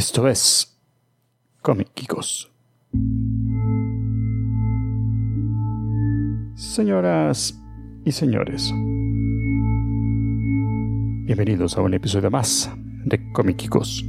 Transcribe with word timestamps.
Esto 0.00 0.26
es 0.28 0.80
Comiquicos. 1.60 2.50
Señoras 6.54 7.60
y 8.06 8.10
señores, 8.10 8.72
bienvenidos 11.26 11.76
a 11.76 11.82
un 11.82 11.92
episodio 11.92 12.30
más 12.30 12.70
de 13.04 13.30
Comiquicos. 13.32 14.02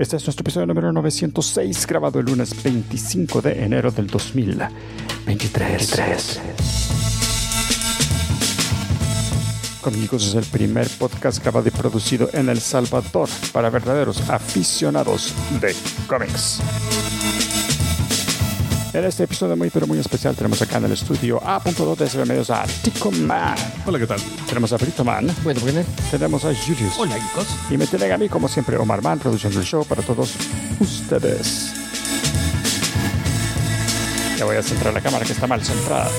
Este 0.00 0.16
es 0.16 0.26
nuestro 0.26 0.42
episodio 0.42 0.66
número 0.66 0.92
906, 0.92 1.86
grabado 1.86 2.18
el 2.18 2.26
lunes 2.26 2.60
25 2.64 3.42
de 3.42 3.62
enero 3.62 3.92
del 3.92 4.08
2023. 4.08 6.95
Comiquicos 9.86 10.26
es 10.26 10.34
el 10.34 10.44
primer 10.46 10.88
podcast 10.98 11.40
grabado 11.40 11.68
y 11.68 11.70
producido 11.70 12.28
en 12.32 12.48
El 12.48 12.60
Salvador 12.60 13.28
para 13.52 13.70
verdaderos 13.70 14.20
aficionados 14.28 15.32
de 15.60 15.76
cómics. 16.08 16.58
En 18.92 19.04
este 19.04 19.22
episodio 19.22 19.56
muy 19.56 19.70
pero 19.70 19.86
muy 19.86 20.00
especial 20.00 20.34
tenemos 20.34 20.60
acá 20.60 20.78
en 20.78 20.86
el 20.86 20.92
estudio 20.92 21.40
A.2 21.40 21.98
de 21.98 22.08
SB 22.08 22.26
Medios 22.26 22.50
a 22.50 22.64
Tico 22.82 23.12
Man. 23.12 23.54
Hola, 23.86 24.00
¿qué 24.00 24.08
tal? 24.08 24.18
Tenemos 24.48 24.72
a 24.72 24.76
Brito 24.76 25.04
Man. 25.04 25.32
Bueno, 25.44 25.60
bueno. 25.60 25.84
Tenemos 26.10 26.44
a 26.44 26.52
Julius. 26.52 26.98
Hola, 26.98 27.14
chicos. 27.14 27.46
Y 27.70 27.76
me 27.76 27.86
tienen 27.86 28.10
a 28.10 28.18
mí, 28.18 28.28
como 28.28 28.48
siempre, 28.48 28.76
Omar 28.76 29.02
Man, 29.02 29.20
produciendo 29.20 29.60
el 29.60 29.64
show 29.64 29.84
para 29.84 30.02
todos 30.02 30.34
ustedes. 30.80 31.70
Ya 34.36 34.44
voy 34.44 34.56
a 34.56 34.62
centrar 34.64 34.92
la 34.92 35.00
cámara 35.00 35.24
que 35.24 35.32
está 35.32 35.46
mal 35.46 35.64
centrada. 35.64 36.10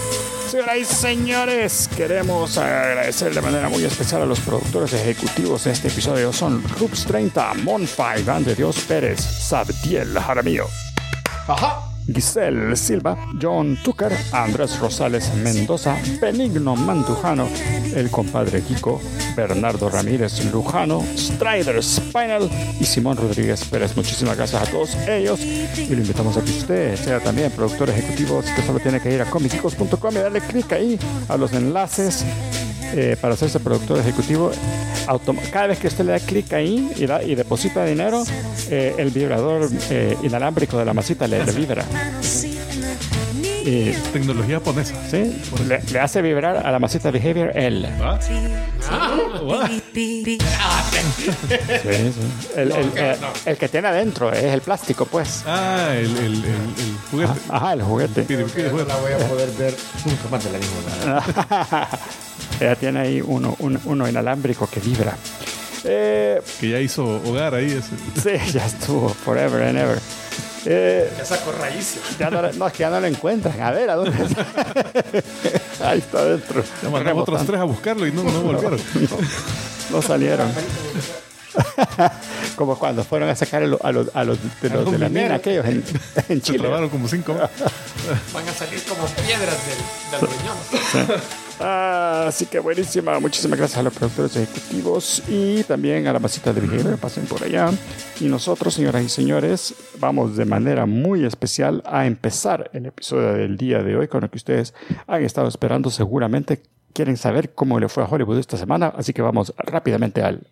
Señoras 0.47 0.77
y 0.77 0.85
señores, 0.85 1.89
queremos 1.93 2.57
agradecer 2.57 3.33
de 3.33 3.41
manera 3.41 3.67
muy 3.67 3.83
especial 3.83 4.21
a 4.21 4.25
los 4.25 4.39
productores 4.39 4.93
ejecutivos 4.93 5.65
de 5.65 5.71
este 5.71 5.89
episodio. 5.89 6.31
Son 6.31 6.63
Rups 6.79 7.05
30, 7.05 7.53
Monfy, 7.55 8.21
Iván 8.21 8.45
de 8.45 8.55
Dios 8.55 8.79
Pérez, 8.87 9.19
Sabdiel 9.19 10.17
Jaramillo. 10.17 10.67
Ajá. 11.49 11.96
Giselle 12.13 12.75
Silva, 12.75 13.17
John 13.41 13.77
Tucker, 13.83 14.11
Andrés 14.31 14.79
Rosales 14.79 15.33
Mendoza, 15.35 15.97
Benigno 16.21 16.75
Mantujano, 16.75 17.47
el 17.95 18.09
compadre 18.09 18.61
Kiko, 18.61 19.01
Bernardo 19.35 19.89
Ramírez 19.89 20.43
Lujano, 20.51 21.03
Strider 21.15 21.83
Spinal 21.83 22.49
y 22.79 22.83
Simón 22.85 23.17
Rodríguez 23.17 23.65
Pérez. 23.65 23.95
Muchísimas 23.95 24.37
gracias 24.37 24.67
a 24.67 24.71
todos 24.71 24.95
ellos 25.07 25.39
y 25.39 25.87
lo 25.89 26.01
invitamos 26.01 26.37
a 26.37 26.41
que 26.41 26.51
usted 26.51 26.95
sea 26.95 27.19
también 27.19 27.51
productor 27.51 27.89
ejecutivo, 27.89 28.41
que 28.41 28.61
solo 28.61 28.79
tiene 28.79 28.99
que 28.99 29.13
ir 29.13 29.21
a 29.21 29.29
comicicos.com 29.29 30.11
y 30.11 30.17
darle 30.17 30.41
clic 30.41 30.71
ahí 30.73 30.99
a 31.27 31.37
los 31.37 31.53
enlaces 31.53 32.25
eh, 32.93 33.15
para 33.19 33.33
hacerse 33.33 33.59
productor 33.59 33.99
ejecutivo. 33.99 34.51
Cada 35.51 35.67
vez 35.67 35.79
que 35.79 35.87
usted 35.87 36.05
le 36.05 36.11
da 36.13 36.19
clic 36.19 36.51
ahí 36.53 36.91
y, 36.97 37.05
da, 37.05 37.23
y 37.23 37.35
deposita 37.35 37.85
dinero, 37.85 38.23
eh, 38.69 38.93
el 38.97 39.09
vibrador 39.11 39.69
eh, 39.89 40.17
inalámbrico 40.23 40.77
de 40.77 40.85
la 40.85 40.93
masita 40.93 41.27
le, 41.27 41.43
le 41.45 41.51
vibra. 41.53 41.85
Y, 43.65 43.91
Tecnología 44.13 44.55
japonesa. 44.59 44.95
¿sí? 45.11 45.41
le, 45.67 45.81
le 45.91 45.99
hace 45.99 46.21
vibrar 46.21 46.65
a 46.65 46.71
la 46.71 46.79
masita 46.79 47.11
Behavior 47.11 47.51
L. 47.55 47.89
Sí. 48.21 50.09
El, 52.55 52.71
el- 52.71 52.91
el 53.45 53.57
que 53.57 53.67
tiene 53.69 53.87
adentro 53.89 54.31
es 54.31 54.43
el 54.45 54.61
plástico, 54.61 55.05
pues. 55.05 55.43
Ah, 55.45 55.89
el, 55.95 56.05
el, 56.05 56.15
el, 56.17 56.43
el 56.45 56.86
juguete. 57.11 57.33
Ajá, 57.49 57.73
el 57.73 57.81
juguete. 57.83 58.23
Pide- 58.23 58.45
pide 58.45 58.63
No 58.65 58.71
juguete. 58.71 58.89
la 58.89 58.95
voy 58.97 59.11
a 59.13 59.17
poder 59.29 59.49
ver 59.51 59.75
nunca 60.05 60.29
más 60.29 60.43
de 60.43 60.51
la 60.51 60.59
misma. 60.59 61.87
Ella 62.59 62.75
tiene 62.75 62.99
ahí 62.99 63.21
uno, 63.25 63.55
un- 63.59 63.79
uno 63.85 64.07
inalámbrico 64.09 64.67
que 64.67 64.79
vibra. 64.79 65.15
Eh, 65.83 66.41
Que 66.59 66.69
ya 66.69 66.79
hizo 66.79 67.05
hogar 67.25 67.53
ahí. 67.55 67.71
ese. 67.71 68.39
sí, 68.47 68.51
ya 68.51 68.65
estuvo, 68.65 69.09
forever 69.09 69.63
and 69.63 69.77
ever. 69.77 69.99
Eh, 70.65 71.09
Ya 71.17 71.23
saco 71.23 71.51
raíces. 71.53 72.01
ya 72.19 72.29
no, 72.29 72.41
no, 72.41 72.67
es 72.67 72.73
que 72.73 72.79
ya 72.79 72.89
no 72.89 72.99
lo 72.99 73.07
encuentran. 73.07 73.61
A 73.61 73.71
ver, 73.71 73.89
¿a 73.89 73.95
dónde 73.95 74.21
está? 74.25 74.45
Ahí 75.89 75.99
está 75.99 76.19
adentro. 76.19 76.63
Ya 76.83 76.89
mandamos 76.89 77.21
otros 77.23 77.45
tres 77.45 77.59
a 77.61 77.63
buscarlo 77.63 78.05
y 78.05 78.11
no, 78.11 78.23
no 78.23 78.41
volvieron. 78.41 78.79
No 79.91 80.01
salieron. 80.01 80.51
Como 82.55 82.77
cuando 82.77 83.03
fueron 83.03 83.29
a 83.29 83.35
sacar 83.35 83.63
a 83.63 83.67
los, 83.67 83.81
a 83.81 83.91
los, 83.91 84.09
a 84.15 84.23
los 84.23 84.37
de, 84.61 84.69
los 84.69 84.91
de 84.91 84.97
la 84.97 85.09
mina 85.09 85.35
aquellos 85.35 85.65
en, 85.65 85.83
en 86.29 86.41
Se 86.41 86.41
Chile. 86.41 86.59
trabaron 86.59 86.89
como 86.89 87.07
cinco. 87.07 87.33
Van 87.33 88.47
a 88.47 88.51
salir 88.53 88.81
como 88.83 89.05
piedras 89.25 89.57
del, 89.67 90.19
del 90.19 90.29
riñón. 90.37 91.21
Ah, 91.59 92.25
así 92.27 92.45
que 92.45 92.59
buenísima. 92.59 93.19
Muchísimas 93.19 93.57
gracias 93.57 93.79
a 93.79 93.83
los 93.83 93.93
productores 93.93 94.35
ejecutivos 94.35 95.23
y 95.27 95.63
también 95.63 96.05
a 96.07 96.13
la 96.13 96.19
masita 96.19 96.53
de 96.53 96.61
Behavior. 96.61 96.97
Pasen 96.97 97.25
por 97.25 97.43
allá. 97.43 97.71
Y 98.19 98.25
nosotros, 98.25 98.75
señoras 98.75 99.03
y 99.03 99.09
señores, 99.09 99.73
vamos 99.99 100.37
de 100.37 100.45
manera 100.45 100.85
muy 100.85 101.25
especial 101.25 101.81
a 101.85 102.05
empezar 102.05 102.69
el 102.73 102.85
episodio 102.85 103.33
del 103.33 103.57
día 103.57 103.81
de 103.81 103.95
hoy 103.97 104.07
con 104.07 104.21
lo 104.21 104.29
que 104.29 104.37
ustedes 104.37 104.73
han 105.07 105.23
estado 105.23 105.47
esperando. 105.47 105.89
Seguramente 105.89 106.61
quieren 106.93 107.17
saber 107.17 107.53
cómo 107.55 107.79
le 107.79 107.89
fue 107.89 108.03
a 108.03 108.07
Hollywood 108.07 108.37
esta 108.37 108.57
semana. 108.57 108.93
Así 108.95 109.13
que 109.13 109.23
vamos 109.23 109.51
rápidamente 109.57 110.21
al 110.21 110.45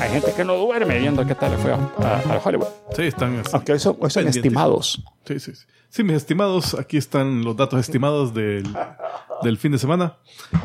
Hay 0.00 0.10
gente 0.10 0.32
que 0.36 0.44
no 0.44 0.56
duerme 0.56 0.98
viendo 0.98 1.26
qué 1.26 1.34
tal 1.34 1.52
le 1.52 1.58
fue 1.58 1.72
a, 1.72 1.76
a- 1.98 2.34
a 2.36 2.40
Hollywood. 2.44 2.66
Sí, 2.94 3.02
están 3.02 3.38
así. 3.38 3.50
Aunque 3.52 3.78
son, 3.78 3.96
hoy 4.00 4.10
son 4.10 4.28
estimados. 4.28 5.02
Sí, 5.26 5.38
sí, 5.40 5.54
sí. 5.54 5.64
Sí, 5.88 6.04
mis 6.04 6.16
estimados, 6.16 6.74
aquí 6.74 6.96
están 6.98 7.42
los 7.42 7.56
datos 7.56 7.80
estimados 7.80 8.34
del, 8.34 8.64
del 9.42 9.56
fin 9.56 9.72
de 9.72 9.78
semana. 9.78 10.16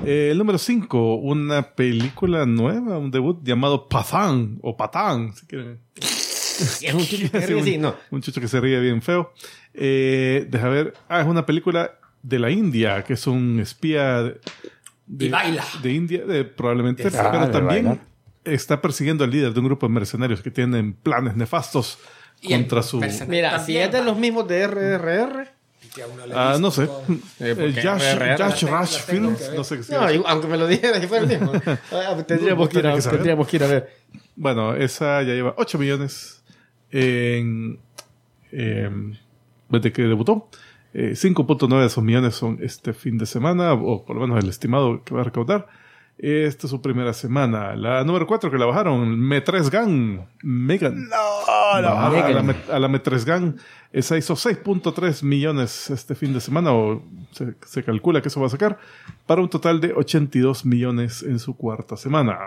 Eh, 0.05 0.29
el 0.31 0.37
número 0.37 0.57
5, 0.57 1.15
una 1.15 1.73
película 1.73 2.45
nueva, 2.45 2.97
un 2.97 3.11
debut 3.11 3.39
llamado 3.43 3.87
Patán, 3.87 4.59
o 4.61 4.75
Patán, 4.75 5.33
si 5.35 5.45
quieren. 5.45 5.79
Es 5.95 6.93
un 6.93 6.99
chico 7.05 7.31
que 7.31 7.41
Sí, 7.41 7.45
ríe 7.47 7.55
un, 7.55 7.61
así, 7.61 7.77
no. 7.77 7.95
un 8.11 8.21
chucho 8.21 8.41
que 8.41 8.47
se 8.47 8.59
ríe 8.59 8.79
bien 8.79 9.01
feo. 9.01 9.31
Eh, 9.73 10.47
deja 10.49 10.67
ver. 10.69 10.93
Ah, 11.07 11.21
es 11.21 11.27
una 11.27 11.45
película 11.45 11.91
de 12.23 12.39
la 12.39 12.49
India, 12.51 13.03
que 13.03 13.13
es 13.13 13.25
un 13.27 13.59
espía 13.59 14.33
de, 15.11 15.25
Y 15.25 15.29
baila. 15.29 15.65
de 15.83 15.91
India, 15.91 16.25
de- 16.25 16.45
probablemente, 16.45 17.03
Ah, 17.07 17.29
pero 17.31 17.45
de 17.47 17.51
también 17.51 17.85
bailar. 17.85 17.99
está 18.45 18.81
persiguiendo 18.81 19.23
al 19.25 19.29
líder 19.31 19.53
de 19.53 19.59
un 19.59 19.65
grupo 19.65 19.85
de 19.87 19.93
mercenarios 19.93 20.41
que 20.41 20.51
tienen 20.51 20.93
planes 20.93 21.35
nefastos 21.35 21.99
Y 22.41 22.53
contra 22.53 22.81
su... 22.81 23.01
Mira, 23.27 23.59
si 23.59 23.77
es 23.77 23.91
de 23.91 24.03
los 24.03 24.17
mismos 24.17 24.47
de 24.47 24.65
RRR. 24.67 25.47
Ah, 26.33 26.57
no 26.59 26.71
sé. 26.71 26.87
Eh, 27.41 27.73
Josh, 27.83 28.17
ver. 28.17 28.39
no 28.39 29.63
sé 29.65 29.77
qué 29.77 29.83
se 29.83 29.93
No, 29.93 30.05
aunque 30.25 30.47
me 30.47 30.55
lo 30.57 30.65
dijera 30.65 31.01
si 31.01 31.07
fuera 31.07 31.23
el 31.25 31.29
mismo. 31.29 31.51
Ah, 31.91 32.15
tendríamos, 32.25 32.69
que 32.69 32.79
ir 32.79 32.87
a, 32.87 32.95
que 32.95 33.01
tendríamos 33.01 33.47
que 33.47 33.57
ir 33.57 33.63
a 33.63 33.67
ver. 33.67 33.93
Bueno, 34.37 34.73
esa 34.73 35.21
ya 35.23 35.33
lleva 35.33 35.53
8 35.57 35.77
millones 35.77 36.41
en, 36.91 37.77
em, 38.53 39.17
desde 39.67 39.91
que 39.91 40.03
debutó. 40.03 40.49
Eh, 40.93 41.11
5.9 41.15 41.79
de 41.79 41.85
esos 41.87 42.03
millones 42.03 42.35
son 42.35 42.57
este 42.61 42.93
fin 42.93 43.17
de 43.17 43.25
semana, 43.25 43.73
o 43.73 44.03
por 44.05 44.15
lo 44.17 44.21
menos 44.27 44.43
el 44.43 44.49
estimado 44.49 45.03
que 45.03 45.13
va 45.13 45.21
a 45.21 45.25
recaudar. 45.25 45.67
Esta 46.17 46.67
es 46.67 46.71
su 46.71 46.81
primera 46.81 47.13
semana. 47.13 47.75
La 47.75 48.03
número 48.03 48.27
4 48.27 48.51
que 48.51 48.57
la 48.59 48.65
bajaron, 48.67 49.19
Metres 49.19 49.71
Gang. 49.71 50.19
Megan. 50.43 51.07
No, 51.09 51.81
la 51.81 52.07
a 52.07 52.29
la, 52.29 52.43
Met- 52.43 52.69
a 52.69 52.77
la 52.77 52.87
Metres 52.87 53.25
Gang. 53.25 53.55
Esa 53.91 54.17
hizo 54.17 54.35
6.3 54.35 55.23
millones 55.23 55.89
este 55.89 56.13
fin 56.13 56.31
de 56.33 56.39
semana, 56.41 56.73
o 56.73 57.01
se, 57.31 57.55
se 57.65 57.83
calcula 57.83 58.21
que 58.21 58.27
eso 58.27 58.39
va 58.39 58.47
a 58.47 58.51
sacar, 58.51 58.77
para 59.25 59.41
un 59.41 59.49
total 59.49 59.81
de 59.81 59.93
82 59.93 60.63
millones 60.65 61.23
en 61.23 61.39
su 61.39 61.55
cuarta 61.57 61.97
semana. 61.97 62.37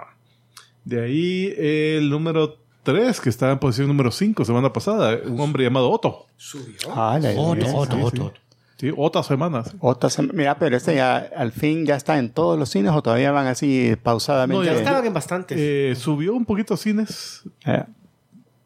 De 0.84 1.02
ahí 1.02 1.52
el 1.58 2.10
número 2.10 2.58
3, 2.84 3.20
que 3.20 3.28
estaba 3.30 3.50
en 3.52 3.58
posición 3.58 3.88
número 3.88 4.10
5 4.12 4.44
semana 4.44 4.72
pasada, 4.72 5.18
un 5.26 5.40
hombre 5.40 5.64
llamado 5.64 5.90
Otto. 5.90 6.26
Subió. 6.36 6.76
Ah, 6.94 7.18
la- 7.20 7.30
Otto, 7.36 7.66
sí, 7.66 7.72
Otto, 7.74 7.96
sí, 7.96 8.02
Otto. 8.02 8.32
sí. 8.36 8.40
Sí, 8.76 8.92
otra 8.96 9.22
semana. 9.22 9.64
sí. 9.64 9.70
Otra 9.80 10.10
sema- 10.10 10.32
Mira, 10.34 10.58
pero 10.58 10.76
este 10.76 10.96
ya 10.96 11.16
al 11.36 11.52
fin 11.52 11.86
ya 11.86 11.94
está 11.96 12.18
en 12.18 12.30
todos 12.30 12.58
los 12.58 12.68
cines 12.68 12.92
o 12.92 13.02
todavía 13.02 13.30
van 13.32 13.46
así 13.46 13.96
pausadamente. 14.02 14.58
No, 14.58 14.64
ya 14.64 14.78
Estaban 14.78 15.06
en 15.06 15.14
bastantes. 15.14 15.56
Eh, 15.58 15.94
subió 15.96 16.34
un 16.34 16.44
poquito 16.44 16.76
cines, 16.76 17.42
Eh, 17.64 17.84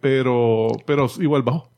pero, 0.01 0.69
pero 0.87 1.09
igual 1.21 1.43
bajó. 1.43 1.69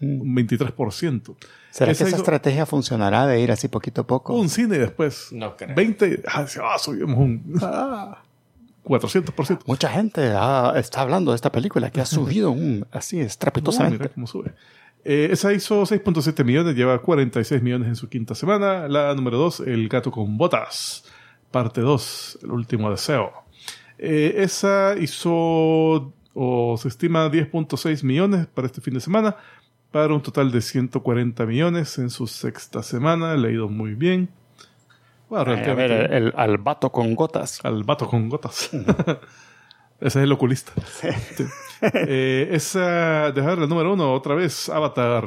Mm. 0.00 0.20
Un 0.22 0.34
23%. 0.34 1.36
¿Será 1.70 1.88
que 1.88 1.92
esa 1.92 2.08
hizo 2.08 2.16
estrategia 2.16 2.64
funcionará 2.64 3.26
de 3.26 3.40
ir 3.40 3.52
así 3.52 3.68
poquito 3.68 4.00
a 4.02 4.06
poco? 4.06 4.34
Un 4.34 4.48
cine 4.48 4.78
después. 4.78 5.28
No 5.32 5.56
creo. 5.56 5.74
20. 5.74 6.22
Ah, 6.26 6.46
sí, 6.46 6.58
ah, 6.62 6.78
subimos 6.78 7.18
un 7.18 7.54
Ah, 7.60 8.22
400%. 8.90 9.60
mucha 9.66 9.88
gente 9.88 10.32
está 10.76 11.00
hablando 11.00 11.30
de 11.32 11.36
esta 11.36 11.52
película 11.52 11.90
que 11.90 12.00
ha 12.00 12.06
subido 12.06 12.50
un, 12.50 12.86
así 12.90 13.16
No, 13.18 13.22
estrepitosamente. 13.22 13.98
mira 13.98 14.12
cómo 14.12 14.26
sube. 14.26 14.52
Eh, 15.04 15.28
esa 15.30 15.52
hizo 15.52 15.82
6.7 15.82 16.44
millones, 16.44 16.76
lleva 16.76 17.00
46 17.00 17.62
millones 17.62 17.88
en 17.88 17.96
su 17.96 18.08
quinta 18.08 18.34
semana. 18.34 18.86
La 18.88 19.14
número 19.14 19.38
2, 19.38 19.60
El 19.60 19.88
gato 19.88 20.10
con 20.10 20.36
botas, 20.36 21.04
parte 21.50 21.80
2, 21.80 22.40
El 22.42 22.50
último 22.50 22.90
deseo. 22.90 23.32
Eh, 23.98 24.34
esa 24.42 24.96
hizo, 24.98 26.12
o 26.34 26.76
se 26.78 26.88
estima 26.88 27.30
10.6 27.30 28.02
millones 28.04 28.46
para 28.46 28.66
este 28.66 28.80
fin 28.80 28.94
de 28.94 29.00
semana, 29.00 29.36
para 29.90 30.14
un 30.14 30.22
total 30.22 30.50
de 30.52 30.60
140 30.60 31.46
millones 31.46 31.98
en 31.98 32.10
su 32.10 32.26
sexta 32.26 32.82
semana. 32.82 33.36
Le 33.36 33.48
ha 33.48 33.50
ido 33.52 33.68
muy 33.68 33.94
bien. 33.94 34.28
Bueno, 35.30 35.52
A 35.52 35.74
ver, 35.74 36.12
el, 36.12 36.34
al 36.36 36.58
vato 36.58 36.90
con 36.90 37.14
gotas. 37.14 37.64
al 37.64 37.84
vato 37.84 38.08
con 38.08 38.28
gotas. 38.28 38.68
Ese 40.00 40.18
es 40.18 40.24
el 40.24 40.32
oculista. 40.32 40.72
Sí. 40.84 41.08
Eh, 41.82 42.48
esa, 42.50 43.30
dejar 43.30 43.58
el 43.58 43.68
número 43.68 43.92
uno, 43.94 44.12
otra 44.12 44.34
vez, 44.34 44.68
Avatar, 44.68 45.24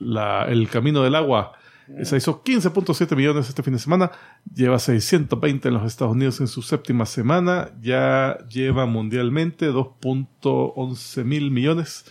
la, 0.00 0.44
El 0.48 0.68
Camino 0.68 1.02
del 1.02 1.14
Agua. 1.14 1.52
Esa 1.96 2.16
hizo 2.16 2.42
15.7 2.42 3.16
millones 3.16 3.48
este 3.48 3.62
fin 3.62 3.72
de 3.74 3.78
semana. 3.78 4.10
Lleva 4.52 4.78
620 4.78 5.68
en 5.68 5.74
los 5.74 5.84
Estados 5.84 6.14
Unidos 6.14 6.40
en 6.40 6.48
su 6.48 6.60
séptima 6.60 7.06
semana. 7.06 7.70
Ya 7.80 8.38
lleva 8.50 8.86
mundialmente 8.86 9.70
2.11 9.70 11.24
mil 11.24 11.50
millones. 11.50 12.04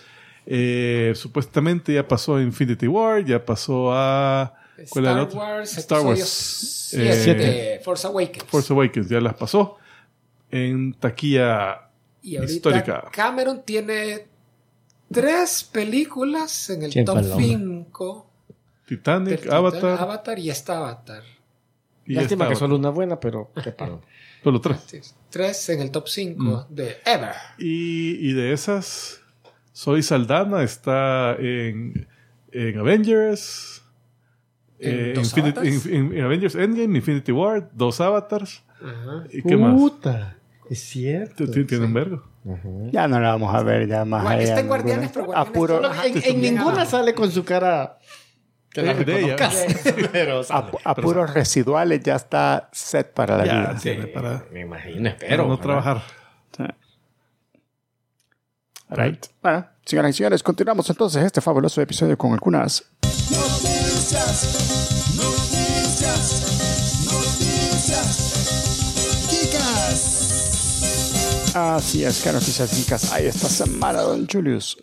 Eh, 0.48 1.12
supuestamente 1.14 1.94
ya 1.94 2.08
pasó 2.08 2.38
a 2.38 2.42
Infinity 2.42 2.88
War, 2.88 3.24
ya 3.26 3.46
pasó 3.46 3.92
a... 3.94 4.54
¿cuál 4.90 5.06
era 5.06 5.14
el 5.22 5.28
Star? 5.28 5.38
Wars, 5.38 5.78
Star 5.78 6.02
Wars. 6.02 6.30
siete, 6.90 7.76
Eh, 7.76 7.80
Force 7.84 8.08
Awakens. 8.08 8.46
Force 8.46 8.72
Awakens 8.74 9.10
ya 9.10 9.20
las 9.22 9.34
pasó. 9.36 9.78
En 10.52 10.94
taquilla 10.94 11.90
y 12.22 12.42
histórica. 12.42 13.06
Cameron 13.12 13.64
tiene 13.64 14.28
tres 15.12 15.64
películas 15.64 16.70
en 16.70 16.84
el 16.84 16.92
Siempre 16.92 17.14
top 17.16 17.24
el 17.24 17.32
hombre. 17.32 17.48
5. 17.48 18.30
Titanic, 18.88 19.48
Avatar 19.52 20.00
Avatar 20.00 20.40
y 20.40 20.50
esta 20.50 20.78
Avatar. 20.78 21.24
y 22.06 22.14
Lástima 22.14 22.22
esta 22.24 22.36
que 22.38 22.44
Avatar. 22.44 22.58
solo 22.58 22.76
una 22.78 22.90
buena, 22.90 23.20
pero 23.20 23.52
qué 23.64 23.72
palo. 23.72 24.02
Solo 24.44 24.62
tres. 24.62 24.78
Sí, 24.86 25.02
Tres 25.30 25.68
en 25.70 25.82
el 25.82 25.92
top 25.92 26.08
5 26.08 26.68
Mm. 26.70 26.74
de 26.74 26.98
Ever. 27.06 27.34
Y, 27.58 28.30
y 28.30 28.34
de 28.34 28.54
esas, 28.54 29.20
Soy 29.74 30.02
Saldana 30.04 30.64
está 30.64 31.36
en, 31.38 32.08
en 32.54 32.78
Avengers. 32.80 33.84
¿En 34.80 35.00
eh, 35.10 35.14
dos 35.16 35.36
Infinity- 35.36 36.22
Avengers 36.22 36.56
Endgame, 36.56 36.98
Infinity 36.98 37.32
War, 37.32 37.70
dos 37.74 38.00
avatars. 38.02 38.64
Ajá. 38.82 39.24
¿Y 39.32 39.42
qué 39.42 39.58
más? 39.58 39.74
Puta, 39.74 40.38
es 40.70 40.80
cierto. 40.80 41.46
T- 41.46 41.52
t- 41.52 41.64
Tiene 41.66 41.86
un 41.86 41.94
vergo. 41.94 42.24
Ajá. 42.48 42.70
Ya 42.92 43.08
no 43.08 43.20
la 43.20 43.30
vamos 43.32 43.54
a 43.56 43.64
ver 43.64 43.88
ya 43.88 44.06
más 44.06 44.24
Bueno, 44.24 44.38
allá. 44.40 44.48
está 44.50 44.60
en. 44.60 44.68
Guardianes, 44.68 45.10
pero 45.12 45.24
A 45.26 45.26
Guardianes 45.46 45.54
puro, 45.54 45.76
solo- 45.78 46.04
En, 46.04 46.24
en 46.36 46.42
ninguna 46.42 46.72
abajo. 46.74 46.92
sale 46.92 47.14
con 47.16 47.32
su 47.32 47.44
cara 47.44 47.98
que 48.70 48.82
la 48.84 48.94
De- 48.94 49.04
de 49.06 49.20
ella. 49.20 49.36
reconozcas. 49.38 49.94
Pero 50.12 50.42
a, 50.50 50.72
a 50.84 50.96
puros 50.96 51.34
residuales 51.34 52.04
ya 52.04 52.16
está 52.16 52.70
set 52.72 53.12
para 53.14 53.38
la 53.38 53.46
Ya, 53.46 53.54
vida. 53.62 53.78
tiene 53.82 54.08
para, 54.08 54.46
Me 54.52 54.60
imagino, 54.62 55.04
para 55.04 55.16
espero. 55.16 55.44
no 55.44 55.50
¿verdad? 55.50 55.64
trabajar. 55.64 56.02
Sí. 56.56 56.64
Right. 58.90 59.26
Bueno, 59.42 59.68
señoras 59.86 60.12
y 60.12 60.14
señores, 60.18 60.44
continuamos 60.44 60.90
entonces 60.90 61.24
este 61.24 61.42
fabuloso 61.42 61.82
episodio 61.82 62.18
con 62.18 62.32
algunas 62.34 62.86
Noticias, 64.08 64.48
noticias, 65.18 66.42
noticias. 67.04 68.16
Chicas. 69.28 70.00
Así 71.54 72.06
es, 72.06 72.22
que 72.22 72.32
noticias 72.32 72.72
geekas 72.72 73.12
hay 73.12 73.26
esta 73.26 73.50
semana, 73.50 74.04
don 74.04 74.26
Julius. 74.26 74.78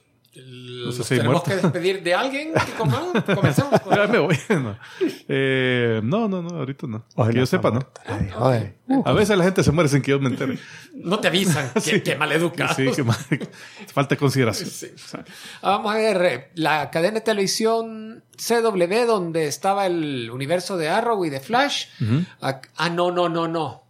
No 0.87 0.93
sé 0.93 1.03
si 1.05 1.17
tenemos 1.17 1.33
muerto. 1.45 1.51
que 1.51 1.57
despedir 1.57 2.03
de 2.03 2.15
alguien. 2.15 2.53
que 2.53 2.73
coma- 2.73 3.13
Comencemos 3.35 3.81
con- 3.81 3.95
Ya 3.97 4.07
me 4.07 4.19
voy. 4.19 4.39
No. 4.51 4.77
Eh, 5.29 6.01
no, 6.03 6.29
no, 6.29 6.43
no, 6.43 6.57
ahorita 6.59 6.87
no. 6.87 7.05
que 7.31 7.39
yo 7.39 7.47
sepa, 7.47 7.71
¿no? 7.71 7.81
Ay. 8.41 8.75
A 9.05 9.13
veces 9.13 9.37
la 9.39 9.45
gente 9.45 9.63
se 9.63 9.73
muere 9.73 9.89
sin 9.89 10.03
que 10.03 10.11
yo 10.11 10.21
me 10.21 10.29
entere. 10.29 10.59
No 10.95 11.19
te 11.19 11.29
avisan. 11.29 11.71
Qué, 11.85 12.03
qué. 12.03 12.17
Sí, 12.77 12.91
que 12.95 13.03
mal- 13.03 13.17
falta 13.93 14.15
de 14.15 14.19
consideración. 14.19 14.69
Sí. 14.69 14.93
Vamos 15.63 15.93
a 15.95 15.97
ver 15.97 16.23
eh, 16.25 16.51
la 16.55 16.91
cadena 16.91 17.15
de 17.15 17.21
televisión 17.23 18.23
CW 18.37 19.07
donde 19.07 19.47
estaba 19.47 19.87
el 19.87 20.31
universo 20.31 20.77
de 20.77 20.89
Arrow 20.89 21.25
y 21.25 21.31
de 21.31 21.41
Flash. 21.41 21.87
ah, 22.41 22.61
ah, 22.77 22.91
no, 22.91 23.11
no, 23.11 23.29
no, 23.29 23.49
no. 23.49 23.84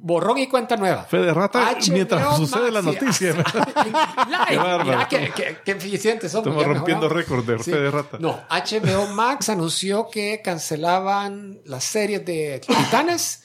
Borrón 0.00 0.38
y 0.38 0.46
cuenta 0.48 0.76
nueva. 0.76 1.04
Fe 1.04 1.18
de 1.18 1.32
rata 1.34 1.76
mientras 1.90 2.36
sucede 2.36 2.70
la 2.70 2.82
noticia. 2.82 3.34
Qué 4.48 4.56
bárbaro. 4.56 5.06
Qué, 5.08 5.32
qué- 5.34 5.58
qué 5.64 5.70
eficientes 5.72 6.32
somos. 6.32 6.46
Estamos 6.48 6.66
ya 6.66 6.72
rompiendo 6.74 7.08
récord 7.08 7.44
de 7.44 7.58
fe 7.58 7.76
de 7.80 7.90
rata. 7.90 8.18
No, 8.20 8.40
HBO 8.48 9.06
Max 9.14 9.48
anunció 9.50 10.08
que 10.10 10.40
cancelaban 10.42 11.60
las 11.64 11.84
series 11.84 12.24
de 12.24 12.60
Titanes 12.66 13.42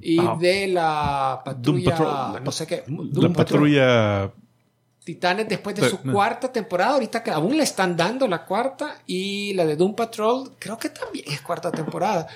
y 0.00 0.18
Ajá. 0.18 0.36
de 0.40 0.66
la 0.68 1.42
patrulla, 1.44 1.90
Patrol. 1.96 2.44
no 2.44 2.52
sé 2.52 2.66
qué, 2.66 2.84
La 2.88 2.96
Patrol. 3.12 3.32
patrulla. 3.34 4.32
Titanes 5.04 5.48
después 5.48 5.74
de 5.74 5.88
su 5.90 5.98
no. 6.04 6.12
cuarta 6.12 6.52
temporada, 6.52 6.92
ahorita 6.94 7.24
que 7.24 7.32
aún 7.32 7.56
le 7.56 7.64
están 7.64 7.96
dando 7.96 8.28
la 8.28 8.44
cuarta 8.44 8.98
y 9.06 9.52
la 9.54 9.64
de 9.64 9.74
Doom 9.74 9.96
Patrol 9.96 10.52
creo 10.60 10.78
que 10.78 10.90
también 10.90 11.24
es 11.28 11.40
cuarta 11.40 11.72
temporada. 11.72 12.28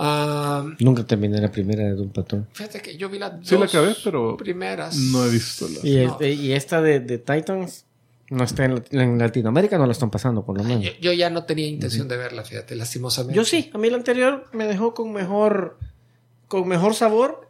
Ah, 0.00 0.64
Nunca 0.78 1.04
terminé 1.04 1.40
la 1.40 1.50
primera 1.50 1.82
de 1.82 1.94
Doom 1.94 2.10
Patrol. 2.10 2.46
fíjate 2.52 2.80
que 2.80 2.96
yo 2.96 3.08
vi 3.08 3.18
las 3.18 3.32
Sí 3.42 3.54
la 3.56 3.62
dos 3.62 3.74
acabé, 3.74 3.96
pero 4.04 4.36
primeras. 4.36 4.96
no 4.96 5.24
he 5.24 5.30
visto 5.30 5.66
la. 5.68 5.80
Y, 5.86 5.96
No. 6.06 6.12
este- 6.12 6.32
y 6.32 6.52
esta 6.52 6.80
de, 6.80 7.00
de 7.00 7.18
Titans 7.18 7.84
no 8.30 8.44
está 8.44 8.64
en, 8.66 8.84
en 8.92 9.18
Latinoamérica, 9.18 9.76
no 9.76 9.86
la 9.86 9.92
están 9.92 10.10
pasando 10.10 10.44
por 10.44 10.56
lo 10.56 10.62
menos. 10.62 10.84
Yo, 10.84 10.92
yo 11.00 11.12
ya 11.12 11.30
no 11.30 11.44
tenía 11.44 11.66
intención 11.66 12.06
de 12.06 12.16
verla, 12.16 12.44
fíjate, 12.44 12.76
lastimosamente. 12.76 13.34
Yo 13.36 13.44
sí, 13.44 13.70
a 13.74 13.78
mí 13.78 13.90
la 13.90 13.96
anterior 13.96 14.44
me 14.52 14.66
dejó 14.68 14.94
con 14.94 15.12
mejor, 15.12 15.78
con 16.46 16.68
mejor 16.68 16.94
sabor 16.94 17.48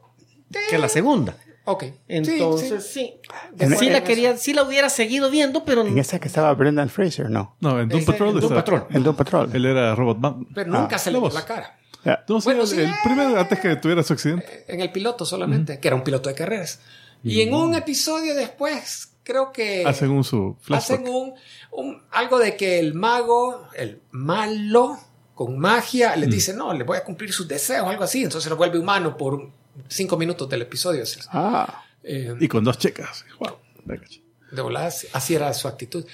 que 0.71 0.79
la 0.79 0.89
segunda. 0.89 1.37
Ok. 1.67 1.83
Sí, 1.85 1.93
Entonces, 2.09 2.83
sí. 2.87 3.13
sí. 3.59 3.77
Sí, 3.77 3.87
en 3.89 3.93
la 3.93 4.03
quería, 4.05 4.39
sí 4.39 4.55
la 4.55 4.63
hubiera 4.63 4.89
seguido 4.89 5.31
viendo, 5.31 5.65
pero 5.67 5.83
En 5.87 5.99
esa 5.99 6.19
que 6.19 6.29
estaba 6.29 6.55
Brendan 6.55 6.89
Fraser, 6.89 7.29
no. 7.29 7.57
No, 7.61 7.79
en 7.79 7.91
Doom 7.91 8.07
Patrol. 8.07 8.29
en 8.31 8.41
Doom 8.41 8.55
Patrol. 8.55 8.87
En 8.89 9.03
Doom 9.03 9.17
Patrol. 9.17 9.51
Él 9.53 9.67
era 9.67 9.95
Robot 9.95 10.17
Man. 10.19 10.47
Pero 10.55 10.71
nunca 10.71 10.97
Ah, 10.97 10.99
se 10.99 11.11
la 11.11 11.19
le 11.19 11.25
vio 11.29 11.35
la 11.35 11.45
cara. 11.45 11.79
Sí, 12.05 12.11
Bueno, 12.45 12.63
el, 12.63 12.69
sí. 12.69 12.81
el 12.81 12.91
primero, 13.05 13.39
antes 13.39 13.59
que 13.61 13.77
tuviera 13.77 14.03
su 14.03 14.13
accidente. 14.13 14.65
En 14.69 14.81
el 14.81 14.91
piloto 14.93 15.25
solamente, 15.25 15.79
que 15.81 15.89
era 15.89 15.97
un 15.97 16.05
piloto 16.05 16.29
de 16.29 16.35
carreras. 16.35 16.81
Y 17.23 17.41
en 17.43 17.53
un 17.53 17.75
episodio 17.75 18.35
después, 18.35 19.13
creo 19.25 19.53
que 19.53 19.85
Hacen 19.87 20.11
un 20.11 20.23
su 20.25 20.57
flashback. 20.61 21.01
hacen 21.01 21.09
un, 21.13 21.35
un- 21.73 22.03
algo 22.13 22.39
de 22.39 22.57
que 22.57 22.79
el 22.79 22.95
mago, 22.95 23.67
el 23.75 24.01
malo, 24.13 24.97
con 25.35 25.59
magia, 25.59 26.15
Mm. 26.17 26.21
le 26.21 26.27
dice, 26.29 26.55
no, 26.55 26.73
le 26.73 26.85
voy 26.85 26.97
a 26.97 27.05
cumplir 27.05 27.33
sus 27.33 27.47
deseos, 27.49 27.87
algo 27.89 28.05
así. 28.05 28.23
Entonces 28.23 28.49
lo 28.49 28.57
vuelve 28.57 28.79
humano 28.79 29.17
por 29.17 29.51
cinco 29.89 30.17
minutos 30.17 30.49
del 30.49 30.63
episodio. 30.63 31.03
Así. 31.03 31.21
Ah, 31.33 31.85
Eh, 32.05 32.35
Y 32.41 32.49
con 32.49 32.63
dos 32.65 32.79
checas. 32.79 33.25
Wow. 33.39 33.57
De 34.53 34.63
volada, 34.63 34.87
así- 35.13 35.35
era 35.35 35.53
su 35.53 35.69
actitud. 35.69 36.07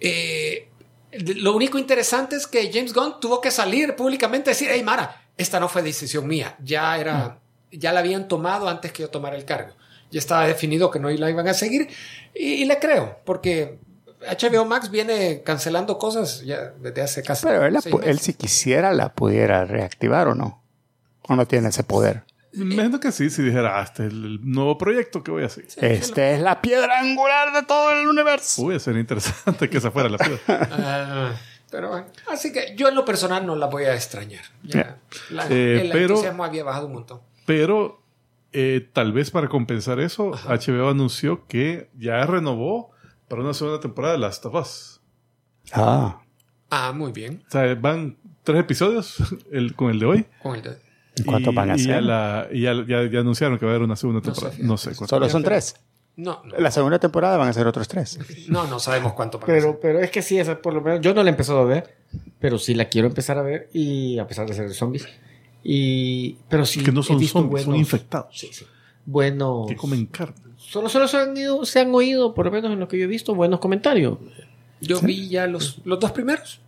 Eh, 0.00 0.68
lo 1.12 1.54
único 1.54 1.78
interesante 1.78 2.36
es 2.36 2.46
que 2.46 2.70
James 2.72 2.92
Gunn 2.92 3.20
tuvo 3.20 3.40
que 3.40 3.50
salir 3.50 3.96
públicamente 3.96 4.50
a 4.50 4.52
decir, 4.52 4.68
hey 4.70 4.82
Mara, 4.82 5.22
esta 5.36 5.58
no 5.60 5.68
fue 5.68 5.82
decisión 5.82 6.26
mía, 6.26 6.56
ya 6.62 6.98
era, 6.98 7.38
ya 7.72 7.92
la 7.92 8.00
habían 8.00 8.28
tomado 8.28 8.68
antes 8.68 8.92
que 8.92 9.02
yo 9.02 9.10
tomara 9.10 9.36
el 9.36 9.44
cargo. 9.44 9.74
Ya 10.10 10.18
estaba 10.18 10.46
definido 10.46 10.90
que 10.90 10.98
no 10.98 11.10
la 11.10 11.30
iban 11.30 11.48
a 11.48 11.54
seguir 11.54 11.88
y, 12.34 12.54
y 12.54 12.64
le 12.64 12.78
creo, 12.78 13.18
porque 13.24 13.78
HBO 14.20 14.64
Max 14.64 14.90
viene 14.90 15.42
cancelando 15.42 15.98
cosas 15.98 16.42
ya 16.44 16.72
desde 16.80 17.02
hace 17.02 17.22
casi. 17.22 17.46
pero 17.46 17.64
él, 17.64 17.78
él 18.02 18.18
si 18.18 18.34
quisiera 18.34 18.92
la 18.92 19.12
pudiera 19.12 19.64
reactivar 19.64 20.28
o 20.28 20.34
no. 20.34 20.62
O 21.22 21.36
no 21.36 21.46
tiene 21.46 21.68
ese 21.68 21.84
poder. 21.84 22.24
Me 22.52 22.74
imagino 22.74 22.98
que 23.00 23.12
sí, 23.12 23.28
si 23.30 23.42
dijera, 23.42 23.78
ah, 23.78 23.82
este 23.84 24.06
es 24.06 24.12
el 24.12 24.40
nuevo 24.42 24.78
proyecto 24.78 25.22
que 25.22 25.30
voy 25.30 25.42
a 25.42 25.46
hacer. 25.46 25.66
Este 25.76 26.34
es 26.34 26.40
la 26.40 26.60
piedra 26.62 26.98
angular 27.00 27.52
de 27.52 27.62
todo 27.62 27.92
el 27.92 28.08
universo. 28.08 28.62
Uy, 28.62 28.80
sería 28.80 29.00
interesante 29.00 29.68
que 29.68 29.78
esa 29.78 29.90
fuera 29.90 30.08
la 30.08 30.18
piedra. 30.18 30.40
Ah, 30.72 31.32
pero 31.70 31.90
bueno, 31.90 32.06
así 32.32 32.50
que 32.50 32.74
yo 32.76 32.88
en 32.88 32.94
lo 32.94 33.04
personal 33.04 33.44
no 33.44 33.54
la 33.54 33.66
voy 33.66 33.84
a 33.84 33.94
extrañar. 33.94 34.42
Ya, 34.62 34.96
la- 35.30 35.46
Eh, 35.50 35.82
el 35.82 35.90
pero- 35.92 36.14
entusiasmo 36.14 36.42
había 36.44 36.64
bajado 36.64 36.86
un 36.86 36.94
montón. 36.94 37.20
Pero 37.44 38.00
eh, 38.54 38.88
tal 38.94 39.12
vez 39.12 39.30
para 39.30 39.48
compensar 39.48 40.00
eso, 40.00 40.30
HBO 40.46 40.88
anunció 40.88 41.46
que 41.46 41.90
ya 41.98 42.24
renovó 42.24 42.90
para 43.28 43.42
una 43.42 43.52
segunda 43.52 43.78
temporada 43.80 44.14
de 44.14 44.20
Last 44.20 44.46
of 44.46 44.54
Us. 44.54 45.00
Ah, 45.72 46.22
Ah, 46.70 46.92
muy 46.94 47.12
bien. 47.12 47.42
O 47.46 47.50
sea, 47.50 47.74
van 47.74 48.16
tres 48.44 48.60
episodios 48.60 49.16
el, 49.52 49.74
con 49.74 49.90
el 49.90 49.98
de 49.98 50.06
hoy. 50.06 50.26
Con 50.42 50.56
el 50.56 50.62
de- 50.62 50.70
¿y 50.70 50.87
cuántos 51.24 51.52
y, 51.52 51.56
van 51.56 51.70
a 51.70 51.76
y 51.76 51.84
la- 52.00 52.48
y 52.52 52.60
ya, 52.62 52.74
ya- 52.86 53.10
ya 53.10 53.20
anunciaron 53.20 53.58
que 53.58 53.66
va 53.66 53.72
a 53.72 53.74
haber 53.76 53.84
una 53.84 53.96
segunda 53.96 54.20
sé, 54.20 54.30
temporada. 54.32 54.56
No 54.60 54.76
sé, 54.76 54.90
cuánto. 54.94 55.16
Solo 55.16 55.28
son 55.28 55.42
tres. 55.42 55.76
No, 56.16 56.42
no, 56.44 56.56
La 56.58 56.70
segunda 56.72 56.98
temporada 56.98 57.36
van 57.36 57.48
a 57.48 57.52
ser 57.52 57.66
otros 57.68 57.86
tres. 57.86 58.18
no, 58.48 58.66
no 58.66 58.80
sabemos 58.80 59.12
cuánto 59.12 59.38
van 59.38 59.50
a 59.50 59.52
ser. 59.54 59.62
Pero, 59.62 59.78
pero 59.80 60.00
es 60.00 60.10
que 60.10 60.20
sí, 60.22 60.38
esa 60.38 60.60
por 60.60 60.74
lo 60.74 60.80
menos. 60.80 61.00
Yo 61.00 61.14
no 61.14 61.22
la 61.22 61.28
he 61.28 61.32
empezado 61.32 61.60
a 61.60 61.64
ver, 61.64 61.96
pero 62.40 62.58
sí 62.58 62.74
la 62.74 62.86
quiero 62.86 63.06
empezar 63.06 63.38
a 63.38 63.42
ver. 63.42 63.70
Y 63.72 64.18
a 64.18 64.26
pesar 64.26 64.46
de 64.48 64.54
ser 64.54 64.66
de 64.68 64.74
zombies. 64.74 65.06
Y, 65.62 66.38
pero 66.48 66.64
sí. 66.66 66.82
que 66.82 66.90
no 66.92 67.02
son 67.02 67.14
zombies, 67.16 67.30
son 67.30 67.48
buenos- 67.50 67.76
infectados. 67.76 68.36
Sí, 68.38 68.48
sí. 68.52 68.64
Buenos. 69.06 69.68
Que 69.68 69.76
comen 69.76 70.06
carne. 70.06 70.34
Solo, 70.56 70.88
solo 70.88 71.06
se, 71.08 71.16
han 71.18 71.36
ido- 71.36 71.64
se 71.64 71.80
han 71.80 71.94
oído, 71.94 72.34
por 72.34 72.46
lo 72.46 72.52
menos 72.52 72.72
en 72.72 72.80
lo 72.80 72.88
que 72.88 72.98
yo 72.98 73.04
he 73.04 73.08
visto, 73.08 73.34
buenos 73.34 73.60
comentarios. 73.60 74.18
Yo 74.80 75.00
vi 75.00 75.28
ya 75.28 75.46
los, 75.46 75.80
los 75.84 75.98
dos 76.00 76.10
primeros. 76.12 76.60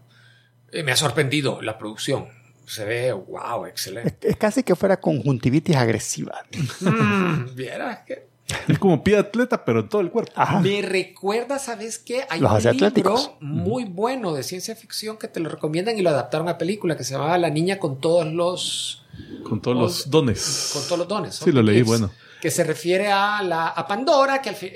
Eh, 0.72 0.82
me 0.84 0.92
ha 0.92 0.96
sorprendido 0.96 1.60
la 1.60 1.76
producción. 1.76 2.26
Se 2.70 2.84
ve, 2.84 3.12
wow, 3.12 3.66
excelente. 3.66 4.16
Es, 4.20 4.30
es 4.30 4.36
casi 4.36 4.62
que 4.62 4.76
fuera 4.76 5.00
conjuntivitis 5.00 5.74
agresiva. 5.74 6.34
Mm, 6.80 7.54
Vieras 7.56 8.00
que. 8.06 8.28
Es 8.68 8.78
como 8.78 9.02
pie 9.02 9.14
de 9.14 9.20
atleta, 9.20 9.64
pero 9.64 9.80
en 9.80 9.88
todo 9.88 10.00
el 10.00 10.10
cuerpo. 10.10 10.32
Ajá. 10.36 10.60
Me 10.60 10.80
recuerda, 10.82 11.58
¿sabes 11.58 11.98
qué? 11.98 12.24
Hay 12.28 12.40
Los 12.40 12.64
un 12.64 12.76
libro 12.76 13.16
muy 13.40 13.84
bueno 13.84 14.32
de 14.34 14.42
ciencia 14.44 14.74
ficción 14.76 15.16
que 15.18 15.26
te 15.28 15.40
lo 15.40 15.48
recomiendan 15.48 15.98
y 15.98 16.02
lo 16.02 16.10
adaptaron 16.10 16.48
a 16.48 16.58
película 16.58 16.96
que 16.96 17.02
se 17.04 17.14
llamaba 17.14 17.38
La 17.38 17.50
niña 17.50 17.78
con 17.78 18.00
todos 18.00 18.26
los 18.26 19.04
Con 19.48 19.60
todos 19.60 19.76
los 19.76 20.10
dones. 20.10 20.70
con 20.72 20.82
todos 20.84 20.98
los 20.98 21.08
dones. 21.08 21.34
Sí, 21.36 21.50
lo 21.52 21.62
leí, 21.62 21.82
bueno. 21.82 22.10
Que 22.40 22.50
se 22.50 22.64
refiere 22.64 23.08
a 23.08 23.42
la 23.42 23.68
a 23.68 23.86
Pandora, 23.86 24.40
que 24.40 24.48
al 24.48 24.54
fin 24.56 24.70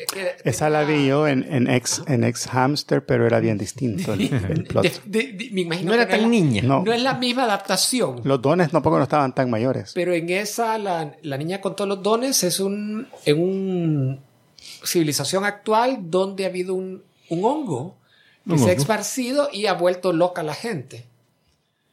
vi 0.84 1.06
yo 1.06 1.26
en, 1.26 1.42
en 1.50 1.68
ex 1.70 2.02
en 2.06 2.24
ex 2.24 2.46
Hamster, 2.46 3.04
pero 3.06 3.26
era 3.26 3.40
bien 3.40 3.56
distinto 3.58 4.12
el, 4.12 4.20
el 4.50 4.64
plot. 4.64 4.84
de- 4.84 5.00
de- 5.04 5.32
de- 5.32 5.50
me 5.50 5.62
imagino 5.62 5.88
No 5.88 5.94
era 5.94 6.06
tan 6.08 6.30
niña. 6.30 6.62
No. 6.62 6.82
No 6.84 6.92
es 6.92 7.02
la 7.02 7.14
misma 7.14 7.44
adaptación. 7.44 8.20
Los 8.24 8.42
dones 8.42 8.70
tampoco 8.70 8.98
no 8.98 9.04
estaban 9.04 9.34
tan 9.34 9.48
mayores. 9.50 9.92
Pero 9.94 10.12
en 10.12 10.28
esa, 10.30 10.76
la, 10.78 11.14
la 11.22 11.36
niña 11.38 11.60
con 11.60 11.74
todos 11.74 11.88
los 11.88 12.02
dones 12.02 12.42
es 12.44 12.60
un, 12.60 13.08
en 13.24 13.40
un 13.40 14.20
civilización 14.84 15.44
actual 15.44 15.98
donde 16.10 16.44
ha 16.44 16.48
habido 16.48 16.74
un, 16.74 17.02
un 17.30 17.44
hongo 17.44 17.96
que 18.46 18.52
Un 18.52 18.58
se 18.58 18.70
ha 18.70 18.72
esparcido 18.74 19.48
y 19.52 19.66
ha 19.66 19.72
vuelto 19.72 20.12
loca 20.12 20.42
a 20.42 20.44
la 20.44 20.54
gente. 20.54 21.06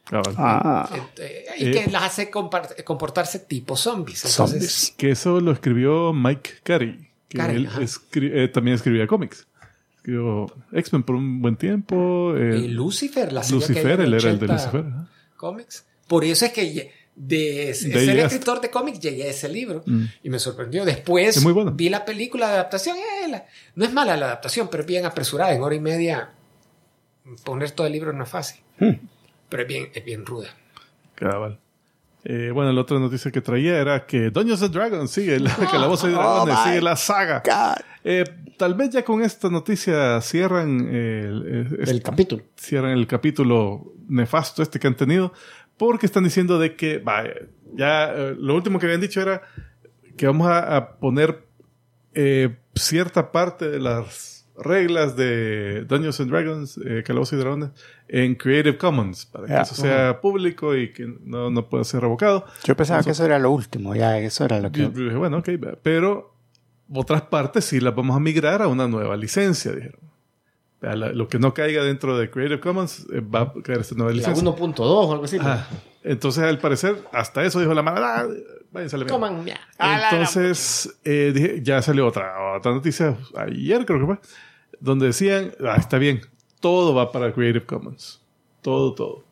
Cabal. 0.04 0.34
Ah, 0.36 0.88
Eh, 1.18 1.44
y 1.58 1.66
Eh. 1.68 1.70
que 1.70 1.90
las 1.90 2.02
hace 2.04 2.30
comportarse 2.30 3.38
tipo 3.38 3.76
zombies. 3.76 4.24
Entonces, 4.24 4.34
zombies. 4.34 4.94
Que 4.96 5.10
eso 5.12 5.40
lo 5.40 5.52
escribió 5.52 6.12
Mike 6.12 6.50
Carey. 6.62 7.08
Que 7.28 7.38
Carey, 7.38 7.56
él 7.56 7.68
escri- 7.76 8.30
eh, 8.32 8.48
también 8.48 8.74
escribía 8.74 9.06
cómics. 9.06 9.46
Escribió 9.96 10.46
X-Men 10.72 11.02
por 11.04 11.14
un 11.16 11.40
buen 11.40 11.56
tiempo. 11.56 12.34
eh, 12.36 12.58
y 12.64 12.68
Lucifer, 12.68 13.32
la 13.32 13.42
serie 13.42 13.60
Lucifer, 13.60 13.86
aquella 13.92 14.04
él 14.04 14.14
era 14.14 14.30
el 14.30 14.38
de 14.38 14.44
80 14.46 14.52
Lucifer. 14.54 14.84
Cómics. 15.36 15.84
Por 16.08 16.24
eso 16.24 16.44
es 16.46 16.52
que 16.52 16.92
de, 17.14 17.72
ser 17.74 17.90
llegaste. 17.92 18.22
escritor 18.36 18.60
de 18.60 18.70
cómics 18.70 18.98
llegué 18.98 19.24
a 19.24 19.26
ese 19.30 19.48
libro 19.48 19.82
Mm. 19.86 20.04
y 20.24 20.30
me 20.30 20.38
sorprendió. 20.38 20.84
Después 20.84 21.36
Es 21.36 21.42
muy 21.42 21.52
bueno. 21.52 21.70
vi 21.72 21.88
la 21.88 22.04
película 22.04 22.48
de 22.48 22.54
adaptación. 22.54 22.96
eh, 22.96 23.28
la- 23.28 23.46
no 23.76 23.84
es 23.84 23.92
mala 23.92 24.16
la 24.16 24.26
adaptación, 24.26 24.68
pero 24.70 24.82
es 24.82 24.86
bien 24.88 25.04
apresurada. 25.06 25.52
En 25.54 25.62
hora 25.62 25.74
y 25.74 25.80
media 25.80 26.30
poner 27.44 27.70
todo 27.70 27.86
el 27.86 27.92
libro 27.92 28.12
no 28.12 28.24
es 28.24 28.30
fácil. 28.30 28.60
Hmm. 28.78 28.92
Pero 29.52 29.62
es 29.64 29.68
bien, 29.68 29.88
es 29.94 30.02
bien 30.04 30.24
ruda. 30.24 30.48
Cabal. 31.14 31.58
Eh, 32.24 32.50
bueno, 32.54 32.72
la 32.72 32.80
otra 32.80 32.98
noticia 32.98 33.30
que 33.30 33.40
traía 33.42 33.78
era 33.78 34.06
que 34.06 34.30
Dungeons 34.30 34.62
and 34.62 34.72
Dragons 34.72 35.10
sigue 35.10 35.38
la 35.40 35.54
Calabozo 35.54 36.08
y 36.08 36.12
Dragones, 36.12 36.56
Oh, 36.58 36.64
sigue 36.64 36.80
la 36.80 36.96
saga. 36.96 37.42
Eh, 38.02 38.24
tal 38.56 38.74
vez 38.74 38.90
ya 38.90 39.04
con 39.04 39.22
esta 39.22 39.50
noticia 39.50 40.20
cierran 40.22 40.80
el, 40.88 41.68
eh, 41.70 41.84
El 41.86 42.02
capítulo. 42.02 42.42
cierran 42.56 42.92
el 42.92 43.06
capítulo 43.06 43.92
nefasto 44.08 44.62
este 44.62 44.78
que 44.80 44.86
han 44.86 44.96
tenido, 44.96 45.32
porque 45.76 46.06
están 46.06 46.24
diciendo 46.24 46.58
de 46.58 46.74
que, 46.76 46.98
vaya, 46.98 47.34
ya 47.74 48.10
eh, 48.12 48.36
lo 48.38 48.54
último 48.54 48.78
que 48.78 48.86
habían 48.86 49.00
dicho 49.02 49.20
era 49.20 49.42
que 50.16 50.26
vamos 50.26 50.46
a, 50.48 50.76
a 50.76 50.92
poner 50.96 51.44
eh, 52.14 52.56
cierta 52.74 53.32
parte 53.32 53.68
de 53.68 53.80
las 53.80 54.31
reglas 54.62 55.16
de 55.16 55.84
Dungeons 55.88 56.20
and 56.20 56.30
Dragons, 56.30 56.80
eh, 56.84 57.02
Calabozos 57.06 57.34
y 57.34 57.36
Dragones, 57.40 57.70
en 58.08 58.34
Creative 58.34 58.76
Commons, 58.78 59.26
para 59.26 59.46
que 59.46 59.52
Ya. 59.52 59.62
eso 59.62 59.74
sea 59.74 60.20
público 60.20 60.74
y 60.76 60.92
que 60.92 61.06
no, 61.24 61.50
no 61.50 61.68
pueda 61.68 61.84
ser 61.84 62.00
revocado. 62.00 62.44
Yo 62.64 62.76
pensaba 62.76 63.02
que 63.02 63.10
eso 63.10 63.24
era 63.24 63.38
lo 63.38 63.50
último, 63.50 63.94
ya 63.94 64.18
eso 64.18 64.44
era 64.44 64.60
lo 64.60 64.70
Yo 64.70 64.92
que... 64.92 65.00
dije, 65.00 65.16
bueno, 65.16 65.38
ok, 65.38 65.48
pero 65.82 66.34
otras 66.92 67.22
partes 67.22 67.64
sí 67.64 67.80
las 67.80 67.94
vamos 67.94 68.16
a 68.16 68.20
migrar 68.20 68.62
a 68.62 68.68
una 68.68 68.86
nueva 68.88 69.16
licencia, 69.16 69.72
dijeron. 69.72 70.00
La- 70.80 70.96
Lo 71.12 71.28
que 71.28 71.38
no 71.38 71.54
caiga 71.54 71.84
dentro 71.84 72.18
de 72.18 72.28
Creative 72.28 72.58
Commons 72.58 73.06
eh, 73.12 73.20
va 73.20 73.42
a 73.42 73.52
caer 73.62 73.80
esta 73.82 73.94
nueva 73.94 74.12
licencia. 74.12 74.42
1.2 74.42 74.80
o 74.80 75.12
algo 75.12 75.24
así. 75.24 75.38
Ah, 75.40 75.64
entonces, 76.02 76.42
al 76.42 76.58
parecer, 76.58 76.96
hasta 77.12 77.44
eso 77.44 77.60
dijo 77.60 77.72
la 77.72 77.82
mano. 77.82 78.00
Ah, 78.02 78.26
váyanse 78.72 78.96
a 78.96 78.98
la 78.98 79.04
mierda". 79.04 79.14
Coman, 79.14 79.46
ya. 79.46 79.60
Entonces, 80.10 80.92
eh, 81.04 81.30
dije- 81.32 81.60
ya 81.62 81.80
salió 81.82 82.06
otra, 82.08 82.56
otra 82.56 82.72
noticia 82.72 83.16
ayer, 83.36 83.86
creo 83.86 84.00
que 84.00 84.06
fue, 84.06 84.18
donde 84.82 85.06
decían, 85.06 85.52
ah, 85.66 85.76
está 85.78 85.98
bien, 85.98 86.20
todo 86.60 86.94
va 86.94 87.10
para 87.12 87.32
Creative 87.32 87.64
Commons. 87.64 88.20
Todo, 88.60 88.94
todo. 88.94 89.24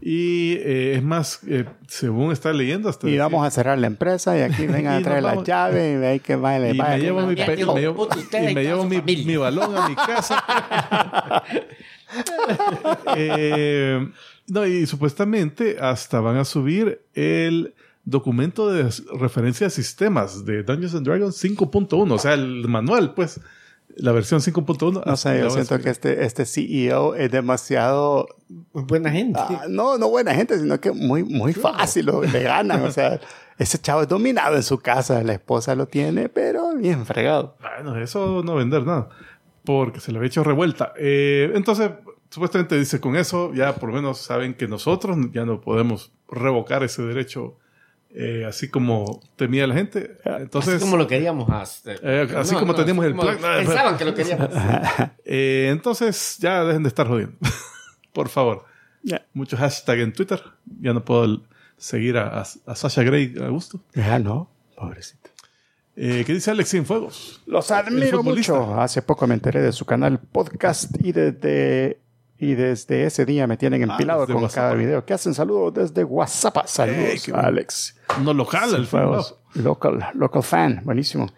Y 0.00 0.54
eh, 0.54 0.94
es 0.96 1.02
más, 1.04 1.40
eh, 1.46 1.66
según 1.86 2.32
está 2.32 2.52
leyendo, 2.52 2.88
hasta 2.88 3.08
Y 3.08 3.16
vamos 3.16 3.46
a 3.46 3.50
cerrar 3.52 3.78
la 3.78 3.86
empresa 3.86 4.36
y 4.36 4.40
aquí 4.42 4.66
vengan 4.66 4.98
Y 4.98 5.02
a 5.02 5.04
traer 5.04 5.22
las 5.22 5.34
vamos. 5.34 5.46
llaves 5.46 5.94
y 5.94 5.98
ve 6.00 6.06
ahí 6.08 6.20
que 6.20 6.34
vaya. 6.34 6.68
y 6.70 6.76
me 6.76 6.98
llevo 6.98 7.20
mi, 7.26 7.36
pe- 7.36 7.46
me 7.46 7.56
llevo- 7.56 7.78
y 7.78 8.50
y 8.50 8.54
me 8.54 8.62
llevo 8.64 8.84
mi, 8.86 9.36
balón 9.36 9.76
a 9.76 9.88
mi 9.88 9.94
casa. 9.94 11.42
Eh, 13.16 14.08
no, 14.46 14.66
y 14.66 14.86
supuestamente 14.86 15.78
hasta 15.80 16.20
van 16.20 16.36
a 16.36 16.44
subir 16.44 17.00
el 17.14 17.74
documento 18.04 18.70
de 18.70 18.88
referencia 19.18 19.66
a 19.66 19.70
sistemas 19.70 20.44
de 20.44 20.62
Dungeons 20.62 20.94
and 20.94 21.06
Dragons 21.06 21.42
5.1, 21.42 22.12
o 22.12 22.18
sea, 22.18 22.34
el 22.34 22.68
manual, 22.68 23.14
pues, 23.14 23.40
la 23.96 24.12
versión 24.12 24.40
5.1. 24.40 25.02
No 25.06 25.16
sé, 25.16 25.38
yo 25.40 25.50
siento 25.50 25.78
que 25.80 25.90
este, 25.90 26.24
este 26.24 26.44
CEO 26.46 27.14
es 27.14 27.30
demasiado... 27.30 28.26
Buena 28.72 29.10
gente. 29.10 29.38
ah, 29.40 29.64
no, 29.68 29.98
no 29.98 30.08
buena 30.10 30.34
gente, 30.34 30.58
sino 30.58 30.80
que 30.80 30.92
muy, 30.92 31.22
muy 31.24 31.52
fácil, 31.52 32.06
lo- 32.06 32.22
le 32.22 32.42
ganan. 32.42 32.82
O 32.84 32.90
sea, 32.90 33.20
ese 33.58 33.78
chavo 33.78 34.02
es 34.02 34.08
dominado 34.08 34.56
en 34.56 34.62
su 34.62 34.78
casa, 34.78 35.22
la 35.22 35.34
esposa 35.34 35.74
lo 35.74 35.86
tiene, 35.86 36.28
pero 36.28 36.74
bien 36.74 37.06
fregado. 37.06 37.56
Bueno, 37.60 37.96
eso 38.00 38.42
no 38.44 38.54
vender 38.56 38.84
nada, 38.84 39.08
porque 39.64 40.00
se 40.00 40.10
le 40.12 40.18
había 40.18 40.28
hecho 40.28 40.42
revuelta. 40.44 40.92
Eh, 40.98 41.52
entonces, 41.54 41.90
supuestamente 42.30 42.76
dice, 42.78 43.00
con 43.00 43.14
eso 43.16 43.52
ya 43.54 43.74
por 43.76 43.90
lo 43.90 43.94
menos 43.96 44.18
saben 44.18 44.54
que 44.54 44.66
nosotros 44.68 45.16
ya 45.32 45.44
no 45.44 45.60
podemos 45.60 46.12
revocar 46.28 46.82
ese 46.82 47.02
derecho 47.02 47.58
eh, 48.14 48.44
así 48.46 48.68
como 48.68 49.20
temía 49.36 49.66
la 49.66 49.74
gente. 49.74 50.18
Entonces, 50.24 50.74
así 50.76 50.84
como 50.84 50.96
lo 50.96 51.06
queríamos 51.06 51.50
hacer. 51.50 52.00
Eh, 52.02 52.28
así 52.36 52.54
como 52.54 52.74
teníamos 52.74 53.04
el 53.04 53.14
plan. 53.14 53.36
No, 53.40 53.48
Pensaban 53.58 53.96
que 53.98 54.04
lo 54.04 54.14
queríamos. 54.14 54.48
eh, 55.24 55.68
entonces 55.70 56.36
ya 56.38 56.64
dejen 56.64 56.82
de 56.84 56.88
estar 56.88 57.06
jodiendo. 57.08 57.36
por 58.12 58.28
favor. 58.28 58.64
Muchos 59.32 59.58
hashtags 59.58 60.00
en 60.00 60.12
Twitter. 60.12 60.40
Ya 60.80 60.92
no 60.94 61.04
puedo 61.04 61.42
seguir 61.76 62.16
a, 62.16 62.40
a- 62.40 62.46
a 62.66 62.74
Sasha 62.76 63.02
Grey 63.02 63.34
a 63.42 63.48
gusto. 63.48 63.80
ya 63.94 64.18
no, 64.18 64.48
pobrecito. 64.76 65.30
Eh, 65.96 66.24
¿Qué 66.26 66.32
dice 66.34 66.50
Alex 66.50 66.70
Cienfuegos? 66.70 67.42
Los 67.46 67.70
admiro 67.70 68.22
mucho. 68.22 68.80
Hace 68.80 69.02
poco 69.02 69.26
me 69.26 69.34
enteré 69.34 69.60
de 69.62 69.70
su 69.72 69.84
canal 69.84 70.18
podcast 70.18 70.90
y 71.00 71.12
desde, 71.12 71.98
y 72.38 72.54
desde 72.54 73.04
ese 73.04 73.24
día 73.24 73.46
me 73.46 73.56
tienen 73.56 73.82
empilado 73.82 74.20
desde 74.22 74.32
con 74.34 74.42
WhatsApp. 74.42 74.56
cada 74.64 74.74
video. 74.74 75.04
¿Qué 75.04 75.14
hacen? 75.14 75.34
Saludos 75.34 75.74
desde 75.74 76.04
WhatsApp. 76.04 76.56
Saludos, 76.66 77.28
Eh, 77.28 77.32
bueno. 77.32 77.48
Alex. 77.48 77.96
No 78.22 78.34
lo 78.34 78.44
jala 78.44 78.76
el 78.76 78.86
Fuegos, 78.86 79.36
local, 79.54 80.06
local 80.14 80.42
fan, 80.42 80.80
buenísimo. 80.84 81.28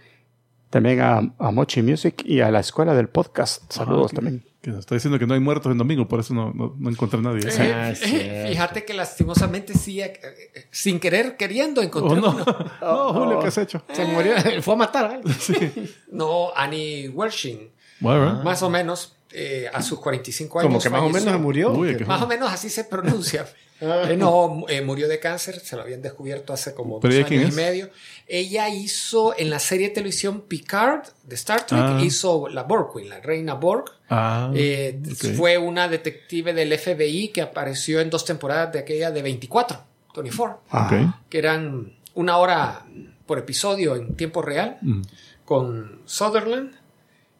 También 0.70 1.00
a, 1.00 1.18
a 1.38 1.50
Mochi 1.52 1.80
Music 1.82 2.22
y 2.24 2.40
a 2.40 2.50
la 2.50 2.60
escuela 2.60 2.92
del 2.94 3.08
podcast. 3.08 3.70
Saludos 3.72 4.10
que, 4.10 4.16
también. 4.16 4.44
Que 4.60 4.70
nos 4.70 4.80
está 4.80 4.96
diciendo 4.96 5.16
que 5.18 5.26
no 5.26 5.34
hay 5.34 5.40
muertos 5.40 5.70
en 5.70 5.78
domingo, 5.78 6.08
por 6.08 6.18
eso 6.18 6.34
no, 6.34 6.52
no, 6.52 6.74
no 6.76 6.90
encontré 6.90 7.20
a 7.20 7.22
nadie. 7.22 7.40
Eh, 7.48 7.72
Ah, 7.72 7.90
eh, 7.90 7.94
cierto. 7.94 8.48
fíjate 8.48 8.84
que 8.84 8.92
lastimosamente 8.94 9.74
sí, 9.74 10.00
eh, 10.00 10.12
eh, 10.22 10.66
sin 10.72 10.98
querer, 10.98 11.36
queriendo 11.36 11.80
Oh, 11.80 11.84
encontré 11.84 12.20
no. 12.20 12.30
uno. 12.30 12.44
no, 12.80 13.12
Julio, 13.14 13.38
¿qué 13.38 13.46
has 13.46 13.58
hecho? 13.58 13.80
Se 13.92 14.04
murió. 14.06 14.34
Fue 14.60 14.74
a 14.74 14.76
matar. 14.76 15.04
a 15.04 15.14
alguien. 15.14 15.88
No, 16.10 16.48
Annie 16.56 17.08
Wershing, 17.10 17.70
Bueno, 18.00 18.42
más 18.42 18.60
o 18.62 18.68
menos 18.68 19.15
eh, 19.38 19.68
a 19.70 19.82
sus 19.82 20.00
45 20.00 20.60
años. 20.60 20.68
Como 20.70 20.80
que 20.80 20.88
más 20.88 21.02
o 21.02 21.08
menos 21.10 21.22
se 21.34 21.38
murió. 21.38 21.72
Uy, 21.72 21.94
Más 22.06 22.22
o 22.22 22.26
menos 22.26 22.50
así 22.50 22.70
se 22.70 22.84
pronuncia. 22.84 23.46
Eh, 23.78 24.16
no, 24.16 24.64
eh, 24.70 24.80
murió 24.80 25.06
de 25.06 25.20
cáncer, 25.20 25.60
se 25.60 25.76
lo 25.76 25.82
habían 25.82 26.00
descubierto 26.00 26.54
hace 26.54 26.72
como 26.72 26.98
¿Pero 26.98 27.14
dos 27.14 27.30
años 27.30 27.52
y 27.52 27.56
medio. 27.56 27.90
Ella 28.26 28.70
hizo 28.70 29.38
en 29.38 29.50
la 29.50 29.58
serie 29.58 29.88
de 29.88 29.94
televisión 29.96 30.40
Picard 30.48 31.02
de 31.24 31.34
Star 31.34 31.66
Trek, 31.66 31.78
Ah. 31.82 32.00
hizo 32.02 32.48
la 32.48 32.62
Borg 32.62 32.94
Queen, 32.94 33.10
la 33.10 33.20
reina 33.20 33.52
Borg. 33.52 33.84
Ah, 34.08 34.50
Eh. 34.54 34.98
Fue 35.36 35.58
una 35.58 35.88
detective 35.88 36.54
del 36.54 36.72
FBI 36.72 37.28
que 37.28 37.42
apareció 37.42 38.00
en 38.00 38.08
dos 38.08 38.24
temporadas 38.24 38.72
de 38.72 38.78
aquella 38.78 39.10
de 39.10 39.20
24, 39.20 39.78
24, 40.14 40.62
Ah, 40.70 41.20
que 41.28 41.36
eran 41.36 41.92
una 42.14 42.38
hora 42.38 42.86
por 43.26 43.38
episodio 43.38 43.94
en 43.96 44.16
tiempo 44.16 44.40
real 44.40 44.78
Mm. 44.80 45.02
con 45.44 46.00
Sutherland. 46.06 46.72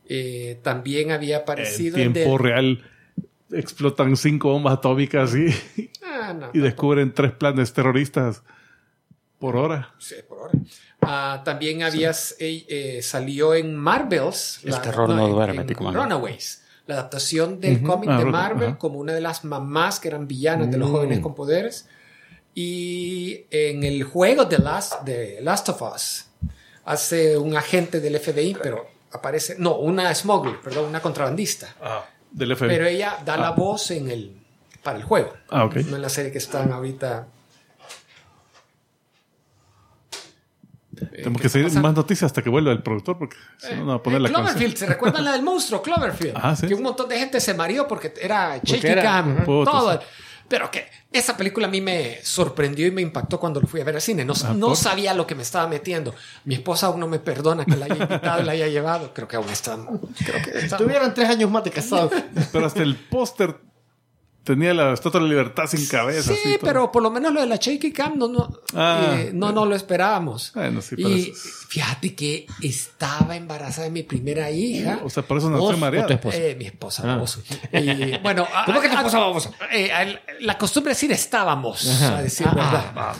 Eh, 0.09 0.61
también 0.63 1.11
había 1.11 1.37
En 1.37 1.43
aparecido 1.43 1.99
en 1.99 2.13
tiempo 2.13 2.37
The- 2.37 2.43
real 2.43 2.85
explotan 3.53 4.17
cinco 4.17 4.51
bombas 4.51 4.75
atómicas 4.75 5.35
y, 5.35 5.47
Ah, 6.03 6.33
no, 6.33 6.51
y 6.53 6.59
descubren 6.59 7.13
tres 7.15 7.33
planes 7.33 7.73
terroristas 7.73 8.43
por 9.39 9.57
hora. 9.57 9.95
Sí, 9.99 10.15
por 10.29 10.39
ahora. 10.39 10.53
Ah, 11.03 11.43
también 11.45 11.83
habías, 11.83 12.35
eh, 12.41 12.65
eh, 12.69 13.03
salió 13.03 13.55
en 13.55 13.77
Marvels. 13.77 14.61
El 14.65 14.81
terror 14.81 15.09
no 15.11 15.27
en- 15.27 15.33
duerme, 15.33 15.61
en 15.61 15.67
Tico 15.67 15.85
Mano. 15.85 16.03
Runaways. 16.03 16.63
La 16.87 16.95
adaptación 16.95 17.61
del 17.61 17.83
cómic 17.83 18.09
Ah, 18.11 18.19
de 18.19 18.25
Marvel 18.27 18.79
como 18.79 18.99
una 18.99 19.13
de 19.13 19.21
las 19.21 19.45
mamás 19.45 19.99
que 20.01 20.09
eran 20.09 20.27
villanas 20.29 20.71
de 20.71 20.79
los 20.79 20.89
Mm. 20.89 20.93
jóvenes 20.93 21.21
con 21.21 21.35
poderes. 21.35 21.89
Y 22.55 23.45
en 23.51 23.83
el 23.85 24.03
juego 24.05 24.45
de 24.47 24.59
Last, 24.59 25.03
de 25.05 25.41
Last 25.43 25.69
of 25.69 25.83
Us 25.83 26.27
hace 26.85 27.37
un 27.37 27.57
agente 27.57 28.01
del 28.01 28.17
FBI, 28.17 28.57
pero 28.63 28.87
aparece, 29.13 29.57
no, 29.59 29.77
una 29.77 30.15
smuggler, 30.15 30.61
perdón, 30.61 30.87
una 30.87 31.01
contrabandista. 31.01 31.75
Del 32.31 32.55
FBI. 32.57 32.69
Pero 32.69 32.87
ella 32.87 33.19
da 33.25 33.37
la 33.37 33.51
voz 33.53 33.91
en 33.93 34.11
el, 34.11 34.37
para 34.83 34.99
el 34.99 35.05
juego. 35.05 35.33
Ah, 35.51 35.65
ok. 35.65 35.77
No 35.87 35.97
en 35.97 36.03
la 36.03 36.09
serie 36.09 36.31
que 36.33 36.39
están 36.39 36.73
ahorita. 36.73 37.27
Tenemos 41.13 41.43
que 41.43 41.49
seguir 41.51 41.71
más 41.81 41.95
noticias 41.95 42.29
hasta 42.31 42.43
que 42.43 42.49
vuelva 42.49 42.73
el 42.73 42.83
productor 42.83 43.19
porque 43.19 43.37
si 43.59 43.75
no, 43.75 43.81
no 43.81 43.87
va 43.87 43.95
a 43.97 44.03
poner 44.03 44.19
Eh, 44.19 44.23
la 44.23 44.29
canción. 44.31 44.47
Cloverfield, 44.47 44.77
¿se 44.79 44.87
recuerdan 44.87 45.25
la 45.25 45.33
del 45.33 45.43
monstruo 45.43 45.83
Cloverfield? 45.83 46.35
Ah, 46.43 46.57
sí. 46.57 46.67
Que 46.69 46.75
un 46.75 46.83
montón 46.83 47.09
de 47.09 47.19
gente 47.19 47.39
se 47.41 47.53
mareó 47.53 47.87
porque 47.87 48.15
era 48.21 48.59
shaky 48.63 48.95
cam, 49.03 49.45
todo. 49.45 50.01
Pero 50.49 50.71
que 50.71 50.87
esa 51.13 51.37
película 51.37 51.67
a 51.67 51.71
mí 51.71 51.81
me 51.81 52.19
sorprendió 52.23 52.87
y 52.87 52.91
me 52.93 53.03
impactó 53.03 53.41
cuando 53.41 53.61
lo 53.61 53.67
fui 53.67 53.81
a 53.81 53.85
ver 53.85 53.97
al 53.97 54.01
cine. 54.03 54.25
No, 54.25 54.35
Ah, 54.45 54.55
no 54.55 54.77
sabía 54.77 55.13
lo 55.15 55.27
que 55.27 55.35
me 55.35 55.43
estaba 55.43 55.67
metiendo. 55.67 56.15
Mi 56.45 56.55
esposa 56.55 56.87
aún 56.87 57.01
no 57.01 57.09
me 57.09 57.19
perdona 57.19 57.65
que 57.65 57.77
la 57.77 57.87
haya 57.87 57.97
invitado 57.97 58.41
y 58.43 58.45
la 58.45 58.53
haya 58.53 58.69
llevado. 58.69 59.13
Creo 59.13 59.27
que 59.27 59.37
aún 59.37 59.49
está. 59.49 59.77
Creo 60.25 60.43
que 60.45 60.59
está. 60.59 60.77
Tuvieron 60.77 61.13
tres 61.15 61.29
años 61.31 61.51
más 61.51 61.65
de 61.65 61.71
casado. 61.71 62.11
Pero 62.53 62.67
hasta 62.67 62.83
el 62.83 62.97
póster 62.97 63.57
tenía 64.47 64.73
la 64.73 64.93
estatua 64.95 65.19
de 65.21 65.27
la 65.27 65.31
libertad 65.31 65.67
sin 65.67 65.85
cabeza. 65.89 66.33
Sí, 66.33 66.57
pero 66.63 66.91
por 66.93 67.03
lo 67.03 67.11
menos 67.11 67.33
lo 67.35 67.41
de 67.41 67.47
la 67.49 67.57
shaky 67.57 67.93
cam 67.93 68.17
no, 68.17 68.29
no, 68.29 68.61
Ah. 68.75 69.17
eh, 69.19 69.31
no, 69.35 69.51
no 69.51 69.67
lo 69.67 69.75
esperábamos. 69.75 70.53
Bueno, 70.55 70.81
sí, 70.81 70.95
y 70.99 71.33
fíjate 71.69 72.15
que 72.15 72.47
estaba 72.63 73.35
embarazada 73.37 73.85
de 73.87 73.91
mi 73.91 74.05
primera 74.05 74.49
hija. 74.51 75.01
O 75.05 75.11
sea, 75.11 75.25
por 75.25 75.39
eso 75.39 75.51
no 75.51 75.59
¿Vos 75.59 75.71
estoy 75.71 75.77
o 75.79 75.85
mareado. 75.85 76.07
tu 76.07 76.15
esposa? 76.15 76.37
Eh, 76.39 76.55
mi 76.57 76.67
esposa, 76.67 77.03
Ah. 77.05 77.07
baboso. 77.17 77.43
Y, 77.73 78.17
bueno, 78.23 78.47
¿Cómo 78.67 78.81
que 78.81 78.89
tu 78.89 78.95
esposa, 78.95 79.19
baboso? 79.19 79.53
eh, 79.73 79.91
la 80.41 80.57
costumbre 80.57 80.93
es 80.93 80.99
decir 80.99 81.11
estábamos, 81.13 81.85
Ajá. 81.89 82.19
a 82.19 82.23
decir 82.23 82.47
Ah, 82.49 82.55
verdad. 82.55 82.93
ah, 82.97 83.15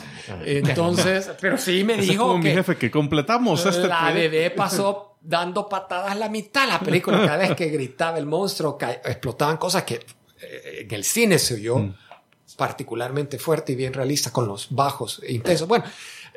Entonces, 0.45 1.29
pero 1.41 1.57
sí 1.57 1.83
me 1.83 1.93
Ese 1.93 2.03
es 2.03 2.09
dijo 2.09 2.23
como 2.27 2.37
mi 2.37 2.43
que 2.45 2.53
jefe 2.53 2.77
que 2.77 2.89
completamos 2.89 3.65
este 3.65 3.87
la 3.87 4.11
bebé 4.11 4.49
pasó 4.51 5.17
dando 5.21 5.67
patadas 5.67 6.15
la 6.17 6.29
mitad 6.29 6.61
de 6.61 6.67
la 6.73 6.79
película. 6.79 7.17
Cada 7.17 7.37
vez 7.37 7.55
que 7.55 7.67
gritaba 7.67 8.17
el 8.17 8.25
monstruo, 8.25 8.77
explotaban 9.03 9.57
cosas 9.57 9.83
que 9.83 10.05
en 10.41 10.93
el 10.93 11.03
cine 11.03 11.39
se 11.39 11.55
oyó 11.55 11.77
Mm. 11.79 11.95
particularmente 12.55 13.37
fuerte 13.39 13.73
y 13.73 13.75
bien 13.75 13.93
realista 13.93 14.31
con 14.31 14.47
los 14.47 14.67
bajos 14.71 15.21
e 15.25 15.33
intensos. 15.33 15.67
Bueno, 15.67 15.85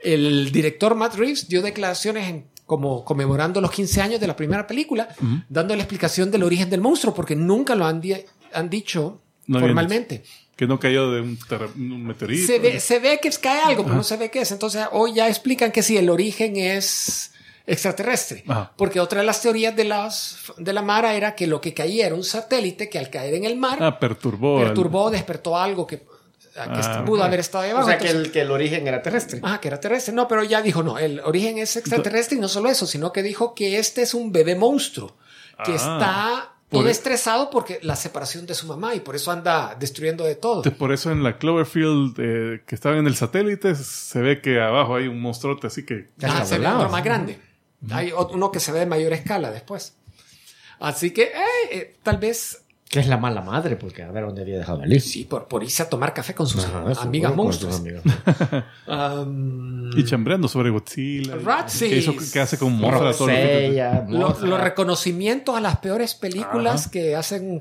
el 0.02 0.50
director 0.52 0.95
Matt 0.95 1.14
Reeves 1.14 1.49
dio 1.49 1.62
declaraciones 1.62 2.28
en- 2.28 2.47
como 2.66 3.04
conmemorando 3.04 3.61
los 3.61 3.71
15 3.73 4.00
años 4.00 4.21
de 4.21 4.26
la 4.26 4.37
primera 4.37 4.66
película, 4.66 5.09
dando 5.49 5.75
la 5.75 5.83
explicación 5.83 6.30
del 6.30 6.42
origen 6.45 6.71
del 6.71 6.80
monstruo, 6.80 7.12
porque 7.14 7.35
nunca 7.35 7.75
lo 7.75 7.85
han, 7.87 8.00
di- 8.00 8.14
han 8.52 8.71
dicho 8.71 9.21
No 9.47 9.59
formalmente. 9.61 10.23
Que 10.57 10.66
no 10.66 10.78
cayó 10.78 11.11
de 11.11 11.21
un, 11.23 11.38
un 11.76 12.07
meteorito. 12.07 12.47
Se 12.47 12.59
ve, 12.59 12.78
se 12.80 12.99
ve 13.00 13.19
que 13.21 13.30
cae 13.30 13.62
algo, 13.62 13.83
pero 13.85 13.97
no 13.97 14.04
se 14.04 14.16
ve 14.19 14.30
qué 14.30 14.42
es. 14.42 14.52
Entonces, 14.52 14.85
hoy 14.92 15.14
ya 15.14 15.26
explican 15.28 15.73
que 15.73 15.83
sí, 15.83 15.97
el 15.97 16.11
origen 16.11 16.57
es 16.57 17.33
extraterrestre. 17.73 18.45
Ajá. 18.49 18.73
Porque 18.77 19.00
otra 19.00 19.21
de 19.21 19.27
las 19.27 19.41
teorías 19.43 19.75
de, 19.77 19.85
las, 19.85 20.39
de 20.59 20.73
la 20.73 20.83
Mara 20.83 21.15
era 21.15 21.35
que 21.35 21.47
lo 21.47 21.61
que 21.61 21.73
caía 21.75 22.07
era 22.07 22.15
un 22.15 22.25
satélite 22.25 22.89
que 22.89 22.99
al 22.99 23.11
caer 23.11 23.35
en 23.35 23.45
el 23.45 23.57
mar 23.57 23.79
Ah, 23.81 23.99
perturbó. 23.99 24.59
perturbó, 24.61 25.11
despertó 25.11 25.57
algo 25.57 25.87
que, 25.87 25.99
que 25.99 26.07
Ah, 26.57 27.05
pudo 27.07 27.23
haber 27.23 27.41
estado 27.41 27.65
ahí 27.65 27.71
abajo. 27.71 27.87
O 27.87 27.89
sea, 27.89 27.99
que 27.99 28.11
el, 28.11 28.33
que 28.33 28.41
el 28.43 28.50
origen 28.50 28.87
era 28.87 29.00
terrestre. 29.03 29.41
Ah, 29.43 29.61
que 29.61 29.69
era 29.69 29.79
terrestre. 29.81 30.12
No, 30.15 30.27
pero 30.29 30.43
ya 30.45 30.61
dijo, 30.62 30.83
no, 30.83 30.99
el 30.99 31.21
origen 31.21 31.59
es 31.59 31.77
extraterrestre 31.77 32.37
y 32.37 32.41
no 32.41 32.49
solo 32.49 32.69
eso, 32.69 32.87
sino 32.87 33.12
que 33.12 33.23
dijo 33.23 33.55
que 33.55 33.79
este 33.79 34.03
es 34.03 34.15
un 34.15 34.33
bebé 34.33 34.57
monstruo 34.57 35.17
que 35.65 35.73
Ah. 35.73 35.77
está 35.77 36.53
todo 36.71 36.83
Por- 36.83 36.89
e- 36.89 36.93
estresado 36.93 37.50
porque 37.50 37.79
la 37.83 37.97
separación 37.97 38.47
de 38.47 38.55
su 38.55 38.67
mamá 38.67 38.95
y 38.95 39.00
por 39.00 39.15
eso 39.17 39.31
anda 39.31 39.77
destruyendo 39.79 40.25
de 40.25 40.35
todo. 40.37 40.59
Entonces, 40.59 40.79
por 40.79 40.93
eso 40.93 41.11
en 41.11 41.23
la 41.23 41.37
Cloverfield 41.39 42.15
eh, 42.19 42.62
que 42.67 42.75
estaban 42.75 42.99
en 42.99 43.07
el 43.07 43.17
satélite 43.17 43.75
se 43.75 44.21
ve 44.21 44.41
que 44.41 44.61
abajo 44.61 44.95
hay 44.97 45.07
un 45.09 45.21
monstruote 45.21 45.67
así 45.67 45.85
que... 45.85 46.09
Ah, 46.23 46.45
se 46.45 46.59
ve 46.59 46.67
otro 46.69 46.89
más 46.89 47.03
grande. 47.05 47.39
Hay 47.90 48.12
uno 48.12 48.50
que 48.50 48.60
se 48.60 48.72
ve 48.72 48.80
de 48.80 48.87
mayor 48.87 49.12
escala 49.12 49.50
después. 49.50 49.94
Así 50.80 51.12
que, 51.12 51.22
eh, 51.25 51.32
eh, 51.72 51.96
tal 52.02 52.18
vez, 52.18 52.62
Que 52.88 53.00
es 53.00 53.06
la 53.06 53.16
mala 53.18 53.40
madre, 53.40 53.76
porque 53.76 54.02
a 54.02 54.10
ver 54.10 54.25
dónde 54.25 54.42
había 54.42 54.58
dejado 54.58 54.82
a 54.82 54.87
Liz. 54.87 55.04
sí, 55.04 55.25
por, 55.25 55.46
por 55.46 55.62
irse 55.62 55.82
a 55.82 55.88
tomar 55.88 56.12
café 56.12 56.34
con 56.34 56.46
sus 56.46 56.64
Ajá, 56.64 56.84
amigas 57.02 57.30
con 57.32 57.44
monstruos. 57.44 57.80
Um, 58.87 59.90
Y 59.96 60.04
chambreando 60.04 60.49
sobre 60.49 60.70
Godzilla. 60.70 61.37
Ratsis. 61.37 61.88
Que, 61.88 61.96
hizo, 61.99 62.14
que 62.32 62.40
hace 62.40 62.58
como 62.58 62.76
mofra 62.76 63.12
todo 63.12 63.26
lo 63.28 63.32
que- 63.32 63.66
Rosella, 63.68 64.04
lo- 64.08 64.18
Mothra. 64.28 64.46
los 64.49 64.60
reconocimientos 64.60 65.56
a 65.56 65.60
las 65.60 65.78
peores 65.78 66.14
películas 66.14 66.88
que 66.88 67.14
hacen 67.16 67.60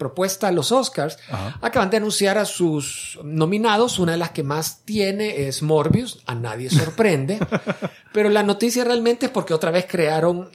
contrapropuesta 0.00 0.48
a 0.48 0.52
los 0.52 0.72
Oscars 0.72 1.18
Ajá. 1.30 1.58
acaban 1.60 1.90
de 1.90 1.98
anunciar 1.98 2.38
a 2.38 2.44
sus 2.46 3.18
nominados. 3.22 3.98
Una 3.98 4.12
de 4.12 4.18
las 4.18 4.30
que 4.30 4.42
más 4.42 4.80
tiene 4.84 5.46
es 5.46 5.62
Morbius. 5.62 6.20
A 6.26 6.34
nadie 6.34 6.70
sorprende. 6.70 7.38
pero 8.12 8.30
la 8.30 8.42
noticia 8.42 8.82
realmente 8.84 9.26
es 9.26 9.32
porque 9.32 9.52
otra 9.54 9.70
vez 9.70 9.86
crearon 9.88 10.50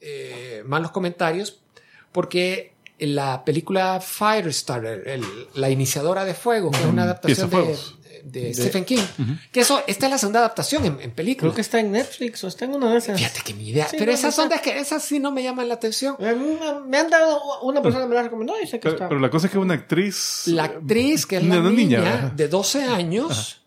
eh, 0.00 0.62
malos 0.66 0.90
comentarios. 0.92 1.60
Porque 2.12 2.72
la 2.98 3.44
película 3.44 4.00
Firestarter, 4.00 5.06
el- 5.08 5.24
la 5.54 5.68
iniciadora 5.68 6.24
de 6.24 6.32
fuego, 6.34 6.70
que 6.70 6.78
es 6.78 6.86
una 6.86 7.02
adaptación 7.02 7.50
de, 7.50 7.76
De 8.24 8.54
Stephen 8.54 8.84
King, 8.86 9.02
que 9.52 9.60
eso, 9.60 9.82
esta 9.86 10.06
es 10.06 10.10
la 10.10 10.16
segunda 10.18 10.40
adaptación 10.40 10.84
en, 10.86 10.98
en 11.00 11.10
película. 11.10 11.48
Creo 11.50 11.54
que 11.54 11.60
está 11.60 11.78
en 11.78 11.92
Netflix 11.92 12.42
o 12.42 12.48
está 12.48 12.64
en 12.64 12.74
una 12.74 12.90
de 12.90 12.96
esas. 12.98 13.18
Fíjate 13.18 13.40
que 13.44 13.52
mi 13.52 13.68
idea. 13.68 13.86
Sí, 13.86 13.96
pero 13.98 14.12
no, 14.12 14.18
esas 14.18 14.36
no 14.38 14.44
ondas 14.44 14.60
que 14.62 14.78
esas 14.78 15.02
sí 15.04 15.18
no 15.20 15.30
me 15.30 15.42
llaman 15.42 15.68
la 15.68 15.74
atención. 15.74 16.16
Me 16.86 16.98
han 16.98 17.10
dado, 17.10 17.38
una 17.62 17.82
persona 17.82 18.06
me 18.06 18.14
la 18.14 18.22
recomendó 18.22 18.54
y 18.60 18.66
sé 18.66 18.78
que 18.80 18.84
Pero, 18.84 18.94
está. 18.94 19.08
pero 19.08 19.20
la 19.20 19.28
cosa 19.30 19.46
es 19.48 19.52
que 19.52 19.58
una 19.58 19.74
actriz... 19.74 20.44
La 20.46 20.64
actriz, 20.64 21.26
que 21.26 21.36
es 21.36 21.44
la 21.44 21.58
Una 21.60 21.70
niña, 21.70 21.98
niña, 22.00 22.32
de 22.34 22.48
12 22.48 22.84
años, 22.84 23.60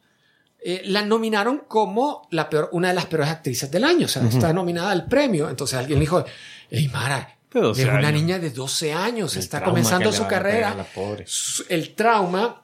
eh, 0.59 0.81
la 0.85 1.03
nominaron 1.05 1.63
como 1.67 2.27
la 2.31 2.49
peor, 2.49 2.69
una 2.71 2.87
de 2.87 2.95
las 2.95 3.05
peores 3.05 3.29
actrices 3.29 3.69
del 3.69 3.83
año. 3.83 4.05
O 4.05 4.09
sea, 4.09 4.23
está 4.27 4.51
nominada 4.53 4.89
al 4.91 5.05
premio. 5.05 5.49
Entonces 5.49 5.77
alguien 5.77 5.99
le 5.99 6.05
dijo, 6.05 6.25
hey, 6.71 6.89
Mara, 6.91 7.37
De 7.53 7.59
12 7.61 7.81
es 7.83 7.87
una 7.87 7.97
años. 7.99 8.13
niña 8.13 8.39
de 8.39 8.49
12 8.49 8.91
años, 8.93 9.33
El 9.35 9.39
está 9.39 9.63
comenzando 9.63 10.11
su 10.11 10.25
carrera. 10.27 10.73
la 10.75 10.85
El 11.69 11.93
trauma, 11.95 12.63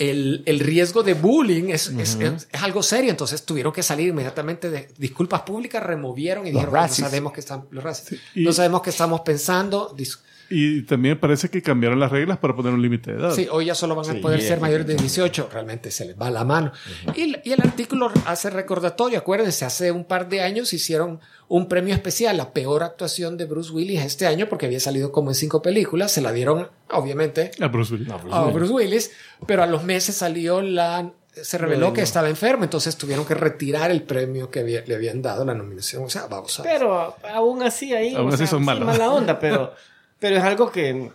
el, 0.00 0.42
el 0.46 0.58
riesgo 0.60 1.02
de 1.02 1.14
bullying 1.14 1.68
es, 1.68 1.88
es- 1.88 2.16
es- 2.16 2.48
es 2.50 2.62
algo 2.62 2.82
serio. 2.82 3.10
Entonces 3.10 3.44
tuvieron 3.44 3.72
que 3.72 3.82
salir 3.82 4.08
inmediatamente 4.08 4.70
de 4.70 4.88
disculpas 4.98 5.42
públicas, 5.42 5.82
removieron 5.82 6.46
y 6.46 6.52
Los 6.52 6.62
dijeron, 6.62 6.72
"No 6.74 6.80
sabemos 7.10 7.32
que 7.32 7.40
están, 7.40 7.66
los 7.70 7.84
racis. 7.84 8.18
y- 8.34 8.42
no 8.44 8.52
sabemos 8.52 8.82
qué 8.82 8.90
estamos 8.90 9.20
pensando. 9.20 9.94
Dis- 9.96 10.18
Y 10.52 10.82
también 10.82 11.18
parece 11.20 11.48
que 11.48 11.62
cambiaron 11.62 12.00
las 12.00 12.10
reglas 12.10 12.38
para 12.38 12.56
poner 12.56 12.72
un 12.74 12.82
límite 12.82 13.12
de 13.12 13.20
edad. 13.20 13.30
Sí, 13.32 13.46
hoy 13.50 13.66
ya 13.66 13.74
solo 13.76 13.94
van 13.94 14.10
a 14.10 14.12
Sí, 14.14 14.18
poder 14.18 14.42
ser 14.42 14.60
mayores 14.60 14.84
de 14.86 14.96
18. 14.96 15.48
Realmente 15.52 15.92
se 15.92 16.04
les 16.04 16.20
va 16.20 16.28
la 16.30 16.44
mano. 16.44 16.72
y, 17.14 17.36
y 17.48 17.52
el 17.52 17.60
artículo 17.62 18.10
hace 18.26 18.50
recordatorio. 18.50 19.18
Acuérdense, 19.20 19.64
hace 19.64 19.92
un 19.92 20.04
par 20.04 20.28
de 20.28 20.40
años 20.42 20.72
hicieron 20.72 21.20
un 21.46 21.68
premio 21.68 21.94
especial, 21.94 22.36
la 22.36 22.52
peor 22.52 22.82
actuación 22.82 23.36
de 23.36 23.44
Bruce 23.44 23.70
Willis 23.72 24.00
este 24.02 24.26
año, 24.26 24.48
porque 24.48 24.66
había 24.66 24.80
salido 24.80 25.12
como 25.12 25.30
en 25.30 25.34
cinco 25.36 25.62
películas. 25.62 26.10
Se 26.10 26.20
la 26.20 26.32
dieron, 26.32 26.68
obviamente, 26.90 27.52
A 27.60 27.68
Bruce 27.68 27.94
Willis. 27.94 28.08
a 28.32 28.44
Bruce 28.46 28.72
Willis, 28.72 29.10
pero 29.46 29.62
a 29.62 29.66
los 29.66 29.84
meses 29.84 30.16
salió 30.16 30.60
la. 30.62 31.12
Se 31.32 31.58
reveló 31.58 31.92
que 31.92 32.02
estaba 32.02 32.28
enfermo, 32.28 32.64
entonces 32.64 32.96
tuvieron 32.96 33.24
que 33.24 33.34
retirar 33.34 33.92
el 33.92 34.02
premio 34.02 34.50
que 34.50 34.58
había- 34.60 34.82
le 34.84 34.96
habían 34.96 35.22
dado, 35.22 35.44
la 35.44 35.54
nominación. 35.54 36.02
O 36.04 36.10
sea, 36.10 36.26
vamos 36.26 36.58
a 36.58 36.64
ver. 36.64 36.72
Pero 36.72 37.16
aún 37.32 37.62
así 37.62 37.94
ahí. 37.94 38.16
Aún 38.16 38.28
así 38.30 38.38
sea, 38.38 38.46
son 38.48 38.64
malos. 38.64 38.84
mala 38.84 39.10
onda, 39.12 39.38
pero, 39.38 39.72
pero 40.20 40.36
es 40.36 40.42
algo 40.44 40.70
que 40.70 41.10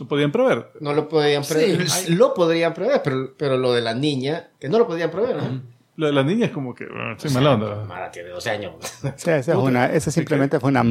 Lo 0.00 0.08
podían 0.08 0.32
prever. 0.32 0.70
no 0.80 0.92
lo 0.94 1.08
podían 1.08 1.44
prever. 1.44 1.88
Sí, 1.88 2.14
Lo 2.14 2.34
podrían 2.34 2.74
prever, 2.74 3.00
pero, 3.04 3.34
pero 3.36 3.56
lo 3.56 3.72
de 3.72 3.82
la 3.82 3.94
niña, 3.94 4.48
que 4.58 4.68
no 4.68 4.78
lo 4.78 4.86
podían 4.86 5.10
prever. 5.10 5.36
¿no? 5.36 5.62
Lo 5.96 6.06
de 6.06 6.12
la 6.12 6.22
niña 6.24 6.46
es 6.46 6.52
como 6.52 6.74
que... 6.74 6.86
bueno, 6.86 7.14
sí, 7.18 7.28
mala 7.30 7.54
onda. 7.54 7.84
Mara 7.84 8.10
tiene 8.10 8.28
12 8.30 8.50
años. 8.50 8.72
Sí, 9.16 9.30
esa, 9.30 9.52
es 9.52 9.58
una, 9.58 9.86
esa 9.86 10.10
simplemente 10.10 10.58
fue 10.60 10.70
una 10.70 10.82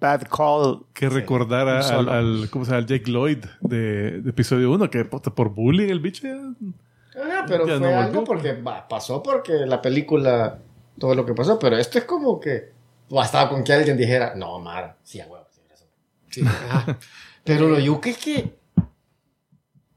bad 0.00 0.22
call. 0.28 0.84
Que 0.92 1.08
recordara 1.08 1.78
al, 1.78 1.82
solo. 1.82 2.12
al, 2.12 2.48
¿cómo 2.50 2.64
se 2.64 2.70
llama? 2.70 2.78
Al 2.82 2.86
Jake 2.86 3.10
Lloyd 3.10 3.44
de, 3.62 4.20
de 4.20 4.30
episodio 4.30 4.70
1, 4.72 4.90
que 4.90 5.04
por 5.04 5.48
bullying 5.50 5.88
el 5.88 6.00
bicho 6.00 6.22
ya- 6.28 6.36
Ah, 7.20 7.44
pero 7.48 7.66
Ya 7.66 7.78
fue 7.78 7.90
no 7.92 7.98
algo 8.00 8.22
porque 8.22 8.52
va, 8.52 8.86
pasó 8.86 9.20
porque 9.24 9.52
la 9.66 9.82
película, 9.82 10.58
todo 11.00 11.16
lo 11.16 11.26
que 11.26 11.34
pasó, 11.34 11.58
pero 11.58 11.76
esto 11.76 11.98
es 11.98 12.04
como 12.04 12.38
que 12.38 12.70
bastaba 13.10 13.50
con 13.50 13.64
que 13.64 13.72
alguien 13.72 13.96
dijera, 13.96 14.34
no, 14.36 14.60
Mara, 14.60 14.96
sí, 15.02 15.18
huevo, 15.18 15.37
sí. 16.30 16.42
Sí. 16.42 16.46
Pero 17.44 17.68
lo 17.68 17.78
yuque 17.78 18.10
es 18.10 18.18
que 18.18 18.58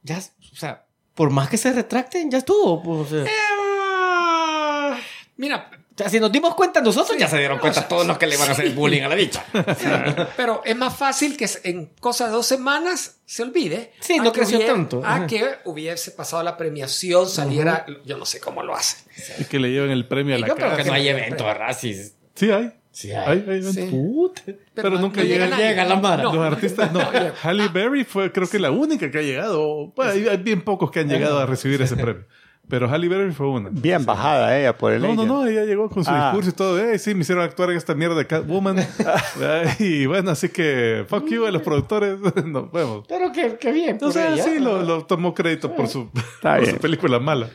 ya, 0.04 0.18
o 0.18 0.56
sea, 0.56 0.86
por 1.14 1.30
más 1.30 1.50
que 1.50 1.58
se 1.58 1.72
retracten, 1.74 2.32
ya 2.32 2.38
estuvo. 2.40 2.82
pues, 2.82 3.12
o 3.12 3.24
sea. 3.24 3.32
Ah, 3.74 4.98
Mira, 5.38 5.70
si 6.10 6.20
nos 6.20 6.32
dimos 6.32 6.56
cuenta 6.56 6.82
nosotros, 6.82 7.18
ya 7.18 7.28
se 7.28 7.38
dieron 7.38 7.60
cuenta 7.60 7.80
o 7.80 7.82
sea, 7.82 7.88
todos 7.90 8.08
los 8.08 8.18
que 8.18 8.28
le 8.28 8.38
van 8.38 8.50
a 8.50 8.52
hacer 8.54 8.70
bullying 8.72 9.02
a 9.02 9.10
la 9.10 9.16
bicha. 9.16 9.44
Pero 10.38 10.62
es 10.64 10.76
más 10.76 10.96
fácil 10.96 11.36
que 11.38 11.50
en 11.64 11.88
cosa 12.00 12.26
de 12.28 12.32
dos 12.32 12.46
semanas 12.46 13.18
se 13.26 13.44
olvide. 13.44 13.92
Sí, 14.00 14.18
a 14.20 14.24
no 14.24 14.32
que 14.32 14.40
creció 14.40 14.58
hubiera- 14.58 14.74
tanto. 14.74 15.02
A 15.04 15.16
Ajá. 15.16 15.28
que 15.28 15.46
hubiese 15.66 16.12
pasado 16.12 16.44
la 16.44 16.58
premiación, 16.58 17.28
saliera. 17.28 17.86
Yo 18.06 18.18
no 18.18 18.26
sé 18.26 18.40
cómo 18.40 18.62
lo 18.64 18.76
hace. 18.76 18.98
y 19.40 19.46
que 19.46 19.60
le 19.60 19.72
lleven 19.72 19.92
el 19.92 20.08
premio 20.08 20.36
a 20.36 20.40
la 20.40 20.48
Yo 20.48 20.56
creo 20.56 20.76
que 20.76 20.84
no 20.84 20.94
hay 20.94 21.08
evento, 21.08 21.44
¿verdad? 21.46 21.76
Sí, 21.80 21.96
Sí 22.36 22.52
hay. 22.52 22.72
Sí 22.92 23.12
Hay. 23.12 23.64
Sí. 23.64 23.88
Puta. 23.90 24.42
Pero 24.74 24.90
no- 24.92 25.00
nunca 25.02 25.22
no 25.22 25.28
llega- 25.28 25.48
nadie. 25.50 25.70
llega 25.70 25.86
la 25.86 25.96
Mara. 25.96 26.24
No. 26.24 26.34
Los 26.34 26.46
artistas, 26.54 26.92
no. 26.92 27.00
Halle 27.44 27.68
Berry 27.70 28.04
fue 28.04 28.32
creo 28.32 28.50
que 28.50 28.60
la 28.60 28.72
única 28.72 29.10
que 29.12 29.18
ha 29.20 29.22
llegado. 29.22 29.88
Bueno, 29.96 30.12
hay, 30.12 30.28
hay 30.28 30.38
bien 30.38 30.62
pocos 30.62 30.92
que 30.92 31.00
han 31.02 31.10
llegado 31.10 31.40
a 31.40 31.46
recibir 31.46 31.82
ese 31.82 31.96
premio. 31.96 32.26
Pero 32.70 32.88
Halle 32.90 33.10
Berry 33.10 33.34
fue 33.34 33.48
una. 33.50 33.70
Bien 33.70 34.06
bajada 34.06 34.58
ella 34.58 34.78
por 34.78 34.94
el 34.94 35.02
No, 35.02 35.14
no, 35.14 35.26
no, 35.26 35.46
ella 35.48 35.66
llegó 35.66 35.90
con 35.90 36.06
su 36.06 36.12
Ah. 36.12 36.28
discurso 36.32 36.52
y 36.52 36.54
todo. 36.54 36.80
Eh, 36.80 37.00
sí, 37.00 37.14
me 37.14 37.22
hicieron 37.22 37.44
actuar 37.44 37.70
en 37.72 37.76
esta 37.78 37.96
mierda 37.96 38.16
de 38.16 38.28
Catwoman. 38.28 38.78
Y 39.80 40.06
bueno, 40.06 40.32
así 40.32 40.48
que 40.50 41.04
fuck 41.10 41.28
you 41.28 41.46
a 41.46 41.52
los 41.52 41.64
productores. 41.64 42.18
Nos 42.46 42.72
vemos. 42.72 43.06
Pero 43.10 43.32
qué, 43.34 43.58
qué 43.60 43.72
bien. 43.74 43.96
O 43.98 44.00
por 44.00 44.14
sea, 44.14 44.34
ella. 44.34 44.44
sí, 44.44 44.60
lo, 44.60 44.82
lo 44.84 45.04
tomó 45.06 45.34
crédito 45.34 45.76
por 45.76 45.88
su, 45.90 46.10
por 46.42 46.66
su 46.66 46.78
película 46.78 47.20
mala. 47.20 47.50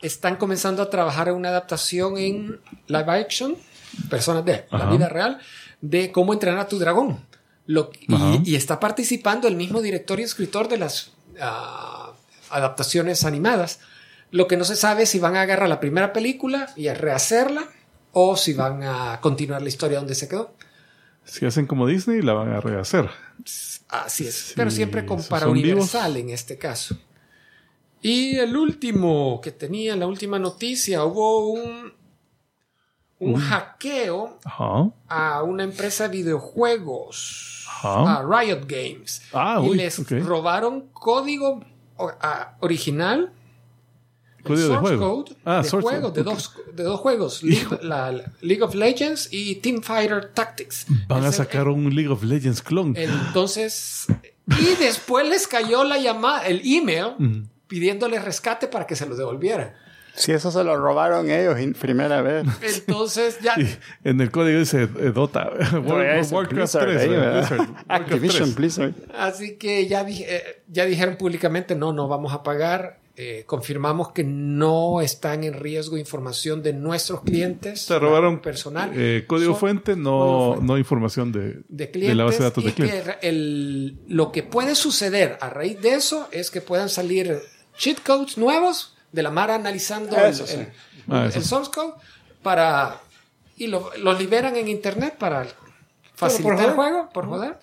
están 0.00 0.36
comenzando 0.36 0.82
a 0.82 0.90
trabajar 0.90 1.28
en 1.28 1.34
una 1.34 1.48
adaptación 1.48 2.18
en 2.18 2.60
live 2.86 3.04
action, 3.08 3.56
personas 4.08 4.44
de 4.44 4.66
la 4.70 4.86
vida 4.90 5.08
real, 5.08 5.38
de 5.80 6.12
cómo 6.12 6.32
entrenar 6.32 6.60
a 6.60 6.68
tu 6.68 6.78
dragón. 6.78 7.24
Lo, 7.66 7.90
y, 8.00 8.52
y 8.52 8.56
está 8.56 8.80
participando 8.80 9.46
el 9.48 9.56
mismo 9.56 9.80
director 9.80 10.18
y 10.18 10.24
escritor 10.24 10.68
de 10.68 10.78
las 10.78 11.12
ah, 11.40 12.12
adaptaciones 12.50 13.24
animadas. 13.24 13.80
Lo 14.30 14.48
que 14.48 14.56
no 14.56 14.64
se 14.64 14.76
sabe 14.76 15.04
es 15.04 15.10
si 15.10 15.18
van 15.18 15.36
a 15.36 15.42
agarrar 15.42 15.68
la 15.68 15.80
primera 15.80 16.12
película 16.12 16.72
y 16.76 16.88
a 16.88 16.94
rehacerla 16.94 17.68
o 18.12 18.36
si 18.36 18.52
van 18.52 18.82
a 18.82 19.20
continuar 19.20 19.62
la 19.62 19.68
historia 19.68 19.98
donde 19.98 20.14
se 20.14 20.28
quedó. 20.28 20.54
Si 21.24 21.46
hacen 21.46 21.66
como 21.66 21.86
Disney, 21.86 22.20
la 22.20 22.32
van 22.32 22.52
a 22.52 22.60
rehacer. 22.60 23.08
Así 23.88 24.26
es, 24.26 24.34
Sí, 24.34 24.52
pero 24.56 24.70
siempre 24.70 25.06
con 25.06 25.22
para 25.22 25.48
Universal 25.48 26.16
en 26.16 26.30
este 26.30 26.58
caso. 26.58 26.98
Y 28.00 28.36
el 28.36 28.56
último 28.56 29.40
que 29.40 29.52
tenía, 29.52 29.94
la 29.96 30.06
última 30.06 30.38
noticia, 30.38 31.04
hubo 31.04 31.52
un, 31.52 31.92
un 33.22 33.36
hackeo 33.36 34.38
Ajá. 34.44 34.90
a 35.08 35.42
una 35.42 35.64
empresa 35.64 36.08
de 36.08 36.16
videojuegos, 36.18 37.66
Ajá. 37.68 38.18
a 38.18 38.22
Riot 38.22 38.66
Games. 38.66 39.22
Ah, 39.32 39.60
y 39.62 39.68
uy, 39.70 39.76
les 39.76 40.24
robaron 40.24 40.88
código 40.92 41.60
original. 42.60 43.32
Código 44.42 44.70
de 44.70 44.76
juego. 44.76 45.24
code 45.24 45.36
Ah, 45.44 45.62
de, 45.62 45.70
juegos, 45.70 46.14
dos, 46.24 46.52
de 46.74 46.82
dos 46.82 46.98
juegos, 47.00 47.42
League, 47.44 47.78
la- 47.82 48.10
la- 48.10 48.32
League 48.40 48.62
of 48.62 48.74
Legends 48.74 49.28
y 49.30 49.54
Team 49.56 49.82
Fighter 49.82 50.32
Tactics. 50.34 50.86
Van 51.06 51.24
a 51.24 51.30
sacar 51.30 51.68
un 51.68 51.94
League 51.94 52.10
of 52.10 52.24
Legends 52.24 52.60
clon. 52.60 52.96
entonces, 52.96 54.06
y 54.48 54.74
después 54.80 55.28
les 55.28 55.46
cayó 55.46 55.84
la 55.84 55.98
llamada, 55.98 56.44
el 56.48 56.60
email 56.64 57.14
Ujú. 57.20 57.48
pidiéndole 57.68 58.18
rescate 58.18 58.66
para 58.66 58.84
que 58.86 58.96
se 58.96 59.06
lo 59.06 59.14
devolvieran. 59.14 59.74
Si 60.14 60.32
eso 60.32 60.50
se 60.50 60.62
lo 60.62 60.76
robaron 60.76 61.30
ellos 61.30 61.58
en 61.58 61.72
primera 61.74 62.20
vez. 62.22 62.44
Entonces 62.62 63.38
ya 63.40 63.54
Y 63.58 63.68
en 64.04 64.20
el 64.20 64.30
código 64.30 64.58
dice 64.58 64.82
eh, 64.82 65.12
Dota. 65.14 65.50
War- 65.72 65.86
Todavía 65.86 66.16
es 66.18 66.30
Warcraft 66.32 66.54
Blizzard 66.74 66.84
3. 66.84 67.00
ahí, 67.02 67.08
¿verdad? 67.08 67.24
¿verdad? 67.24 67.40
Blizzard, 67.48 67.58
Warcraft 67.88 67.90
Activision 67.90 68.42
3. 68.44 68.54
Blizzard. 68.56 68.94
así 69.18 69.56
que 69.56 69.86
ya 69.88 70.04
dije- 70.04 70.26
eh, 70.28 70.62
ya 70.68 70.84
dijeron 70.84 71.16
públicamente 71.16 71.74
no, 71.74 71.92
no 71.92 72.08
vamos 72.08 72.32
a 72.32 72.42
pagar. 72.42 73.00
Eh, 73.14 73.44
confirmamos 73.46 74.12
que 74.12 74.24
no 74.24 75.02
están 75.02 75.44
en 75.44 75.52
riesgo 75.60 75.98
información 75.98 76.62
de 76.62 76.72
nuestros 76.72 77.20
clientes. 77.20 77.82
Se 77.82 77.98
robaron 77.98 78.40
personal. 78.40 78.90
eh, 78.94 79.24
código 79.26 79.52
Son- 79.52 79.60
fuente, 79.60 79.96
no, 79.96 80.10
código 80.18 80.48
fuente. 80.54 80.66
no 80.66 80.78
información 80.78 81.30
de, 81.32 81.40
de 81.40 81.62
de 81.68 81.90
clientes 81.90 82.16
la 82.16 82.24
base 82.24 82.38
de 82.38 82.44
datos 82.44 82.64
y 82.64 82.66
de 82.68 82.72
clientes. 82.72 83.02
que 83.20 83.28
el- 83.28 83.98
lo 84.08 84.32
que 84.32 84.42
puede 84.42 84.74
suceder 84.74 85.36
a 85.42 85.50
raíz 85.50 85.78
de 85.82 85.90
eso 85.94 86.26
es 86.32 86.50
que 86.50 86.62
puedan 86.62 86.88
salir 86.88 87.38
cheat 87.76 87.98
codes 88.02 88.38
nuevos 88.38 88.96
de 89.12 89.22
la 89.22 89.30
Mara 89.30 89.54
analizando 89.54 90.16
el, 90.16 90.30
Eso 90.30 90.46
sí. 90.46 90.54
el- 90.56 90.72
Ah, 91.08 91.28
el 91.34 91.42
source 91.44 91.70
code 91.70 91.94
para 92.42 93.00
y 93.56 93.66
lo- 93.66 93.90
los 93.98 94.18
liberan 94.18 94.56
en 94.56 94.68
internet 94.68 95.16
para 95.18 95.46
facilitar 96.14 96.54
joder. 96.56 96.68
el 96.70 96.74
juego 96.76 97.08
por 97.12 97.26
joder 97.26 97.58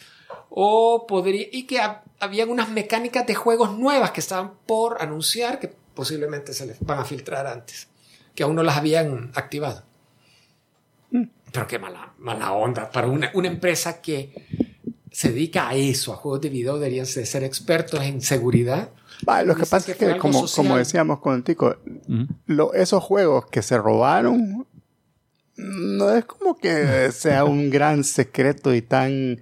o 0.50 1.06
podría 1.08 1.48
y 1.52 1.64
que 1.64 1.80
hab- 1.80 2.02
habían 2.20 2.50
unas 2.50 2.70
mecánicas 2.70 3.26
de 3.26 3.36
juegos 3.36 3.78
nuevas 3.78 4.12
que 4.12 4.20
estaban 4.20 4.52
por 4.66 5.02
anunciar 5.02 5.60
que 5.60 5.70
posiblemente 5.94 6.54
se 6.54 6.66
les 6.66 6.80
van 6.82 7.00
a 7.00 7.06
filtrar 7.06 7.48
antes 7.48 7.88
que 8.36 8.44
aún 8.44 8.56
no 8.56 8.64
las 8.64 8.78
habían 8.78 9.32
activado 9.36 9.84
pero 11.52 11.66
qué 11.68 11.80
mala, 11.80 12.14
mala 12.20 12.52
onda 12.54 12.92
para 12.92 13.08
una, 13.08 13.32
una 13.34 13.48
empresa 13.48 14.02
que 14.02 14.34
se 15.12 15.32
dedica 15.32 15.68
a 15.70 15.74
eso, 15.76 16.14
a 16.14 16.18
juegos 16.18 16.42
de 16.42 16.50
video, 16.50 16.76
deberían 16.78 17.08
ser 17.08 17.44
expertos 17.44 18.02
en 18.04 18.22
seguridad. 18.22 18.92
Lo 19.46 19.56
que 19.56 19.62
pasa 19.62 19.78
es 19.78 19.86
que 19.86 19.94
fue 20.06 20.14
que, 20.14 20.20
como, 20.20 20.48
social. 20.48 20.66
como 20.66 20.78
decíamos 20.78 21.20
con 21.20 21.36
el 21.36 21.44
tico, 21.44 21.76
Ujú. 22.08 22.28
lo- 22.48 22.74
esos 22.74 23.04
juegos 23.04 23.46
que 23.48 23.62
se 23.62 23.78
robaron 23.78 24.66
no 25.58 26.10
es 26.16 26.26
como 26.26 26.58
que 26.58 27.12
sea 27.12 27.44
un 27.46 27.70
gran 27.70 28.04
secreto 28.04 28.74
y 28.74 28.82
tan 28.82 29.12
eh, 29.12 29.40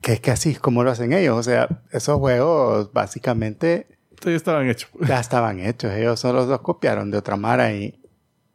que, 0.00 0.20
que 0.20 0.30
así 0.30 0.50
es 0.50 0.58
como 0.58 0.84
lo 0.84 0.90
hacen 0.90 1.12
ellos. 1.12 1.38
O 1.38 1.42
sea, 1.42 1.68
esos 1.90 2.18
juegos 2.18 2.92
básicamente 2.92 3.86
Sí, 4.22 4.30
estaban 4.30 4.68
hechos. 4.68 4.90
ya 5.06 5.20
estaban 5.20 5.60
hechos. 5.60 5.92
Ellos 5.92 6.20
solo 6.20 6.44
los 6.46 6.60
copiaron 6.60 7.10
de 7.10 7.18
otra 7.18 7.36
mara 7.36 7.72
y, 7.72 7.98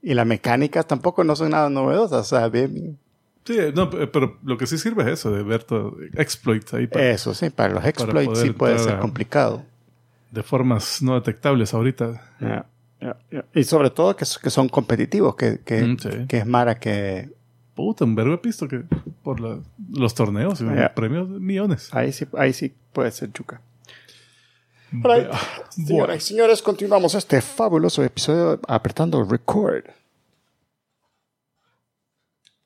y 0.02 0.14
las 0.14 0.26
mecánicas 0.26 0.88
tampoco 0.88 1.24
no 1.24 1.36
son 1.36 1.52
nada 1.52 1.70
novedosas. 1.70 2.22
O 2.32 2.38
sea, 2.38 2.48
bien- 2.50 2.98
Sí, 3.46 3.58
no, 3.74 3.90
pero 3.90 4.38
lo 4.44 4.58
que 4.58 4.68
sí 4.68 4.78
sirve 4.78 5.04
es 5.04 5.10
eso, 5.20 5.32
de 5.32 5.42
ver 5.42 5.64
todo, 5.64 5.96
exploits 6.14 6.72
ahí 6.76 6.86
para- 6.86 7.10
eso 7.10 7.34
sí, 7.34 7.50
para 7.50 7.74
los 7.74 7.84
exploits 7.86 8.28
poder 8.30 8.46
sí 8.48 8.54
puede 8.54 8.78
ser 8.78 8.94
a- 8.96 9.00
complicado. 9.00 9.64
De 10.32 10.44
formas 10.44 11.02
no 11.02 11.16
detectables 11.16 11.74
ahorita. 11.74 12.34
Y 13.56 13.64
sobre 13.64 13.90
todo 13.90 14.16
que, 14.16 14.26
que 14.42 14.50
son 14.50 14.68
competitivos, 14.70 15.36
que, 15.36 15.60
que, 15.62 15.82
Mm, 15.84 15.98
sí. 16.00 16.10
que 16.28 16.38
es 16.40 16.46
Mara 16.46 16.80
que 16.80 17.30
Puta, 17.76 18.04
un 18.04 18.14
verbo 18.14 18.34
he 18.34 18.38
visto 18.46 18.68
que 18.68 18.84
por 19.24 19.40
la- 19.40 19.60
los 19.92 20.14
torneos 20.14 20.62
premios 20.96 21.32
de 21.32 21.40
millones. 21.40 21.88
ahí 21.94 22.12
sí, 22.12 22.28
ahí 22.38 22.52
sí 22.52 22.74
puede 22.92 23.10
ser 23.12 23.32
yuca. 23.32 23.62
Vea. 24.92 25.30
Señoras 25.70 26.18
y 26.18 26.20
señores, 26.28 26.62
continuamos 26.62 27.16
este 27.16 27.42
fabuloso 27.42 28.04
episodio 28.04 28.60
apretando 28.68 29.24
record. 29.24 29.84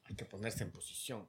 Hay 0.06 0.16
que 0.16 0.26
ponerse 0.26 0.64
en 0.64 0.72
posición. 0.72 1.28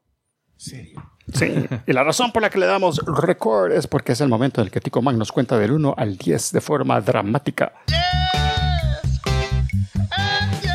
Serio. 0.57 1.03
Sí, 1.33 1.53
y 1.87 1.93
la 1.93 2.05
razón 2.05 2.33
por 2.33 2.43
la 2.43 2.51
que 2.51 2.59
le 2.59 2.67
damos 2.67 3.01
record 3.07 3.73
es 3.73 3.87
porque 3.87 4.13
es 4.13 4.21
el 4.21 4.29
momento 4.29 4.61
en 4.61 4.67
el 4.67 4.71
que 4.71 4.81
Tico 4.81 5.01
Man 5.03 5.19
nos 5.19 5.33
cuenta 5.33 5.59
del 5.59 5.73
1 5.73 5.95
al 5.97 6.17
10 6.19 6.53
de 6.53 6.61
forma 6.61 7.01
dramática. 7.01 7.73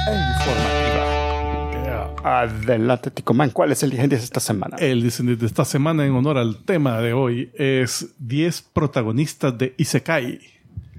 E 0.08 0.16
informativa. 0.16 2.16
Adelante, 2.24 3.12
Tico 3.12 3.34
Man. 3.34 3.52
¿Cuál 3.52 3.72
es 3.72 3.84
el 3.84 3.92
10 3.92 4.10
de 4.10 4.16
esta 4.16 4.40
semana? 4.40 4.78
El 4.80 5.04
diseño 5.04 5.36
de 5.36 5.46
esta 5.46 5.66
semana 5.66 6.06
en 6.06 6.14
honor 6.14 6.38
al 6.38 6.64
tema 6.66 7.00
de 7.00 7.14
hoy 7.14 7.52
es 7.56 8.08
10 8.20 8.62
protagonistas 8.74 9.58
de 9.58 9.74
Isekai. 9.78 10.40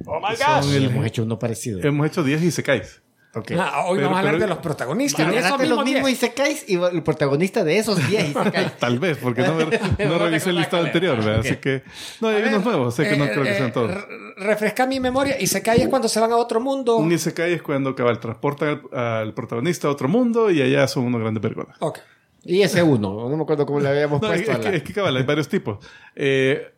¡Oh, 0.07 0.19
my 0.21 0.37
Son 0.37 0.75
el- 0.75 0.85
Hemos 0.87 1.07
hecho 1.07 1.23
uno 1.25 1.39
parecido. 1.39 1.81
Hemos 1.83 2.07
hecho 2.07 2.23
10 2.23 2.43
Isekais. 2.43 3.03
Ok. 3.33 3.53
Ah, 3.59 3.85
hoy 3.87 3.99
Pero- 3.99 4.07
vamos 4.09 4.17
a 4.17 4.19
hablar 4.19 4.35
pero- 4.35 4.45
de 4.45 4.49
los 4.49 4.59
protagonistas. 4.59 5.27
de 5.27 5.33
esos 5.39 5.47
Agarrate 5.47 5.69
los 5.69 5.85
mismos 5.85 5.85
mismos 5.85 6.07
diez. 6.09 6.23
Isekais 6.23 6.65
y 6.69 6.75
el 6.97 7.03
protagonista 7.05 7.63
de 7.63 7.79
esos 7.79 8.09
10 8.09 8.31
Isekais. 8.31 8.77
Tal 8.79 8.99
vez, 8.99 9.19
porque 9.19 9.43
no, 9.43 9.55
no 10.09 10.19
revisé 10.19 10.51
el 10.51 10.57
listado 10.57 10.85
anterior, 10.85 11.17
¿verdad? 11.19 11.39
Ok. 11.41 11.47
Así 11.47 11.57
que. 11.57 11.83
No, 12.21 12.29
hay 12.29 12.37
A 12.37 12.39
ver, 12.41 12.49
unos 12.49 12.65
nuevos, 12.65 12.95
sé 12.95 13.09
que 13.09 13.17
no 13.17 13.25
eh, 13.27 13.31
creo 13.31 13.45
que 13.45 13.51
eh, 13.53 13.57
sean 13.57 13.73
todos. 13.73 13.95
re- 13.95 14.07
Refresca 14.37 14.87
mi 14.87 14.99
memoria 15.01 15.41
y 15.41 15.47
se 15.47 15.63
cae 15.63 15.81
es 15.83 15.89
cuando 15.89 16.09
se 16.09 16.19
van 16.19 16.33
a 16.33 16.37
otro 16.37 16.61
mundo. 16.61 16.97
Un 16.97 17.13
Isekai 17.13 17.53
es 17.53 17.63
cuando 17.63 17.95
cabal 17.95 18.19
transportan 18.19 18.83
al, 18.93 18.99
al 18.99 19.35
protagonista 19.35 19.87
a 19.87 19.91
otro 19.93 20.09
mundo 20.09 20.51
y 20.51 20.61
allá 20.63 20.89
son 20.89 21.05
unos 21.05 21.21
grandes 21.21 21.43
vergonas. 21.43 21.77
Ok. 21.81 21.99
Y 22.43 22.63
ese 22.63 22.83
uno, 22.83 23.29
no 23.29 23.37
me 23.37 23.43
acuerdo 23.43 23.67
cómo 23.67 23.81
le 23.81 23.89
habíamos 23.91 24.21
No, 24.23 24.33
es, 24.33 24.43
puesto 24.43 24.53
es 24.53 24.57
a 24.57 24.61
que, 24.63 24.71
la... 24.71 24.77
es 24.79 24.83
que, 24.83 24.93
cabal, 24.95 25.15
hay 25.17 25.23
varios 25.25 25.47
tipos. 25.49 25.79
Eh, 26.17 26.73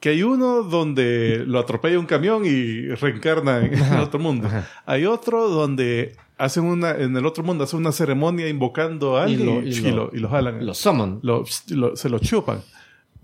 que 0.00 0.08
hay 0.10 0.22
uno 0.22 0.62
donde 0.62 1.44
lo 1.46 1.58
atropella 1.58 1.98
un 1.98 2.06
camión 2.06 2.44
y 2.44 2.88
reencarna 2.94 3.58
en 3.64 3.74
el 3.74 4.00
otro 4.00 4.18
mundo. 4.20 4.48
Hay 4.86 5.04
otro 5.06 5.48
donde 5.48 6.16
hacen 6.36 6.64
una, 6.64 6.92
en 6.92 7.16
el 7.16 7.26
otro 7.26 7.42
mundo 7.44 7.64
hacen 7.64 7.80
una 7.80 7.92
ceremonia 7.92 8.48
invocando 8.48 9.16
a 9.18 9.28
Y 9.28 9.34
alguien 9.34 9.46
lo- 9.46 9.62
y, 9.62 9.70
y 9.70 9.78
y 9.78 9.80
lo- 9.90 9.96
lo, 10.06 10.10
y 10.16 10.18
lo 10.20 10.28
jalan. 10.28 10.64
Lo- 11.22 11.44
lo- 11.68 11.96
se 11.96 12.08
lo 12.08 12.18
chupan. 12.18 12.62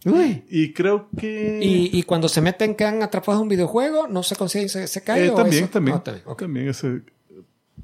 Uy. 0.06 0.42
Y 0.50 0.72
creo 0.74 1.08
que... 1.18 1.60
Y, 1.62 1.90
y 1.98 2.02
cuando 2.02 2.28
se 2.28 2.40
meten 2.42 2.74
quedan 2.74 3.02
atrapados 3.02 3.38
en 3.40 3.44
un 3.44 3.48
videojuego, 3.48 4.06
no 4.06 4.22
se 4.22 4.36
consigue 4.36 4.68
se, 4.68 4.86
se 4.86 5.02
cae. 5.02 5.26
Eh, 5.26 5.30
o 5.30 5.34
también, 5.34 5.64
eso? 5.64 5.72
también. 5.72 5.96
Ah, 5.96 6.02
también. 6.02 6.24
ok. 6.26 6.38
También 6.40 6.68
ese 6.68 7.00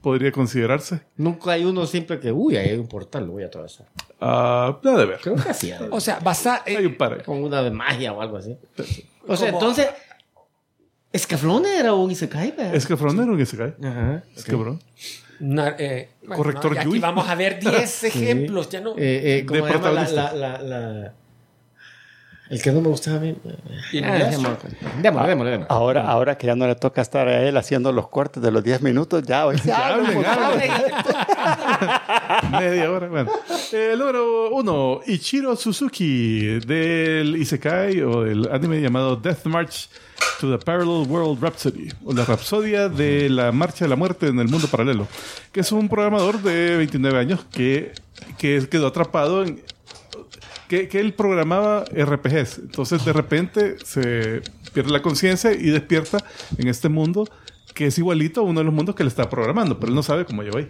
podría 0.01 0.33
considerarse. 0.33 1.01
Nunca 1.17 1.53
hay 1.53 1.65
uno 1.65 1.87
simple 1.87 2.19
que, 2.21 2.33
uy, 2.33 2.57
ahí 2.57 2.71
hay 2.71 2.77
un 2.79 2.89
portal, 2.89 3.27
lo 3.27 3.33
voy 3.33 3.43
a 3.43 3.47
atravesar. 3.47 3.87
Ah, 4.21 4.79
nada 4.83 4.99
de 4.99 5.07
ver. 5.07 5.21
Creo 5.21 5.37
que 5.37 5.49
así. 5.51 5.71
hay. 5.73 5.89
O 5.91 6.01
sea, 6.01 6.19
basa, 6.21 6.63
eh, 6.67 6.77
Hay 6.77 6.87
un 6.87 6.97
par. 6.97 7.23
Con 7.25 7.43
una 7.43 7.63
de 7.63 7.71
magia 7.71 8.13
o 8.13 8.21
algo 8.21 8.37
así. 8.37 8.57
O 9.27 9.37
sea, 9.37 9.49
entonces... 9.51 9.89
Escaflón 11.13 11.67
era 11.67 11.93
un 11.93 12.11
Isekai, 12.11 12.53
¿verdad? 12.53 12.75
Es 12.75 12.87
que 12.87 12.97
Fronero 12.97 13.37
que 13.37 13.45
se 13.45 13.57
cae. 13.57 13.75
Ajá. 13.83 14.23
Es 14.37 14.45
que 14.45 14.55
bro. 14.55 14.79
na- 15.41 15.75
eh, 15.77 16.11
bueno, 16.21 16.37
Corrector 16.37 16.71
no, 16.71 16.77
y 16.77 16.79
aquí 16.79 16.89
Yui. 16.91 16.99
vamos 17.01 17.29
a 17.29 17.35
ver 17.35 17.59
10 17.59 18.05
ejemplos. 18.05 18.69
Ya 18.69 18.81
no. 18.81 18.91
Eh, 18.93 19.39
eh, 19.41 19.45
¿Cómo 19.45 19.65
De 19.67 19.73
se 19.73 19.79
llama 19.79 19.91
la, 19.91 20.33
la, 20.33 20.63
la- 20.63 21.15
El 22.51 22.61
que 22.61 22.73
no 22.73 22.81
me 22.81 22.89
gustaba 22.89 23.19
a 23.19 23.21
mí. 23.21 23.37
¿Y 23.93 24.03
Ah. 24.03 24.29
Démosle, 24.29 24.57
démosle, 25.01 25.29
démosle. 25.53 25.67
Ahora, 25.69 26.11
ahora 26.11 26.37
que 26.37 26.49
ya 26.49 26.57
no 26.57 26.67
le 26.67 26.75
toca 26.75 27.01
estar 27.01 27.29
a 27.29 27.43
él 27.47 27.57
haciendo 27.57 27.93
los 27.93 28.09
cortes 28.09 28.43
de 28.43 28.51
los 28.51 28.65
10 28.65 28.83
minutos, 28.83 29.23
ya 29.23 29.47
hoy 29.47 29.57
hablen. 29.73 30.19
Media 32.51 32.91
hora. 32.91 33.09
Bueno. 33.09 33.31
El 33.73 33.99
número 33.99 34.51
uno, 34.51 35.01
Ichiro 35.07 35.55
Suzuki 35.57 36.59
del 36.67 37.37
Isekai 37.37 38.01
o 38.03 38.25
el 38.27 38.49
anime 38.53 38.81
llamado 38.81 39.15
Death 39.17 39.45
March 39.47 39.89
to 40.41 40.51
the 40.51 40.59
Parallel 40.65 41.07
World 41.09 41.41
Rhapsody, 41.43 41.89
o 42.05 42.13
la 42.13 42.25
Rapsodia 42.25 42.89
de 42.89 43.29
la 43.31 43.53
Marcha 43.53 43.85
de 43.85 43.89
la 43.91 43.97
Muerte 43.97 44.27
en 44.27 44.39
el 44.41 44.49
Mundo 44.49 44.67
Paralelo, 44.69 45.07
que 45.53 45.61
es 45.61 45.71
un 45.73 45.89
programador 45.89 46.41
de 46.43 46.77
29 46.79 47.19
años 47.19 47.45
que, 47.53 47.93
que 48.39 48.67
quedó 48.69 48.89
atrapado 48.89 49.45
en... 49.45 49.63
Que, 50.71 50.89
él 51.01 51.15
programaba 51.15 51.85
RPGs. 51.85 52.61
Entonces 52.61 53.05
de 53.05 53.13
repente 53.13 53.77
se 53.85 54.41
pierde 54.73 54.93
la 54.93 55.03
conciencia 55.03 55.53
y 55.53 55.69
despierta 55.71 56.25
en 56.59 56.69
este 56.69 56.89
mundo 56.89 57.29
que 57.81 57.87
es 57.87 57.97
igualito 57.97 58.40
a 58.40 58.45
uno 58.45 58.61
de 58.61 58.64
los 58.64 58.75
mundos 58.75 58.95
que 58.95 59.03
le 59.05 59.09
está 59.09 59.31
programando, 59.31 59.81
pero 59.81 59.88
él 59.88 59.95
no 59.97 60.03
sabe 60.03 60.27
cómo 60.27 60.43
llegó 60.43 60.59
ahí. 60.59 60.69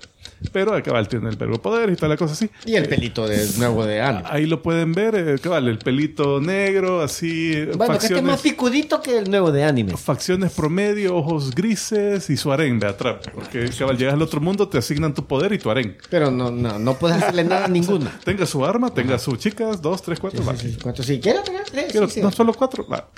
Pero 0.52 0.72
acá 0.76 0.92
va, 0.92 1.04
tiene 1.04 1.28
el 1.28 1.34
verbo 1.34 1.60
poder 1.60 1.90
y 1.90 1.96
toda 1.96 2.06
la 2.08 2.16
cosa 2.16 2.34
así. 2.34 2.48
Y 2.64 2.76
el 2.76 2.86
pelito 2.88 3.26
de 3.26 3.44
nuevo 3.58 3.84
de 3.84 4.00
Anne. 4.00 4.22
Ahí 4.26 4.46
lo 4.46 4.62
pueden 4.62 4.92
ver, 4.92 5.16
eh, 5.16 5.38
cabal, 5.42 5.66
el 5.66 5.78
pelito 5.78 6.40
negro, 6.40 7.02
así, 7.02 7.64
Bueno, 7.76 7.98
que 7.98 8.06
este 8.06 8.22
más 8.22 8.40
picudito 8.40 9.02
que 9.02 9.18
el 9.18 9.28
nuevo 9.28 9.50
de 9.50 9.64
anime. 9.64 9.96
facciones 9.96 10.52
promedio, 10.52 11.16
ojos 11.16 11.52
grises 11.52 12.30
y 12.30 12.36
su 12.36 12.52
harén 12.52 12.78
de 12.78 12.86
atrás. 12.86 13.16
Porque, 13.34 13.68
cabal, 13.76 13.98
llegas 13.98 14.14
al 14.14 14.22
otro 14.22 14.40
mundo, 14.40 14.68
te 14.68 14.78
asignan 14.78 15.12
tu 15.12 15.26
poder 15.26 15.52
y 15.52 15.58
tu 15.58 15.68
harén. 15.68 15.96
Pero 16.10 16.30
no, 16.30 16.52
no, 16.52 16.78
no 16.78 16.94
puedes 16.94 17.16
hacerle 17.20 17.42
nada 17.42 17.64
a 17.64 17.68
ninguna. 17.80 18.20
Tenga 18.24 18.46
su 18.46 18.64
arma, 18.64 18.94
tenga 18.94 19.18
sus 19.18 19.36
chicas, 19.38 19.82
dos, 19.82 20.00
tres, 20.00 20.20
cuatro, 20.20 20.44
va. 20.44 20.54
¿Cuánto 20.80 21.02
sí? 21.02 21.18
¿Quieres 21.18 21.42
tener 21.42 21.64
tres? 21.64 21.90
Quiero- 21.90 22.06
Sí, 22.06 22.14
sí. 22.14 22.20
No, 22.20 22.30
solo 22.30 22.54
cuatro, 22.54 22.86
va. 22.86 23.08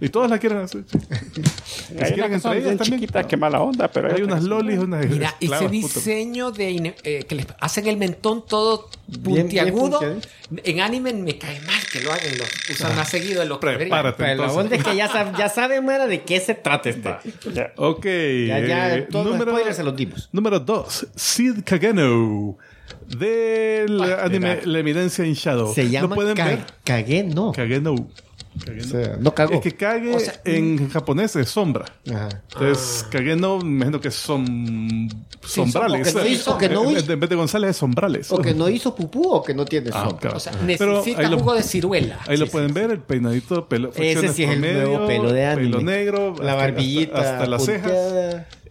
Y 0.00 0.08
todas 0.10 0.30
la 0.30 0.38
quieren 0.38 0.58
hacer. 0.58 0.84
Hay 2.00 2.12
quieren 2.12 2.24
unas 2.30 2.44
entre 2.44 2.50
ellas 2.52 2.64
bien 2.64 2.78
también. 2.78 3.00
chiquitas, 3.00 3.26
que 3.26 3.36
mala 3.36 3.60
onda, 3.60 3.88
pero 3.88 4.14
Hay 4.14 4.22
unas 4.22 4.36
que 4.36 4.40
son- 4.42 4.50
lolis, 4.50 4.78
unas 4.78 5.06
Mira, 5.06 5.28
ese 5.28 5.36
esclavas, 5.40 5.64
puta. 5.64 5.72
diseño 5.72 6.50
de 6.52 6.70
ine- 6.70 6.94
eh, 7.02 7.24
que 7.28 7.34
les 7.34 7.46
hacen 7.60 7.86
el 7.88 7.96
mentón 7.96 8.44
todo 8.46 8.88
Bien- 9.08 9.22
bien 9.24 9.42
puntiagudo. 9.72 9.98
puntiagudo. 9.98 10.20
en 10.64 10.80
anime 10.80 11.12
me 11.14 11.36
cae 11.36 11.60
mal 11.62 11.80
que 11.92 12.00
lo 12.00 12.12
hagan, 12.12 12.38
lo 12.38 12.44
usan 12.72 12.94
más 12.96 13.08
seguido 13.10 13.40
de 13.40 13.46
lo 13.48 13.58
que 13.58 13.66
deberían. 13.66 13.90
Prepárate. 13.90 14.22
Pero 14.24 14.46
la 14.46 14.52
onda 14.52 14.76
es 14.76 14.84
que 14.84 14.94
ya, 14.96 15.08
sab- 15.10 15.36
ya 15.36 15.48
saben, 15.48 15.84
Mara, 15.84 16.06
de 16.06 16.22
qué 16.22 16.38
se 16.40 16.54
trata 16.54 16.88
este. 16.90 17.16
Ya. 17.52 17.72
Ok. 17.76 18.04
Ya, 18.04 18.60
ya, 18.60 18.94
eh, 18.98 19.02
todos 19.10 19.24
los 19.26 19.34
número, 19.34 19.50
spoilers 19.52 19.76
se 19.76 19.82
los 19.82 19.96
dimos. 19.96 20.28
número 20.32 20.60
dos. 20.60 21.06
Sid 21.16 21.64
Kageno. 21.64 22.56
Del 23.08 24.00
Ah, 24.02 24.24
anime. 24.24 24.60
La 24.64 24.78
Evidencia 24.78 25.24
en 25.24 25.32
Shadow. 25.34 25.74
Se 25.74 25.90
llama 25.90 26.08
¿Lo 26.08 26.14
pueden 26.14 26.36
Ka- 26.36 26.44
ver? 26.46 26.60
Kage, 26.84 27.24
no. 27.24 27.52
Kageno. 28.58 28.82
O 28.84 28.90
Kageno. 28.90 29.04
sea, 29.04 29.16
no 29.20 29.34
cagó. 29.34 29.54
Es 29.54 29.60
que 29.60 29.74
Kage 29.76 30.14
O 30.14 30.20
sea, 30.20 30.40
en 30.44 30.88
japonés 30.90 31.34
es 31.36 31.48
sombra. 31.48 31.84
Ajá. 32.10 32.28
Entonces, 32.52 33.06
Kageno, 33.10 33.58
me 33.58 33.64
imagino 33.76 34.00
que 34.00 34.10
son 34.10 35.08
sombrales. 35.44 36.14
o 36.14 36.18
que 36.18 36.24
no 36.24 36.26
hizo- 36.28 36.54
o 36.54 36.58
que 36.58 36.68
no 36.68 36.84
En- 36.84 36.96
hizo- 36.98 37.12
En 37.12 37.20
vez 37.20 37.30
de 37.30 37.36
González 37.36 37.70
es 37.70 37.76
sombrales. 37.76 38.30
O 38.32 38.38
que 38.38 38.54
no 38.54 38.68
hizo 38.68 38.94
pupú 38.94 39.28
o 39.32 39.42
que 39.42 39.54
no 39.54 39.64
tiene 39.64 39.90
Ah, 39.92 40.00
sombra. 40.04 40.18
claro. 40.20 40.36
O 40.36 40.40
sea, 40.40 40.52
Pero 40.52 40.92
necesita 40.98 41.20
ahí 41.22 41.30
lo- 41.30 41.38
jugo 41.38 41.54
de 41.54 41.62
ciruela. 41.62 42.18
Ahí 42.26 42.36
lo 42.36 42.46
Sí, 42.46 42.52
pueden 42.52 42.68
sí. 42.68 42.74
ver, 42.74 42.90
el 42.90 43.00
peinadito, 43.00 43.68
pelo, 43.68 43.88
Ese 43.90 43.98
facciones 43.98 44.34
sí 44.36 44.44
es 44.44 44.50
el 44.50 44.60
nuevo 44.60 45.06
pelo 45.06 45.32
de 45.32 45.46
anime. 45.46 45.70
Pelo 45.70 45.82
negro, 45.82 46.34
La 46.40 46.52
hasta- 46.52 46.54
barbillita 46.56 47.18
hasta, 47.18 47.32
hasta 47.34 47.46
las 47.46 47.64
cejas. 47.64 47.92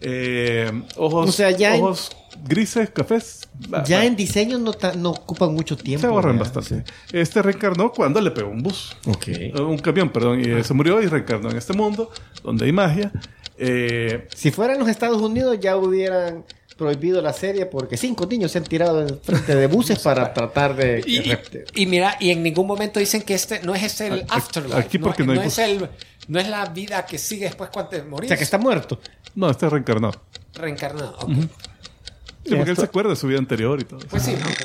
Eh, 0.01 0.71
ojos, 0.95 1.29
O 1.29 1.31
sea, 1.31 1.51
ya 1.51 1.75
en- 1.75 1.81
ojos 1.83 2.11
grises, 2.45 2.89
cafés. 2.91 3.47
Va- 3.73 3.83
Ya 3.83 3.97
va. 3.99 4.05
en 4.05 4.15
diseño 4.15 4.59
no, 4.59 4.73
ta- 4.73 4.93
no 4.93 5.09
ocupan 5.11 5.53
mucho 5.53 5.75
tiempo. 5.75 6.01
se 6.01 6.07
ahorran 6.07 6.37
¿verdad? 6.37 6.53
bastante. 6.53 6.91
Este 7.11 7.41
reencarnó 7.41 7.91
cuando 7.91 8.21
le 8.21 8.31
pegó 8.31 8.49
un 8.49 8.61
bus. 8.61 8.95
Ok. 9.07 9.27
Eh, 9.29 9.53
Un 9.59 9.77
camión, 9.79 10.09
perdón, 10.11 10.39
y 10.41 10.43
eh, 10.49 10.63
se 10.63 10.73
murió 10.73 11.01
y 11.01 11.07
reencarnó 11.07 11.49
en 11.49 11.57
este 11.57 11.73
mundo 11.73 12.11
donde 12.43 12.65
hay 12.65 12.71
magia. 12.71 13.11
Eh, 13.57 14.27
Si 14.35 14.51
fueran 14.51 14.77
los 14.79 14.87
Estados 14.87 15.19
Unidos 15.21 15.57
ya 15.59 15.77
hubieran 15.77 16.45
prohibido 16.77 17.23
la 17.23 17.33
serie 17.33 17.65
porque 17.65 17.97
cinco 17.97 18.27
niños 18.27 18.51
se 18.51 18.59
han 18.59 18.63
tirado 18.65 19.01
en 19.01 19.19
frente 19.19 19.55
de 19.55 19.65
buses 19.65 19.97
para 19.97 20.31
tratar 20.35 20.75
de... 20.75 21.01
Y, 21.07 21.17
y- 21.31 21.37
y 21.73 21.85
mira, 21.87 22.15
y 22.19 22.29
en 22.29 22.43
ningún 22.43 22.67
momento 22.67 22.99
dicen 22.99 23.23
que 23.23 23.33
este 23.33 23.61
no 23.63 23.73
es 23.73 23.81
este 23.81 24.05
el 24.07 24.13
Aquí- 24.13 24.25
afterlife. 24.29 24.77
aquí 24.77 24.97
porque 24.99 25.23
no 25.23 25.31
hay 25.31 25.39
es 25.39 25.43
bus. 25.45 25.57
el, 25.57 25.89
no 26.27 26.39
es 26.39 26.47
la 26.49 26.65
vida 26.65 27.05
que 27.05 27.17
sigue 27.17 27.45
después 27.45 27.69
cuando 27.71 27.89
te 27.89 28.01
o 28.01 28.05
morís. 28.05 28.27
sea, 28.27 28.37
que 28.37 28.43
está 28.43 28.57
muerto. 28.57 28.99
no, 29.35 29.49
este 29.49 29.69
reencarnó. 29.69 30.11
reencarnado. 30.53 31.15
ok. 31.19 31.29
Sí, 32.45 32.55
porque 32.55 32.71
él 32.71 32.77
se 32.77 32.85
acuerda 32.85 33.09
de 33.09 33.15
su 33.17 33.27
vida 33.27 33.39
anterior 33.39 33.79
y 33.81 33.83
todo. 33.83 33.99
Pues 34.09 34.23
sí, 34.23 34.33
ok. 34.33 34.61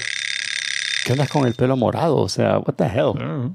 ¿Qué 1.05 1.12
onda 1.12 1.27
con 1.27 1.46
el 1.46 1.55
pelo 1.55 1.77
morado? 1.77 2.16
O 2.18 2.29
sea, 2.29 2.59
what 2.59 2.75
the 2.75 2.85
hell? 2.85 3.12
Ah. 3.20 3.51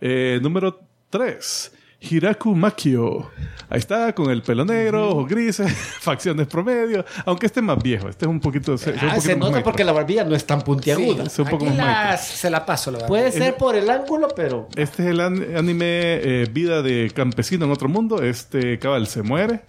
Eh, 0.00 0.38
número 0.42 0.80
3. 1.10 1.72
Hiraku 2.10 2.54
Makio. 2.54 3.30
Ahí 3.70 3.78
está, 3.78 4.14
con 4.14 4.30
el 4.30 4.42
pelo 4.42 4.64
negro, 4.64 5.08
ojos 5.10 5.28
grises, 5.28 5.72
facciones 6.00 6.46
promedio. 6.46 7.04
Aunque 7.24 7.46
este 7.46 7.60
es 7.60 7.64
más 7.66 7.82
viejo, 7.82 8.08
este 8.08 8.26
es 8.26 8.28
un 8.30 8.38
poquito. 8.40 8.76
se- 8.78 8.90
es 8.90 8.96
un 9.02 9.08
Ah, 9.08 9.14
poquito 9.14 9.20
se 9.22 9.36
más 9.36 9.50
nota 9.50 9.62
porque 9.64 9.84
la 9.84 9.92
barbilla 9.92 10.24
no 10.24 10.34
es 10.36 10.46
tan 10.46 10.60
puntiaguda. 10.62 11.28
Sí, 11.28 11.42
un 11.42 11.48
poco 11.48 11.66
Aquí 11.66 11.76
más 11.76 12.10
la- 12.10 12.16
se 12.18 12.50
la 12.50 12.64
paso, 12.66 12.90
la 12.90 12.98
verdad. 12.98 13.08
Puede 13.08 13.32
ser 13.32 13.56
por 13.56 13.74
el 13.74 13.88
ángulo, 13.90 14.28
pero... 14.36 14.68
Este 14.76 15.02
es 15.04 15.08
el 15.10 15.20
an- 15.20 15.56
anime 15.56 15.86
eh, 15.88 16.48
Vida 16.52 16.82
de 16.82 17.10
Campesino 17.14 17.64
en 17.64 17.72
otro 17.72 17.88
mundo. 17.88 18.22
Este 18.22 18.78
cabal 18.78 19.06
se 19.06 19.22
muere. 19.22 19.62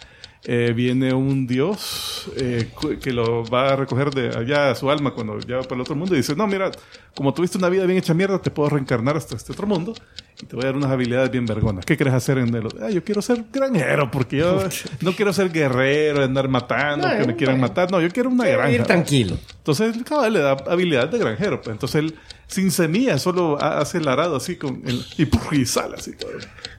Eh, 0.47 0.73
viene 0.75 1.11
un 1.11 1.47
dios 1.47 2.29
eh, 2.37 2.69
que 3.01 3.11
lo 3.11 3.43
va 3.45 3.69
a 3.69 3.75
recoger 3.75 4.11
de 4.11 4.29
allá 4.37 4.69
a 4.69 4.75
su 4.75 4.91
alma 4.91 5.11
cuando 5.11 5.39
ya 5.39 5.55
va 5.57 5.63
para 5.63 5.75
el 5.75 5.81
otro 5.81 5.95
mundo 5.95 6.13
y 6.13 6.17
dice, 6.17 6.35
no, 6.35 6.45
mira, 6.45 6.69
como 7.15 7.33
tuviste 7.33 7.57
una 7.57 7.67
vida 7.67 7.85
bien 7.87 7.97
hecha 7.97 8.13
mierda, 8.13 8.39
te 8.39 8.51
puedo 8.51 8.69
reencarnar 8.69 9.17
hasta 9.17 9.35
este 9.35 9.53
otro 9.53 9.65
mundo 9.65 9.95
y 10.39 10.45
te 10.45 10.55
voy 10.55 10.65
a 10.65 10.67
dar 10.67 10.75
unas 10.75 10.91
habilidades 10.91 11.31
bien 11.31 11.47
vergonas. 11.47 11.83
¿Qué 11.83 11.97
quieres 11.97 12.13
hacer 12.13 12.37
en 12.37 12.53
el 12.53 12.67
Ah, 12.79 12.91
yo 12.91 13.03
quiero 13.03 13.23
ser 13.23 13.43
granjero 13.51 14.11
porque 14.11 14.37
yo 14.37 14.59
no 15.01 15.13
quiero 15.13 15.33
ser 15.33 15.49
guerrero, 15.51 16.23
andar 16.23 16.47
matando, 16.47 17.07
No, 17.07 17.17
que 17.17 17.25
me 17.25 17.35
quieran 17.35 17.59
matar. 17.59 17.89
No, 17.89 17.99
yo 17.99 18.09
quiero 18.09 18.29
una 18.29 18.47
Ir 18.47 18.57
granja. 18.57 18.83
tranquilo. 18.83 19.37
Entonces, 19.57 19.95
el 19.95 20.03
cabal 20.03 20.31
le 20.33 20.39
da 20.41 20.51
habilidad 20.67 21.09
de 21.09 21.17
granjero. 21.17 21.59
Pues. 21.61 21.73
Entonces, 21.73 21.95
él, 21.95 22.15
sin 22.45 22.69
semilla, 22.69 23.17
solo 23.17 23.57
ha- 23.59 23.79
hace 23.79 23.97
el 23.97 24.07
arado 24.07 24.35
así 24.35 24.57
con 24.57 24.83
el, 24.85 25.03
y, 25.17 25.27
y 25.59 25.65
sale 25.65 25.95
así 25.97 26.11
todo. 26.15 26.29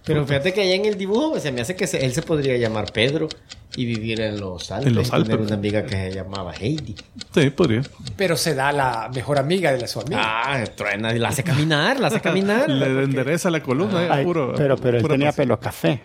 Pero 0.07 0.25
fíjate 0.27 0.55
que 0.55 0.63
allá 0.63 0.75
en 0.75 0.85
el 0.85 0.97
dibujo 0.97 1.39
se 1.41 1.51
me 1.53 1.61
hace 1.61 1.75
que 1.77 1.87
se- 1.87 2.05
él 2.05 2.13
se 2.15 2.23
podría 2.23 2.57
llamar 2.57 2.93
Pedro 2.93 3.29
y 3.77 3.85
vivir 3.85 4.21
en 4.21 4.39
los 4.41 4.71
Alpes. 4.71 4.87
En 4.87 4.95
los 4.95 5.09
y 5.09 5.11
tener 5.11 5.33
Alpes. 5.33 5.47
una 5.49 5.57
amiga 5.57 5.83
que 5.85 5.91
se 5.97 6.13
llamaba 6.15 6.55
Heidi. 6.59 6.95
Sí, 7.35 7.51
podría. 7.51 7.83
Pero 8.17 8.37
se 8.37 8.55
da 8.55 8.71
la 8.73 9.11
mejor 9.15 9.39
amiga 9.39 9.73
de 9.73 9.81
la 9.81 9.87
su 9.89 10.01
amiga. 10.01 10.23
Ah, 10.23 10.65
truena, 10.77 11.13
y 11.15 11.19
la 11.19 11.29
hace 11.31 11.43
caminar, 11.43 11.99
la 12.01 12.07
hace 12.07 12.21
caminar. 12.21 12.69
Le 12.71 13.03
endereza 13.03 13.51
la 13.51 13.63
columna. 13.63 14.05
eh, 14.05 14.09
Ay, 14.11 14.25
puro- 14.25 14.55
pero 14.57 14.77
pero 14.77 14.99
él 14.99 15.07
tenía 15.07 15.27
pasión. 15.29 15.45
pelo 15.49 15.61
café. 15.61 16.01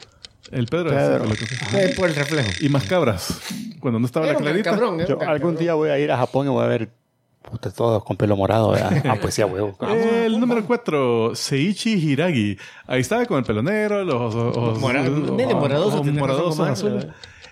El 0.51 0.65
Pedro. 0.65 0.89
Pedro. 0.89 1.23
que- 1.35 1.85
Eh, 1.85 1.93
por 1.95 2.09
el 2.09 2.15
reflejo. 2.15 2.49
Y 2.59 2.67
más 2.69 2.83
cabras. 2.83 3.39
Cuando 3.79 3.99
no 3.99 4.05
estaba 4.07 4.25
Era 4.25 4.33
la 4.33 4.39
clarita. 4.39 4.71
cabrón, 4.71 4.99
¿eh? 4.99 5.05
Yo 5.07 5.21
algún 5.21 5.55
día 5.55 5.75
voy 5.75 5.89
a 5.91 5.99
ir 5.99 6.11
a 6.11 6.17
Japón 6.17 6.47
y 6.47 6.49
voy 6.49 6.65
a 6.65 6.67
ver 6.67 6.89
puta, 7.41 7.71
todos 7.71 8.03
con 8.03 8.17
pelo 8.17 8.35
morado. 8.35 8.71
¿verdad? 8.71 9.03
Ah, 9.05 9.17
pues 9.21 9.33
sí, 9.35 9.41
a 9.41 9.45
huevo. 9.45 9.75
El 10.25 10.39
número 10.39 10.65
4, 10.65 11.31
Seiichi 11.35 11.91
Hiragi. 11.93 12.57
Ahí 12.87 13.01
está 13.01 13.25
con 13.25 13.37
el 13.39 13.43
pelo 13.43 13.61
negro, 13.63 14.03
los 14.03 14.15
ojos, 14.35 14.57
ojos- 14.57 14.79
Mora- 14.79 15.01
ojos- 15.01 15.31
medio 15.31 15.55
moradoso, 15.57 15.95
ojos 15.97 16.01
tenés 16.05 16.21
razón, 16.21 16.29
moradosos 16.37 16.59
Omar, 16.59 16.71
azules. 16.71 17.07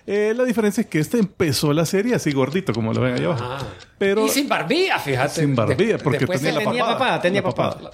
Eh, 0.06 0.32
la 0.36 0.44
diferencia 0.44 0.80
es 0.80 0.86
que 0.88 0.98
este 0.98 1.18
empezó 1.18 1.72
la 1.72 1.84
serie 1.86 2.14
así 2.14 2.32
gordito, 2.32 2.72
como 2.72 2.92
lo 2.92 3.00
ven 3.02 3.14
allá 3.14 3.26
abajo. 3.26 3.44
Ah. 3.46 3.58
Pero 3.98 4.26
y 4.26 4.28
sin 4.30 4.48
barbilla, 4.48 4.98
fíjate. 4.98 5.40
sin 5.42 5.54
barbilla, 5.54 5.98
porque 5.98 6.26
tenía 6.26 6.52
la 6.52 6.58
tenía 6.60 6.82
papada. 6.84 6.98
papada, 6.98 7.20
tenía 7.20 7.42
papada. 7.42 7.90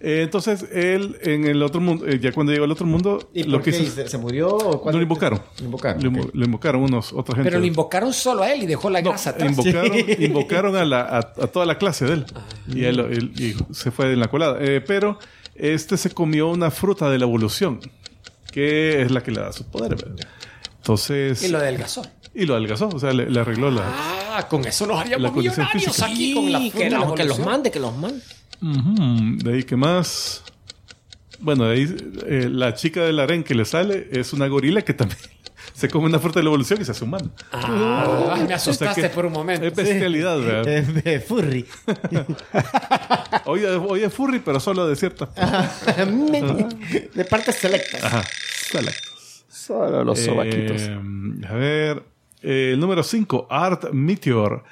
Eh, 0.00 0.20
entonces, 0.22 0.64
él 0.72 1.18
en 1.22 1.44
el 1.46 1.60
otro 1.62 1.80
mundo, 1.80 2.06
eh, 2.06 2.20
ya 2.22 2.30
cuando 2.30 2.52
llegó 2.52 2.64
al 2.64 2.70
otro 2.70 2.86
mundo, 2.86 3.30
¿Y 3.34 3.42
lo 3.42 3.58
por 3.58 3.62
que 3.64 3.72
qué? 3.72 3.78
hizo- 3.82 4.06
¿Se, 4.06 4.18
murió? 4.18 4.48
o 4.54 4.72
lo 4.74 4.80
cuándo- 4.80 5.02
invocaron. 5.02 5.42
Lo 5.58 5.64
invocaron. 5.64 6.02
Lo, 6.04 6.30
lo 6.32 6.44
invocaron 6.44 6.82
unos, 6.84 7.12
otra 7.12 7.34
gente. 7.34 7.50
Pero 7.50 7.60
lo 7.60 7.66
invocaron 7.66 8.12
solo 8.12 8.44
a 8.44 8.52
él 8.52 8.62
y 8.62 8.66
dejó 8.66 8.88
la 8.88 9.02
No, 9.02 9.10
grasa 9.10 9.30
atrás. 9.30 9.50
invocaron, 9.50 9.92
Sí. 10.06 10.16
invocaron 10.20 10.76
a, 10.76 10.84
la, 10.84 11.00
a, 11.00 11.18
a 11.18 11.46
toda 11.48 11.66
la 11.66 11.76
clase 11.76 12.04
de 12.06 12.12
él. 12.14 12.26
Ah. 12.36 12.44
Y 12.68 12.84
él, 12.84 13.00
él- 13.00 13.32
y 13.36 13.56
se 13.74 13.90
fue 13.90 14.12
en 14.12 14.20
la 14.20 14.28
colada. 14.28 14.58
Eh, 14.60 14.80
pero 14.80 15.18
este 15.56 15.96
se 15.96 16.10
comió 16.10 16.46
una 16.48 16.70
fruta 16.70 17.10
de 17.10 17.18
la 17.18 17.24
evolución, 17.24 17.80
que 18.52 19.02
es 19.02 19.10
la 19.10 19.24
que 19.24 19.32
le 19.32 19.40
da 19.40 19.52
sus 19.52 19.66
poderes. 19.66 20.04
Y 20.96 21.48
lo 21.48 21.58
adelgazó. 21.58 22.02
y 22.34 22.44
lo 22.46 22.54
adelgazó, 22.54 22.88
o 22.88 22.98
sea, 22.98 23.12
le, 23.12 23.28
le 23.30 23.40
arregló 23.40 23.70
la. 23.70 23.82
Ah, 24.36 24.46
con 24.48 24.64
eso 24.66 24.86
nos 24.86 24.96
La 24.96 25.02
haríamos 25.02 25.32
condición 25.32 25.66
millonarios 25.74 25.96
física. 25.96 26.06
aquí 26.06 26.34
con 26.34 26.52
la 26.52 26.58
Sí, 26.60 26.70
que, 26.70 26.90
la 26.90 27.14
que 27.14 27.24
los 27.24 27.38
mande, 27.40 27.70
que 27.70 27.80
los 27.80 27.96
mande. 27.96 28.22
De 29.44 29.52
ahí, 29.54 29.64
¿qué 29.64 29.76
más? 29.76 30.42
Bueno, 31.40 31.64
de 31.66 31.74
ahí 31.74 31.96
eh, 32.26 32.48
la 32.50 32.74
chica 32.74 33.02
del 33.04 33.20
harén 33.20 33.44
que 33.44 33.54
le 33.54 33.64
sale 33.64 34.08
es 34.10 34.32
una 34.32 34.48
gorila 34.48 34.82
que 34.82 34.92
también 34.92 35.20
se 35.74 35.88
come 35.88 36.06
una 36.06 36.18
fruta 36.18 36.40
de 36.40 36.44
la 36.44 36.48
evolución 36.48 36.80
y 36.80 36.84
se 36.84 36.90
hace 36.90 37.04
humana. 37.04 37.30
Ah, 37.52 38.34
me 38.38 38.42
O 38.42 38.46
sea 38.48 38.56
asustaste 38.56 39.02
que 39.02 39.08
por 39.10 39.26
un 39.26 39.32
momento. 39.34 39.64
Es 39.64 39.74
bestialidad, 39.74 40.38
¿verdad? 40.40 40.66
Eh, 41.06 41.20
furry. 41.20 41.64
Hoy, 43.44 43.64
hoy 43.64 44.02
es 44.02 44.12
furry, 44.12 44.40
pero 44.40 44.58
solo 44.60 44.86
de 44.88 44.96
ciertas. 44.96 45.28
de 47.14 47.24
partes 47.24 47.54
selectas. 47.56 48.02
Ajá. 48.04 48.22
Salactos. 48.70 49.07
Solo 49.68 50.02
los 50.02 50.18
sobaquitos. 50.18 50.80
Eh, 50.82 50.98
a 51.48 51.52
ver. 51.54 52.02
eh, 52.42 52.70
el 52.72 52.80
número 52.80 53.02
5, 53.02 53.46
Art 53.50 53.90
Meteor. 53.92 54.64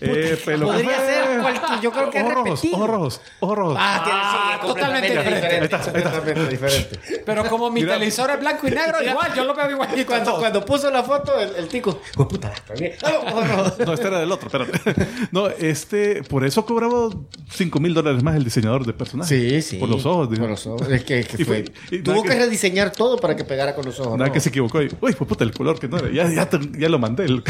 Eh, 0.00 0.36
pelo 0.44 0.66
podría 0.66 0.90
café. 0.90 1.06
ser 1.14 1.21
cualquier- 1.42 1.80
yo 1.80 1.90
creo 1.92 2.10
que 2.10 2.20
ojos 2.22 2.34
rojos, 2.34 2.64
ojos 2.72 2.88
rojos, 2.90 3.20
ojos 3.40 3.58
rojos. 3.58 3.76
Ah, 3.78 4.00
tiene- 4.04 4.20
sí, 4.20 4.36
Ah, 4.42 4.60
totalmente 4.66 5.10
diferente. 5.10 5.46
Ahí 5.46 5.64
está, 5.64 5.76
está. 5.78 6.20
Diferente. 6.48 7.00
Pero 7.24 7.44
como 7.48 7.70
mi 7.70 7.80
Mira. 7.80 7.94
televisor 7.94 8.30
es 8.30 8.40
blanco 8.40 8.66
y 8.68 8.70
negro, 8.70 9.02
igual, 9.02 9.34
yo 9.34 9.44
lo 9.44 9.54
veo 9.54 9.70
igual. 9.70 9.98
Y 9.98 10.04
cuando, 10.04 10.36
cuando 10.38 10.64
puso 10.64 10.90
la 10.90 11.02
foto, 11.02 11.38
el, 11.38 11.54
el 11.56 11.68
tico. 11.68 12.00
"Oh, 12.16 12.26
puta, 12.28 12.48
la 12.50 12.54
cagué". 12.66 12.96
Oh, 13.04 13.34
oh, 13.34 13.44
no. 13.44 13.84
No, 13.86 13.92
este 13.94 14.06
era 14.08 14.18
del 14.20 14.30
otro, 14.32 14.48
espérate. 14.48 15.06
No, 15.32 15.48
este, 15.48 16.22
por 16.24 16.44
eso 16.44 16.64
cobraba 16.66 17.08
5 17.50 17.80
mil 17.80 17.94
dólares 17.94 18.22
más 18.22 18.36
el 18.36 18.44
diseñador 18.44 18.84
de 18.86 18.92
personajes. 18.92 19.28
Sí, 19.38 19.62
sí. 19.62 19.76
Por 19.78 19.88
los 19.88 20.04
ojos, 20.06 20.28
digo. 20.30 20.42
Por 20.42 20.50
los 20.50 20.66
ojos. 20.66 20.88
Es 20.90 21.04
que, 21.04 21.24
que 21.24 21.44
fue. 21.44 21.64
y 21.90 21.98
Tuvo 22.02 22.16
nada 22.16 22.22
que, 22.24 22.28
que- 22.38 22.44
rediseñar 22.44 22.90
todo 22.92 23.16
para 23.18 23.36
que 23.36 23.44
pegara 23.44 23.74
con 23.74 23.84
los 23.84 23.98
ojos. 24.00 24.12
Nada 24.18 24.28
¿no? 24.28 24.32
que 24.32 24.40
se 24.40 24.48
equivocó. 24.50 24.82
Y, 24.82 24.86
Uy, 25.00 25.12
pues 25.12 25.16
puta, 25.16 25.44
el 25.44 25.52
color 25.52 25.78
que 25.78 25.88
no 25.88 25.98
era. 25.98 26.10
Ya, 26.10 26.28
ya, 26.30 26.48
te- 26.48 26.58
ya 26.78 26.88
lo 26.88 26.98
mandé. 26.98 27.24
El, 27.24 27.42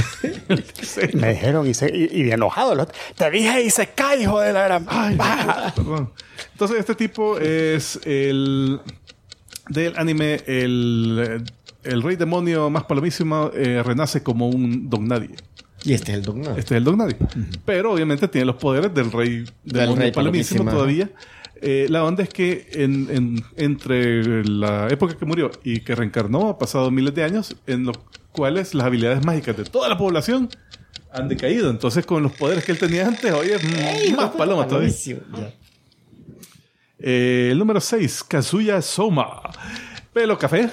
el. 0.48 0.64
Me 1.16 1.30
dijeron 1.32 1.66
y, 1.68 1.74
se, 1.74 1.90
y, 1.94 2.08
y 2.22 2.30
enojado. 2.30 2.72
Te 3.16 3.30
dije 3.30 3.62
y 3.62 3.70
se 3.70 3.81
cae, 3.88 4.22
hijo 4.22 4.40
de 4.40 4.52
la 4.52 4.64
gran. 4.64 4.86
Ay, 4.88 5.16
perdón. 5.76 6.10
Entonces, 6.52 6.78
este 6.78 6.94
tipo 6.94 7.38
es 7.38 8.00
el 8.04 8.80
del 9.68 9.96
anime, 9.96 10.40
el 10.46 11.44
el 11.84 12.02
rey 12.02 12.14
demonio 12.16 12.70
más 12.70 12.84
palomísimo 12.84 13.50
eh, 13.54 13.82
renace 13.84 14.22
como 14.22 14.48
un 14.48 14.88
don 14.88 15.06
nadie. 15.08 15.30
Y 15.84 15.94
este 15.94 16.12
es 16.12 16.18
el 16.18 16.24
dogma. 16.24 16.50
Este 16.50 16.74
es 16.74 16.78
el 16.78 16.84
don 16.84 16.96
nadie. 16.98 17.16
Pero 17.64 17.92
obviamente 17.92 18.28
tiene 18.28 18.44
los 18.44 18.54
poderes 18.56 18.94
del 18.94 19.10
rey 19.10 19.44
demonio 19.64 19.96
rey 19.96 20.12
palomísimo 20.12 20.64
palomísimo, 20.64 20.70
todavía. 20.70 21.10
Eh, 21.60 21.86
la 21.90 22.04
onda 22.04 22.22
es 22.22 22.28
que 22.28 22.68
en- 22.72 23.08
en- 23.10 23.44
entre 23.56 24.44
la 24.44 24.88
época 24.90 25.16
que 25.16 25.24
murió 25.24 25.50
y 25.64 25.80
que 25.80 25.94
reencarnó 25.96 26.48
ha 26.48 26.58
pasado 26.58 26.90
miles 26.92 27.14
de 27.16 27.24
años 27.24 27.56
en 27.66 27.84
los 27.84 27.98
cuales 28.30 28.74
las 28.74 28.86
habilidades 28.86 29.24
mágicas 29.24 29.56
de 29.56 29.64
toda 29.64 29.88
la 29.88 29.96
población 29.98 30.48
han 31.12 31.28
decaído. 31.28 31.70
Entonces 31.70 32.04
con 32.06 32.22
los 32.22 32.32
poderes 32.32 32.64
que 32.64 32.72
él 32.72 32.78
tenía 32.78 33.06
antes, 33.06 33.32
hoy 33.32 33.50
es 33.50 33.62
mm, 33.62 34.16
más 34.16 34.30
paloma 34.30 34.66
todavía. 34.66 34.90
Eh, 36.98 37.48
el 37.50 37.58
número 37.58 37.80
6, 37.80 38.24
Kazuya 38.24 38.80
Soma. 38.82 39.40
Pelo 40.12 40.38
café. 40.38 40.68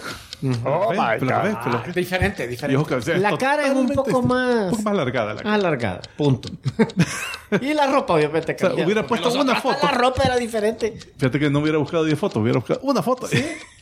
Oh 0.64 0.90
Café, 0.90 1.02
my 1.14 1.20
pelo 1.20 1.32
café, 1.32 1.50
God. 1.52 1.64
pelo 1.64 1.78
café. 1.84 2.00
Diferente, 2.00 2.48
diferente. 2.48 3.18
La 3.20 3.38
cara 3.38 3.66
es 3.68 3.74
un 3.76 3.90
poco 3.90 4.22
más- 4.22 4.66
Un 4.66 4.70
poco 4.72 4.84
más 4.84 4.94
alargada 4.94 5.34
la 5.34 5.42
cara. 5.42 5.56
Alargada, 5.56 6.02
punto. 6.18 6.50
y 7.62 7.74
la 7.74 7.88
ropa, 7.88 8.14
obviamente, 8.14 8.54
O 8.54 8.58
sea, 8.58 8.68
cambiaba. 8.70 8.86
hubiera 8.86 9.08
puesto 9.08 9.34
una 9.34 9.56
foto. 9.60 9.78
La 9.84 9.92
ropa 9.92 10.24
era 10.24 10.38
diferente. 10.38 10.98
Fíjate 11.18 11.40
que 11.40 11.50
no 11.50 11.60
hubiera 11.60 11.78
buscado 11.78 12.04
10 12.06 12.18
fotos, 12.20 12.42
hubiera 12.42 12.60
buscado 12.60 12.80
una 12.84 13.02
foto. 13.04 13.28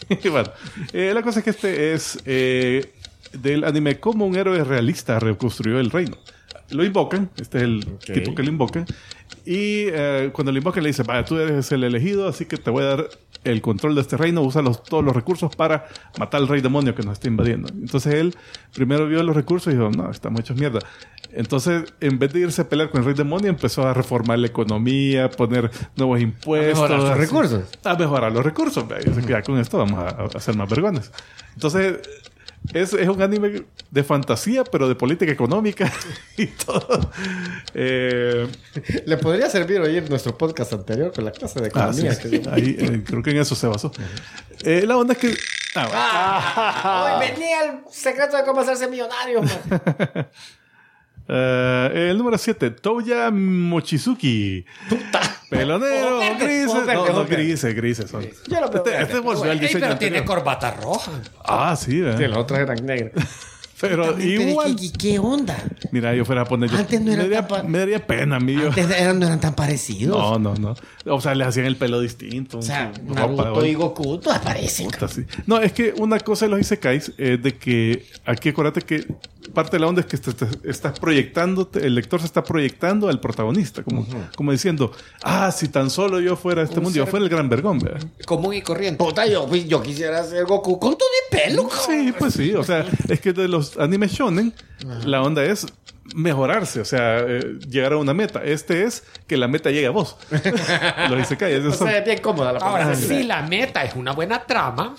Y 0.10 0.30
bueno, 0.30 0.50
eh, 0.93 1.12
la 1.13 1.22
cosa 1.22 1.39
es 1.39 1.43
que 1.43 1.50
este 1.50 1.93
es 1.93 2.17
eh, 2.26 2.93
del 3.34 3.65
anime 3.65 4.00
como 4.00 4.26
un 4.26 4.38
héroe 4.38 4.63
realista 4.63 5.20
reconstruyó 5.20 5.80
el 5.82 5.91
reino. 5.91 6.15
Lo 6.69 6.84
invocan, 6.84 7.30
este 7.39 7.58
es 7.60 7.63
el 7.63 7.86
tipo 8.13 8.36
que 8.36 8.43
lo 8.43 8.49
invocan. 8.49 8.86
Y 9.45 9.88
eh, 9.89 10.30
cuando 10.34 10.51
lo 10.51 10.58
invocan 10.58 10.84
le 10.84 10.89
dice, 10.89 11.03
vaya, 11.03 11.23
tú 11.23 11.38
eres 11.38 11.71
el 11.71 11.84
elegido, 11.84 12.27
así 12.27 12.45
que 12.45 12.58
te 12.58 12.69
voy 12.69 12.84
a 12.84 12.88
dar 12.88 13.10
el 13.45 13.62
control 13.62 13.95
de 13.95 14.01
este 14.01 14.17
reino, 14.17 14.41
usa 14.41 14.62
los- 14.62 14.84
todos 14.84 15.03
los 15.03 15.15
recursos 15.15 15.56
para 15.56 15.86
matar 16.19 16.41
al 16.41 16.47
rey 16.49 16.60
demonio 16.62 16.93
que 16.95 17.03
nos 17.03 17.13
está 17.13 17.27
invadiendo. 17.30 17.69
Entonces 17.73 18.13
él 18.15 18.36
primero 18.73 19.08
vio 19.08 19.23
los 19.23 19.36
recursos 19.36 19.71
y 19.73 19.77
dijo, 19.77 19.89
no, 19.91 20.12
estamos 20.12 20.41
hechos 20.41 20.58
mierda. 20.58 20.80
Entonces, 21.32 21.93
en 22.01 22.19
vez 22.19 22.34
de 22.34 22.39
irse 22.41 22.62
a 22.63 22.69
pelear 22.69 22.89
con 22.89 22.99
el 23.01 23.06
rey 23.06 23.13
demonio, 23.13 23.49
empezó 23.49 23.88
a 23.88 23.93
reformar 23.93 24.39
la 24.39 24.47
economía, 24.47 25.30
poner 25.30 25.69
nuevos 25.95 26.19
impuestos. 26.19 26.75
mejorar 26.82 26.99
sus 27.01 27.10
así. 27.12 27.19
recursos. 27.21 27.63
A 27.86 27.95
mejorar 27.95 28.32
los 28.32 28.43
recursos. 28.43 28.84
ya 29.27 29.41
con 29.41 29.58
esto 29.60 29.77
vamos 29.77 29.99
a, 29.99 30.10
a 30.10 30.25
hacer 30.36 30.56
más 30.58 30.69
vergones. 30.69 31.12
Entonces, 31.53 31.99
es, 32.74 32.93
es 32.93 33.08
un 33.08 33.22
anime 33.22 33.63
de 33.91 34.04
fantasía, 34.04 34.63
pero 34.63 34.88
de 34.88 34.96
política 34.96 35.32
económica 35.32 35.91
y 36.38 36.48
todo. 36.48 37.12
Eh, 37.74 38.48
Le 39.06 39.17
podría 39.17 39.50
servir 39.50 39.80
oír 39.80 40.10
nuestro 40.10 40.38
podcast 40.38 40.74
anterior 40.74 41.13
con 41.13 41.26
la 41.26 41.32
clase 41.32 41.62
de 41.62 41.72
ah, 41.74 41.93
sí, 41.93 42.06
economía. 42.08 42.13
sí. 42.13 42.41
Ahí, 42.52 42.76
eh, 42.80 43.04
creo 43.06 43.24
que 43.24 43.32
en 43.32 43.38
eso 43.38 43.56
se 43.56 43.67
basó. 43.67 43.91
Eh, 44.63 44.84
la 44.86 44.98
onda 44.98 45.13
es 45.13 45.20
que... 45.20 45.38
ah, 45.76 47.08
bueno. 47.10 47.26
Hoy 47.26 47.32
venía 47.32 47.63
el 47.63 47.80
secreto 47.89 48.36
de 48.38 48.43
cómo 48.43 48.62
hacerse 48.62 48.88
millonario. 48.88 49.41
man. 49.41 50.28
Eh, 51.30 52.08
el 52.12 52.18
número 52.18 52.38
7, 52.38 52.72
Toya 52.72 53.30
Mochizuki. 53.32 54.66
Pelonero, 55.50 56.08
Ojo 56.18 56.20
verde, 56.20 56.46
grises. 56.46 56.68
ojo 56.70 56.86
verde, 56.86 56.94
no, 56.96 57.13
no, 57.13 57.26
grises, 57.26 57.76
grises 57.76 58.10
son. 58.10 58.26
Yo 58.48 58.60
lo 58.62 58.74
Este, 58.74 59.02
este 59.02 59.20
volvió 59.20 59.44
al 59.44 59.52
Ey, 59.52 59.60
diseño 59.60 59.80
pero 59.86 59.98
tiene 59.98 60.26
corbata 60.26 60.72
roja. 60.72 61.12
Ah, 61.44 61.76
sí, 61.78 62.02
¿verdad? 62.02 62.18
Sí, 62.20 62.28
las 62.28 62.38
otras 62.38 62.60
eran 62.62 62.86
negras. 62.86 63.13
Pero 63.80 64.16
Pero, 64.16 64.22
igual. 64.24 64.76
¿qué, 64.76 64.92
qué 64.92 65.20
onda? 65.20 65.56
Mira, 65.92 66.16
yo 66.16 66.26
fuera 66.26 66.42
a 66.42 66.46
poner. 66.46 66.70
yo- 66.70 66.78
Antes 66.78 67.00
no 67.02 67.12
era 67.12 67.24
me, 67.24 67.30
daría, 67.30 67.48
tan 67.48 67.72
me 67.72 67.78
daría 67.78 68.08
pena 68.08 68.40
yo. 68.40 68.68
Antes 68.70 68.90
eran, 68.90 69.20
no 69.20 69.26
eran 69.28 69.40
tan 69.40 69.54
parecidos. 69.56 70.18
No, 70.18 70.40
no, 70.40 70.56
no. 70.56 70.76
O 71.16 71.22
sea, 71.22 71.36
le 71.36 71.44
hacían 71.44 71.66
el 71.68 71.76
pelo 71.78 72.00
distinto. 72.00 72.58
O 72.60 72.62
sea, 72.62 72.92
ropa, 73.08 73.13
Naruto 73.22 73.54
oye. 73.54 73.70
y 73.70 73.74
Goku 73.76 74.18
todas 74.18 74.40
parecen. 74.40 74.90
No, 75.46 75.60
es 75.60 75.74
que 75.74 75.94
una 75.98 76.20
cosa 76.20 76.46
de 76.46 76.52
los 76.52 76.60
isekais 76.60 77.12
es 77.18 77.42
de 77.42 77.56
que 77.58 78.06
aquí 78.26 78.50
acuérdate 78.50 78.82
que 78.82 79.06
parte 79.54 79.78
de 79.78 79.80
la 79.80 79.88
onda 79.88 80.02
es 80.02 80.08
que 80.08 80.18
te, 80.18 80.34
te- 80.34 80.70
estás 80.70 81.00
proyectando, 81.00 81.70
el 81.82 81.96
lector 81.96 82.20
se 82.20 82.26
está 82.26 82.44
proyectando 82.44 83.08
al 83.08 83.22
protagonista, 83.22 83.82
como, 83.82 84.06
como 84.36 84.52
diciendo, 84.52 84.92
ah, 85.24 85.52
si 85.54 85.70
tan 85.70 85.90
solo 85.90 86.20
yo 86.20 86.36
fuera 86.36 86.63
este 86.63 86.82
mundo, 86.82 86.98
yo 86.98 87.06
fuera 87.08 87.24
el 87.24 87.30
gran 87.30 87.48
vergón, 87.48 87.80
¿verdad? 87.80 88.06
Común 88.26 88.56
y 88.56 88.62
corriente. 88.62 89.02
Puta, 89.02 89.26
yo, 89.26 89.48
yo 89.56 89.82
quisiera 89.82 90.22
ser 90.26 90.44
Goku 90.46 90.78
con 90.80 90.98
todo 90.98 91.08
pelo. 91.30 91.70
Sí, 91.86 92.13
pues 92.18 92.34
sí, 92.34 92.54
o 92.54 92.63
sea, 92.63 92.86
es 93.10 93.20
que 93.20 93.34
de 93.34 93.48
los 93.48 93.78
animes 93.78 94.12
shonen, 94.12 94.54
la 95.06 95.22
onda 95.22 95.44
es 95.44 95.66
mejorarse, 96.16 96.80
o 96.80 96.86
sea, 96.86 97.20
eh, 97.20 97.60
llegar 97.70 97.94
a 97.94 97.98
una 97.98 98.13
meta. 98.13 98.44
Este 98.44 98.84
es 98.84 99.04
que 99.28 99.38
la 99.38 99.48
meta 99.48 99.70
llegue 99.72 99.88
a 99.88 99.92
vos. 99.92 100.16
los 101.10 101.20
isekais, 101.20 101.60
esos 101.60 101.82
O 101.82 101.86
sea, 101.86 101.98
es 101.98 102.06
bien 102.06 102.20
cómoda 102.20 102.54
la 102.54 102.60
Ahora, 102.60 102.96
si 102.96 103.24
la 103.24 103.42
meta 103.44 103.84
es 103.84 103.96
una 103.96 104.13
buena 104.13 104.46
trama, 104.46 104.96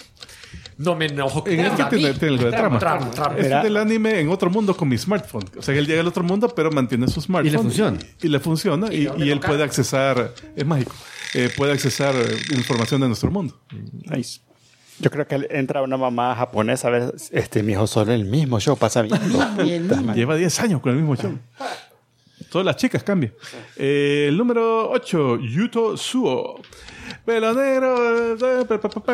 no 0.77 0.95
me 0.95 1.07
enojo 1.07 1.43
con 1.43 1.53
En 1.53 1.61
este 1.61 1.75
ella. 1.75 1.89
tiene, 1.89 2.15
tiene 2.15 2.35
algo 2.35 2.45
de 2.51 2.57
trama. 2.57 2.79
Trama, 2.79 3.11
trama. 3.11 3.37
Este 3.39 3.57
es 3.57 3.63
del 3.63 3.77
anime 3.77 4.21
en 4.21 4.29
otro 4.29 4.51
mundo 4.51 4.77
con 4.77 4.89
mi 4.89 4.97
smartphone. 4.97 5.45
O 5.57 5.63
sea, 5.63 5.75
él 5.75 5.87
llega 5.87 6.01
al 6.01 6.07
otro 6.07 6.23
mundo, 6.23 6.49
pero 6.55 6.71
mantiene 6.71 7.09
su 7.09 7.21
smartphone. 7.21 7.49
Y 7.49 7.57
le 7.57 7.59
funciona. 7.59 7.99
Y, 8.23 8.27
y 8.27 8.29
le 8.29 8.41
funciona. 8.41 8.93
Y, 8.93 8.97
y 8.97 9.05
lo 9.05 9.25
él 9.25 9.41
puede 9.41 9.65
accesar, 9.65 10.33
es 10.55 10.67
mágico, 10.67 10.95
eh, 11.35 11.51
puede 11.57 11.73
accesar 11.73 12.15
eh, 12.15 12.37
información 12.55 13.01
de 13.01 13.09
nuestro 13.09 13.31
mundo. 13.31 13.59
Nice. 14.05 14.41
Yo 15.01 15.11
creo 15.11 15.27
que 15.27 15.47
entra 15.51 15.83
una 15.83 15.97
mamá 15.97 16.35
japonesa 16.35 16.89
a 16.89 16.91
ver, 16.91 17.15
este, 17.31 17.63
mi 17.63 17.73
hijo 17.73 17.87
solo 17.87 18.13
el 18.13 18.25
mismo 18.25 18.59
show 18.59 18.77
pasa 18.77 19.03
viendo. 19.03 20.15
Lleva 20.15 20.35
10 20.37 20.61
años 20.61 20.81
con 20.81 20.93
el 20.93 20.99
mismo 20.99 21.15
show. 21.15 21.39
Todas 22.51 22.65
las 22.65 22.77
chicas 22.77 23.03
cambian. 23.03 23.33
Eh, 23.77 24.27
el 24.29 24.37
número 24.37 24.91
8, 24.91 25.39
Yuto 25.41 25.97
Suo. 25.97 26.61
Eh, 27.29 27.41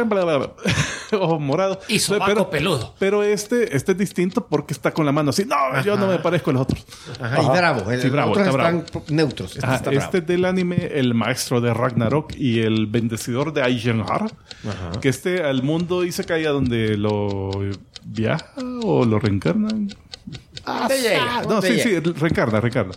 bla, 0.05 0.25
bla, 0.25 0.37
bla. 0.39 0.51
ojos 1.21 1.41
morados. 1.41 1.79
Y 1.89 1.99
sobaco 1.99 2.51
peludo. 2.51 2.95
Pero 2.99 3.23
este, 3.23 3.77
este 3.77 3.93
es 3.93 3.99
distinto 3.99 4.47
porque 4.47 4.73
está 4.73 4.93
con 4.93 5.05
la 5.07 5.13
mano 5.13 5.31
así. 5.31 5.45
No, 5.45 5.83
yo 5.83 5.97
no 5.97 6.07
me 6.07 6.19
parezco 6.19 6.51
a 6.51 6.53
los 6.55 6.63
otros. 6.63 6.85
Ajá, 7.21 7.43
y 7.43 7.47
bravo. 7.47 7.91
El, 7.91 8.01
Sí, 8.01 8.09
bravo, 8.11 8.33
otros 8.33 8.49
está 8.49 8.71
están 8.71 8.85
neutros. 9.09 9.55
Este 9.55 9.67
Ajá, 9.67 9.77
está 9.77 9.91
este 9.91 10.21
bravo. 10.21 10.27
del 10.27 10.45
anime, 10.45 10.91
el 10.93 11.15
maestro 11.15 11.61
de 11.61 11.73
Ragnarok 11.73 12.35
y 12.37 12.61
el 12.61 12.87
bendecidor 12.87 13.53
de 13.53 13.63
Aizenhar, 13.63 14.31
que 15.01 15.09
este 15.09 15.43
al 15.43 15.63
mundo 15.63 16.03
dice 16.03 16.25
que 16.25 16.35
a 16.35 16.51
donde 16.51 16.97
lo 16.97 17.51
viaja 18.05 18.53
o 18.83 19.05
lo 19.05 19.19
reencarnan. 19.19 19.89
¿Dónde 20.67 21.01
llega? 21.01 21.43
No, 21.43 21.49
¿Dónde 21.49 21.69
sí, 21.69 21.89
llega? 21.89 22.03
sí, 22.05 22.13
reencarna, 22.13 22.61
reencarna. 22.61 22.95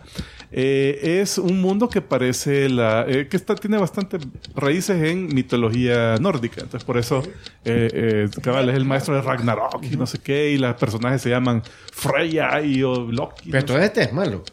Eh, 0.52 1.20
es 1.22 1.38
un 1.38 1.60
mundo 1.62 1.90
que 1.90 2.02
parece 2.02 2.70
la. 2.70 3.06
eh, 3.08 3.28
que 3.28 3.36
está, 3.36 3.56
tiene 3.56 3.78
bastante 3.78 4.18
raíces 4.56 5.04
en 5.04 5.34
mitología 5.34 6.16
nórdica. 6.20 6.62
Entonces, 6.62 6.86
por 6.86 6.98
eso, 6.98 7.22
eh, 7.66 7.90
eh, 7.94 8.30
cabal, 8.42 8.70
es 8.70 8.76
el 8.76 8.86
maestro 8.86 9.16
de 9.16 9.22
Ragnarok 9.22 9.84
y 9.84 9.98
no 9.98 10.06
sé 10.06 10.20
qué, 10.20 10.52
y 10.52 10.58
los 10.58 10.76
personajes 10.76 11.22
se 11.22 11.30
llaman 11.30 11.64
Freya 11.92 12.62
y 12.62 12.82
o 12.84 13.12
Loki. 13.12 13.52
Pero 13.52 13.74
no 13.74 13.80
sé. 13.80 13.86
este 13.86 14.04
es 14.04 14.14
malo. 14.14 14.44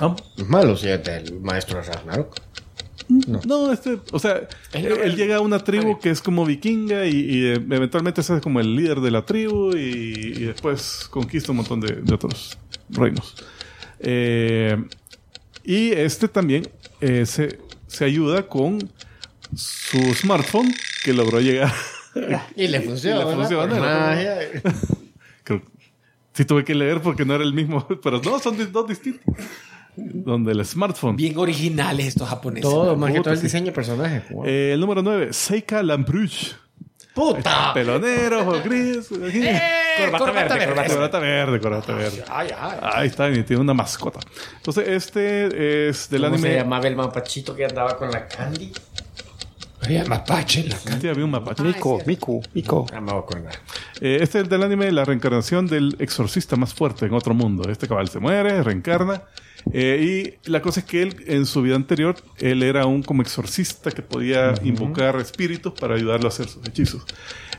Ah, 0.00 0.14
Es 0.36 0.48
malo 0.48 0.76
si 0.76 0.88
este 0.88 1.16
es 1.16 1.24
el 1.30 1.40
maestro 1.40 1.78
de 1.78 1.84
Ragnarok. 1.84 2.34
No, 3.46 3.72
este, 3.72 3.98
o 4.12 4.18
sea, 4.18 4.48
él, 4.72 4.86
él 5.04 5.16
llega 5.16 5.36
a 5.36 5.40
una 5.40 5.58
tribu 5.58 5.98
que 5.98 6.08
es 6.08 6.22
como 6.22 6.46
vikinga 6.46 7.04
y, 7.04 7.10
y, 7.10 7.46
eventualmente 7.48 8.22
se 8.22 8.32
hace 8.32 8.42
como 8.42 8.58
el 8.60 8.74
líder 8.74 9.00
de 9.00 9.10
la 9.10 9.26
tribu 9.26 9.76
y, 9.76 9.78
y 10.36 10.44
después 10.44 11.08
conquista 11.10 11.52
un 11.52 11.58
montón 11.58 11.80
de, 11.80 11.96
de 11.96 12.14
otros 12.14 12.56
reinos. 12.88 13.34
Eh, 14.00 14.82
y 15.64 15.92
este 15.92 16.28
también 16.28 16.68
eh, 17.00 17.26
se, 17.26 17.58
se 17.86 18.04
ayuda 18.04 18.48
con 18.48 18.90
su 19.54 19.98
smartphone 20.14 20.74
que 21.04 21.12
logró 21.12 21.40
llegar. 21.40 21.72
Y 22.56 22.68
le 22.68 22.82
funciona. 22.82 23.22
Y 23.22 23.24
le 23.24 23.34
funciona. 23.34 24.48
Creo- 25.44 25.62
sí 26.34 26.44
tuve 26.44 26.62
que 26.62 26.74
leer 26.74 27.00
porque 27.00 27.24
no 27.24 27.34
era 27.34 27.42
el 27.42 27.54
mismo, 27.54 27.86
pero 28.02 28.20
no, 28.20 28.38
son 28.38 28.70
dos 28.70 28.86
distintos. 28.86 29.34
Donde 29.96 30.52
el 30.52 30.64
smartphone. 30.64 31.16
Bien 31.16 31.36
originales 31.36 32.08
estos 32.08 32.28
japoneses. 32.28 32.62
Todo, 32.68 32.96
más 32.96 33.12
que 33.12 33.20
todo 33.20 33.32
el 33.32 33.38
sí. 33.38 33.44
diseño 33.44 33.66
de 33.66 33.72
personaje. 33.72 34.22
Wow. 34.30 34.44
Eh, 34.46 34.72
el 34.72 34.80
número 34.80 35.02
9, 35.02 35.32
Seika 35.32 35.82
Lampruch. 35.82 36.54
¡Puta! 37.14 37.70
Pelonero, 37.74 38.40
ojo 38.40 38.62
gris. 38.64 39.08
¡Eh! 39.12 39.60
Corbata 39.98 40.32
verde, 40.32 40.66
corbata 40.66 40.88
Corbata 40.88 41.18
verde, 41.18 41.60
corbata 41.60 41.94
verde. 41.94 42.24
Ay, 42.28 42.48
ay. 42.58 42.78
Ahí 42.82 43.08
está, 43.08 43.28
y 43.30 43.42
tiene 43.42 43.60
una 43.60 43.74
mascota. 43.74 44.20
Entonces, 44.56 44.88
este 44.88 45.88
es 45.88 46.08
del 46.08 46.22
¿Cómo 46.22 46.38
se 46.38 46.46
anime. 46.46 46.62
llamaba 46.62 46.86
el 46.88 46.96
mapachito 46.96 47.54
que 47.54 47.64
andaba 47.66 47.96
con 47.96 48.10
la 48.10 48.26
candy? 48.26 48.72
Oye, 49.84 50.04
mapache 50.04 50.64
la 50.64 50.76
cara. 50.78 51.00
Sí, 51.00 51.08
había 51.08 51.24
un 51.24 51.30
mapache. 51.32 51.62
Miku, 51.62 52.00
Miku, 52.06 52.40
Miku. 52.54 52.86
Ah, 52.92 53.00
me 53.00 53.12
voy 53.12 53.20
a 53.20 53.24
acordar. 53.24 53.54
Eh, 54.00 54.18
este 54.20 54.40
es 54.40 54.48
del 54.48 54.62
anime 54.62 54.90
La 54.92 55.04
reencarnación 55.04 55.66
del 55.66 55.96
exorcista 55.98 56.54
más 56.56 56.72
fuerte 56.72 57.04
en 57.06 57.14
otro 57.14 57.34
mundo. 57.34 57.68
Este 57.68 57.88
cabal 57.88 58.08
se 58.08 58.20
muere, 58.20 58.62
reencarna 58.62 59.22
Eh, 59.72 60.34
y 60.44 60.50
la 60.50 60.60
cosa 60.62 60.80
es 60.80 60.86
que 60.86 61.02
él, 61.02 61.16
en 61.26 61.46
su 61.46 61.62
vida 61.62 61.76
anterior, 61.76 62.16
él 62.38 62.62
era 62.62 62.86
un 62.86 63.02
como 63.02 63.22
exorcista 63.22 63.90
que 63.90 64.02
podía 64.02 64.54
invocar 64.64 65.16
espíritus 65.16 65.72
para 65.72 65.94
ayudarlo 65.94 66.26
a 66.26 66.28
hacer 66.28 66.48
sus 66.48 66.66
hechizos. 66.66 67.02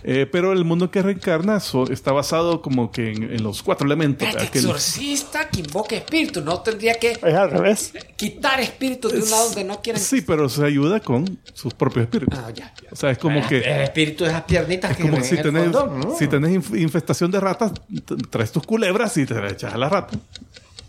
Eh, 0.06 0.28
pero 0.30 0.52
el 0.52 0.66
mundo 0.66 0.92
que 0.92 1.02
reencarna 1.02 1.62
so- 1.62 1.90
está 1.90 2.12
basado 2.12 2.62
como 2.62 2.92
que 2.92 3.14
en, 3.14 3.24
en 3.24 3.42
los 3.42 3.64
cuatro 3.64 3.86
elementos. 3.88 4.28
Espérate, 4.28 4.50
aquel- 4.52 4.66
exorcista 4.66 5.48
que 5.48 5.62
invoque 5.62 5.96
espíritu. 5.96 6.42
No 6.42 6.60
tendría 6.60 6.96
que 6.96 7.12
Es 7.14 7.24
al 7.24 7.50
revés. 7.50 7.94
quitar 8.18 8.60
espíritus 8.60 9.14
de 9.14 9.22
un 9.22 9.32
lado 9.32 9.46
donde 9.46 9.64
no 9.64 9.82
quieren. 9.82 10.02
Sí, 10.02 10.20
pero 10.22 10.50
se 10.50 10.66
ayuda 10.66 11.00
con 11.00 11.40
sus 11.54 11.74
propios 11.74 12.04
espíritus. 12.04 12.38
Ah, 12.38 12.50
ya, 12.54 12.74
ya. 12.82 12.90
O 12.92 12.96
sea, 12.98 13.12
es 13.12 13.18
como 13.18 13.48
que... 13.48 13.60
El 13.60 13.82
espíritu 13.84 14.26
de 14.26 14.32
esas 14.32 14.44
piernitas 14.44 14.92
Es 14.92 14.98
que 14.98 15.04
como 15.04 15.24
si 15.24 15.36
en 15.36 15.38
el 15.38 15.44
tenés, 15.44 15.64
fondón, 15.72 16.00
¿no? 16.02 16.18
si 16.18 16.28
tenés 16.28 16.52
inf- 16.52 16.78
infestación 16.82 17.32
de 17.32 17.40
ratas, 17.40 17.72
traes 18.30 18.52
tus 18.52 18.64
culebras 18.66 19.16
y 19.16 19.26
te 19.26 19.36
las 19.36 19.54
echas 19.54 19.74
a 19.74 19.78
la 19.78 19.88
rata. 19.88 20.18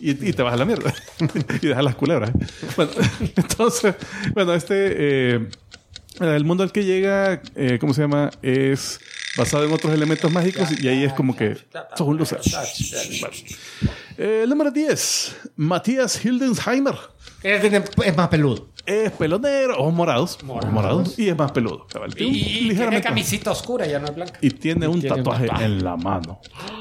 Y, 0.00 0.14
te 0.14 0.42
vas 0.42 0.52
a 0.54 0.56
la 0.56 0.64
mierda. 0.64 0.92
y 1.62 1.66
dejas 1.66 1.84
las 1.84 1.94
culebras. 1.94 2.30
Bueno, 2.76 2.92
entonces, 3.36 3.94
bueno, 4.34 4.52
este. 4.54 4.74
eh, 5.36 5.48
el 6.20 6.44
mundo 6.44 6.62
al 6.62 6.70
que 6.72 6.84
llega, 6.84 7.42
eh, 7.56 7.78
¿cómo 7.80 7.92
se 7.94 8.02
llama? 8.02 8.30
Es 8.42 9.00
basado 9.36 9.64
en 9.64 9.72
otros 9.72 9.92
elementos 9.92 10.30
mágicos 10.30 10.68
y 10.80 10.86
ahí 10.88 11.02
es 11.04 11.12
como 11.12 11.34
que 11.34 11.56
sos 11.96 12.06
un 12.06 12.16
loser. 12.18 12.38
Eh, 14.16 14.44
número 14.48 14.70
10, 14.70 15.36
Matías 15.56 16.24
Hildensheimer. 16.24 16.94
Es, 17.42 17.62
de- 17.62 17.84
es 18.06 18.16
más 18.16 18.28
peludo. 18.28 18.68
Es 18.86 19.12
pelonero, 19.12 19.78
ojos 19.78 19.94
morados, 19.94 20.38
morados 20.42 21.18
y 21.18 21.28
es 21.30 21.36
más 21.38 21.52
peludo. 21.52 21.86
cabal. 21.90 22.10
Y, 22.10 22.14
Tiene 22.16 22.32
y 22.36 22.42
tiene 22.44 22.68
ligeramente- 22.74 23.02
camisita 23.02 23.50
oscura, 23.50 23.86
ya 23.86 23.98
no 23.98 24.06
es 24.08 24.14
blanca. 24.14 24.38
y 24.42 24.50
tiene 24.50 24.86
un 24.88 25.00
tiene 25.00 25.16
tatuaje 25.16 25.46
en 25.60 25.82
la 25.82 25.96
mano. 25.96 26.38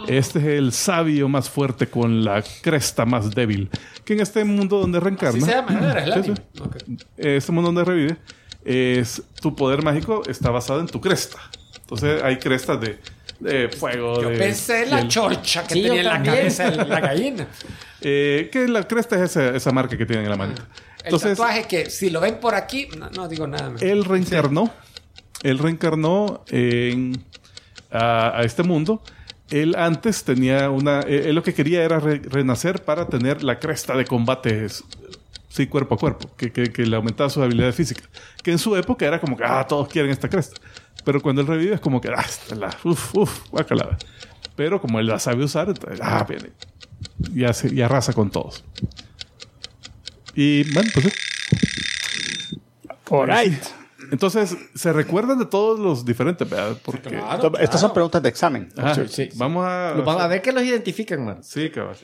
Este 0.08 0.40
es 0.40 0.46
el 0.46 0.74
sabio 0.74 1.30
más 1.30 1.50
fuerte 1.50 1.88
con 1.88 2.26
la 2.26 2.44
cresta 2.62 3.06
más 3.06 3.32
débil. 3.32 3.70
Que 4.04 4.14
en 4.14 4.20
este 4.20 4.44
mundo 4.44 4.80
donde 4.80 5.00
reencarna. 5.00 5.38
Así 5.38 5.42
se 5.46 5.52
llama, 5.52 5.72
¿no? 5.72 5.92
Sí, 5.94 5.98
Eladio. 6.04 6.36
sí. 6.36 6.42
Ok. 6.62 6.76
Este 7.18 7.52
mundo 7.54 7.72
donde 7.72 7.86
revive. 7.86 8.18
Es, 8.66 9.22
tu 9.42 9.56
poder 9.56 9.82
mágico 9.84 10.24
está 10.28 10.50
basado 10.50 10.80
en 10.82 10.88
tu 10.88 11.00
cresta. 11.00 11.38
Entonces 11.82 12.22
hay 12.24 12.38
crestas 12.38 12.80
de, 12.82 13.00
de 13.40 13.70
fuego. 13.70 14.22
Yo 14.22 14.30
de 14.30 14.38
pensé 14.38 14.84
en 14.84 14.92
la 14.92 15.08
chorcha 15.08 15.64
que 15.66 15.74
Sí, 15.76 15.84
tenía 15.84 16.00
en 16.02 16.06
la 16.08 16.22
cabeza 16.24 16.70
la 16.72 17.00
gallina. 17.00 17.48
Eh, 18.06 18.50
que 18.52 18.68
la 18.68 18.86
cresta 18.86 19.16
es 19.16 19.32
esa, 19.32 19.56
esa 19.56 19.72
marca 19.72 19.98
que 19.98 20.06
tienen 20.06 20.26
en 20.26 20.32
la 20.32 20.36
manita. 21.04 21.10
El 21.10 21.14
Entonces, 21.14 21.38
tatuaje 21.38 21.64
que 21.68 21.90
si 21.90 22.10
lo 22.10 22.20
ven 22.22 22.40
por 22.40 22.56
aquí, 22.56 22.88
no, 22.98 23.10
no 23.12 23.28
digo 23.28 23.48
nada. 23.48 23.70
man. 23.70 23.78
él 23.82 24.06
reencarnó. 24.06 24.72
Él 25.44 25.60
reencarnó 25.60 26.44
en, 26.50 27.24
a, 27.92 28.38
a 28.40 28.44
este 28.44 28.64
mundo. 28.64 29.02
Él 29.50 29.76
antes 29.78 30.24
tenía 30.24 30.70
una. 30.70 31.02
eh, 31.02 31.24
Él 31.26 31.36
lo 31.36 31.44
que 31.44 31.54
quería 31.54 31.84
era 31.84 32.00
re- 32.00 32.22
renacer 32.24 32.84
para 32.84 33.08
tener 33.08 33.44
la 33.44 33.60
cresta 33.60 33.96
de 33.96 34.06
combates. 34.06 34.84
Sí, 35.50 35.68
cuerpo 35.68 35.94
a 35.94 35.98
cuerpo, 36.00 36.32
que, 36.36 36.52
que, 36.52 36.72
que 36.74 36.84
le 36.86 36.96
aumentaba 36.96 37.30
sus 37.30 37.44
habilidades 37.44 37.76
físicas. 37.76 38.10
Que 38.42 38.52
en 38.52 38.58
su 38.58 38.76
época 38.76 39.06
era 39.06 39.20
como 39.22 39.38
que, 39.38 39.44
ah, 39.46 39.64
todos 39.68 39.88
quieren 39.88 40.10
esta 40.10 40.28
cresta. 40.28 40.60
Pero 41.06 41.22
cuando 41.22 41.42
él 41.42 41.48
revive 41.48 41.76
es 41.76 41.82
como 41.82 42.02
que, 42.02 42.08
ah, 42.10 42.26
la, 42.58 42.76
uf, 42.84 43.14
uf, 43.16 43.50
guácala. 43.52 43.98
Pero 44.56 44.82
como 44.82 45.00
él 45.00 45.06
la 45.08 45.20
sabe 45.20 45.44
usar, 45.44 45.68
entonces, 45.68 46.00
ah, 46.02 46.26
viene. 46.28 46.50
Y, 47.36 47.44
hace, 47.44 47.72
y 47.72 47.82
arrasa 47.82 48.14
con 48.14 48.32
todos. 48.32 48.64
Y 50.36 50.72
bueno, 50.74 50.90
pues 50.94 51.06
sí. 51.06 52.60
All 53.10 53.28
right. 53.30 53.54
Entonces, 54.12 54.56
se 54.76 54.94
recuerdan 54.94 55.40
de 55.40 55.46
todos 55.46 55.80
los 55.80 56.06
diferentes, 56.06 56.48
¿verdad? 56.50 56.78
Porque. 56.84 57.10
Claro, 57.10 57.52
Estas 57.60 57.82
son 57.82 57.94
preguntas 57.94 58.22
de 58.22 58.30
examen. 58.30 58.70
Ajá, 58.78 58.96
Sí, 58.96 59.02
sí. 59.10 59.30
Vamos 59.36 59.66
a. 59.66 59.94
Los 59.96 60.06
van 60.06 60.20
a 60.22 60.28
ver 60.28 60.42
que 60.42 60.52
los 60.52 60.64
identifican, 60.64 61.24
man. 61.26 61.44
Sí, 61.44 61.70
cabal. 61.70 61.96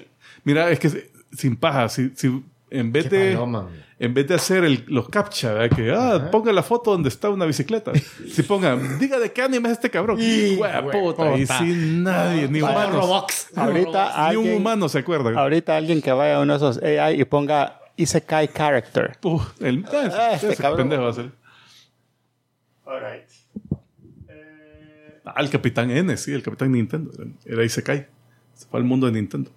Mira, 0.43 0.69
es 0.71 0.80
que 0.80 0.89
si- 0.89 1.03
sin 1.38 1.55
paja, 1.57 1.89
si, 1.89 2.11
si 2.15 2.43
en 2.71 2.91
vez 2.91 3.07
Qué 3.09 3.17
de. 3.17 3.34
paloma, 3.34 3.63
man. 3.63 3.84
en 3.99 4.13
vez 4.13 4.27
de 4.27 4.36
hacer 4.36 4.63
el- 4.63 4.86
los 4.88 5.09
captcha, 5.09 5.53
¿verdad? 5.53 5.75
Que, 5.75 5.91
ah, 5.91 6.30
ponga 6.32 6.51
la 6.53 6.63
foto 6.63 6.91
donde 6.91 7.09
está 7.09 7.30
una 7.30 7.45
bicicleta. 7.45 7.91
si 8.32 8.41
pongan, 8.43 8.97
diga 8.97 9.19
de 9.19 9.32
qué 9.32 9.41
anime 9.43 9.67
es 9.69 9.73
este 9.73 9.89
cabrón. 9.89 10.17
Y, 10.21 10.55
Hueá 10.55 10.80
güey, 10.82 10.99
puta, 11.01 11.36
y 11.38 11.45
sin 11.45 12.03
nadie, 12.03 12.47
ni 12.47 12.61
humanos. 12.61 13.27
Ahorita 13.55 14.30
Ni 14.32 14.36
un 14.38 14.43
alguien, 14.45 14.57
humano 14.57 14.88
se 14.89 14.99
acuerda. 14.99 15.32
ahorita 15.39 15.75
alguien 15.75 16.01
que 16.01 16.11
vaya 16.11 16.38
a 16.38 16.39
uno 16.41 16.53
de 16.53 16.57
esos 16.57 16.82
AI 16.82 17.19
y 17.21 17.25
ponga 17.25 17.80
Isekai 17.99 18.47
Character. 18.47 19.17
Puh, 19.19 19.41
el, 19.59 19.85
Ah, 19.91 20.31
este 20.33 20.53
ese 20.53 20.63
pendejo 20.75 21.03
va 21.03 21.09
a 21.09 21.13
ser. 21.13 21.31
All 22.85 23.01
right. 23.01 23.29
Ah, 25.25 25.35
el 25.37 25.49
Capitán 25.49 25.91
N, 25.91 26.15
sí, 26.15 26.31
el 26.31 26.41
Capitán 26.41 26.71
Nintendo. 26.71 27.11
Era, 27.13 27.29
era 27.45 27.63
Isekai. 27.65 28.07
Se 28.53 28.65
fue 28.67 28.79
al 28.79 28.85
mundo 28.85 29.05
de 29.07 29.13
Nintendo. 29.13 29.51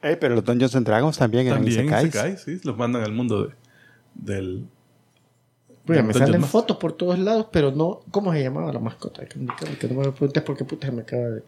Ey, 0.00 0.16
pero 0.16 0.34
los 0.34 0.44
Dungeons 0.44 0.74
and 0.74 0.86
Dragons 0.86 1.18
también 1.18 1.46
eran 1.46 1.58
También 1.58 1.84
Isekais. 1.84 2.08
Isekai, 2.08 2.36
sí. 2.38 2.60
Los 2.64 2.76
mandan 2.76 3.02
al 3.02 3.12
mundo 3.12 3.44
de, 3.44 3.54
del... 4.14 4.66
Pues 5.84 5.98
me 5.98 6.12
Dungeon 6.12 6.26
salen 6.26 6.44
fotos 6.44 6.76
por 6.78 6.94
todos 6.94 7.18
lados, 7.18 7.48
pero 7.52 7.72
no. 7.72 8.00
¿Cómo 8.10 8.32
se 8.32 8.42
llamaba 8.42 8.72
la 8.72 8.78
mascota? 8.78 9.26
Que 9.26 9.38
no 9.38 9.54
que 9.56 9.88
no 9.88 10.00
me 10.00 10.12
preguntes 10.12 10.42
por 10.42 10.56
qué 10.56 10.64
puta 10.64 10.86
se 10.86 10.92
me 10.92 11.02
acaba 11.02 11.24
de, 11.24 11.42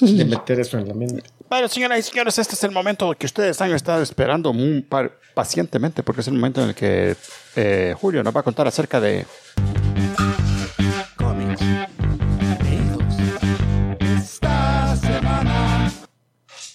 de 0.00 0.24
meter 0.24 0.60
eso 0.60 0.78
en 0.78 0.88
la 0.88 0.94
mente. 0.94 1.22
Bueno, 1.48 1.68
señoras 1.68 1.98
y 1.98 2.02
señores, 2.02 2.38
este 2.38 2.54
es 2.54 2.64
el 2.64 2.70
momento 2.70 3.12
que 3.18 3.26
ustedes 3.26 3.60
han 3.60 3.72
estado 3.72 4.02
esperando 4.02 4.52
muy 4.52 4.82
par- 4.82 5.12
pacientemente, 5.34 6.02
porque 6.02 6.20
es 6.20 6.28
el 6.28 6.34
momento 6.34 6.62
en 6.62 6.68
el 6.68 6.74
que 6.74 7.16
eh, 7.56 7.94
Julio 8.00 8.22
nos 8.22 8.34
va 8.34 8.40
a 8.40 8.44
contar 8.44 8.66
acerca 8.68 9.00
de 9.00 9.26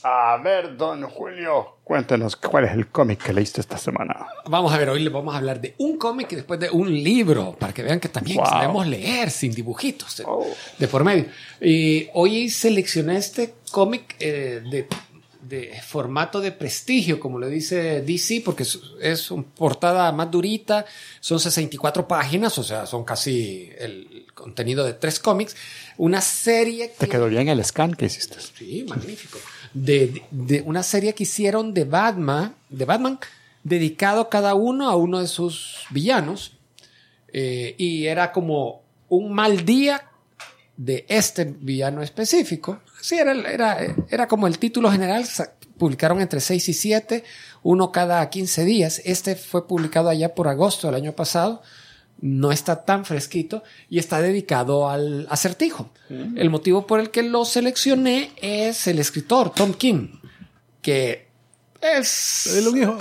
A 0.07 0.37
ver, 0.37 0.77
don 0.77 1.01
Julio, 1.09 1.77
cuéntenos 1.83 2.35
cuál 2.35 2.65
es 2.65 2.73
el 2.73 2.89
cómic 2.89 3.23
que 3.23 3.33
leíste 3.33 3.59
esta 3.59 3.75
semana. 3.79 4.27
Vamos 4.47 4.71
a 4.71 4.77
ver, 4.77 4.87
hoy 4.89 4.99
les 5.03 5.11
vamos 5.11 5.33
a 5.33 5.39
hablar 5.39 5.59
de 5.59 5.73
un 5.79 5.97
cómic 5.97 6.31
y 6.31 6.35
después 6.35 6.59
de 6.59 6.69
un 6.69 6.93
libro, 6.93 7.55
para 7.57 7.73
que 7.73 7.81
vean 7.81 7.99
que 7.99 8.09
también 8.09 8.37
Wow. 8.37 8.45
sabemos 8.45 8.85
leer 8.85 9.31
sin 9.31 9.51
dibujitos 9.51 10.17
de, 10.17 10.23
Oh. 10.27 10.45
de 10.77 10.87
por 10.87 11.03
medio. 11.03 11.25
Y 11.59 12.07
hoy 12.13 12.51
seleccioné 12.51 13.17
este 13.17 13.55
cómic 13.71 14.15
eh, 14.19 14.61
de, 14.69 14.87
de 15.41 15.81
formato 15.81 16.39
de 16.39 16.51
prestigio, 16.51 17.19
como 17.19 17.39
le 17.39 17.49
dice 17.49 18.01
DC, 18.03 18.43
porque 18.45 18.61
es, 18.61 18.79
es 19.01 19.31
una 19.31 19.41
portada 19.55 20.11
más 20.11 20.29
durita, 20.29 20.85
son 21.19 21.39
64 21.39 22.07
páginas, 22.07 22.55
o 22.59 22.63
sea, 22.63 22.85
son 22.85 23.03
casi 23.05 23.71
el 23.79 24.27
contenido 24.35 24.85
de 24.85 24.93
tres 24.93 25.19
cómics. 25.19 25.55
Una 25.97 26.21
serie 26.21 26.89
Te 26.89 27.07
que... 27.07 27.11
quedó 27.13 27.27
bien 27.27 27.47
el 27.47 27.65
scan 27.65 27.95
que 27.95 28.05
hiciste. 28.05 28.37
Sí, 28.39 28.85
magnífico. 28.87 29.39
De, 29.75 30.23
de- 30.31 30.61
una 30.61 30.81
serie 30.83 31.13
que 31.13 31.23
hicieron 31.23 31.73
de 31.73 31.83
Batman, 31.83 32.55
de 32.69 32.85
Batman, 32.85 33.19
dedicado 33.63 34.29
cada 34.29 34.55
uno 34.55 34.89
a 34.89 34.95
uno 34.95 35.19
de 35.19 35.27
sus 35.27 35.85
villanos. 35.91 36.53
Eh, 37.33 37.75
y 37.77 38.05
era 38.05 38.31
como 38.31 38.81
un 39.09 39.33
mal 39.33 39.65
día 39.65 40.01
de 40.77 41.05
este 41.09 41.43
villano 41.45 42.01
específico. 42.01 42.79
Sí, 43.01 43.15
era, 43.15 43.33
era, 43.33 43.77
era 44.09 44.27
como 44.27 44.47
el 44.47 44.57
título 44.57 44.89
general. 44.91 45.25
Publicaron 45.77 46.21
entre 46.21 46.39
6 46.39 46.69
y 46.69 46.73
7, 46.73 47.23
uno 47.63 47.91
cada 47.91 48.29
15 48.29 48.63
días. 48.63 49.01
Este 49.03 49.35
fue 49.35 49.67
publicado 49.67 50.07
allá 50.07 50.33
por 50.33 50.47
agosto 50.47 50.87
del 50.87 50.95
año 50.95 51.11
pasado. 51.11 51.61
No 52.21 52.51
está 52.51 52.85
tan 52.85 53.05
fresquito 53.05 53.63
y 53.89 53.99
está 53.99 54.21
dedicado 54.21 54.89
al 54.89 55.27
acertijo. 55.29 55.89
El 56.09 56.49
motivo 56.49 56.87
por 56.87 56.99
el 56.99 57.09
que 57.11 57.23
lo 57.23 57.45
seleccioné 57.45 58.31
es 58.41 58.87
el 58.87 58.99
escritor 58.99 59.53
Tom 59.53 59.73
King, 59.73 60.19
que 60.81 61.27
es 61.81 62.47
El 62.47 62.77
hijo. 62.77 62.97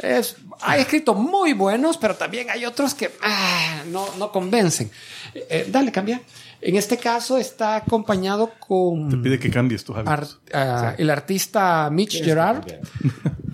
es, 0.00 0.36
ha 0.60 0.76
escrito 0.76 1.14
muy 1.14 1.52
buenos, 1.52 1.96
pero 1.98 2.16
también 2.16 2.50
hay 2.50 2.64
otros 2.64 2.94
que 2.94 3.10
ah, 3.22 3.82
no, 3.86 4.06
no 4.16 4.32
convencen. 4.32 4.90
Eh, 5.34 5.46
eh, 5.50 5.66
dale, 5.68 5.92
cambia. 5.92 6.20
En 6.60 6.76
este 6.76 6.96
caso 6.96 7.38
está 7.38 7.76
acompañado 7.76 8.50
con 8.58 9.08
Te 9.08 9.16
pide 9.16 9.38
que 9.38 9.50
cambies 9.50 9.84
tus 9.84 9.96
ar- 9.96 10.08
hábitos. 10.08 10.40
ah, 10.52 10.94
el 10.98 11.08
artista 11.10 11.88
Mitch 11.90 12.22
Gerard, 12.24 12.64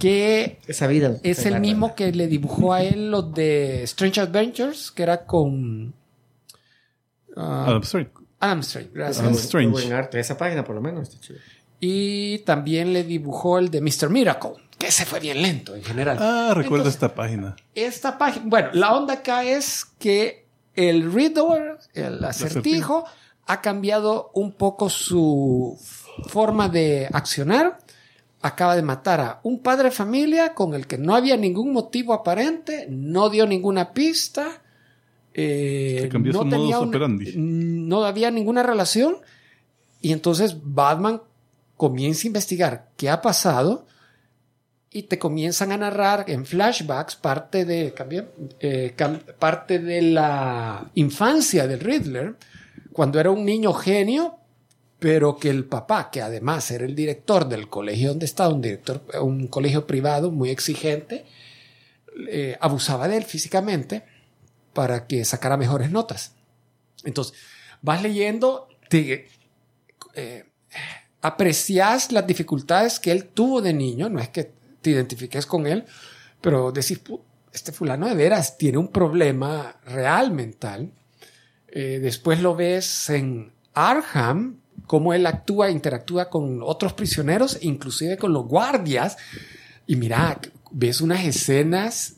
que 0.01 0.59
Esa 0.67 0.87
vida. 0.87 1.17
es 1.23 1.45
el 1.47 1.61
mismo 1.61 1.95
que 1.95 2.13
le 2.13 2.27
dibujó 2.29 2.73
a 2.73 2.83
él 2.83 3.11
los 3.11 3.33
de 3.35 3.83
Strange 3.85 4.21
Adventures, 4.23 4.91
que 4.91 5.03
era 5.03 5.27
con 5.27 5.93
ah, 7.37 7.65
Adam 7.69 7.83
Strange. 7.83 8.11
Adam 8.41 8.61
Strange, 8.61 8.91
gracias. 8.93 9.21
Adam 9.23 9.35
Strange. 9.35 9.71
buen 9.71 9.93
arte. 9.93 10.19
Esa 10.21 10.37
página, 10.37 10.65
por 10.65 10.75
lo 10.75 10.81
menos, 10.81 11.09
está 11.09 11.21
chido. 11.21 11.39
Y 11.81 12.39
también 12.41 12.93
le 12.93 13.05
dibujó 13.05 13.59
el 13.59 13.71
de 13.71 13.81
Mr. 13.81 14.09
Miracle, 14.11 14.53
que 14.79 14.87
ese 14.87 15.05
fue 15.05 15.21
bien 15.21 15.43
lento 15.43 15.75
en 15.75 15.83
general. 15.83 16.17
Ah, 16.21 16.53
recuerdo 16.55 16.87
Entonces, 16.87 16.95
esta 16.95 17.15
página. 17.15 17.57
esta 17.75 18.17
página, 18.19 18.45
bueno, 18.49 18.69
la 18.73 18.95
onda 18.95 19.15
acá 19.15 19.45
es 19.45 19.85
que 19.99 20.44
el 20.77 21.13
Riddler, 21.13 21.79
el 21.95 22.25
acertijo, 22.25 23.05
ha 23.47 23.61
cambiado 23.61 24.31
un 24.35 24.53
poco 24.53 24.89
su 24.89 25.79
forma 26.29 26.69
de 26.69 27.09
accionar. 27.13 27.79
Acaba 28.43 28.77
de 28.77 28.83
matar 28.83 29.21
a 29.21 29.41
un 29.43 29.61
padre 29.61 29.85
de 29.85 29.91
familia 29.95 30.53
con 30.55 30.75
el 30.75 30.87
que 30.87 30.99
no 30.99 31.15
había 31.15 31.37
ningún 31.37 31.73
motivo 31.73 32.13
aparente, 32.13 32.87
no 32.91 33.31
dio 33.31 33.47
ninguna 33.47 33.93
pista, 33.95 34.61
eh, 35.33 36.09
cambió 36.13 36.33
no, 36.33 36.43
su 36.43 36.51
tenía 36.51 36.79
una- 36.79 36.91
no 37.37 38.05
había 38.05 38.31
ninguna 38.31 38.63
relación. 38.63 39.17
Y 40.01 40.13
entonces 40.13 40.57
Batman 40.63 41.23
comienza 41.77 42.25
a 42.25 42.27
investigar 42.29 42.89
qué 42.97 43.09
ha 43.09 43.23
pasado 43.23 43.87
y 44.97 45.03
te 45.03 45.19
comienzan 45.19 45.73
a 45.73 45.77
narrar 45.77 46.25
en 46.29 46.47
flashbacks 46.47 47.17
parte 47.17 47.65
de, 47.65 47.93
cambié, 47.93 48.29
eh, 48.61 48.95
parte 49.41 49.81
de 49.81 50.01
la 50.03 50.89
infancia 50.95 51.67
del 51.67 51.81
Riddler, 51.81 52.37
cuando 52.93 53.19
era 53.19 53.33
un 53.33 53.45
niño 53.45 53.73
genio, 53.73 54.39
pero 55.01 55.37
que 55.37 55.51
el 55.51 55.65
papá, 55.65 56.13
que 56.13 56.23
además 56.23 56.71
era 56.71 56.85
el 56.85 56.95
director 56.95 57.49
del 57.49 57.69
colegio 57.69 58.11
donde 58.11 58.27
estaba, 58.27 58.55
un 58.55 58.63
director, 58.63 59.03
un 59.21 59.49
colegio 59.49 59.85
privado 59.85 60.31
muy 60.31 60.51
exigente, 60.51 61.25
eh, 62.29 62.57
abusaba 62.61 63.09
de 63.09 63.17
él 63.17 63.25
físicamente 63.25 64.05
para 64.73 65.09
que 65.09 65.25
sacara 65.25 65.57
mejores 65.57 65.91
notas. 65.91 66.37
Entonces, 67.03 67.37
vas 67.83 68.01
leyendo, 68.01 68.69
te 68.89 69.27
eh, 70.15 70.45
aprecias 71.21 72.13
las 72.13 72.29
dificultades 72.29 73.01
que 73.01 73.11
él 73.11 73.25
tuvo 73.25 73.61
de 73.61 73.73
niño, 73.73 74.09
no 74.09 74.21
es 74.21 74.29
que 74.29 74.63
te 74.85 74.91
identifiques 74.91 75.47
con 75.47 75.67
él, 75.67 75.85
pero 76.41 76.71
decís, 76.71 77.03
"Pu- 77.03 77.21
este 77.53 77.73
fulano 77.73 78.07
de 78.09 78.15
veras 78.15 78.57
tiene 78.59 78.79
un 78.79 78.89
problema 78.89 79.77
real 79.87 80.31
mental. 80.31 80.91
Eh, 81.69 81.99
después 82.01 82.41
lo 82.41 82.55
ves 82.55 83.11
en 83.11 83.53
Arkham, 83.75 84.61
cómo 84.87 85.15
él 85.15 85.25
actúa, 85.27 85.71
interactúa 85.71 86.29
con 86.29 86.61
otros 86.63 86.93
prisioneros, 86.93 87.59
inclusive 87.63 88.17
con 88.17 88.33
los 88.33 88.47
guardias. 88.47 89.17
Y 89.87 89.97
mira, 89.97 90.39
ves 90.71 91.01
unas 91.01 91.25
escenas 91.25 92.15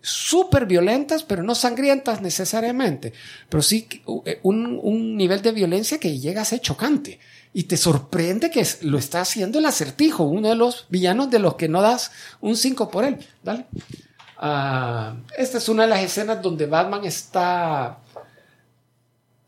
súper 0.00 0.66
violentas, 0.66 1.22
pero 1.24 1.42
no 1.42 1.54
sangrientas 1.54 2.20
necesariamente, 2.20 3.12
pero 3.48 3.62
sí 3.62 3.88
eh, 4.26 4.40
un 4.42 5.16
nivel 5.16 5.40
de 5.40 5.52
violencia 5.52 5.98
que 5.98 6.18
llega 6.18 6.42
a 6.42 6.44
ser 6.44 6.60
chocante. 6.60 7.18
Y 7.54 7.62
te 7.64 7.76
sorprende 7.76 8.50
que 8.50 8.66
lo 8.82 8.98
está 8.98 9.22
haciendo 9.22 9.58
el 9.58 9.64
acertijo, 9.64 10.24
uno 10.24 10.48
de 10.48 10.56
los 10.56 10.86
villanos 10.90 11.30
de 11.30 11.38
los 11.38 11.54
que 11.54 11.68
no 11.68 11.80
das 11.80 12.10
un 12.40 12.56
5 12.56 12.90
por 12.90 13.04
él. 13.04 13.24
Dale. 13.42 13.66
Ah, 14.36 15.14
esta 15.38 15.58
es 15.58 15.68
una 15.68 15.84
de 15.84 15.88
las 15.88 16.02
escenas 16.02 16.42
donde 16.42 16.66
Batman 16.66 17.04
está 17.04 18.00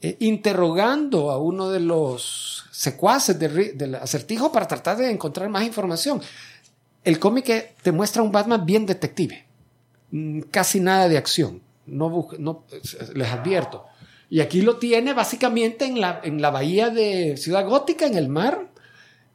eh, 0.00 0.16
interrogando 0.20 1.30
a 1.30 1.38
uno 1.38 1.68
de 1.68 1.80
los 1.80 2.66
secuaces 2.70 3.38
del, 3.38 3.94
acertijo 3.96 4.52
para 4.52 4.68
tratar 4.68 4.98
de 4.98 5.10
encontrar 5.10 5.48
más 5.48 5.64
información. 5.64 6.22
El 7.02 7.18
cómic 7.18 7.74
te 7.82 7.92
muestra 7.92 8.22
un 8.22 8.30
Batman 8.30 8.64
bien 8.64 8.86
detective 8.86 9.44
mm, 10.12 10.40
casi 10.50 10.78
nada 10.80 11.08
de 11.08 11.18
acción. 11.18 11.60
No, 11.86 12.28
no, 12.38 12.64
eh, 12.70 12.80
les 13.14 13.28
advierto. 13.28 13.86
Y 14.28 14.40
aquí 14.40 14.60
lo 14.62 14.76
tiene 14.78 15.12
básicamente 15.12 15.84
en 15.86 16.00
la, 16.00 16.20
en 16.24 16.42
la 16.42 16.50
bahía 16.50 16.90
de 16.90 17.36
Ciudad 17.36 17.66
Gótica, 17.66 18.06
en 18.06 18.16
el 18.16 18.28
mar, 18.28 18.70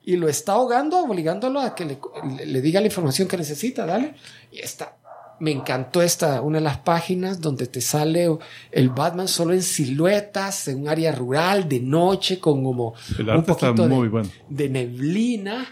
y 0.04 0.18
lo 0.18 0.28
está 0.28 0.54
ahogando, 0.54 1.00
obligándolo 1.00 1.60
a 1.62 1.76
que 1.76 1.86
le, 1.86 1.98
le- 2.38 2.46
le 2.46 2.62
diga 2.62 2.80
la 2.82 2.88
información 2.88 3.28
que 3.28 3.38
necesita, 3.38 3.86
dale. 3.86 4.16
Y 4.52 4.60
está. 4.60 4.98
Me 5.39 5.50
encantó 5.52 6.02
esta, 6.04 6.42
una 6.42 6.60
de 6.60 6.64
las 6.64 6.78
páginas 6.80 7.42
donde 7.42 7.66
te 7.66 7.82
sale 7.82 8.30
el 8.72 8.89
Batman 8.89 9.28
solo 9.28 9.54
en 9.54 9.64
siluetas, 9.64 10.68
en 10.68 10.82
un 10.82 10.88
área 10.89 11.12
rural, 11.14 11.68
de 11.68 11.80
noche, 11.80 12.39
con 12.39 12.64
como 12.64 12.94
El 13.18 13.28
un 13.30 13.44
poquito 13.44 13.88
de- 13.88 14.10
bueno. 14.10 14.30
de 14.50 14.70
neblina 14.70 15.66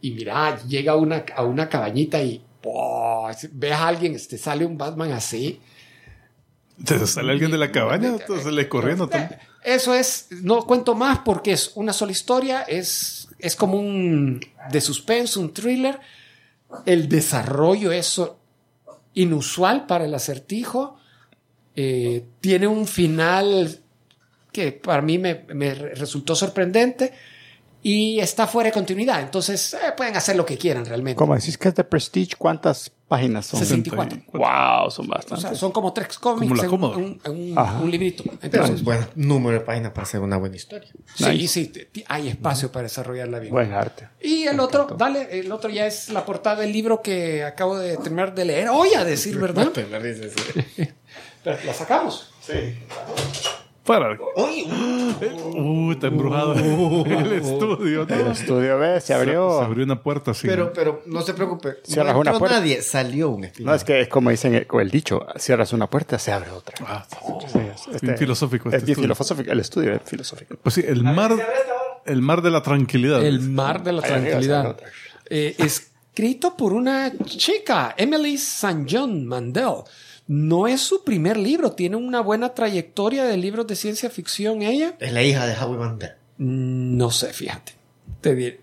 y 0.00 0.12
mira, 0.12 0.58
llega 0.68 0.92
a 0.92 0.96
una, 0.96 1.24
a 1.34 1.42
una 1.44 1.68
cabañita 1.68 2.22
y 2.22 2.44
¡pum! 2.60 3.32
ves 3.52 3.72
a 3.72 3.88
alguien, 3.88 4.12
te 4.28 4.38
sale 4.38 4.64
un 4.64 4.78
Batman 4.78 5.10
así. 5.12 5.58
Sale 7.06 7.32
alguien 7.32 7.50
de 7.50 7.58
la 7.58 7.72
cabaña, 7.72 8.08
entonces 8.08 8.52
le 8.52 8.68
corriendo. 8.68 9.08
Eso 9.64 9.94
es, 9.94 10.28
no 10.42 10.66
cuento 10.66 10.94
más 10.94 11.20
porque 11.20 11.52
es 11.52 11.72
una 11.74 11.92
sola 11.92 12.12
historia, 12.12 12.62
es, 12.62 13.28
es 13.38 13.56
como 13.56 13.78
un 13.78 14.40
de 14.70 14.80
suspenso, 14.80 15.40
un 15.40 15.52
thriller. 15.52 15.98
El 16.84 17.08
desarrollo 17.08 17.92
es 17.92 18.20
inusual 19.14 19.86
para 19.86 20.04
el 20.04 20.14
acertijo. 20.14 20.98
Eh, 21.74 22.24
tiene 22.40 22.66
un 22.66 22.86
final 22.86 23.80
que 24.52 24.72
para 24.72 25.02
mí 25.02 25.18
me, 25.18 25.44
me 25.54 25.74
resultó 25.74 26.34
sorprendente 26.34 27.12
y 27.88 28.18
está 28.18 28.48
fuera 28.48 28.68
de 28.70 28.72
continuidad. 28.72 29.20
Entonces 29.20 29.74
eh, 29.74 29.92
pueden 29.96 30.16
hacer 30.16 30.34
lo 30.34 30.44
que 30.44 30.58
quieran 30.58 30.84
realmente. 30.84 31.16
Como 31.16 31.36
decís 31.36 31.56
que 31.56 31.68
es 31.68 31.74
de 31.76 31.84
Prestige, 31.84 32.34
¿cuántas 32.36 32.90
páginas 33.06 33.46
son? 33.46 33.60
64. 33.60 34.22
Wow, 34.32 34.90
son 34.90 35.06
O 35.06 35.08
bastantes. 35.08 35.42
sea, 35.50 35.54
son 35.54 35.70
como 35.70 35.92
tres 35.92 36.18
cómics 36.18 36.62
en 36.64 36.70
un, 36.72 37.20
en 37.24 37.30
un- 37.32 37.58
un 37.82 37.90
librito. 37.90 38.24
Pero 38.24 38.38
Entonces, 38.42 38.82
bueno, 38.82 39.06
número 39.14 39.60
de 39.60 39.64
páginas 39.64 39.92
para 39.92 40.02
hacer 40.02 40.20
una 40.20 40.36
buena 40.36 40.56
historia. 40.56 40.88
sí, 41.14 41.46
sí, 41.46 41.66
te- 41.68 41.84
te- 41.84 42.04
hay 42.08 42.26
espacio 42.26 42.72
para 42.72 42.82
desarrollarla 42.82 43.38
bien. 43.38 43.52
Buen 43.52 43.72
arte. 43.72 44.08
Y 44.20 44.46
el 44.48 44.58
otro, 44.58 44.88
dale, 44.98 45.38
el 45.38 45.52
otro 45.52 45.70
ya 45.70 45.86
es 45.86 46.08
la 46.08 46.24
portada 46.26 46.62
del 46.62 46.72
libro 46.72 47.00
que 47.02 47.44
acabo 47.44 47.78
de 47.78 47.96
terminar 47.98 48.34
de 48.34 48.44
leer 48.46 48.68
hoy, 48.68 48.94
a 48.96 49.04
decir 49.04 49.38
verdad. 49.38 49.70
Pero 51.44 51.56
la 51.64 51.72
sacamos. 51.72 52.30
Para. 53.86 54.18
Uh, 55.54 55.92
está 55.92 56.08
embrujado 56.08 56.54
el 56.54 57.32
estudio. 57.32 58.06
¿no? 58.08 58.14
El 58.14 58.26
estudio 58.32 58.78
B 58.78 59.00
se 59.00 59.06
Se 59.08 59.14
abrió. 59.14 59.60
abrió 59.60 59.84
una 59.84 60.02
puerta 60.02 60.32
así. 60.32 60.46
Pero, 60.46 60.72
pero 60.72 61.02
no 61.06 61.22
se 61.22 61.34
preocupe. 61.34 61.76
Cierras 61.84 62.14
no 62.14 62.20
una 62.20 62.38
puerta. 62.38 62.58
nadie, 62.58 62.82
salió 62.82 63.30
un 63.30 63.44
espíritu. 63.44 63.68
No, 63.70 63.74
es 63.74 63.84
que 63.84 64.00
es 64.00 64.08
como 64.08 64.30
dicen 64.30 64.54
el, 64.54 64.66
el 64.80 64.90
dicho, 64.90 65.26
cierras 65.38 65.72
una 65.72 65.88
puerta, 65.88 66.18
se 66.18 66.32
abre 66.32 66.50
otra. 66.50 66.74
Ah, 66.86 67.06
sí, 67.08 67.16
sí. 67.46 67.48
Sí, 67.52 67.58
es- 67.58 67.88
este- 67.94 68.06
Bien 68.06 68.18
filosófico 68.18 68.68
Es 68.68 68.74
este 68.74 68.86
bien 68.86 68.92
estudio. 68.94 69.14
filosófico. 69.14 69.50
El 69.52 69.60
estudio 69.60 69.94
es 69.94 70.02
filosófico. 70.04 70.56
Pues 70.62 70.74
sí, 70.74 70.84
el 70.86 71.02
mar, 71.04 71.32
el 72.04 72.22
mar 72.22 72.42
de 72.42 72.50
la 72.50 72.62
tranquilidad. 72.62 73.24
El 73.24 73.40
mar 73.40 73.82
de 73.82 73.92
la 73.92 74.02
tranquilidad. 74.02 74.76
Eh, 75.30 75.54
escrito 75.58 76.56
por 76.56 76.72
una 76.72 77.12
chica, 77.24 77.94
Emily 77.96 78.34
St. 78.34 78.84
John 78.90 79.26
Mandel. 79.26 79.82
No 80.28 80.66
es 80.66 80.80
su 80.80 81.04
primer 81.04 81.36
libro, 81.36 81.72
tiene 81.72 81.96
una 81.96 82.20
buena 82.20 82.54
trayectoria 82.54 83.24
de 83.24 83.36
libros 83.36 83.66
de 83.66 83.76
ciencia 83.76 84.10
ficción 84.10 84.62
ella. 84.62 84.96
Es 84.98 85.12
la 85.12 85.22
hija 85.22 85.46
de 85.46 85.54
Howie 85.56 85.78
Mandel. 85.78 86.10
Mm, 86.38 86.96
No 86.96 87.10
sé, 87.10 87.32
fíjate. 87.32 87.72
Te 88.20 88.34
diré. 88.34 88.60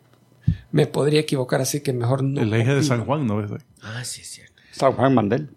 Me 0.72 0.88
podría 0.88 1.22
equivocar, 1.22 1.62
así 1.62 1.80
que 1.82 1.94
mejor 1.94 2.22
no. 2.24 2.42
Es 2.42 2.48
la 2.48 2.60
hija 2.60 2.76
de. 2.76 2.84
San 2.84 3.06
Juan, 3.06 3.26
¿no 3.26 3.38
ves? 3.38 3.52
Ah, 3.82 4.04
sí, 4.04 4.22
es 4.22 4.30
cierto. 4.30 4.62
San 4.72 4.94
Juan 4.94 5.14
Mandel. 5.14 5.50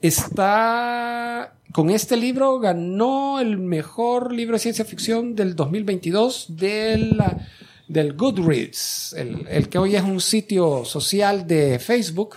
Está 0.00 1.54
con 1.72 1.90
este 1.90 2.16
libro 2.16 2.58
ganó 2.60 3.40
el 3.40 3.58
mejor 3.58 4.32
libro 4.32 4.54
de 4.54 4.60
ciencia 4.60 4.84
ficción 4.84 5.34
del 5.34 5.54
2022 5.56 6.46
del, 6.56 7.18
del 7.88 8.14
Goodreads, 8.14 9.14
el, 9.18 9.46
el 9.48 9.68
que 9.68 9.76
hoy 9.78 9.96
es 9.96 10.02
un 10.02 10.20
sitio 10.20 10.84
social 10.84 11.46
de 11.46 11.78
Facebook 11.78 12.36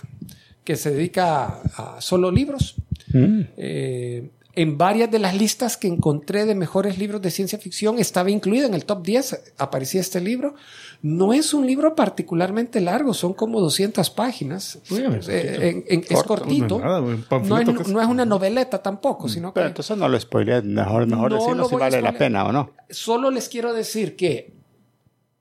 que 0.64 0.76
se 0.76 0.90
dedica 0.90 1.60
a, 1.76 1.96
a 1.96 2.00
solo 2.00 2.30
libros. 2.30 2.76
Eh, 3.14 4.30
en 4.54 4.76
varias 4.76 5.10
de 5.10 5.18
las 5.18 5.34
listas 5.34 5.78
que 5.78 5.88
encontré 5.88 6.44
de 6.44 6.54
mejores 6.54 6.98
libros 6.98 7.22
de 7.22 7.30
ciencia 7.30 7.58
ficción 7.58 7.98
estaba 7.98 8.30
incluido 8.30 8.66
en 8.66 8.74
el 8.74 8.84
top 8.84 9.02
10, 9.02 9.54
aparecía 9.56 10.02
este 10.02 10.20
libro. 10.20 10.54
No 11.00 11.32
es 11.32 11.54
un 11.54 11.66
libro 11.66 11.94
particularmente 11.94 12.80
largo, 12.82 13.14
son 13.14 13.32
como 13.32 13.60
200 13.60 14.10
páginas. 14.10 14.78
Eh, 14.90 15.58
en- 15.62 15.84
en- 15.88 16.00
es 16.06 16.22
Corto, 16.22 16.44
cortito. 16.44 16.78
no 16.78 17.12
es 17.12 17.48
No 17.48 17.58
es, 17.58 17.88
no 17.88 18.00
es 18.02 18.06
una 18.06 18.26
noveleta 18.26 18.82
tampoco, 18.82 19.26
sino 19.26 19.54
Pero 19.54 19.64
que 19.64 19.68
entonces 19.68 19.96
no 19.96 20.06
lo 20.06 20.20
spoileé. 20.20 20.60
Mejor, 20.60 21.06
mejor 21.06 21.30
No 21.32 21.38
decirlo 21.38 21.62
lo 21.62 21.68
si 21.70 21.76
vale 21.76 22.02
la 22.02 22.12
pena 22.12 22.44
o 22.44 22.52
no. 22.52 22.72
solo 22.90 23.30
les 23.30 23.48
quiero 23.48 23.72
decir 23.72 24.16
que 24.16 24.52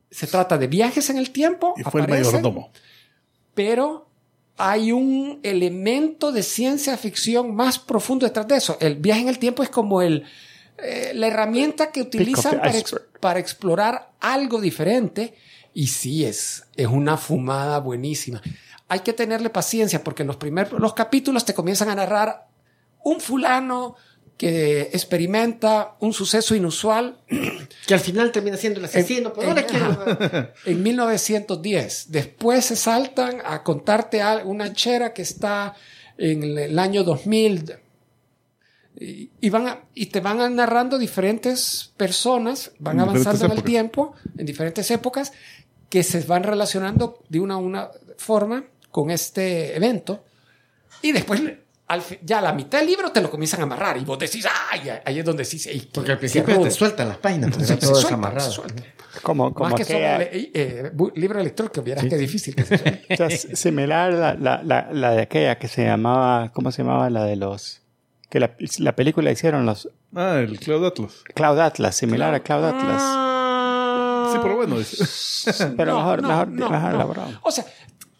se 0.09 0.25
trata 0.27 0.57
de 0.57 0.67
viajes 0.67 1.09
en 1.09 1.17
el 1.17 1.31
tiempo, 1.31 1.73
Y 1.77 1.83
fue 1.83 1.99
el 1.99 2.05
aparecen, 2.05 2.27
mayordomo. 2.33 2.71
pero 3.53 4.07
hay 4.57 4.91
un 4.91 5.39
elemento 5.43 6.31
de 6.31 6.43
ciencia 6.43 6.97
ficción 6.97 7.55
más 7.55 7.79
profundo 7.79 8.25
detrás 8.25 8.47
de 8.47 8.55
eso. 8.57 8.77
El 8.79 8.95
viaje 8.95 9.21
en 9.21 9.27
el 9.29 9.39
tiempo 9.39 9.63
es 9.63 9.69
como 9.69 10.01
el, 10.01 10.25
eh, 10.77 11.11
la 11.15 11.27
herramienta 11.27 11.91
que 11.91 12.01
utilizan 12.01 12.59
ex- 12.65 12.95
para 13.19 13.39
explorar 13.39 14.11
algo 14.19 14.61
diferente. 14.61 15.33
Y 15.73 15.87
sí, 15.87 16.25
es, 16.25 16.65
es 16.75 16.87
una 16.87 17.17
fumada 17.17 17.79
buenísima. 17.79 18.41
Hay 18.87 18.99
que 18.99 19.13
tenerle 19.13 19.49
paciencia 19.49 20.03
porque 20.03 20.23
en 20.23 20.27
los 20.27 20.35
primeros 20.37 20.79
los 20.79 20.93
capítulos 20.93 21.45
te 21.45 21.53
comienzan 21.53 21.89
a 21.89 21.95
narrar 21.95 22.47
un 23.03 23.19
fulano 23.21 23.95
que 24.41 24.89
experimenta 24.91 25.97
un 25.99 26.13
suceso 26.13 26.55
inusual 26.55 27.15
Que 27.85 27.93
al 27.93 27.99
final 27.99 28.31
termina 28.31 28.57
siendo 28.57 28.79
el 28.79 28.85
asesino. 28.85 29.31
Le 29.37 29.61
en- 29.61 29.65
quiero. 29.67 30.49
en 30.65 30.81
1910. 30.81 32.05
Después 32.09 32.65
se 32.65 32.75
saltan 32.75 33.37
a 33.45 33.61
contarte 33.61 34.19
una 34.43 34.73
chera 34.73 35.13
que 35.13 35.21
está 35.21 35.75
en 36.17 36.57
el, 36.57 36.79
año 36.79 37.03
2000. 37.03 37.75
Y, 38.99 39.29
y 39.39 39.49
van 39.51 39.67
a- 39.67 39.81
y 39.93 40.07
te 40.07 40.21
van 40.21 40.41
a 40.41 40.49
narrando 40.49 40.97
diferentes 40.97 41.91
personas, 41.95 42.71
van 42.79 42.95
En 42.95 43.01
avanzando 43.01 43.45
en 43.45 43.51
el 43.51 43.61
tiempo, 43.63 44.15
en 44.39 44.45
diferentes 44.47 44.89
épocas, 44.89 45.33
que 45.87 46.01
se 46.01 46.21
van 46.21 46.41
relacionando 46.41 47.21
de 47.29 47.39
una, 47.39 47.57
una 47.57 47.91
forma 48.17 48.63
con 48.89 49.11
este 49.11 49.75
evento. 49.75 50.23
Y 51.03 51.11
después 51.11 51.41
al 51.91 52.01
ya 52.23 52.39
a 52.39 52.41
la 52.41 52.53
mitad 52.53 52.79
del 52.79 52.87
libro 52.87 53.11
te 53.11 53.21
lo 53.21 53.29
comienzan 53.29 53.59
a 53.61 53.63
amarrar 53.63 53.97
y 53.97 54.05
vos 54.05 54.17
decís, 54.19 54.45
ay, 54.71 54.89
ahí 55.05 55.19
es 55.19 55.25
donde 55.25 55.43
"Ey, 55.43 55.79
qué- 55.81 55.89
Porque 55.93 56.11
al 56.13 56.17
principio 56.19 56.55
rudo". 56.55 56.63
te 56.65 56.71
sueltan 56.71 57.07
las 57.09 57.17
páginas, 57.17 57.49
porque 57.51 57.65
Se- 57.65 57.73
está 57.73 57.85
se 57.85 57.91
todo 57.91 58.01
suelta, 58.01 58.39
se 58.39 58.51
suelta. 58.51 58.83
Como, 59.21 59.53
como 59.53 59.69
Más 59.71 59.85
que 59.85 59.93
le- 59.93 60.51
eh, 60.53 60.91
libro 61.15 61.39
electrónico, 61.41 61.81
vieras 61.81 62.05
qué 62.05 62.17
difícil 62.17 62.55
que 62.55 62.61
eso. 62.61 63.23
o 63.25 63.29
sea, 63.29 63.29
similar 63.55 64.13
la, 64.13 64.33
la, 64.35 64.61
la, 64.63 64.87
la 64.91 65.11
de 65.11 65.21
aquella 65.23 65.57
que 65.59 65.67
se 65.67 65.83
llamaba, 65.83 66.49
¿cómo 66.53 66.71
se 66.71 66.81
llamaba? 66.83 67.09
La 67.09 67.25
de 67.25 67.35
los... 67.35 67.81
Que 68.29 68.39
la, 68.39 68.55
la 68.79 68.95
película 68.95 69.29
hicieron 69.29 69.65
los 69.65 69.89
Ah, 70.15 70.37
el 70.39 70.57
Cloud 70.59 70.85
Atlas. 70.85 71.23
Cloud 71.35 71.59
Atlas, 71.59 71.95
similar 71.95 72.33
a 72.33 72.39
Cloud 72.39 72.63
Atlas. 72.63 73.01
Sí, 74.31 74.39
pero 74.41 74.55
bueno. 74.55 74.77
Pero 75.75 75.91
No, 75.93 75.97
mejor, 75.99 76.21
no, 76.21 76.27
mejor, 76.29 76.47
no, 76.47 76.69
mejor 76.69 76.89
no. 76.89 76.95
elaborado. 76.95 77.31
O 77.43 77.51
sea, 77.51 77.65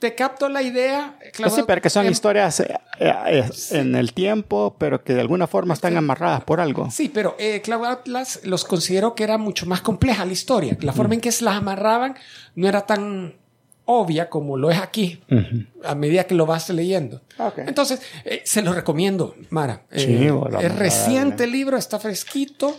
te 0.02 0.16
capto 0.16 0.50
la 0.50 0.64
idea. 0.64 1.16
Pues 1.38 1.54
sí, 1.54 1.62
pero 1.68 1.80
que 1.80 1.92
son 1.92 2.08
historias 2.08 2.60
eh, 2.60 2.74
eh, 3.00 3.48
en 3.70 3.94
el 3.94 4.14
tiempo, 4.14 4.76
pero 4.80 5.04
que 5.04 5.14
de 5.14 5.22
alguna 5.22 5.46
forma 5.46 5.76
están 5.76 5.96
amarradas 5.96 6.44
por 6.44 6.60
algo. 6.60 6.90
Sí, 6.90 7.08
pero 7.14 7.36
eh, 7.38 7.62
Cloud 7.62 7.86
Atlas 7.86 8.40
los 8.44 8.66
considero 8.66 9.14
que 9.14 9.24
era 9.24 9.38
mucho 9.38 9.68
más 9.68 9.82
compleja 9.82 10.26
la 10.26 10.32
historia. 10.32 10.76
La 10.82 10.92
forma 10.92 11.14
en 11.14 11.22
que 11.22 11.32
se 11.32 11.46
las 11.46 11.56
amarraban 11.56 12.16
no 12.56 12.68
era 12.68 12.82
tan 12.88 13.36
obvia 13.86 14.28
como 14.28 14.58
lo 14.58 14.72
es 14.72 14.80
aquí, 14.80 15.22
a 15.84 15.94
medida 15.94 16.24
que 16.24 16.34
lo 16.34 16.48
vas 16.48 16.70
leyendo. 16.70 17.22
Entonces, 17.58 18.02
eh, 18.26 18.42
se 18.44 18.64
lo 18.64 18.74
recomiendo, 18.74 19.36
Mara. 19.52 19.84
Eh, 19.92 20.00
Sí, 20.00 20.66
es 20.66 20.76
reciente 20.78 21.44
el 21.44 21.52
libro, 21.52 21.78
está 21.78 22.00
fresquito, 22.00 22.76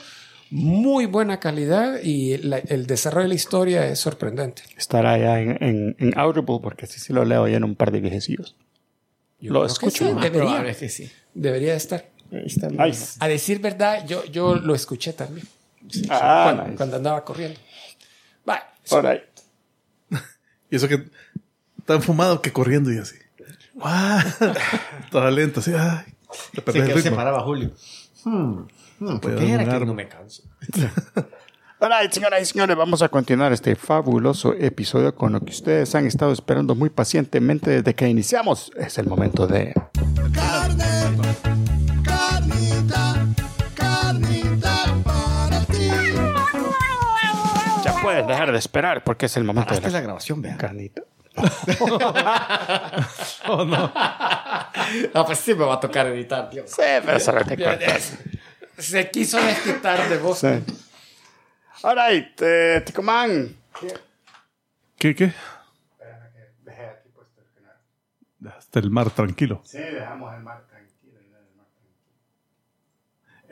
muy 0.55 1.07
buena 1.07 1.41
calidad 1.41 2.01
y 2.03 2.37
la- 2.39 2.59
el 2.59 2.87
desarrollo 2.87 3.23
de 3.25 3.29
la 3.31 3.35
historia 3.35 3.87
es 3.89 3.99
sorprendente. 3.99 4.63
Estará 4.77 5.17
ya 5.19 5.41
en, 5.41 5.57
en, 5.63 5.97
en 5.99 6.19
Audible, 6.19 6.59
porque 6.63 6.87
sí, 6.87 7.01
sí 7.01 7.13
lo 7.13 7.25
leo 7.25 7.49
ya 7.49 7.57
en 7.57 7.65
un 7.65 7.75
par 7.75 7.91
de 7.91 8.01
viejecillos. 8.01 8.55
Yo 9.41 9.53
Lo 9.53 9.65
escucho, 9.67 10.07
sí, 10.07 10.13
más 10.13 10.23
debería, 10.25 10.45
Probable 10.49 10.77
que 10.77 10.89
sí. 10.89 11.11
debería 11.35 11.71
de 11.73 11.77
estar. 11.79 12.05
Ahí 12.31 12.45
está. 12.47 12.69
Nice. 12.69 13.17
A 13.21 13.29
decir 13.29 13.61
verdad, 13.61 14.07
yo, 14.07 14.25
yo 14.27 14.55
lo 14.55 14.75
escuché 14.75 15.13
también. 15.15 15.47
Ah, 16.11 16.43
cuando, 16.45 16.63
nice. 16.65 16.77
cuando 16.77 16.97
andaba 16.97 17.25
corriendo. 17.25 17.59
Va, 18.49 18.63
All 18.91 19.03
right. 19.03 19.23
Y 20.71 20.77
eso 20.77 20.87
que 20.89 21.03
tan 21.85 22.03
fumado 22.03 22.41
que 22.43 22.53
corriendo 22.53 22.93
y 22.93 22.99
así. 22.99 23.17
Toda 25.11 25.31
lenta, 25.31 25.61
así. 25.61 25.73
¡Ay! 25.77 26.05
Te 26.53 26.57
Sí, 26.57 26.61
perdés 26.61 26.95
que 26.95 27.03
se 27.03 27.11
paraba 27.11 27.41
Julio. 27.43 27.73
Hmm, 28.25 28.63
hmm, 29.03 29.19
¿Por 29.19 29.21
Puede 29.21 29.37
qué 29.47 29.53
era 29.53 29.79
que 29.79 29.87
no 29.87 29.95
me 29.95 30.09
canso? 30.09 30.43
Right, 31.81 32.13
señoras 32.13 32.41
y 32.43 32.45
señores, 32.45 32.77
vamos 32.77 33.03
a 33.03 33.09
continuar 33.09 33.53
este 33.53 33.75
fabuloso 33.75 34.55
episodio 34.55 35.17
con 35.17 35.33
lo 35.33 35.41
que 35.41 35.51
ustedes 35.51 35.93
han 35.97 36.07
estado 36.07 36.31
esperando 36.31 36.77
muy 36.77 36.91
pacientemente 36.91 37.71
desde 37.71 37.93
que 37.97 38.07
iniciamos. 38.07 38.71
Es 38.77 38.99
el 38.99 39.09
momento 39.09 39.49
de... 39.49 39.75
Carne, 40.33 40.85
carnita, 42.05 43.15
carnita 43.75 44.85
para 45.03 45.59
ti. 45.65 45.91
Ya 47.85 47.95
pueden 48.01 48.29
dejar 48.29 48.53
de 48.53 48.59
esperar 48.59 49.03
porque 49.03 49.27
es 49.27 49.37
el 49.37 49.43
momento 49.43 49.75
Hasta 49.75 49.85
de 49.89 49.93
la 49.93 49.99
la 49.99 50.03
grabación, 50.05 50.41
vea. 50.41 50.57
carnita. 50.57 51.03
Oh, 53.49 53.65
no. 53.65 53.93
Ah, 55.15 55.25
pues 55.27 55.39
sí 55.39 55.55
me 55.55 55.65
va 55.65 55.75
a 55.75 55.81
tocar 55.81 56.07
editar, 56.09 56.49
tío. 56.51 56.65
Sí, 56.67 56.83
pero 57.05 57.17
eso 57.17 57.33
no 57.33 57.45
te 57.45 57.57
corta. 57.57 57.87
Se 58.79 59.11
quiso 59.11 59.43
desquitar 59.43 60.09
de 60.09 60.19
vos. 60.19 60.39
Sí. 60.39 60.49
All 61.83 61.97
right, 61.97 62.41
eh, 62.41 62.83
Ticomán. 62.85 63.57
¿Qué, 64.99 65.15
qué? 65.15 65.33
Hasta 68.45 68.81
el 68.81 68.91
mar 68.91 69.11
tranquilo. 69.11 69.61
Sí, 69.65 69.79
dejamos 69.79 70.35
el 70.35 70.43
mar 70.43 70.65
tranquilo. 70.69 70.83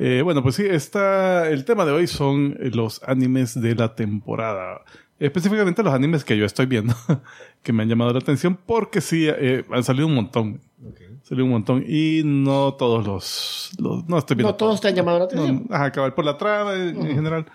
Eh, 0.02 0.22
bueno, 0.22 0.42
pues 0.42 0.54
sí, 0.54 0.64
está, 0.66 1.50
el 1.50 1.66
tema 1.66 1.84
de 1.84 1.92
hoy 1.92 2.06
son 2.06 2.56
los 2.58 3.02
animes 3.02 3.60
de 3.60 3.74
la 3.74 3.94
temporada. 3.94 4.80
Específicamente 5.18 5.82
los 5.82 5.92
animes 5.92 6.24
que 6.24 6.38
yo 6.38 6.46
estoy 6.46 6.64
viendo, 6.64 6.94
que 7.62 7.74
me 7.74 7.82
han 7.82 7.90
llamado 7.90 8.12
la 8.12 8.20
atención, 8.20 8.56
porque 8.56 9.02
sí, 9.02 9.28
eh, 9.28 9.64
han 9.70 9.84
salido 9.84 10.06
un 10.06 10.14
montón. 10.14 10.62
Salido 11.22 11.44
un 11.44 11.50
montón. 11.52 11.84
Y 11.86 12.22
no 12.24 12.74
todos 12.74 13.06
los... 13.06 13.70
los- 13.78 14.04
no 14.08 14.18
estoy 14.18 14.36
viendo 14.36 14.50
No 14.52 14.56
todos 14.56 14.80
te 14.80 14.88
han 14.88 14.94
llamado 14.94 15.18
la 15.20 15.24
atención. 15.26 15.66
No, 15.68 15.74
ajá, 15.74 15.84
acabar 15.86 16.14
por 16.14 16.24
la 16.24 16.36
trama 16.36 16.74
en, 16.74 16.96
en 17.00 17.14
general. 17.14 17.46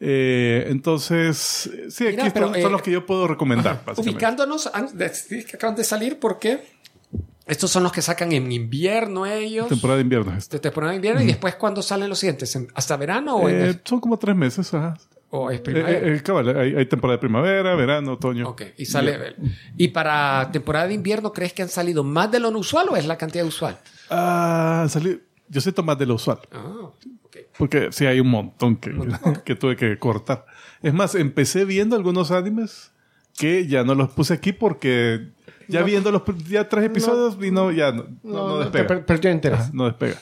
Eh, 0.00 0.66
entonces, 0.68 1.70
sí, 1.88 2.06
aquí 2.06 2.26
están- 2.26 2.42
son 2.52 2.56
eh, 2.56 2.68
los 2.70 2.82
que 2.82 2.90
yo 2.90 3.06
puedo 3.06 3.26
recomendar. 3.26 3.82
Ubicándonos, 3.96 4.70
que 5.28 5.44
acaban 5.56 5.76
de 5.76 5.84
salir 5.84 6.18
porque 6.18 6.64
estos 7.46 7.70
son 7.70 7.82
los 7.84 7.92
que 7.92 8.02
sacan 8.02 8.32
en 8.32 8.50
invierno 8.52 9.24
ellos. 9.24 9.68
Temporada 9.68 9.96
de 9.98 10.02
invierno. 10.02 10.32
De 10.50 10.58
temporada 10.58 10.90
de 10.90 10.96
invierno 10.96 11.22
y 11.22 11.26
después 11.26 11.54
cuando 11.54 11.80
salen 11.82 12.08
los 12.08 12.18
siguientes, 12.18 12.54
¿En- 12.56 12.68
¿hasta 12.74 12.96
verano 12.96 13.36
o, 13.36 13.48
en 13.48 13.54
Eh, 13.54 13.64
el- 13.68 13.80
son 13.84 14.00
como 14.00 14.18
tres 14.18 14.34
meses. 14.36 14.74
Ajá. 14.74 14.94
O 15.36 15.50
es 15.50 15.58
Eh, 15.58 15.62
primavera? 15.62 16.08
eh, 16.14 16.22
cabal, 16.22 16.56
hay, 16.56 16.74
hay 16.76 16.86
temporada 16.86 17.16
de 17.16 17.20
primavera, 17.20 17.74
verano, 17.74 18.12
otoño. 18.12 18.48
ok, 18.48 18.62
y 18.76 18.84
sale. 18.86 19.34
Y 19.76 19.88
para 19.88 20.50
temporada 20.52 20.86
de 20.86 20.94
invierno, 20.94 21.32
¿crees 21.32 21.52
que 21.52 21.62
han 21.62 21.68
salido 21.68 22.04
más 22.04 22.30
de 22.30 22.38
lo 22.40 22.50
usual 22.50 22.86
o 22.90 22.96
es 22.96 23.06
la 23.06 23.16
cantidad 23.18 23.44
usual? 23.44 23.76
Ah, 24.10 24.86
salido- 24.88 25.18
Yo 25.48 25.60
siento 25.60 25.82
más 25.82 25.98
de 25.98 26.06
lo 26.06 26.14
usual. 26.14 26.38
Ah, 26.52 26.72
ok. 27.24 27.36
Porque 27.58 27.88
sí 27.92 28.06
hay 28.06 28.20
un 28.20 28.28
montón 28.28 28.76
que, 28.76 28.90
que 29.44 29.54
tuve 29.56 29.76
que 29.76 29.98
cortar. 29.98 30.46
Es 30.82 30.94
más, 30.94 31.14
empecé 31.14 31.64
viendo 31.64 31.96
algunos 31.96 32.30
animes 32.30 32.92
que 33.36 33.66
ya 33.66 33.82
no 33.84 33.94
los 33.94 34.10
puse 34.10 34.34
aquí 34.34 34.52
porque 34.52 35.28
ya 35.68 35.82
viendo 35.82 36.10
los 36.12 36.22
ya 36.48 36.68
tres 36.68 36.84
episodios 36.84 37.36
y 37.44 37.50
no, 37.50 37.72
ya 37.72 37.90
no, 37.92 38.04
no, 38.22 38.48
no 38.48 38.58
despega. 38.60 38.86
per- 38.86 39.04
perdió 39.04 39.30
interés. 39.32 39.58
Ajá, 39.60 39.70
no 39.74 39.86
despega. 39.86 40.16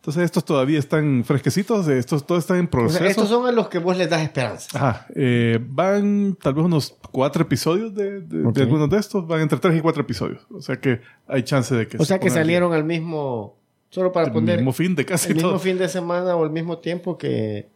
Entonces 0.00 0.22
estos 0.24 0.46
todavía 0.46 0.78
están 0.78 1.24
fresquecitos, 1.26 1.86
estos 1.88 2.24
todos 2.26 2.44
están 2.44 2.56
en 2.56 2.64
O 2.66 2.70
proceso. 2.70 2.98
sea, 3.00 3.08
estos 3.08 3.28
son 3.28 3.46
a 3.46 3.52
los 3.52 3.68
que 3.68 3.78
vos 3.78 3.94
les 3.98 4.08
das 4.08 4.22
esperanza. 4.22 4.68
Ajá, 4.74 5.06
eh, 5.14 5.58
van 5.62 6.36
tal 6.40 6.54
vez 6.54 6.64
unos 6.64 6.96
cuatro 7.12 7.42
episodios 7.42 7.94
de, 7.94 8.22
de- 8.22 8.62
algunos 8.62 8.88
de 8.88 8.96
estos, 8.96 9.26
van 9.26 9.42
entre 9.42 9.58
tres 9.58 9.76
y 9.76 9.80
cuatro 9.80 10.00
episodios. 10.00 10.46
O 10.50 10.62
sea 10.62 10.80
que 10.80 11.02
hay 11.28 11.42
chance 11.42 11.74
de 11.74 11.86
que 11.86 11.98
O 11.98 12.00
se 12.00 12.06
sea 12.06 12.18
que 12.18 12.30
salieron 12.30 12.72
al 12.72 12.84
mismo. 12.84 13.56
Solo 13.90 14.10
para 14.10 14.28
el 14.28 14.32
poner. 14.32 14.56
mismo 14.56 14.72
fin 14.72 14.94
de 14.94 15.04
casi 15.04 15.30
el 15.30 15.34
mismo 15.34 15.58
fin 15.58 15.76
de 15.76 15.88
semana 15.88 16.34
o 16.34 16.44
el 16.44 16.50
mismo 16.50 16.78
tiempo 16.78 17.18
que. 17.18 17.68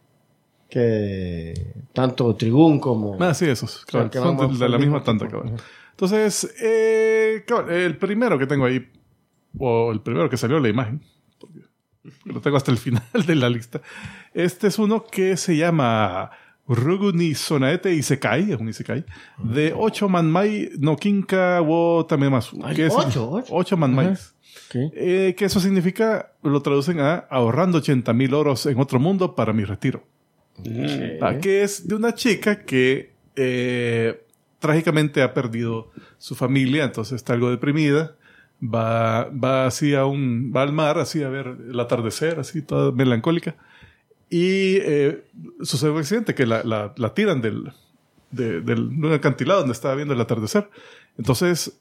que 0.69 1.53
tanto 1.93 2.35
Tribún 2.35 2.79
como. 2.79 3.17
Ah, 3.19 3.33
sí, 3.33 3.45
esos. 3.45 3.85
cabal, 3.85 4.09
que 4.09 4.17
son 4.17 4.35
de, 4.37 4.57
de 4.57 4.69
la 4.69 4.77
misma 4.77 5.03
tiempo. 5.03 5.27
cabal. 5.29 5.53
Entonces, 5.91 6.53
eh, 6.61 7.43
cabal, 7.47 7.69
el 7.71 7.97
primero 7.97 8.37
que 8.39 8.47
tengo 8.47 8.65
ahí, 8.65 8.89
o 9.59 9.91
el 9.91 10.01
primero 10.01 10.29
que 10.29 10.37
salió 10.37 10.59
la 10.59 10.69
imagen, 10.69 11.01
lo 12.25 12.41
tengo 12.41 12.57
hasta 12.57 12.71
el 12.71 12.77
final 12.77 13.03
de 13.27 13.35
la 13.35 13.49
lista. 13.49 13.81
Este 14.33 14.67
es 14.67 14.77
uno 14.79 15.05
que 15.05 15.37
se 15.37 15.55
llama 15.57 16.31
Ruguni 16.67 17.35
Sonaete 17.35 17.93
Isekai, 17.93 18.51
es 18.51 18.59
un 18.59 18.69
Isekai, 18.69 19.05
de 19.43 19.73
Ocho 19.75 20.09
Manmai 20.09 20.71
no 20.79 20.95
Kinka 20.95 21.61
wo 21.61 22.05
Tamemasu. 22.05 22.59
Que 22.75 22.87
es- 22.87 22.93
ocho, 22.95 23.29
ocho. 23.31 23.53
Ocho 23.53 23.77
Manmais. 23.77 24.33
Ok. 24.67 24.75
Eh, 24.95 25.35
que 25.37 25.45
eso 25.45 25.59
significa, 25.59 26.31
lo 26.41 26.61
traducen 26.61 26.99
a 26.99 27.15
ahorrando 27.29 27.77
80 27.79 28.13
mil 28.13 28.33
oros 28.33 28.65
en 28.65 28.79
otro 28.79 28.99
mundo 28.99 29.35
para 29.35 29.53
mi 29.53 29.63
retiro. 29.63 30.03
Ah, 31.21 31.35
que 31.41 31.63
es 31.63 31.87
de 31.87 31.95
una 31.95 32.13
chica 32.15 32.63
que 32.63 33.13
eh, 33.35 34.25
trágicamente 34.59 35.21
ha 35.21 35.33
perdido 35.33 35.91
su 36.17 36.33
familia, 36.35 36.85
entonces 36.85 37.17
está 37.17 37.33
algo 37.33 37.49
deprimida. 37.51 38.15
Va, 38.63 39.25
va 39.25 39.65
así 39.67 39.93
a 39.95 40.05
un, 40.05 40.51
va 40.55 40.63
al 40.63 40.71
mar, 40.73 40.97
así 40.97 41.21
a 41.23 41.29
ver 41.29 41.55
el 41.69 41.79
atardecer, 41.79 42.39
así 42.39 42.61
toda 42.61 42.91
melancólica. 42.91 43.55
Y 44.29 44.77
eh, 44.77 45.23
sucede 45.61 45.91
un 45.91 45.99
accidente 45.99 46.33
que 46.33 46.45
la, 46.45 46.63
la- 46.63 46.93
tiran 47.13 47.41
del, 47.41 47.71
de, 48.31 48.61
del- 48.61 48.89
de 48.99 49.07
un 49.07 49.13
acantilado 49.13 49.59
donde 49.59 49.73
estaba 49.73 49.95
viendo 49.95 50.13
el 50.13 50.21
atardecer. 50.21 50.69
Entonces, 51.17 51.77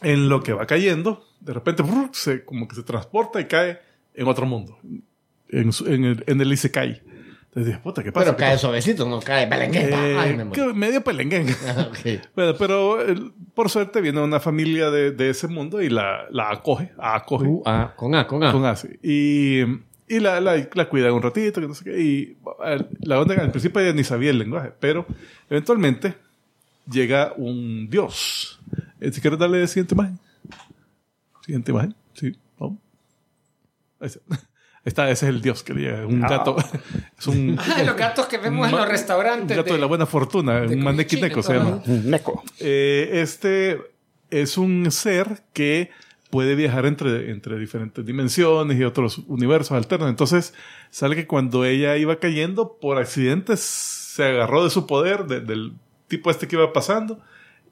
en 0.00 0.28
lo 0.28 0.42
que 0.42 0.52
va 0.52 0.66
cayendo, 0.66 1.24
de 1.40 1.52
repente 1.52 1.82
se, 2.12 2.44
como 2.44 2.66
que 2.68 2.76
se 2.76 2.82
transporta 2.82 3.40
y 3.40 3.44
cae 3.46 3.80
en 4.14 4.26
otro 4.28 4.46
mundo, 4.46 4.78
en, 5.48 5.70
en 5.86 6.04
el, 6.04 6.24
en 6.26 6.40
el 6.40 6.52
Isekai. 6.52 7.02
Entonces 7.50 7.66
dije, 7.72 7.78
puta, 7.82 8.04
¿qué 8.04 8.12
pasa? 8.12 8.26
Pero 8.26 8.36
¿Qué 8.36 8.44
cae 8.44 8.58
suavecito, 8.58 9.08
no 9.08 9.18
cae 9.18 9.46
belengueta. 9.46 10.08
Eh, 10.08 10.16
Ay, 10.16 10.36
me 10.36 10.72
medio 10.72 11.02
pelenguengue. 11.02 11.52
Ok. 11.88 12.22
Bueno, 12.36 12.54
pero 12.56 12.98
por 13.54 13.68
suerte 13.68 14.00
viene 14.00 14.20
una 14.20 14.38
familia 14.38 14.88
de, 14.92 15.10
de 15.10 15.30
ese 15.30 15.48
mundo 15.48 15.82
y 15.82 15.88
la, 15.88 16.26
la 16.30 16.50
acoge, 16.50 16.92
acoge 16.96 17.48
Uh, 17.48 17.62
ah, 17.66 17.92
con 17.96 18.14
A, 18.14 18.24
con 18.28 18.44
A. 18.44 18.52
con 18.52 18.64
así. 18.66 18.88
Y, 19.02 19.62
y 20.06 20.20
la, 20.20 20.40
la, 20.40 20.64
la 20.72 20.88
cuida 20.88 21.12
un 21.12 21.22
ratito, 21.22 21.60
que 21.60 21.66
no 21.66 21.74
sé 21.74 21.82
qué. 21.82 22.00
Y 22.00 22.36
la 23.00 23.18
onda, 23.20 23.34
al 23.34 23.50
principio 23.50 23.80
ella 23.80 23.92
ni 23.94 24.04
sabía 24.04 24.30
el 24.30 24.38
lenguaje, 24.38 24.70
pero 24.78 25.04
eventualmente 25.48 26.14
llega 26.88 27.32
un 27.36 27.90
dios. 27.90 28.60
Eh, 29.00 29.10
Si 29.10 29.20
quieres 29.20 29.40
darle 29.40 29.66
siguiente 29.66 29.94
imagen. 29.96 30.20
Siguiente 31.44 31.72
imagen. 31.72 31.96
Sí, 32.14 32.32
vamos. 32.60 32.78
Ahí 33.98 34.06
está. 34.06 34.20
Está, 34.84 35.10
ese 35.10 35.26
es 35.26 35.34
el 35.34 35.42
dios 35.42 35.62
que 35.62 35.74
le 35.74 35.80
llega. 35.82 36.06
Un 36.06 36.20
gato. 36.22 36.56
es 37.18 37.26
un, 37.26 37.56
Ah, 37.58 37.82
los 37.84 37.96
gatos 37.96 38.26
que 38.26 38.38
vemos 38.38 38.68
en 38.70 38.76
los 38.76 38.88
restaurantes. 38.88 39.50
un 39.50 39.62
gato 39.62 39.68
de, 39.68 39.74
de- 39.74 39.80
la 39.80 39.86
buena 39.86 40.06
fortuna. 40.06 40.60
de 40.60 40.74
Un 40.76 40.96
neko 40.96 41.42
se 41.42 41.54
llama. 41.54 41.82
Neko. 41.86 42.42
Eh, 42.60 43.10
este 43.14 43.78
es 44.30 44.56
un 44.56 44.90
ser 44.90 45.42
que 45.52 45.90
puede 46.30 46.54
viajar 46.54 46.86
entre, 46.86 47.30
entre 47.30 47.58
diferentes 47.58 48.06
dimensiones 48.06 48.78
y 48.78 48.84
otros 48.84 49.18
universos 49.26 49.72
alternos. 49.72 50.08
Entonces, 50.08 50.54
sale 50.90 51.16
que 51.16 51.26
cuando 51.26 51.64
ella 51.64 51.96
iba 51.96 52.16
cayendo, 52.20 52.78
por 52.80 52.98
accidentes 52.98 53.60
se 53.60 54.24
agarró 54.24 54.64
de 54.64 54.70
su 54.70 54.86
poder, 54.86 55.24
de- 55.26 55.40
del 55.40 55.72
tipo 56.08 56.30
este 56.30 56.46
que 56.48 56.56
iba 56.56 56.72
pasando, 56.72 57.20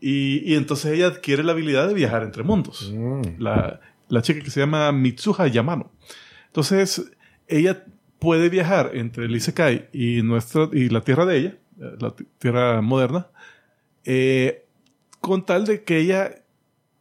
y, 0.00 0.42
y 0.44 0.56
entonces 0.56 0.92
ella 0.92 1.06
adquiere 1.06 1.42
la 1.42 1.52
habilidad 1.52 1.88
de 1.88 1.94
viajar 1.94 2.22
entre 2.22 2.42
mundos. 2.42 2.92
La, 3.38 3.80
la 4.08 4.22
chica 4.22 4.40
que 4.44 4.50
se 4.50 4.60
llama 4.60 4.92
Mitsuha 4.92 5.46
Yamano. 5.46 5.90
Entonces, 6.48 7.10
ella 7.46 7.84
puede 8.18 8.48
viajar 8.48 8.90
entre 8.94 9.26
el 9.26 9.36
Isekai 9.36 9.88
y, 9.92 10.22
nuestra, 10.22 10.68
y 10.72 10.88
la 10.88 11.02
tierra 11.02 11.24
de 11.24 11.36
ella, 11.38 11.56
eh, 11.80 11.94
la 12.00 12.10
ti- 12.10 12.26
tierra 12.38 12.80
moderna, 12.82 13.28
eh, 14.04 14.64
con 15.20 15.44
tal 15.46 15.64
de 15.66 15.84
que 15.84 15.98
ella 15.98 16.42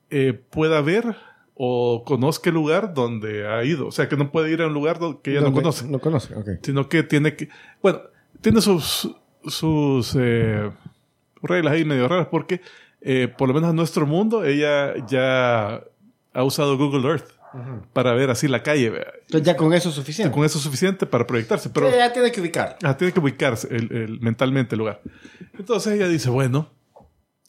eh, 0.10 0.34
pueda 0.50 0.82
ver 0.82 1.16
o 1.56 2.04
conozca 2.06 2.50
el 2.50 2.56
lugar 2.56 2.94
donde 2.94 3.48
ha 3.48 3.64
ido. 3.64 3.88
O 3.88 3.92
sea, 3.92 4.08
que 4.08 4.16
no 4.16 4.32
puede 4.32 4.52
ir 4.52 4.62
a 4.62 4.68
un 4.68 4.74
lugar 4.74 5.00
que 5.24 5.32
ella 5.32 5.42
no 5.42 5.52
conoce, 5.54 5.88
No 5.88 6.00
conoce, 6.00 6.36
ok. 6.36 6.50
sino 6.62 6.88
que 6.88 7.04
tiene 7.04 7.36
que... 7.36 7.50
Bueno, 7.82 8.00
tiene 8.42 8.62
sus, 8.62 9.10
sus 9.48 10.16
eh, 10.20 10.70
reglas 11.42 11.74
ahí 11.74 11.84
medio 11.84 12.08
raras 12.08 12.28
porque, 12.30 12.62
por 13.38 13.48
lo 13.48 13.54
menos 13.56 13.72
en 13.72 13.76
nuestro 13.76 14.06
mundo, 14.06 14.44
ella 14.44 14.94
ya 15.08 15.82
ha 16.34 16.44
usado 16.44 16.78
Google 16.78 17.08
Earth 17.10 17.32
para 17.94 18.14
ver 18.14 18.30
así 18.30 18.48
la 18.48 18.62
calle. 18.64 18.88
Entonces 19.22 19.44
ya 19.44 19.56
con 19.58 19.74
eso 19.74 19.90
es 19.90 19.96
suficiente. 19.96 20.34
Con 20.34 20.46
eso 20.46 20.58
es 20.58 20.64
suficiente 20.64 21.06
para 21.06 21.26
proyectarse. 21.26 21.70
Pero, 21.70 21.88
Pero 21.88 21.98
ya 21.98 22.12
tiene 22.14 22.32
que 22.32 22.42
ubicar. 22.42 22.78
Ah, 22.84 22.96
tiene 22.98 23.14
que 23.14 23.20
ubicarse 23.20 23.68
el- 23.76 23.92
el- 23.92 24.20
mentalmente 24.20 24.76
el 24.76 24.80
lugar. 24.80 25.02
Entonces 25.58 25.94
ella 25.94 26.08
dice, 26.08 26.30
bueno, 26.30 26.70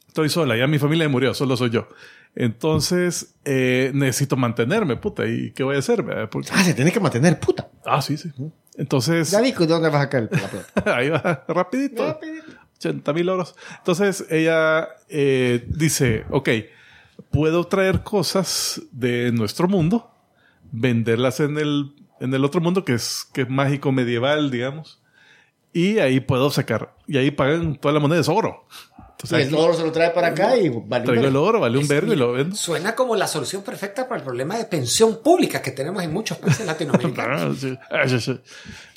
estoy 0.07 0.29
sola, 0.29 0.57
ya 0.57 0.67
mi 0.67 0.79
familia 0.79 1.09
murió, 1.09 1.35
solo 1.35 1.57
soy 1.57 1.71
yo. 1.71 1.89
Entonces 2.35 3.35
eh, 3.45 3.91
necesito 3.95 4.37
mantenerme, 4.37 4.97
puta, 4.97 5.27
¿y 5.27 5.51
qué 5.53 5.63
voy 5.65 5.77
a 5.77 5.81
hacer? 5.81 6.05
Porque- 6.31 6.49
Ah, 6.53 6.63
se 6.63 6.75
tiene 6.75 6.93
que 6.93 7.01
mantener, 7.01 7.39
puta. 7.41 7.69
ah, 7.85 8.01
sí, 8.01 8.17
sí. 8.17 8.31
Entonces, 8.77 9.31
Ya 9.33 9.41
vi 9.41 9.53
que 9.53 9.67
dónde 9.67 9.89
vas 9.91 10.03
a 10.05 10.09
caer 10.09 10.29
la 10.31 10.49
plata. 10.49 10.97
ahí 10.97 11.09
va, 11.11 11.45
rapidito. 11.49 12.07
Rapidito. 12.07 12.47
80 12.77 13.13
mil 13.13 13.29
euros. 13.29 13.57
Entonces 13.79 14.25
ella 14.31 14.89
eh, 15.09 15.65
dice, 15.69 16.25
ok, 16.31 16.49
puedo 17.31 17.65
traer 17.65 18.03
cosas 18.03 18.83
de 18.93 19.33
nuestro 19.33 19.69
mundo, 19.69 20.11
venderlas 20.73 21.41
en 21.41 21.59
el, 21.59 21.93
en 22.21 22.35
el 22.35 22.45
otro 22.45 22.61
mundo 22.61 22.85
que 22.85 22.95
es, 22.95 23.27
que 23.33 23.43
es 23.43 23.49
mágico 23.49 23.93
medieval, 23.93 24.51
digamos, 24.51 25.01
y 25.73 25.99
ahí 25.99 26.21
puedo 26.21 26.51
sacar, 26.51 26.95
y 27.07 27.19
ahí 27.19 27.31
pagan 27.31 27.77
toda 27.77 27.95
la 27.95 28.01
moneda, 28.01 28.21
es 28.21 28.29
oro. 28.29 28.67
Y 29.19 29.25
Entonces 29.25 29.49
el 29.49 29.55
oro 29.57 29.75
se 29.75 29.83
lo 29.83 29.91
trae 29.91 30.11
para 30.11 30.29
acá 30.29 30.57
y 30.57 30.69
vale. 30.69 31.05
traigo 31.05 31.27
el 31.27 31.35
oro, 31.35 31.59
vale 31.59 31.77
un 31.77 31.89
vergo 31.89 32.13
y 32.13 32.17
lo 32.17 32.33
vendo. 32.33 32.55
Suena 32.55 32.95
como 32.95 33.17
la 33.17 33.27
solución 33.27 33.63
perfecta 33.63 34.09
para 34.09 34.21
el 34.21 34.25
problema 34.25 34.57
de 34.57 34.65
pensión 34.65 35.21
pública 35.25 35.61
que 35.61 35.73
tenemos 35.73 36.05
en 36.05 36.13
muchos 36.13 36.39
países 36.39 36.65
latinoamericanos. 36.67 37.67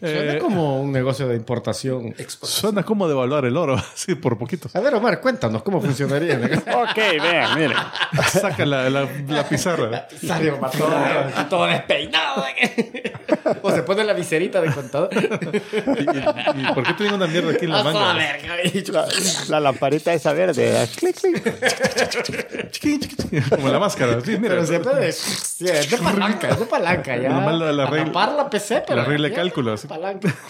Ah. 0.03 0.05
Ah. 0.07 0.07
Suena 0.11 0.33
Eh, 0.33 0.39
como 0.39 0.81
un 0.81 0.91
negocio 0.91 1.27
de 1.27 1.35
importación. 1.35 2.07
Exportación. 2.17 2.61
suena 2.61 2.83
como 2.83 3.07
devaluar 3.07 3.45
el 3.45 3.55
oro, 3.55 3.75
así 3.93 4.15
por 4.15 4.37
poquito. 4.37 4.67
A 4.73 4.79
ver, 4.79 4.95
Omar, 4.95 5.21
cuéntanos 5.21 5.61
cómo 5.63 5.79
funcionaría. 5.81 6.39
Ok, 6.81 6.95
vean, 7.21 7.55
miren. 7.59 7.77
Saca 8.31 8.65
la, 8.65 8.89
la, 8.89 9.07
la 9.27 9.47
pizarra. 9.47 10.07
Salió 10.25 10.55
todo, 10.55 10.89
todo 11.49 11.65
despeinado. 11.67 12.43
o 13.61 13.71
se 13.71 13.83
pone 13.83 14.03
la 14.03 14.13
viserita 14.13 14.59
de 14.61 14.71
contador. 14.73 15.09
¿Y, 15.13 15.19
y- 15.19 16.61
y 16.69 16.73
por 16.73 16.83
qué 16.83 16.93
tienen 16.93 17.15
una 17.15 17.27
mierda 17.27 17.51
aquí 17.51 17.65
en 17.65 17.71
la 17.71 17.83
manga? 17.83 18.13
La, 18.91 19.07
la 19.49 19.59
lamparita 19.59 20.13
esa 20.13 20.33
verde. 20.33 20.87
Clic, 20.97 21.15
clic. 22.79 23.49
Como 23.49 23.69
la 23.69 23.79
máscara. 23.79 24.19
Sí, 24.21 24.31
mira. 24.37 24.55
Pero 24.55 24.65
siempre 24.65 24.93
de, 24.95 25.87
de 25.87 25.97
palanca, 25.97 26.49
es 26.49 26.59
de 26.59 26.65
palanca. 26.65 27.17
Ya. 27.17 27.29
Nomás 27.29 27.55
la- 27.55 27.85
regla- 27.87 28.35
la 28.35 28.49
PC, 28.49 28.83
pero. 28.87 29.01
la 29.01 29.05
regla 29.05 29.29
de 29.29 29.35
cálculo, 29.35 29.73
así. 29.73 29.87
Palanca. 29.91 30.33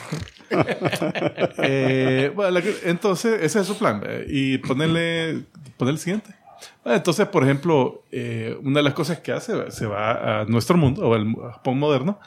Eh, 1.64 2.30
bueno, 2.36 2.60
entonces, 2.84 3.42
ese 3.42 3.62
es 3.62 3.68
su 3.68 3.78
plan. 3.78 4.02
eh, 4.06 4.26
Y 4.28 4.58
ponerle, 4.58 5.44
ponerle 5.78 5.96
el 5.96 5.98
siguiente. 5.98 6.36
Entonces, 6.84 7.26
por 7.28 7.44
ejemplo, 7.44 8.04
eh, 8.12 8.58
una 8.62 8.80
de 8.80 8.84
las 8.84 8.94
cosas 8.94 9.20
que 9.20 9.32
hace, 9.32 9.72
se 9.72 9.86
va 9.86 10.42
a 10.42 10.46
nuestro 10.46 10.76
mundo, 10.78 11.08
o 11.08 11.14
al 11.14 11.34
Japón 11.54 11.80
moderno, 11.80 12.20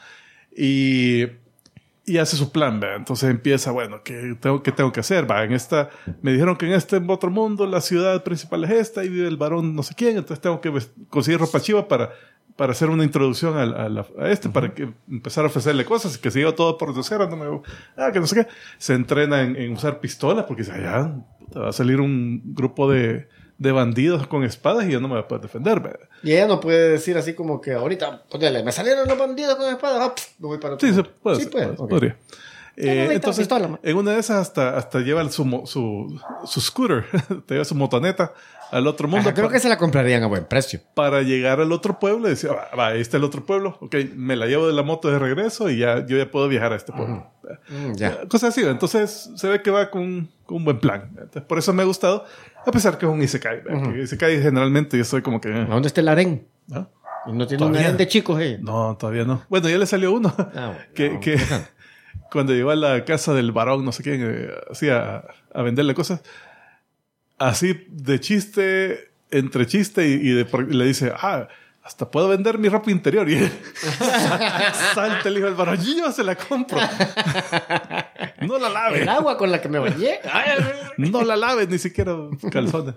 y, 0.57 1.25
y 2.05 2.17
hace 2.17 2.35
su 2.35 2.51
plan. 2.51 2.79
¿verdad? 2.79 2.97
Entonces 2.97 3.29
empieza, 3.29 3.69
bueno, 3.71 4.01
¿qué 4.03 4.35
tengo, 4.41 4.63
¿qué 4.63 4.71
tengo 4.71 4.91
que 4.91 5.01
hacer? 5.01 5.29
Va, 5.29 5.43
en 5.43 5.53
esta, 5.53 5.91
me 6.23 6.31
dijeron 6.33 6.55
que 6.55 6.65
en 6.65 6.73
este 6.73 6.97
otro 7.07 7.29
mundo 7.29 7.67
la 7.67 7.79
ciudad 7.79 8.23
principal 8.23 8.63
es 8.63 8.71
esta 8.71 9.03
y 9.03 9.09
vive 9.09 9.27
el 9.27 9.37
varón 9.37 9.75
no 9.75 9.83
sé 9.83 9.93
quién, 9.95 10.17
entonces 10.17 10.41
tengo 10.41 10.59
que 10.61 10.73
conseguir 11.09 11.39
ropa 11.39 11.59
chiva 11.59 11.87
para, 11.87 12.09
para 12.55 12.71
hacer 12.71 12.89
una 12.89 13.03
introducción 13.03 13.57
a, 13.57 13.65
la- 13.65 14.05
a 14.19 14.29
este, 14.29 14.49
para 14.49 14.73
que 14.73 14.93
empezar 15.09 15.43
a 15.43 15.47
ofrecerle 15.47 15.83
cosas 15.85 16.15
y 16.15 16.19
que 16.19 16.31
se 16.31 16.39
lleva 16.39 16.55
todo 16.55 16.77
por 16.77 16.93
cero, 17.03 17.27
no 17.29 17.35
me, 17.35 17.61
ah, 17.97 18.11
que 18.13 18.19
no 18.19 18.27
sé 18.27 18.35
qué. 18.35 18.47
Se 18.77 18.93
entrena 18.93 19.41
en, 19.41 19.55
en 19.55 19.73
usar 19.73 19.99
pistolas 19.99 20.45
porque 20.45 20.63
dice, 20.63 20.73
allá 20.73 21.13
va 21.57 21.69
a 21.69 21.73
salir 21.73 21.99
un 21.99 22.41
grupo 22.55 22.89
de, 22.89 23.27
de 23.57 23.71
bandidos 23.71 24.25
con 24.27 24.43
espadas 24.43 24.85
y 24.87 24.91
yo 24.91 24.99
no 25.01 25.07
me 25.07 25.15
voy 25.15 25.23
a 25.23 25.27
poder 25.27 25.41
defender. 25.43 25.79
¿verdad? 25.81 26.07
Y 26.23 26.31
ella 26.31 26.47
no 26.47 26.59
puede 26.59 26.91
decir 26.91 27.17
así 27.17 27.33
como 27.33 27.59
que 27.61 27.73
ahorita, 27.73 28.23
ponele, 28.29 28.63
me 28.63 28.71
salieron 28.71 29.07
los 29.07 29.17
bandidos 29.17 29.55
con 29.55 29.67
espada, 29.69 30.05
ah, 30.05 30.13
me 30.39 30.47
voy 30.47 30.57
para 30.57 30.75
otro 30.75 30.87
Sí, 30.87 30.93
se 30.93 31.03
puede. 31.03 31.35
Sí, 31.37 31.41
hacer, 31.43 31.51
puede. 31.51 31.65
puede, 31.67 31.81
ok. 31.83 31.89
podría. 31.89 32.17
Eh, 32.77 33.09
entonces, 33.13 33.47
pistola, 33.47 33.79
en 33.81 33.97
una 33.97 34.11
de 34.11 34.19
esas 34.19 34.37
hasta, 34.41 34.77
hasta 34.77 34.99
lleva 34.99 35.27
su, 35.29 35.43
su, 35.65 36.21
su 36.45 36.61
scooter, 36.61 37.05
te 37.45 37.53
lleva 37.55 37.63
su 37.65 37.75
motoneta 37.75 38.33
al 38.71 38.85
otro 38.87 39.07
mundo 39.07 39.29
Ajá, 39.29 39.33
creo 39.33 39.47
pa- 39.47 39.53
que 39.53 39.59
se 39.59 39.69
la 39.69 39.77
comprarían 39.77 40.23
a 40.23 40.27
buen 40.27 40.43
precio. 40.45 40.81
para 40.93 41.21
llegar 41.21 41.61
al 41.61 41.71
otro 41.71 41.99
pueblo 41.99 42.27
y 42.27 42.31
decir, 42.31 42.49
va, 42.49 42.67
va, 42.77 42.87
ahí 42.87 42.99
está 42.99 43.15
el 43.17 43.23
otro 43.23 43.45
pueblo, 43.45 43.77
ok, 43.79 43.95
me 44.15 44.35
la 44.35 44.47
llevo 44.47 44.67
de 44.67 44.73
la 44.73 44.83
moto 44.83 45.09
de 45.09 45.19
regreso 45.19 45.69
y 45.69 45.77
ya 45.77 46.05
yo 46.05 46.17
ya 46.17 46.29
puedo 46.29 46.47
viajar 46.49 46.73
a 46.73 46.75
este 46.75 46.91
pueblo. 46.91 47.27
Mm, 47.69 47.93
ya. 47.95 48.27
Cosas 48.27 48.49
así, 48.49 48.65
entonces 48.65 49.29
se 49.35 49.47
ve 49.47 49.61
que 49.61 49.71
va 49.71 49.89
con, 49.89 50.29
con 50.45 50.57
un 50.57 50.65
buen 50.65 50.79
plan. 50.79 51.11
Entonces, 51.11 51.43
por 51.43 51.57
eso 51.59 51.71
me 51.73 51.83
ha 51.83 51.85
gustado, 51.85 52.25
a 52.65 52.71
pesar 52.71 52.97
que 52.97 53.05
es 53.05 53.11
un 53.11 53.21
Isekai. 53.21 53.61
¿verdad? 53.61 53.83
Porque 53.85 54.01
Isekai 54.01 54.41
generalmente 54.41 54.97
yo 54.97 55.05
soy 55.05 55.21
como 55.21 55.39
que... 55.39 55.53
¿A 55.53 55.65
dónde 55.65 55.87
está 55.87 56.01
el? 56.01 56.41
¿no? 56.67 56.89
Y 57.27 57.31
no 57.31 57.47
tiene 57.47 57.63
un 57.63 57.69
Todavía. 57.71 57.87
harén 57.87 57.97
de 57.97 58.07
chicos, 58.07 58.39
eh. 58.41 58.59
No, 58.61 58.97
todavía 58.99 59.23
no. 59.25 59.43
Bueno, 59.49 59.67
ya 59.69 59.77
le 59.79 59.85
salió 59.87 60.11
uno. 60.11 60.33
Ah, 60.37 60.73
bueno. 60.75 60.79
que, 60.93 61.09
No, 61.09 61.19
que 61.21 61.37
cuando 62.35 62.53
llegó 62.53 62.71
a 62.71 62.75
la 62.75 63.05
casa 63.05 63.33
del 63.33 63.51
varón, 63.53 63.85
no 63.85 63.91
sé 63.93 64.03
quién, 64.03 64.19
eh, 64.21 64.49
así 64.69 64.89
a, 64.89 65.23
a 65.53 65.61
venderle 65.61 65.93
cosas, 65.95 66.21
así 67.39 67.85
de 67.89 68.19
chiste, 68.19 69.09
entre 69.31 69.65
chiste 69.65 70.05
y, 70.07 70.13
y 70.15 70.29
de 70.33 70.43
por- 70.45 70.69
y 70.69 70.73
le 70.75 70.83
dice, 70.85 71.13
ah, 71.15 71.47
hasta 71.81 72.11
puedo 72.11 72.27
vender 72.27 72.57
mi 72.57 72.67
ropa 72.67 72.91
interior. 72.91 73.29
Y 73.31 73.35
él 73.35 73.51
salta 74.93 75.29
el 75.29 75.37
hijo 75.37 75.45
del 75.45 75.55
varón, 75.55 75.77
yo 75.81 76.11
se 76.11 76.23
la 76.25 76.35
compro. 76.35 76.77
no 78.41 78.57
la 78.59 78.69
lave. 78.69 79.01
El 79.03 79.09
agua 79.09 79.37
con 79.37 79.49
la 79.51 79.61
que 79.61 79.69
me 79.69 79.79
bañé. 79.79 80.19
No 80.97 81.23
la 81.23 81.35
laves 81.37 81.69
ni 81.69 81.77
siquiera 81.77 82.15
calzones. 82.51 82.95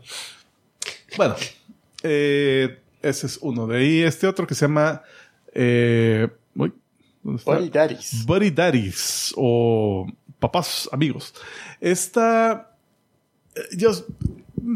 Bueno, 1.16 1.36
eh, 2.02 2.80
ese 3.02 3.26
es 3.26 3.38
uno. 3.42 3.66
De 3.66 3.78
ahí 3.78 4.02
este 4.02 4.26
otro 4.26 4.46
que 4.46 4.54
se 4.54 4.62
llama... 4.66 5.02
Eh. 5.54 6.28
Buddy 7.44 7.68
Daddies. 7.70 8.24
Buddy 8.26 8.50
Daddies 8.50 9.32
o 9.36 10.06
papás 10.38 10.88
amigos. 10.92 11.34
Esta... 11.80 12.70
eh, 13.54 13.60
Yo... 13.76 13.90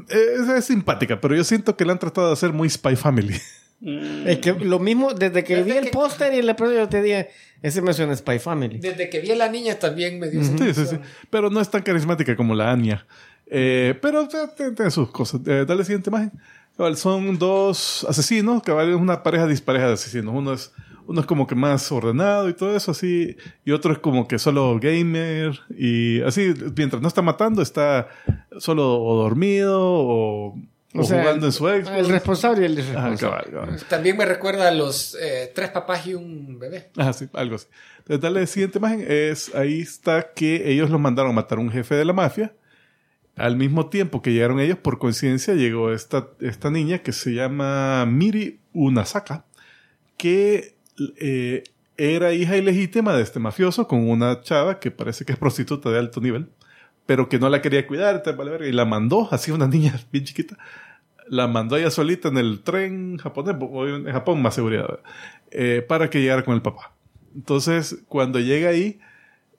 Es, 0.09 0.49
es 0.49 0.65
simpática, 0.65 1.21
pero 1.21 1.35
yo 1.35 1.45
siento 1.45 1.77
que 1.77 1.85
la 1.85 1.93
han 1.93 1.99
tratado 1.99 2.29
de 2.29 2.33
hacer 2.33 2.53
muy 2.53 2.71
Spy 2.71 2.97
Family. 2.97 3.39
Es 4.25 4.39
que 4.39 4.53
lo 4.53 4.79
mismo, 4.79 5.13
desde 5.13 5.43
que 5.43 5.63
vi 5.65 5.73
el 5.73 5.91
póster 5.91 6.33
y 6.33 6.39
el 6.39 6.49
episodio, 6.49 6.79
yo 6.79 6.89
te 6.89 7.03
dije, 7.03 7.31
ese 7.63 7.83
me 7.83 7.93
suena 7.93 8.15
Spy 8.15 8.39
Family. 8.39 8.79
Desde 8.79 9.11
que 9.11 9.21
vi 9.21 9.33
a 9.33 9.37
la 9.37 9.49
niña 9.49 9.75
también 9.79 10.21
me 10.21 10.31
dio 10.31 10.41
esa 10.41 10.57
Sí, 10.57 10.73
sí, 10.73 10.87
sí. 10.87 10.97
Pero 11.31 11.51
no 11.51 11.61
es 11.61 11.69
tan 11.69 11.83
carismática 11.83 12.37
como 12.37 12.55
la 12.55 12.71
Anya. 12.71 13.05
Eh, 13.47 13.99
pero 14.01 14.23
eh, 14.23 14.29
tiene, 14.57 14.73
tiene 14.73 14.91
sus 14.91 15.11
cosas. 15.11 15.41
Eh, 15.47 15.65
dale 15.67 15.85
siguiente 15.85 16.11
imagen. 16.11 16.33
Son 16.95 17.37
dos 17.39 18.07
asesinos, 18.09 18.63
cabal, 18.63 18.91
es 18.91 18.97
una 18.97 19.23
pareja 19.23 19.47
dispareja 19.49 19.89
de 19.89 19.95
asesinos. 19.95 20.33
Uno 20.35 20.53
es, 20.55 20.73
uno 21.07 21.21
es 21.21 21.27
como 21.27 21.47
que 21.47 21.55
más 21.55 21.91
ordenado 21.93 22.49
y 22.49 22.55
todo 22.55 22.77
eso 22.77 22.91
así, 22.91 23.37
y 23.65 23.73
otro 23.73 23.93
es 23.93 23.99
como 23.99 24.29
que 24.29 24.39
solo 24.39 24.79
gamer 24.81 25.61
y 25.71 26.23
así, 26.23 26.55
mientras 26.77 27.03
no 27.03 27.09
está 27.09 27.23
matando, 27.23 27.63
está 27.63 28.09
solo 28.59 29.03
o 29.03 29.23
dormido 29.23 29.81
o, 29.81 30.55
o 30.95 31.03
jugando 31.03 31.47
en 31.47 31.53
su 31.53 31.65
Xbox. 31.65 31.89
El 31.89 32.09
responsable 32.09 32.63
y 32.63 32.65
el 32.67 32.73
irresponsable. 32.73 33.19
cabal, 33.19 33.51
cabal. 33.51 33.81
También 33.89 34.17
me 34.17 34.27
recuerda 34.27 34.69
a 34.69 34.73
los 34.73 35.17
eh, 35.21 35.51
tres 35.55 35.71
papás 35.71 36.07
y 36.07 36.15
un 36.15 36.59
bebé. 36.59 36.91
Ajá, 36.97 37.13
sí, 37.13 37.29
algo 37.33 37.57
así. 37.57 37.67
Entonces, 37.99 38.21
dale 38.21 38.47
siguiente 38.47 38.79
imagen. 38.79 39.05
Es, 39.09 39.55
ahí 39.55 39.81
está 39.81 40.33
que 40.35 40.71
ellos 40.71 40.91
los 40.91 41.01
mandaron 41.01 41.33
a 41.33 41.35
matar 41.35 41.59
a 41.59 41.61
un 41.61 41.71
jefe 41.71 41.95
de 41.95 42.05
la 42.05 42.13
mafia. 42.13 42.55
Al 43.37 43.57
mismo 43.57 43.89
tiempo 43.89 44.21
que 44.21 44.33
llegaron 44.33 44.61
ellos, 44.61 44.77
por 44.77 44.99
coincidencia, 44.99 45.55
llegó 45.55 45.93
esta, 45.93 46.29
esta 46.41 46.71
niña 46.71 46.99
que 46.99 47.13
se 47.13 47.33
llama 47.33 48.05
Miri 48.05 48.61
Unasaka, 48.75 49.47
que 50.19 50.77
eh, 51.19 51.65
era 51.97 52.33
hija 52.33 52.57
ilegítima 52.57 53.15
de 53.15 53.23
este 53.23 53.39
mafioso 53.39 53.87
con 53.87 54.09
una 54.09 54.41
chava 54.41 54.81
que 54.81 54.91
parece 54.91 55.25
que 55.25 55.33
es 55.33 55.39
prostituta 55.39 55.91
de 55.91 55.99
alto 55.99 56.21
nivel, 56.21 56.49
pero 57.07 57.29
que 57.29 57.39
no 57.39 57.49
la 57.49 57.61
quería 57.63 57.87
cuidar, 57.87 58.23
vale 58.37 58.69
y 58.69 58.73
la 58.73 58.85
mandó, 58.85 59.29
así 59.31 59.51
una 59.51 59.67
niña 59.69 59.95
bien 60.13 60.25
chiquita, 60.25 60.57
la 61.29 61.47
mandó 61.49 61.77
ella 61.77 61.91
solita 61.91 62.29
en 62.29 62.39
el 62.39 62.63
tren 62.63 63.17
japonés, 63.19 63.57
en 63.61 64.11
Japón 64.13 64.43
más 64.43 64.55
seguridad. 64.55 65.01
Eh, 65.51 65.85
para 65.87 66.09
que 66.11 66.21
llegara 66.21 66.45
con 66.45 66.55
el 66.55 66.63
papá. 66.63 66.95
Entonces, 67.35 67.99
cuando 68.09 68.41
llega 68.41 68.71
ahí, 68.71 68.99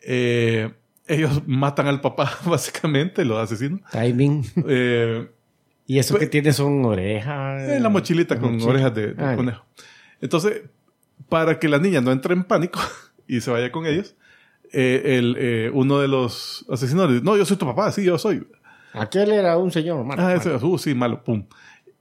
eh, 0.06 0.72
ellos 1.08 1.42
matan 1.48 1.88
al 1.88 2.02
papá, 2.02 2.32
básicamente, 2.46 3.24
los 3.26 3.38
asesinan. 3.40 3.82
Timing. 3.92 4.44
Eh, 4.68 5.28
Y 5.86 6.00
eso 6.00 6.14
Pues- 6.14 6.22
que 6.24 6.28
tiene 6.28 6.54
son 6.54 6.86
orejas. 6.86 7.70
en 7.70 7.84
la 7.84 7.90
mochilita 7.90 8.40
con 8.40 8.54
Mochila. 8.54 8.70
orejas 8.72 8.96
de, 8.96 9.14
de 9.16 9.24
Ah, 9.26 9.36
conejo. 9.36 9.66
Entonces, 10.22 10.62
para 11.30 11.60
que 11.60 11.68
la 11.70 11.80
niña 11.80 12.02
no 12.02 12.12
entre 12.12 12.34
en 12.34 12.44
pánico 12.44 12.80
y 13.28 13.42
se 13.42 13.52
vaya 13.52 13.72
con 13.72 13.86
ellos, 13.86 14.16
eh, 14.72 15.18
el, 15.18 15.36
eh, 15.40 15.72
uno 15.74 16.00
de 16.00 16.08
los 16.08 16.66
asesinos 16.70 17.08
le 17.08 17.14
dice, 17.16 17.26
no, 17.26 17.38
yo 17.38 17.46
soy 17.46 17.58
tu 17.58 17.66
papá, 17.66 17.92
sí, 17.92 18.04
yo 18.04 18.18
soy. 18.18 18.48
Aquel 18.94 19.32
era 19.32 19.58
un 19.58 19.72
señor, 19.72 20.04
malo, 20.04 20.22
Ah, 20.22 20.26
malo. 20.26 20.40
ese, 20.40 20.66
uh, 20.66 20.78
sí, 20.78 20.94
malo, 20.94 21.24
pum. 21.24 21.46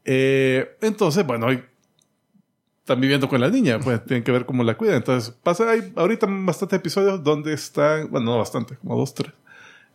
Eh, 0.05 0.77
entonces, 0.81 1.25
bueno, 1.27 1.47
están 1.51 3.01
viviendo 3.01 3.29
con 3.29 3.41
la 3.41 3.49
niña, 3.49 3.79
pues 3.79 4.05
tienen 4.07 4.25
que 4.25 4.33
ver 4.33 4.45
cómo 4.47 4.65
la 4.65 4.77
cuidan. 4.77 4.97
Entonces, 4.97 5.31
pasa, 5.43 5.71
hay 5.71 5.93
ahorita 5.97 6.27
bastantes 6.29 6.79
episodios 6.79 7.23
donde 7.23 7.53
están, 7.55 8.11
bueno, 8.11 8.33
no 8.33 8.39
bastante, 8.39 8.77
como 8.77 8.97
dos, 8.97 9.15
tres, 9.15 9.33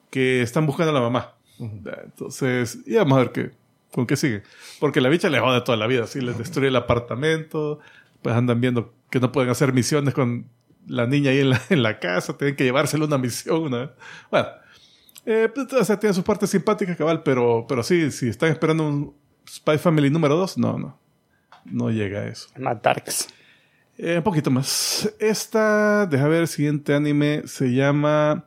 que 0.09 0.41
están 0.41 0.65
buscando 0.65 0.91
a 0.91 0.93
la 0.95 1.01
mamá. 1.01 1.33
Entonces, 1.59 2.79
y 2.85 2.95
vamos 2.95 3.17
a 3.17 3.21
ver 3.21 3.31
qué, 3.31 3.51
con 3.91 4.05
qué 4.07 4.15
siguen. 4.15 4.43
Porque 4.79 5.01
la 5.01 5.09
bicha 5.09 5.29
le 5.29 5.39
jode 5.39 5.61
toda 5.61 5.77
la 5.77 5.87
vida, 5.87 6.03
así 6.03 6.21
les 6.21 6.37
destruye 6.37 6.67
el 6.69 6.75
apartamento, 6.75 7.79
pues 8.21 8.35
andan 8.35 8.61
viendo 8.61 8.93
que 9.09 9.19
no 9.19 9.31
pueden 9.31 9.49
hacer 9.49 9.73
misiones 9.73 10.13
con 10.13 10.47
la 10.87 11.05
niña 11.07 11.31
ahí 11.31 11.39
en 11.39 11.49
la, 11.51 11.61
en 11.69 11.83
la 11.83 11.99
casa, 11.99 12.37
tienen 12.37 12.55
que 12.55 12.63
llevársela 12.63 13.05
una 13.05 13.17
misión 13.17 13.61
una. 13.63 13.91
Bueno, 14.31 14.47
eh, 15.25 15.49
pues, 15.53 15.71
o 15.73 15.83
sea, 15.83 15.99
tiene 15.99 16.13
sus 16.13 16.23
partes 16.23 16.49
simpáticas, 16.49 16.95
cabal, 16.97 17.21
pero, 17.23 17.65
pero 17.67 17.83
sí, 17.83 18.11
si 18.11 18.29
están 18.29 18.49
esperando 18.51 18.87
un 18.87 19.13
Spy 19.49 19.77
Family 19.77 20.09
número 20.09 20.35
2, 20.37 20.57
no, 20.57 20.77
no. 20.77 20.99
No 21.65 21.89
llega 21.91 22.21
a 22.21 22.27
eso. 22.27 22.47
Más 22.57 22.81
darks. 22.81 23.27
Eh, 23.97 24.17
un 24.17 24.23
poquito 24.23 24.49
más. 24.49 25.13
Esta, 25.19 26.05
deja 26.05 26.27
ver, 26.27 26.41
el 26.41 26.47
siguiente 26.47 26.93
anime 26.93 27.41
se 27.45 27.73
llama 27.73 28.45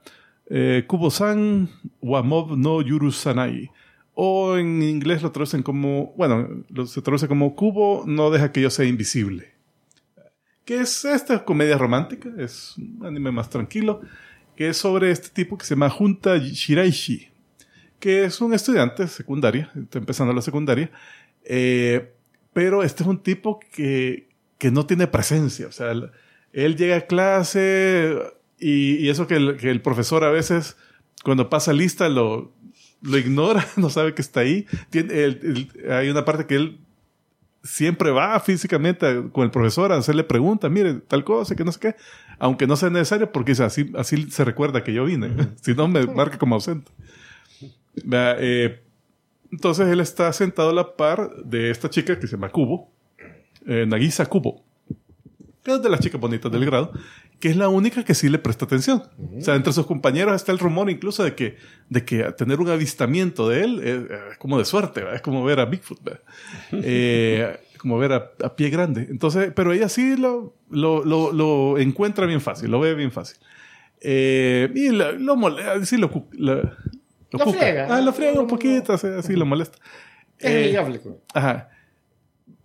eh, 0.49 0.85
Kubo-san 0.87 1.69
wa 2.01 2.23
Mob 2.23 2.57
no 2.57 2.81
Yurusanai. 2.81 3.71
O 4.15 4.57
en 4.57 4.83
inglés 4.83 5.23
lo 5.23 5.33
traducen 5.33 5.63
como, 5.63 6.15
bueno, 6.17 6.49
lo- 6.71 6.87
se 6.87 7.03
traduce 7.03 7.29
como 7.29 7.55
Kubo 7.57 8.05
no 8.07 8.31
deja 8.31 8.53
que 8.53 8.63
yo 8.63 8.71
sea 8.71 8.87
invisible. 8.87 9.53
Que 10.71 10.83
es 10.83 11.05
esta 11.05 11.45
comedia 11.45 11.77
romántica, 11.77 12.31
es 12.39 12.77
un 12.79 13.05
anime 13.05 13.33
más 13.33 13.51
tranquilo, 13.51 14.03
que 14.55 14.69
es 14.69 14.77
sobre 14.77 15.11
este 15.11 15.29
tipo 15.31 15.59
que 15.59 15.67
se 15.67 15.75
llama 15.75 15.91
Junta 15.91 16.39
Shiraishi, 16.39 17.29
que 17.99 18.23
es 18.23 18.41
un 18.41 18.55
estudiante 18.55 19.09
secundaria, 19.09 19.73
está 19.75 19.99
empezando 19.99 20.33
la 20.33 20.43
secundaria, 20.43 20.93
eh, 21.43 22.15
pero 22.53 22.85
este 22.85 23.03
es 23.03 23.09
un 23.09 23.21
tipo 23.21 23.59
que, 23.73 24.29
que 24.59 24.71
no 24.71 24.87
tiene 24.87 25.09
presencia. 25.09 25.67
O 25.67 25.73
sea, 25.73 25.91
él, 26.53 26.77
llega 26.77 26.99
a 26.99 27.01
clase 27.01 28.17
y, 28.57 29.09
eso 29.09 29.27
que 29.27 29.35
el, 29.35 29.57
que 29.57 29.73
el 29.73 29.83
profesor 29.83 30.23
a 30.23 30.31
veces, 30.31 30.77
cuando 31.25 31.51
pasa 31.51 31.73
lista, 31.73 32.09
lo, 32.09 32.55
lo 33.03 33.19
ignora, 33.19 33.67
no 33.77 33.91
sabe 33.91 34.15
que 34.15 34.23
está 34.23 34.39
ahí. 34.39 34.69
Tiene, 34.91 35.67
hay 35.91 36.11
una 36.11 36.25
parte 36.25 36.47
que 36.47 36.55
él 36.55 36.79
siempre 37.63 38.11
va 38.11 38.39
físicamente 38.41 39.07
a- 39.07 39.23
con 39.33 39.45
el 39.45 39.51
profesor 39.51 39.93
a 39.93 39.97
hacerle 39.97 40.25
preguntas, 40.25 40.71
mire, 40.71 40.95
tal 40.95 41.25
cosa, 41.25 41.55
que 41.55 41.65
no 41.65 41.73
sé 41.73 41.81
qué, 41.81 41.97
aunque 42.39 42.67
no 42.67 42.77
sea 42.77 42.91
necesario, 42.91 43.31
porque 43.33 43.53
dice, 43.53 43.65
así, 43.65 43.91
así 43.97 44.31
se 44.31 44.45
recuerda 44.45 44.83
que 44.83 44.93
yo 44.95 45.05
vine. 45.05 45.29
si 45.61 45.75
no, 45.75 45.89
me 45.89 46.07
marca 46.07 46.39
como 46.39 46.55
ausente. 46.55 46.91
Eh, 48.13 48.81
entonces 49.53 49.89
él 49.89 50.01
está 50.01 50.33
sentado 50.33 50.71
a 50.71 50.75
la 50.75 50.97
par 50.97 51.31
de 51.45 51.71
esta 51.71 51.91
chica 51.91 52.19
que 52.19 52.27
se 52.27 52.37
llama 52.37 52.51
Kubo, 52.51 52.91
eh, 53.67 53.85
Nagisa 53.87 54.25
Kubo, 54.27 54.63
que 55.63 55.73
es 55.75 55.83
de 55.83 55.89
las 55.91 56.01
chicas 56.01 56.21
bonitas 56.21 56.51
del 56.53 56.65
grado, 56.65 56.93
que 57.41 57.49
es 57.49 57.57
la 57.57 57.69
única 57.69 58.05
que 58.05 58.15
sí 58.15 58.29
le 58.29 58.39
presta 58.39 58.67
atención. 58.67 59.03
O 59.39 59.41
sea, 59.41 59.55
entre 59.57 59.73
sus 59.73 59.87
compañeros 59.87 60.37
está 60.37 60.53
el 60.53 60.59
rumor 60.59 60.91
incluso 60.91 61.25
de 61.25 61.35
que, 61.35 61.57
de 61.89 62.05
que 62.05 62.23
tener 62.33 62.61
un 62.61 62.69
avistamiento 62.69 63.49
de 63.49 63.65
él 63.65 63.81
es, 63.83 64.11
es 64.33 64.39
como 64.39 64.59
de 64.59 64.65
suerte, 64.67 65.01
¿verdad? 65.01 65.17
es 65.17 65.23
como 65.23 65.43
ver 65.45 65.59
a 65.61 65.65
Bigfoot. 65.65 66.01
Eh, 66.73 67.59
como 67.79 67.97
ver 67.99 68.13
a, 68.13 68.31
a 68.45 68.55
pie 68.57 68.69
grande. 68.69 69.07
Entonces, 69.11 69.53
pero 69.57 69.73
ella 69.73 69.89
sí 69.89 70.17
lo, 70.17 70.55
lo, 70.71 71.03
lo, 71.05 71.33
lo 71.33 71.79
encuentra 71.79 72.27
bien 72.27 72.43
fácil, 72.43 72.71
lo 72.71 72.79
ve 72.79 72.95
bien 72.95 73.11
fácil. 73.11 73.39
Eh, 74.03 74.71
y 74.75 74.91
la- 74.91 75.13
lo 75.13 75.35
molesta, 75.37 75.85
sí 75.87 75.97
lo, 75.97 76.11
lo, 76.33 76.57
Lo 77.33 77.53
friega. 77.53 77.87
Ah, 77.89 78.01
lo 78.03 78.13
friega 78.13 78.41
un 78.41 78.47
poquito, 78.49 78.93
así, 78.93 79.07
así 79.07 79.35
lo 79.35 79.47
molesta. 79.47 79.79
Es 80.39 80.51
Eh, 80.51 80.73
Ajá. 81.35 81.71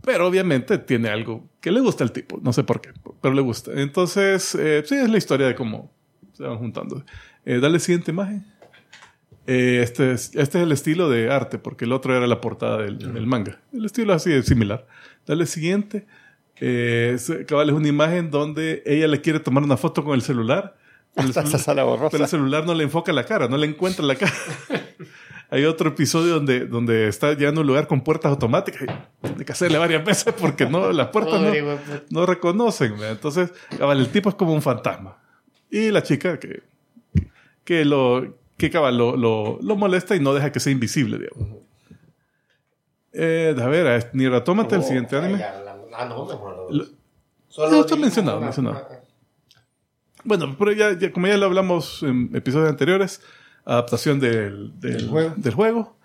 Pero 0.06 0.28
obviamente 0.28 0.78
tiene 0.78 1.10
algo 1.10 1.50
que 1.62 1.72
le 1.72 1.80
gusta 1.82 2.04
al 2.04 2.12
tipo. 2.12 2.40
No 2.42 2.54
sé 2.54 2.64
por 2.64 2.80
qué, 2.82 2.90
pero 3.22 3.34
le 3.34 3.42
gusta. 3.42 3.72
Entonces, 3.74 4.56
eh, 4.56 4.84
sí, 4.86 4.96
es 4.96 5.10
la 5.10 5.18
historia 5.18 5.48
de 5.48 5.56
cómo 5.56 5.92
se 6.34 6.44
van 6.44 6.58
juntando. 6.58 7.04
Eh, 7.46 7.60
dale 7.60 7.80
siguiente 7.80 8.12
imagen. 8.12 8.46
Eh, 9.48 9.82
este, 9.84 10.12
es, 10.14 10.32
este 10.36 10.58
es 10.60 10.64
el 10.64 10.72
estilo 10.72 11.10
de 11.10 11.32
arte, 11.32 11.60
porque 11.60 11.86
el 11.86 11.92
otro 11.92 12.16
era 12.16 12.26
la 12.28 12.42
portada 12.42 12.78
del, 12.80 12.98
del 12.98 13.28
manga. 13.28 13.60
El 13.74 13.86
estilo 13.86 14.14
así 14.14 14.32
es 14.32 14.46
similar. 14.46 14.88
Dale 15.26 15.46
siguiente. 15.46 16.06
Eh, 16.60 17.12
es, 17.16 17.32
cabal, 17.48 17.70
es 17.70 17.76
una 17.76 17.88
imagen 17.88 18.32
donde 18.32 18.82
ella 18.86 19.08
le 19.08 19.22
quiere 19.22 19.40
tomar 19.40 19.64
una 19.64 19.78
foto 19.78 20.04
con 20.04 20.16
el 20.16 20.22
celular. 20.22 20.78
Pero 21.14 21.26
el, 21.28 21.30
Hasta 21.30 21.42
esa 21.48 21.58
celu- 21.58 21.62
sala 21.62 21.84
borrosa. 21.84 22.10
pero 22.12 22.24
el 22.24 22.30
celular 22.30 22.66
no 22.66 22.74
le 22.74 22.84
enfoca 22.84 23.12
la 23.14 23.26
cara, 23.26 23.48
no 23.48 23.58
le 23.58 23.68
encuentra 23.68 24.04
la 24.06 24.16
cara. 24.16 24.34
Hay 25.56 25.64
otro 25.64 25.90
episodio 25.92 26.34
donde, 26.34 26.66
donde 26.66 27.08
está 27.08 27.34
llegando 27.34 27.62
a 27.62 27.64
un 27.64 27.68
lugar 27.68 27.88
con 27.88 28.02
puertas 28.02 28.30
automáticas 28.30 28.82
y 28.84 29.28
tiene 29.28 29.46
que 29.46 29.52
hacerle 29.54 29.78
varias 29.78 30.04
veces 30.04 30.34
porque 30.38 30.66
no, 30.66 30.92
las 30.92 31.08
puertas 31.08 31.42
no, 32.10 32.26
reconocen. 32.26 32.92
¿verdad? 32.98 33.12
Entonces, 33.12 33.54
cabal, 33.78 34.00
el 34.02 34.10
tipo 34.10 34.28
es 34.28 34.36
como 34.36 34.54
un 34.54 34.62
fantasma. 34.62 35.18
Y 35.72 35.92
la 35.92 36.04
chica 36.04 36.40
que, 36.42 36.62
que 37.64 37.86
lo 37.86 38.36
que 38.58 38.70
cabal, 38.70 38.98
lo, 38.98 39.16
lo, 39.16 39.58
lo 39.62 39.76
molesta 39.78 40.14
y 40.16 40.20
no 40.20 40.34
deja 40.34 40.52
que 40.52 40.60
sea 40.60 40.74
invisible, 40.74 41.20
digamos. 41.20 41.60
Eh, 43.14 43.56
a 43.58 43.68
ver, 43.68 43.88
a 43.88 44.10
Nier 44.12 44.34
Automata, 44.34 44.76
el 44.76 44.84
siguiente 44.84 45.16
anime. 45.16 45.42
Ah, 45.42 46.06
no, 46.10 46.26
mejor 46.26 46.58
no. 46.70 46.78
Lo- 46.78 46.86
Solo 47.48 47.72
No, 47.72 47.80
está 47.82 47.96
mencionado, 47.96 48.38
una- 48.40 48.48
mencionado. 48.48 48.88
Bueno, 50.26 50.54
pero 50.60 50.74
ya, 50.74 50.98
ya- 51.00 51.14
como 51.14 51.28
ya 51.28 51.38
lo 51.38 51.46
hablamos 51.46 52.04
en 52.04 52.30
episodios 52.34 52.68
anteriores, 52.70 53.22
adaptación 53.66 54.20
del, 54.20 54.72
del, 54.80 54.98
Del 54.98 55.08
juego. 55.10 55.34
del 55.36 55.54
juego. 55.54 55.98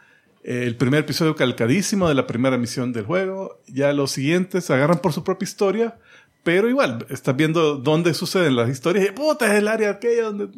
Eh, 0.43 0.65
el 0.67 0.77
primer 0.77 1.01
episodio 1.01 1.37
calcadísimo 1.37 2.09
de 2.09 2.15
la 2.15 2.27
primera 2.27 2.57
misión 2.57 2.93
del 2.93 3.05
juego. 3.05 3.61
Ya 3.67 3.93
los 3.93 4.11
siguientes 4.13 4.65
se 4.65 4.73
agarran 4.73 4.99
por 4.99 5.13
su 5.13 5.23
propia 5.23 5.45
historia, 5.45 5.99
pero 6.43 6.69
igual, 6.69 7.07
estás 7.11 7.37
viendo 7.37 7.77
dónde 7.77 8.15
suceden 8.15 8.57
las 8.57 8.71
historias. 8.71 9.07
Y 9.07 9.13
puta, 9.13 9.47
es 9.53 9.59
el 9.59 9.69
área 9.69 9.91
aquella 9.91 10.25
donde. 10.25 10.49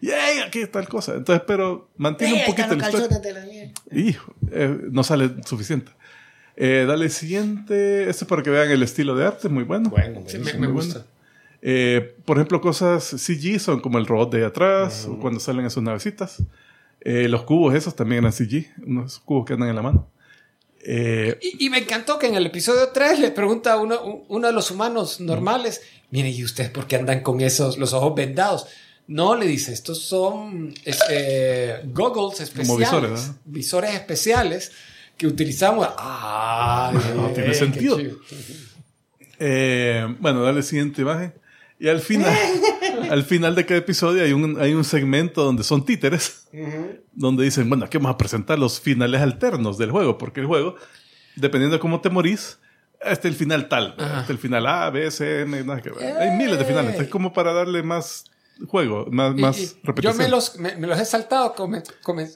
¡Yay! 0.00 0.38
Aquí 0.46 0.64
tal 0.66 0.88
cosa. 0.88 1.14
Entonces, 1.16 1.42
pero 1.46 1.90
mantiene 1.96 2.34
un 2.34 2.46
poquito 2.46 2.74
la 2.74 2.88
historia. 2.88 3.72
Hijo, 3.92 4.32
eh, 4.50 4.78
no 4.90 5.02
sale 5.02 5.30
suficiente. 5.44 5.90
Eh, 6.56 6.86
dale 6.88 7.08
siguiente. 7.08 8.08
Este 8.08 8.24
es 8.24 8.28
para 8.28 8.42
que 8.42 8.50
vean 8.50 8.70
el 8.70 8.82
estilo 8.82 9.14
de 9.16 9.26
arte, 9.26 9.48
muy 9.48 9.64
bueno. 9.64 9.90
Bueno, 9.90 10.22
Sí, 10.26 10.38
me, 10.58 10.66
gusta. 10.68 11.04
Eh, 11.60 12.14
por 12.24 12.36
ejemplo, 12.36 12.60
cosas 12.60 13.04
CG 13.04 13.58
son 13.58 13.80
como 13.80 13.98
el 13.98 14.06
robot 14.06 14.32
de 14.32 14.44
atrás, 14.44 15.06
o 15.10 15.18
cuando 15.18 15.40
salen 15.40 15.64
en 15.64 15.70
sus 15.70 15.82
navecitas. 15.82 16.42
Eh, 17.00 17.28
los 17.28 17.42
cubos 17.44 17.74
esos 17.74 17.94
también 17.96 18.24
eran 18.24 18.32
CG, 18.32 18.66
unos 18.86 19.18
cubos 19.20 19.44
que 19.46 19.54
andan 19.54 19.68
en 19.68 19.76
la 19.76 19.82
mano. 19.82 20.08
Eh, 20.84 21.38
Y, 21.42 21.66
y 21.66 21.70
me 21.70 21.78
encantó 21.78 22.18
que 22.18 22.26
en 22.28 22.34
el 22.36 22.46
episodio 22.46 22.88
3 22.92 23.18
le 23.18 23.30
pregunta 23.32 23.72
a 23.72 23.76
uno, 23.78 24.00
un- 24.04 24.24
uno 24.28 24.46
de 24.46 24.52
los 24.52 24.70
humanos 24.70 25.20
normales, 25.20 25.80
mire, 26.10 26.30
¿y 26.30 26.44
ustedes 26.44 26.70
por 26.70 26.86
qué 26.86 26.96
andan 26.96 27.20
con 27.22 27.40
esos, 27.40 27.76
los 27.78 27.92
ojos 27.92 28.14
vendados? 28.14 28.66
No, 29.08 29.34
le 29.34 29.46
dice, 29.46 29.72
estos 29.72 30.02
son 30.02 30.72
es- 30.84 31.02
eh, 31.10 31.80
goggles 31.86 32.40
especiales, 32.40 32.78
visores, 32.78 33.26
¿no? 33.28 33.38
visores 33.46 33.94
especiales 33.94 34.72
que 35.16 35.26
utilizamos. 35.26 35.88
¡Ah! 35.98 36.92
No, 37.16 37.28
tiene 37.30 37.54
sentido. 37.54 37.98
eh, 39.38 40.06
bueno, 40.20 40.42
dale 40.42 40.62
siguiente 40.62 41.02
imagen. 41.02 41.32
Y 41.80 41.88
al 41.88 42.00
final, 42.00 42.34
al 43.10 43.22
final 43.24 43.54
de 43.54 43.64
cada 43.66 43.78
episodio 43.78 44.22
hay 44.24 44.32
un, 44.32 44.60
hay 44.60 44.74
un 44.74 44.84
segmento 44.84 45.44
donde 45.44 45.62
son 45.62 45.84
títeres, 45.84 46.48
donde 47.12 47.44
dicen, 47.44 47.68
bueno, 47.68 47.84
aquí 47.84 47.98
vamos 47.98 48.12
a 48.14 48.18
presentar 48.18 48.58
los 48.58 48.80
finales 48.80 49.20
alternos 49.20 49.78
del 49.78 49.90
juego, 49.92 50.18
porque 50.18 50.40
el 50.40 50.46
juego, 50.46 50.74
dependiendo 51.36 51.76
de 51.76 51.80
cómo 51.80 52.00
te 52.00 52.10
morís, 52.10 52.58
este 53.00 53.28
es 53.28 53.34
el 53.34 53.38
final 53.38 53.68
tal, 53.68 53.94
Ajá. 53.96 54.20
este 54.20 54.24
es 54.24 54.30
el 54.30 54.38
final 54.38 54.66
A, 54.66 54.90
B, 54.90 55.08
C, 55.12 55.42
M, 55.42 55.62
nada 55.62 55.80
que 55.80 55.90
ver. 55.90 56.16
Hay 56.16 56.36
miles 56.36 56.58
de 56.58 56.64
finales, 56.64 56.98
es 57.00 57.08
como 57.08 57.32
para 57.32 57.52
darle 57.52 57.82
más 57.84 58.24
juego, 58.66 59.06
más, 59.12 59.36
Y- 59.36 59.40
más 59.40 59.58
y 59.60 59.70
repetición. 59.84 60.14
yo 60.14 60.18
me 60.24 60.28
los, 60.28 60.58
me, 60.58 60.74
me 60.74 60.88
los 60.88 60.98
he 60.98 61.04
saltado 61.04 61.54
come- 61.54 61.84
come- 62.02 62.28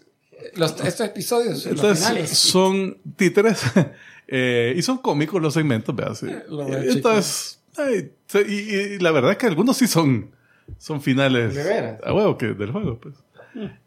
los, 0.55 0.71
estos 0.85 1.07
episodios, 1.07 1.55
los 1.55 1.67
Entonces, 1.67 1.99
finales. 2.07 2.31
son 2.39 2.97
títeres 3.17 3.61
eh, 4.29 4.73
y 4.77 4.83
son 4.83 4.99
cómicos 4.99 5.43
los 5.43 5.53
segmentos, 5.55 5.95
¿verdad? 5.97 6.15
Sí. 6.15 6.27
Lo 6.49 6.65
veo, 6.65 6.81
Entonces, 6.93 7.59
ay, 7.77 8.13
se- 8.33 8.47
y, 8.49 8.95
y 8.95 8.99
la 8.99 9.11
verdad 9.13 9.33
es 9.33 9.37
que 9.39 9.47
algunos 9.47 9.77
sí 9.77 9.87
son, 9.87 10.31
son 10.79 11.01
finales 11.03 11.55
¿De 11.55 11.63
veras? 11.65 12.01
a 12.05 12.13
huevo 12.13 12.37
que 12.39 12.49
del 12.55 12.71
juego, 12.73 12.99
pues. 12.99 13.15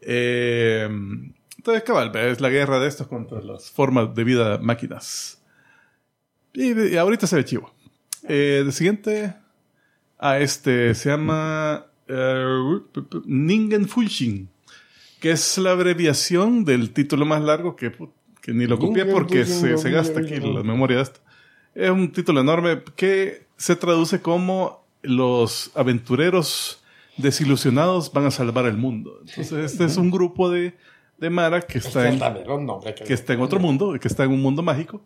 Eh, 0.01 0.87
Entonces, 1.57 1.83
cabal, 1.83 2.15
es 2.15 2.39
la 2.41 2.49
guerra 2.49 2.79
de 2.79 2.87
estos 2.87 3.07
contra 3.07 3.41
las 3.41 3.71
formas 3.71 4.13
de 4.13 4.23
vida 4.23 4.57
máquinas. 4.59 5.41
Y, 6.53 6.73
y 6.93 6.97
ahorita 6.97 7.25
se 7.27 7.35
ve 7.37 7.45
chivo. 7.45 7.73
Eh, 8.27 8.61
el 8.65 8.71
siguiente, 8.73 9.33
a 10.19 10.39
este, 10.39 10.93
se 10.95 11.09
llama 11.09 11.87
eh, 12.07 12.45
Ningen 13.25 13.87
Funshin, 13.87 14.49
que 15.19 15.31
es 15.31 15.57
la 15.57 15.71
abreviación 15.71 16.63
del 16.65 16.91
título 16.91 17.25
más 17.25 17.41
largo 17.41 17.75
que, 17.75 17.91
que 18.41 18.53
ni 18.53 18.67
lo 18.67 18.77
copié 18.77 19.05
porque 19.05 19.45
se, 19.45 19.77
se 19.77 19.89
gasta 19.91 20.19
aquí 20.19 20.35
la 20.39 20.61
memoria 20.63 20.97
de 20.97 21.03
esto. 21.03 21.19
Es 21.73 21.89
un 21.89 22.11
título 22.11 22.41
enorme 22.41 22.83
que 22.95 23.44
se 23.57 23.75
traduce 23.75 24.21
como 24.21 24.85
los 25.01 25.71
aventureros 25.75 26.81
desilusionados 27.17 28.11
van 28.11 28.25
a 28.25 28.31
salvar 28.31 28.65
el 28.65 28.77
mundo. 28.77 29.19
Entonces, 29.21 29.71
este 29.71 29.85
es 29.85 29.97
un 29.97 30.11
grupo 30.11 30.49
de, 30.49 30.75
de 31.17 31.29
Mara 31.29 31.61
que 31.61 31.77
está, 31.77 32.09
en, 32.09 32.19
los 32.19 32.61
nombres 32.61 32.95
que 32.95 33.13
está 33.13 33.33
en 33.33 33.41
otro 33.41 33.59
mundo, 33.59 33.97
que 33.99 34.07
está 34.07 34.23
en 34.23 34.31
un 34.31 34.41
mundo 34.41 34.61
mágico. 34.61 35.03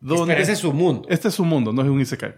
Donde, 0.00 0.40
ese 0.40 0.52
es 0.52 0.58
su 0.58 0.72
mundo. 0.72 1.06
este 1.08 1.28
es 1.28 1.34
su 1.34 1.44
mundo, 1.44 1.72
no 1.72 1.82
es 1.82 1.88
un 1.88 2.00
Isekai. 2.00 2.34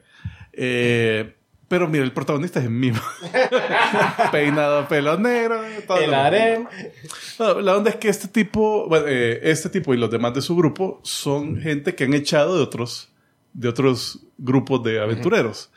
Eh, 0.52 1.34
pero 1.66 1.88
mira, 1.88 2.04
el 2.04 2.12
protagonista 2.12 2.58
es 2.58 2.66
el 2.66 2.70
mismo. 2.70 3.00
Peinado 4.32 4.86
pelo 4.86 5.18
negro. 5.18 5.62
todo 5.86 5.98
El 5.98 6.12
harem. 6.12 6.66
No, 7.38 7.60
la 7.60 7.76
onda 7.76 7.90
es 7.90 7.96
que 7.96 8.08
este 8.08 8.28
tipo, 8.28 8.86
bueno, 8.88 9.06
eh, 9.08 9.40
este 9.44 9.70
tipo 9.70 9.94
y 9.94 9.96
los 9.96 10.10
demás 10.10 10.34
de 10.34 10.42
su 10.42 10.54
grupo 10.54 11.00
son 11.02 11.60
gente 11.60 11.94
que 11.94 12.04
han 12.04 12.12
echado 12.12 12.56
de 12.56 12.62
otros, 12.62 13.10
de 13.54 13.68
otros 13.68 14.20
grupos 14.36 14.82
de 14.82 15.00
aventureros. 15.00 15.70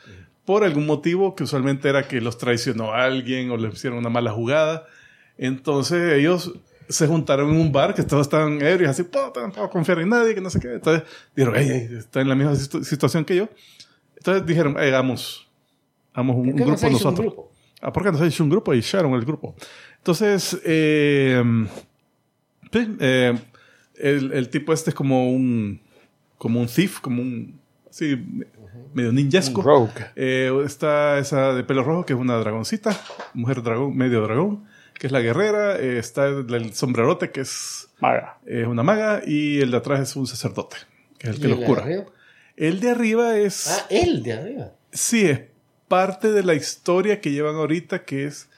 Por 0.44 0.64
algún 0.64 0.84
motivo 0.86 1.34
que 1.34 1.44
usualmente 1.44 1.88
era 1.88 2.06
que 2.08 2.20
los 2.20 2.36
traicionó 2.38 2.92
a 2.92 3.04
alguien 3.04 3.50
o 3.50 3.56
les 3.56 3.74
hicieron 3.74 3.98
una 3.98 4.08
mala 4.10 4.30
jugada. 4.32 4.84
Entonces 5.36 6.14
ellos 6.14 6.54
se 6.88 7.06
juntaron 7.06 7.50
en 7.50 7.60
un 7.60 7.70
bar 7.70 7.94
que 7.94 8.02
todos 8.02 8.22
estaban 8.26 8.60
ebrios, 8.62 8.90
así, 8.90 9.02
puta, 9.02 9.40
no 9.46 9.52
puedo 9.52 9.68
confiar 9.68 9.98
en 10.00 10.08
nadie, 10.08 10.34
que 10.34 10.40
no 10.40 10.48
sé 10.50 10.58
qué. 10.58 10.72
Entonces 10.74 11.02
dijeron, 11.36 11.54
hey, 11.58 11.68
hey, 11.70 11.96
está 11.98 12.20
en 12.22 12.28
la 12.28 12.34
misma 12.34 12.52
situ- 12.54 12.82
situación 12.82 13.24
que 13.24 13.36
yo. 13.36 13.48
Entonces 14.16 14.46
dijeron, 14.46 14.74
hey, 14.78 14.88
hagamos, 14.88 15.46
hagamos 16.14 16.36
un, 16.36 16.46
¿Por 16.46 16.54
qué 16.56 16.62
un 16.62 16.66
grupo 16.68 16.78
se 16.78 16.86
hizo 16.88 16.96
un 16.96 17.02
nosotros. 17.14 17.26
grupo? 17.26 17.52
Ah, 17.82 17.92
¿por 17.92 18.02
qué 18.02 18.10
no 18.10 18.18
se 18.18 18.24
ha 18.24 18.26
hecho 18.26 18.42
un 18.42 18.50
grupo? 18.50 18.74
Y 18.74 18.78
echaron 18.78 19.12
el 19.12 19.24
grupo. 19.24 19.54
Entonces, 19.98 20.58
eh, 20.64 21.42
sí, 22.72 22.96
eh, 23.00 23.38
el, 23.96 24.32
el 24.32 24.48
tipo 24.48 24.72
este 24.72 24.90
es 24.90 24.96
como 24.96 25.30
un, 25.30 25.80
como 26.38 26.60
un 26.60 26.66
thief, 26.66 27.00
como 27.00 27.20
un, 27.22 27.57
así, 27.98 28.16
medio 28.94 29.12
ninjesco. 29.12 29.62
Rogue. 29.62 30.06
Eh, 30.16 30.52
está 30.64 31.18
esa 31.18 31.52
de 31.54 31.64
pelo 31.64 31.82
rojo, 31.82 32.06
que 32.06 32.12
es 32.12 32.18
una 32.18 32.36
dragoncita, 32.38 32.98
mujer 33.34 33.62
dragón, 33.62 33.96
medio 33.96 34.22
dragón, 34.22 34.64
que 34.94 35.06
es 35.08 35.12
la 35.12 35.20
guerrera. 35.20 35.76
Eh, 35.78 35.98
está 35.98 36.26
el, 36.26 36.52
el 36.52 36.72
sombrerote, 36.74 37.30
que 37.30 37.40
es, 37.40 37.88
Maga. 38.00 38.38
es 38.46 38.66
una 38.66 38.82
maga. 38.82 39.22
Y 39.26 39.60
el 39.60 39.70
de 39.70 39.76
atrás 39.76 40.00
es 40.00 40.16
un 40.16 40.26
sacerdote, 40.26 40.76
que 41.18 41.28
es 41.28 41.34
el 41.36 41.40
que 41.40 41.46
¿Y 41.48 41.50
los 41.50 41.60
cura. 41.60 41.84
de? 41.84 42.06
El 42.56 42.80
de 42.80 42.90
arriba 42.90 43.36
es... 43.36 43.68
Ah, 43.68 43.86
el 43.90 44.22
de 44.22 44.32
arriba. 44.32 44.72
Sí, 44.92 45.26
es 45.26 45.40
parte 45.86 46.32
de 46.32 46.42
la 46.42 46.54
historia 46.54 47.20
que 47.20 47.30
llevan 47.30 47.54
ahorita, 47.56 48.04
que 48.04 48.26
es. 48.26 48.48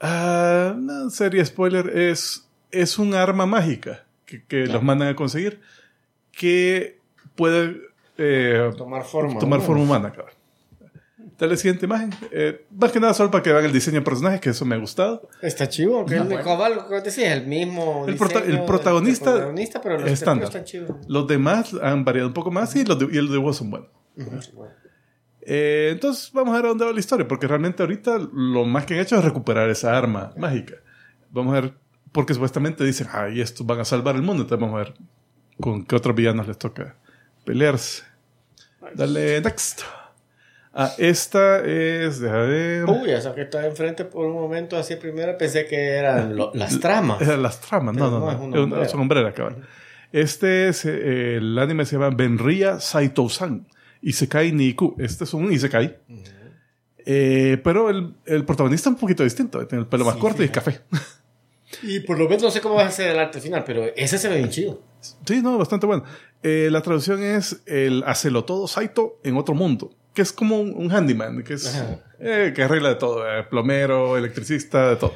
Ah, 0.00 0.74
no 0.78 1.10
sería 1.10 1.44
spoiler, 1.44 1.90
es, 1.98 2.46
es 2.70 2.98
un 2.98 3.14
arma 3.14 3.46
mágica 3.46 4.04
que, 4.24 4.44
que 4.44 4.66
los 4.66 4.82
mandan 4.82 5.08
a 5.08 5.16
conseguir 5.16 5.60
que 6.30 6.98
puede 7.34 7.87
eh, 8.18 8.70
Tomar 8.76 9.04
forma. 9.04 9.38
tomar 9.38 9.60
¿no? 9.60 9.64
forma 9.64 9.82
humana, 9.82 10.10
cabrón. 10.12 10.34
Dale 11.38 11.56
siguiente 11.56 11.86
imagen. 11.86 12.10
Eh, 12.32 12.66
más 12.76 12.90
que 12.90 12.98
nada 12.98 13.14
solo 13.14 13.30
para 13.30 13.42
que 13.44 13.52
vean 13.52 13.64
el 13.64 13.72
diseño 13.72 14.00
de 14.00 14.04
personajes, 14.04 14.40
que 14.40 14.50
eso 14.50 14.64
me 14.64 14.74
ha 14.74 14.78
gustado. 14.78 15.28
Está 15.40 15.68
chivo, 15.68 16.04
que 16.04 16.16
el 16.16 16.28
de 16.28 16.40
cabal, 16.40 16.78
como 16.86 16.98
te 16.98 17.10
decía, 17.10 17.32
el 17.32 17.46
mismo. 17.46 18.06
El 18.08 18.16
prota- 18.16 18.42
el 18.44 18.64
protagonista 18.64 19.30
del 19.30 19.34
protagonista, 19.42 19.80
pero 19.80 19.98
los 19.98 20.10
estándar. 20.10 20.48
están 20.48 20.64
chidos. 20.64 20.90
Los 21.06 21.28
demás 21.28 21.74
han 21.80 22.04
variado 22.04 22.26
un 22.28 22.34
poco 22.34 22.50
más 22.50 22.74
y 22.74 22.84
los 22.84 22.98
de, 22.98 23.04
y 23.04 23.14
los 23.20 23.30
dibujos 23.30 23.56
son 23.58 23.70
buenos. 23.70 23.88
Eh, 25.42 25.90
entonces 25.92 26.30
vamos 26.32 26.52
a 26.54 26.56
ver 26.56 26.66
a 26.66 26.68
dónde 26.70 26.84
va 26.84 26.92
la 26.92 27.00
historia, 27.00 27.26
porque 27.26 27.46
realmente 27.46 27.82
ahorita 27.82 28.18
lo 28.32 28.64
más 28.64 28.84
que 28.84 28.94
han 28.94 29.00
hecho 29.00 29.16
es 29.16 29.24
recuperar 29.24 29.70
esa 29.70 29.96
arma 29.96 30.32
mágica. 30.36 30.74
Vamos 31.30 31.56
a 31.56 31.60
ver, 31.60 31.74
porque 32.12 32.34
supuestamente 32.34 32.84
dicen, 32.84 33.06
ay, 33.12 33.40
estos 33.40 33.64
van 33.64 33.80
a 33.80 33.84
salvar 33.84 34.16
el 34.16 34.22
mundo, 34.22 34.42
entonces 34.42 34.60
vamos 34.60 34.74
a 34.74 34.84
ver 34.84 34.94
con 35.60 35.84
qué 35.84 35.94
otros 35.96 36.14
villanos 36.16 36.48
les 36.48 36.58
toca 36.58 36.96
pelearse. 37.44 38.02
Dale, 38.94 39.40
next. 39.40 39.82
Ah, 40.72 40.92
esta 40.98 41.64
es, 41.64 42.20
deja 42.20 42.36
ver, 42.38 42.84
Uy, 42.84 43.10
esa 43.10 43.34
que 43.34 43.42
está 43.42 43.66
enfrente 43.66 44.04
por 44.04 44.26
un 44.26 44.34
momento 44.34 44.76
así 44.76 44.94
primero 44.96 45.36
pensé 45.36 45.66
que 45.66 45.76
eran 45.96 46.36
lo- 46.36 46.52
las 46.54 46.78
tramas. 46.78 47.20
Eran 47.20 47.42
las 47.42 47.60
tramas, 47.60 47.96
no, 47.96 48.10
no, 48.10 48.20
no, 48.20 48.26
no, 48.26 48.30
es 48.30 48.38
una 48.38 48.82
es 48.84 48.92
una, 48.94 49.02
hombrera. 49.02 49.32
cabrón. 49.34 49.66
Este 50.12 50.68
es, 50.68 50.84
eh, 50.84 51.36
el 51.36 51.58
anime 51.58 51.84
se 51.84 51.96
llama 51.96 52.10
Benria 52.10 52.78
Saito-san. 52.80 53.66
Isekai 54.02 54.52
Niku. 54.52 54.94
Este 54.98 55.24
es 55.24 55.34
un 55.34 55.50
Isekai. 55.52 55.98
Eh, 57.04 57.58
pero 57.64 57.90
el, 57.90 58.14
el 58.26 58.44
protagonista 58.44 58.88
es 58.90 58.94
un 58.94 59.00
poquito 59.00 59.22
distinto. 59.24 59.66
Tiene 59.66 59.82
el 59.82 59.88
pelo 59.88 60.04
más 60.04 60.14
Sí, 60.14 60.20
corto 60.20 60.42
y 60.42 60.46
es 60.46 60.50
café. 60.52 60.80
Y 61.82 62.00
por 62.00 62.18
lo 62.18 62.26
menos 62.26 62.42
no 62.42 62.50
sé 62.50 62.60
cómo 62.60 62.76
va 62.76 62.86
a 62.86 62.90
ser 62.90 63.10
el 63.10 63.18
arte 63.18 63.40
final, 63.40 63.64
pero 63.64 63.84
ese 63.96 64.16
se 64.18 64.28
ve 64.28 64.36
bien 64.36 64.48
chido. 64.50 64.80
sí, 65.26 65.42
no, 65.42 65.58
bastante 65.58 65.86
bueno. 65.86 66.04
Eh, 66.42 66.68
la 66.70 66.82
traducción 66.82 67.22
es 67.22 67.62
el 67.66 68.04
hacelo 68.06 68.44
todo 68.44 68.68
Saito 68.68 69.18
en 69.24 69.36
otro 69.36 69.54
mundo. 69.54 69.90
Que 70.14 70.22
es 70.22 70.32
como 70.32 70.60
un, 70.60 70.72
un 70.76 70.90
handyman, 70.92 71.42
que 71.44 71.54
es 71.54 71.80
eh, 72.18 72.52
que 72.54 72.62
arregla 72.62 72.88
de 72.90 72.94
todo, 72.96 73.24
eh, 73.28 73.44
plomero, 73.44 74.16
electricista, 74.16 74.90
de 74.90 74.96
todo. 74.96 75.12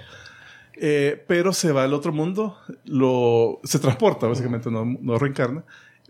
Eh, 0.75 1.23
pero 1.27 1.53
se 1.53 1.71
va 1.73 1.85
al 1.85 1.93
otro 1.95 2.13
mundo, 2.13 2.57
lo, 2.85 3.61
se 3.65 3.79
transporta, 3.79 4.27
básicamente, 4.27 4.71
no, 4.71 4.85
no 4.85 5.19
reencarna, 5.19 5.65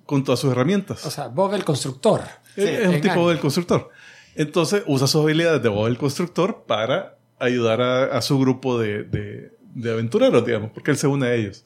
con 0.06 0.24
todas 0.24 0.40
sus 0.40 0.52
herramientas. 0.52 1.04
O 1.06 1.10
sea, 1.10 1.28
Bob 1.28 1.54
el 1.54 1.64
constructor. 1.64 2.22
es 2.56 2.64
es 2.80 2.88
un 2.88 3.00
tipo 3.00 3.28
del 3.28 3.38
constructor. 3.38 3.90
Entonces 4.34 4.82
usa 4.86 5.06
sus 5.06 5.22
habilidades 5.22 5.62
de 5.62 5.68
Bob 5.68 5.86
el 5.88 5.98
constructor 5.98 6.64
para 6.66 7.16
ayudar 7.38 7.80
a, 7.82 8.04
a 8.16 8.22
su 8.22 8.38
grupo 8.38 8.78
de, 8.78 9.04
de- 9.04 9.52
de 9.74 9.90
aventureros, 9.92 10.44
digamos, 10.44 10.70
porque 10.72 10.90
él 10.90 10.96
se 10.98 11.06
une 11.06 11.26
a 11.26 11.34
ellos. 11.34 11.64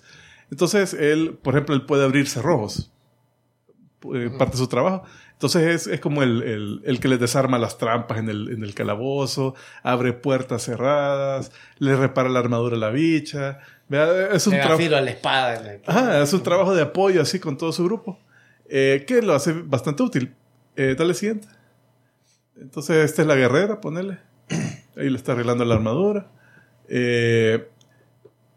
Entonces 0.51 0.95
él, 0.95 1.39
por 1.43 1.55
ejemplo, 1.55 1.75
él 1.75 1.85
puede 1.87 2.05
abrir 2.05 2.29
cerrojos, 2.29 2.93
eh, 4.15 4.31
parte 4.39 4.53
de 4.53 4.59
su 4.59 4.69
trabajo. 4.69 5.03
Entonces 5.33 5.63
es, 5.63 5.87
es 5.87 6.01
como 6.01 6.23
el, 6.23 6.43
el- 6.43 6.83
el 6.85 7.01
que 7.01 7.09
les 7.09 7.21
desarma 7.21 7.59
las 7.59 7.77
trampas 7.79 8.19
en 8.19 8.29
el, 8.31 8.49
en 8.51 8.63
el 8.65 8.75
calabozo, 8.75 9.55
abre 9.83 10.13
puertas 10.15 10.63
cerradas, 10.63 11.53
le 11.79 11.95
repara 11.97 12.29
la 12.29 12.39
armadura 12.39 12.77
a 12.77 12.79
la 12.79 12.91
bicha. 12.91 13.59
Es 14.33 14.47
un 14.47 14.55
trabajo. 14.63 14.79
a 14.97 15.61
la 15.61 15.73
espada. 15.75 16.01
Ajá, 16.09 16.23
es 16.23 16.33
un 16.33 16.43
trabajo 16.43 16.75
de 16.75 16.83
apoyo 16.83 17.21
así 17.23 17.39
con 17.39 17.57
todo 17.59 17.71
su 17.73 17.85
grupo, 17.85 18.19
eh, 18.69 19.05
que 19.07 19.21
lo 19.23 19.35
hace 19.35 19.53
bastante 19.53 20.03
útil. 20.03 20.35
Eh, 20.75 20.95
dale 20.99 21.15
siguiente. 21.15 21.49
Entonces, 22.61 22.97
esta 23.05 23.23
es 23.23 23.29
la 23.29 23.35
guerrera, 23.37 23.81
ponele. 23.81 24.19
Ahí 24.97 25.11
le 25.11 25.17
está 25.17 25.33
arreglando 25.33 25.65
la 25.65 25.75
armadura. 25.75 26.31
Eh, 26.89 27.69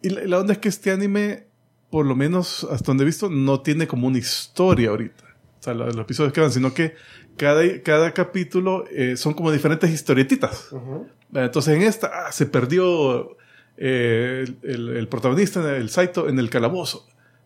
y 0.01 0.09
la, 0.09 0.23
la 0.25 0.39
onda 0.39 0.53
es 0.53 0.59
que 0.59 0.69
este 0.69 0.91
anime, 0.91 1.47
por 1.89 2.05
lo 2.05 2.15
menos 2.15 2.65
hasta 2.71 2.85
donde 2.87 3.03
he 3.03 3.05
visto, 3.05 3.29
no 3.29 3.61
tiene 3.61 3.87
como 3.87 4.07
una 4.07 4.17
historia 4.17 4.89
ahorita. 4.89 5.25
O 5.59 5.63
sea, 5.63 5.73
los, 5.73 5.95
episodios 5.97 6.31
que 6.33 6.41
van, 6.41 6.51
sino 6.51 6.73
que 6.73 6.95
cada, 7.37 7.63
cada 7.83 8.13
capítulo 8.13 8.85
eh, 8.91 9.17
son 9.17 9.33
como 9.33 9.51
diferentes 9.51 9.89
historietitas. 9.89 10.71
Ujú. 10.71 11.07
Entonces 11.33 11.75
en 11.75 11.81
esta 11.83 12.07
ah, 12.27 12.31
se 12.31 12.45
perdió 12.45 13.35
eh, 13.77 14.45
el, 14.63 14.89
el- 14.97 15.07
protagonista, 15.07 15.75
el 15.77 15.89
Saito, 15.89 16.27
en 16.29 16.39
el 16.39 16.49
calabozo. 16.49 17.05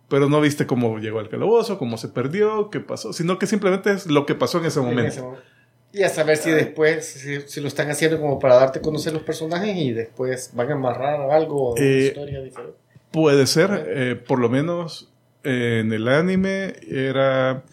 Pero 0.10 0.30
no 0.30 0.40
viste 0.42 0.68
cómo 0.68 1.00
llegó 1.00 1.20
al 1.20 1.30
calabozo, 1.30 1.78
cómo 1.80 1.98
se 1.98 2.08
perdió, 2.08 2.70
qué 2.70 2.80
pasó, 2.80 3.14
sino 3.14 3.40
que 3.40 3.48
simplemente 3.48 3.92
es 3.92 4.06
lo 4.06 4.26
que 4.26 4.36
pasó 4.36 4.60
en 4.60 4.66
ese 4.66 4.80
En 4.80 4.86
momento. 4.86 5.10
ese 5.12 5.22
momento. 5.22 5.44
Y 5.92 6.04
a 6.04 6.10
saber 6.10 6.38
si 6.38 6.50
después, 6.52 7.06
si, 7.06 7.42
si 7.42 7.62
lo 7.62 7.68
están 7.68 7.90
haciendo 7.90 8.20
como 8.20 8.40
para 8.40 8.56
darte 8.56 8.80
a 8.80 8.82
conocer 8.82 9.14
los 9.14 9.22
personajes 9.24 9.76
y 9.76 9.92
después 9.92 10.52
van 10.54 10.70
a 10.72 10.74
amarrar 10.74 11.32
algo 11.32 11.70
o 11.70 11.74
una 11.74 11.82
Eh, 11.84 12.06
historia 12.08 12.42
diferente. 12.42 12.78
Puede 13.12 13.46
ser, 13.48 13.86
eh, 13.88 14.16
por 14.16 14.40
lo 14.40 14.50
menos 14.50 15.12
eh, 15.44 15.82
en 15.84 15.94
el 15.94 16.08
anime 16.08 16.76
era... 16.88 17.64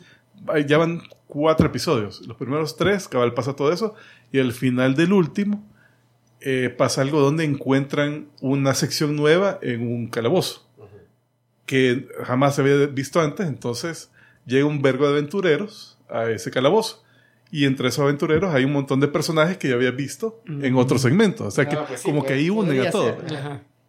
Ya 0.66 0.78
van 0.78 1.02
cuatro 1.26 1.66
episodios. 1.66 2.26
Los 2.26 2.36
primeros 2.36 2.76
tres, 2.76 3.08
cabal 3.08 3.34
pasa 3.34 3.54
todo 3.54 3.72
eso. 3.72 3.94
Y 4.32 4.38
al 4.40 4.52
final 4.52 4.94
del 4.94 5.12
último 5.12 5.64
eh, 6.40 6.74
pasa 6.76 7.02
algo 7.02 7.20
donde 7.20 7.44
encuentran 7.44 8.28
una 8.40 8.74
sección 8.74 9.16
nueva 9.16 9.58
en 9.62 9.82
un 9.82 10.08
calabozo. 10.08 10.66
Que 11.66 12.08
jamás 12.24 12.56
se 12.56 12.62
había 12.62 12.86
visto 12.86 13.20
antes. 13.20 13.46
Entonces 13.46 14.10
llega 14.46 14.66
un 14.66 14.82
vergo 14.82 15.06
de 15.06 15.12
aventureros 15.12 15.98
a 16.08 16.28
ese 16.30 16.50
calabozo. 16.50 17.04
Y 17.52 17.64
entre 17.64 17.88
esos 17.88 18.00
aventureros 18.00 18.54
hay 18.54 18.64
un 18.64 18.72
montón 18.72 19.00
de 19.00 19.08
personajes 19.08 19.56
que 19.58 19.68
ya 19.68 19.74
había 19.74 19.90
visto 19.90 20.40
en 20.46 20.74
otros 20.76 21.02
segmentos. 21.02 21.46
O 21.46 21.50
sea 21.50 21.68
que 21.68 21.76
Ah, 21.76 21.84
pues 21.86 22.00
sí, 22.00 22.08
como 22.08 22.22
que 22.22 22.28
pues, 22.28 22.38
ahí 22.38 22.50
unen 22.50 22.86
a 22.86 22.90
todo. 22.90 23.16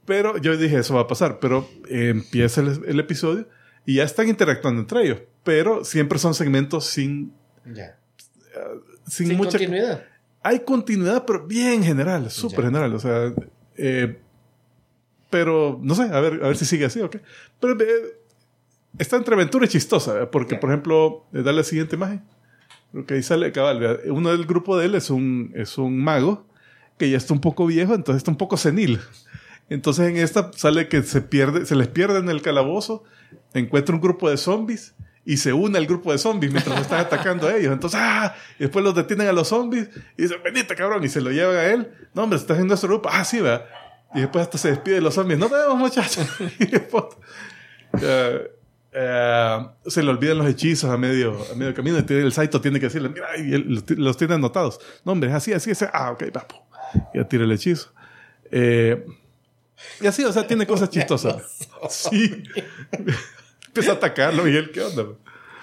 Pero 0.05 0.37
yo 0.37 0.57
dije, 0.57 0.79
eso 0.79 0.95
va 0.95 1.01
a 1.01 1.07
pasar. 1.07 1.39
Pero 1.39 1.67
eh, 1.87 2.09
empieza 2.09 2.61
el, 2.61 2.81
el 2.87 2.99
episodio 2.99 3.47
y 3.85 3.95
ya 3.95 4.03
están 4.03 4.27
interactuando 4.29 4.81
entre 4.81 5.03
ellos. 5.03 5.19
Pero 5.43 5.83
siempre 5.83 6.19
son 6.19 6.33
segmentos 6.33 6.85
sin, 6.85 7.33
Ya. 7.65 7.97
sin, 9.07 9.27
Sin 9.27 9.37
mucha... 9.37 9.51
continuidad. 9.57 10.03
Hay 10.43 10.59
continuidad, 10.61 11.25
pero 11.25 11.45
bien 11.45 11.83
general, 11.83 12.31
súper 12.31 12.65
general. 12.65 12.93
O 12.95 12.99
sea, 12.99 13.31
eh, 13.77 14.19
pero 15.29 15.79
no 15.81 15.93
sé, 15.95 16.03
a 16.03 16.19
ver, 16.19 16.43
a 16.43 16.47
ver 16.47 16.57
si 16.57 16.65
sigue 16.65 16.85
así 16.85 16.99
o 17.01 17.09
qué. 17.09 17.21
Pero 17.59 17.79
eh, 17.79 18.17
está 18.97 19.17
entre 19.17 19.35
aventura 19.35 19.65
y 19.65 19.69
chistosa, 19.69 20.13
¿verdad? 20.13 20.29
porque, 20.31 20.55
por 20.55 20.71
ejemplo, 20.71 21.25
eh, 21.33 21.43
dale 21.43 21.57
la 21.57 21.63
siguiente 21.63 21.95
imagen. 21.95 22.23
Creo 22.91 23.05
que 23.05 23.13
ahí 23.13 23.23
sale 23.23 23.51
cabal. 23.51 23.79
¿verdad? 23.79 23.99
Uno 24.09 24.31
del 24.31 24.45
grupo 24.45 24.77
de 24.77 24.87
él 24.87 24.95
es 24.95 25.09
un, 25.11 25.51
es 25.55 25.77
un 25.77 26.03
mago 26.03 26.45
que 26.97 27.09
ya 27.09 27.17
está 27.17 27.33
un 27.33 27.41
poco 27.41 27.65
viejo, 27.67 27.93
entonces 27.93 28.17
está 28.19 28.31
un 28.31 28.37
poco 28.37 28.57
senil. 28.57 28.99
Entonces 29.69 30.09
en 30.09 30.17
esta 30.17 30.51
sale 30.53 30.87
que 30.89 31.01
se 31.03 31.21
pierde, 31.21 31.65
se 31.65 31.75
les 31.75 31.87
pierde 31.87 32.19
en 32.19 32.29
el 32.29 32.41
calabozo, 32.41 33.03
encuentra 33.53 33.95
un 33.95 34.01
grupo 34.01 34.29
de 34.29 34.37
zombies 34.37 34.93
y 35.25 35.37
se 35.37 35.53
une 35.53 35.77
al 35.77 35.85
grupo 35.85 36.11
de 36.11 36.17
zombies 36.17 36.51
mientras 36.51 36.75
lo 36.75 36.81
están 36.81 36.99
atacando 36.99 37.47
a 37.47 37.55
ellos. 37.55 37.71
Entonces, 37.71 37.99
¡ah! 38.01 38.35
Y 38.57 38.63
después 38.63 38.83
los 38.83 38.95
detienen 38.95 39.27
a 39.27 39.31
los 39.33 39.47
zombies 39.49 39.89
y 40.17 40.23
dicen, 40.23 40.37
venite 40.43 40.75
cabrón, 40.75 41.03
y 41.03 41.09
se 41.09 41.21
lo 41.21 41.31
llevan 41.31 41.55
a 41.55 41.65
él. 41.65 41.91
No, 42.13 42.23
hombre, 42.23 42.39
estás 42.39 42.57
en 42.59 42.67
nuestro 42.67 42.89
grupo. 42.89 43.09
Ah, 43.11 43.23
sí, 43.23 43.39
va. 43.39 43.65
Y 44.15 44.21
después 44.21 44.41
hasta 44.43 44.57
se 44.57 44.69
despide 44.71 44.95
de 44.95 45.01
los 45.01 45.13
zombies. 45.13 45.39
No 45.39 45.47
vemos, 45.47 45.77
muchachos. 45.77 46.27
y 46.59 46.65
después, 46.65 47.03
eh, 48.01 48.51
eh, 48.93 49.57
se 49.85 50.03
le 50.03 50.09
olvidan 50.09 50.37
los 50.39 50.47
hechizos 50.47 50.89
a 50.89 50.97
medio, 50.97 51.37
a 51.51 51.55
medio 51.55 51.73
camino. 51.73 51.97
Y 51.99 52.13
el 52.13 52.33
Saito 52.33 52.59
tiene 52.59 52.79
que 52.79 52.87
decirle, 52.87 53.09
mira, 53.09 53.27
y 53.37 53.53
él 53.53 53.65
los, 53.67 53.85
ti- 53.85 53.95
los 53.95 54.17
tiene 54.17 54.33
anotados. 54.33 54.79
No, 55.05 55.11
hombre, 55.13 55.29
es 55.29 55.35
así, 55.35 55.53
así, 55.53 55.71
así. 55.71 55.85
Ah, 55.93 56.11
ok. 56.11 56.23
Y 57.13 57.17
ya 57.19 57.27
tira 57.27 57.43
el 57.43 57.51
hechizo. 57.51 57.93
Eh, 58.51 59.05
y 60.01 60.07
así, 60.07 60.23
o 60.25 60.31
sea, 60.33 60.45
tiene 60.45 60.65
cosas 60.67 60.89
chistosas. 60.89 61.37
Sí. 61.89 62.43
Empieza 63.71 63.93
a 63.93 63.95
atacarlo 63.95 64.49
y 64.49 64.55
él, 64.57 64.71
¿qué 64.71 64.81
onda? 64.81 65.05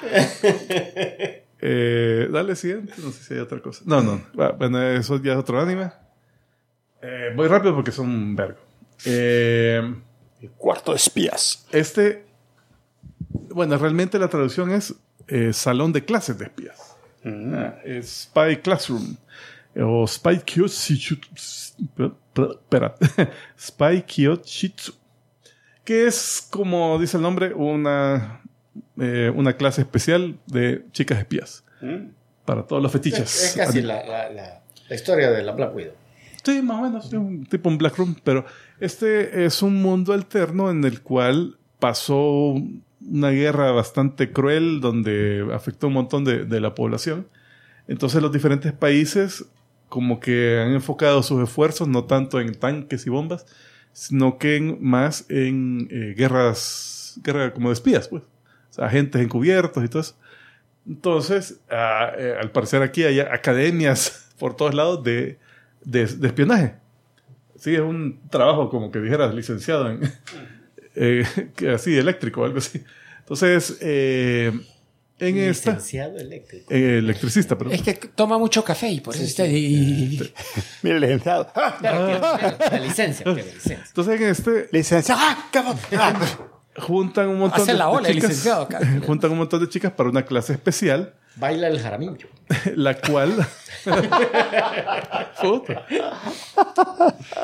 Eh, 1.60 2.28
dale 2.30 2.54
siguiente, 2.54 2.92
no 2.98 3.10
sé 3.10 3.24
si 3.24 3.34
hay 3.34 3.40
otra 3.40 3.60
cosa. 3.60 3.82
No, 3.84 4.00
no, 4.00 4.22
bueno, 4.56 4.80
eso 4.80 5.20
ya 5.20 5.32
es 5.32 5.38
otro 5.38 5.60
anime. 5.60 5.90
Eh, 7.02 7.32
voy 7.34 7.48
rápido 7.48 7.74
porque 7.74 7.90
son 7.90 8.08
un 8.08 8.36
vergo. 8.36 8.60
Eh, 9.04 9.82
Cuarto 10.56 10.92
de 10.92 10.98
espías. 10.98 11.66
este, 11.72 12.24
bueno, 13.50 13.76
realmente 13.76 14.20
la 14.20 14.28
traducción 14.28 14.70
es 14.70 14.94
eh, 15.26 15.52
Salón 15.52 15.92
de 15.92 16.04
Clases 16.04 16.38
de 16.38 16.44
Espías. 16.44 16.96
Ah, 17.24 17.74
es 17.84 18.28
Spy 18.30 18.58
Classroom. 18.62 19.16
O 19.76 20.06
Spy 20.06 20.38
Kyoshitsu. 20.38 21.16
Espera. 22.36 22.94
Spy 23.58 24.02
Kyoshitsu. 24.02 24.92
Que 25.88 26.06
es, 26.06 26.46
como 26.50 26.98
dice 26.98 27.16
el 27.16 27.22
nombre, 27.22 27.54
una, 27.54 28.42
eh, 28.98 29.32
una 29.34 29.54
clase 29.54 29.80
especial 29.80 30.38
de 30.44 30.84
chicas 30.92 31.18
espías. 31.18 31.64
Para 32.44 32.64
todos 32.64 32.82
los 32.82 32.92
fetiches. 32.92 33.22
Es, 33.22 33.44
es 33.44 33.56
casi 33.56 33.80
la, 33.80 34.04
la, 34.04 34.28
la, 34.28 34.60
la 34.86 34.94
historia 34.94 35.30
de 35.30 35.42
la 35.42 35.52
Black 35.52 35.74
Widow. 35.74 35.94
Sí, 36.44 36.60
más 36.60 36.78
o 36.78 36.82
menos, 36.82 37.10
un 37.14 37.46
tipo 37.46 37.70
un 37.70 37.78
Black 37.78 37.96
Room, 37.96 38.16
pero 38.22 38.44
este 38.80 39.46
es 39.46 39.62
un 39.62 39.80
mundo 39.80 40.12
alterno 40.12 40.70
en 40.70 40.84
el 40.84 41.00
cual 41.00 41.56
pasó 41.78 42.54
una 43.00 43.30
guerra 43.30 43.70
bastante 43.70 44.30
cruel 44.30 44.82
donde 44.82 45.48
afectó 45.54 45.86
un 45.86 45.94
montón 45.94 46.22
de, 46.22 46.44
de 46.44 46.60
la 46.60 46.74
población. 46.74 47.28
Entonces 47.86 48.20
los 48.20 48.30
diferentes 48.30 48.74
países 48.74 49.46
como 49.88 50.20
que 50.20 50.60
han 50.62 50.72
enfocado 50.72 51.22
sus 51.22 51.42
esfuerzos 51.42 51.88
no 51.88 52.04
tanto 52.04 52.42
en 52.42 52.54
tanques 52.54 53.06
y 53.06 53.08
bombas, 53.08 53.46
sino 53.98 54.38
que 54.38 54.56
en- 54.56 54.78
más 54.80 55.26
en 55.28 55.88
eh, 55.90 56.14
guerras, 56.16 57.18
guerra 57.24 57.52
como 57.52 57.68
de 57.70 57.74
espías, 57.74 58.08
pues. 58.08 58.22
O 58.22 58.72
sea, 58.72 58.86
agentes 58.86 59.20
encubiertos 59.20 59.84
y 59.84 59.88
todo 59.88 60.02
eso. 60.02 60.16
Entonces, 60.86 61.60
ah, 61.70 62.12
eh, 62.16 62.34
al 62.40 62.50
parecer 62.50 62.82
aquí 62.82 63.04
hay 63.04 63.20
academias 63.20 64.30
por 64.38 64.54
todos 64.56 64.74
lados 64.74 65.02
de, 65.02 65.38
de, 65.84 66.06
de 66.06 66.26
espionaje. 66.28 66.74
Sí, 67.56 67.74
es 67.74 67.80
un 67.80 68.20
trabajo 68.30 68.70
como 68.70 68.90
que 68.92 69.00
dijeras 69.00 69.34
licenciado 69.34 69.90
en 69.90 70.00
eh, 70.94 71.24
así 71.74 71.96
eléctrico 71.98 72.42
o 72.42 72.44
algo 72.44 72.58
así. 72.58 72.82
Entonces, 73.20 73.78
en 75.20 75.38
esta 75.38 75.72
Licenciado 75.72 76.18
eléctrico. 76.18 76.72
eh, 76.72 76.98
electricista, 76.98 77.56
perdón. 77.58 77.74
Es 77.74 77.82
que 77.82 77.94
toma 77.94 78.38
mucho 78.38 78.62
café 78.64 78.88
y 78.88 79.00
por 79.00 79.14
eso 79.14 79.24
está... 79.24 79.46
y- 79.46 80.20
Mire, 80.82 81.00
licenciado. 81.00 81.50
¡Ah! 81.54 81.76
Claro, 81.78 82.20
la 82.70 82.78
licencia, 82.80 83.24
tiene 83.24 83.42
licencia. 83.44 83.84
Entonces, 83.86 84.20
en 84.20 84.28
este 84.28 84.68
Licenciado. 84.72 85.20
¡Ah, 85.22 85.48
cabrón! 85.52 85.76
Ah. 86.80 86.82
juntan 86.82 87.28
un 87.28 87.38
montón 87.40 87.62
Hace 87.62 87.72
de, 87.72 87.78
la 87.78 87.86
de 87.86 87.90
ola, 87.90 88.08
el 88.08 88.14
chicas, 88.14 88.48
juntan 89.06 89.32
un 89.32 89.38
montón 89.38 89.60
de 89.60 89.68
chicas 89.68 89.90
para 89.92 90.08
una 90.10 90.24
clase 90.24 90.52
especial, 90.52 91.12
Baila 91.34 91.66
el 91.66 91.80
jaramillo. 91.80 92.28
la 92.76 92.94
cual. 93.00 93.34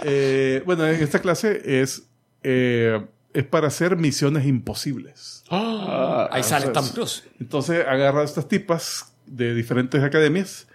Eh, 0.03 0.63
bueno, 0.67 0.87
en 0.87 1.03
esta 1.03 1.19
clase 1.21 1.61
es 1.83 2.03
eh, 2.43 3.05
es 3.35 3.45
para 3.45 3.67
hacer 3.69 3.97
misiones 3.97 4.47
imposibles. 4.47 5.45
Ahí 6.31 6.43
sale 6.43 6.69
Tom 6.69 6.89
Cruise. 6.89 7.25
Entonces 7.41 7.85
agarra 7.87 8.23
a 8.23 8.25
estas 8.25 8.49
tipas 8.49 9.13
de 9.27 9.55
diferentes 9.55 10.03
academias 10.03 10.67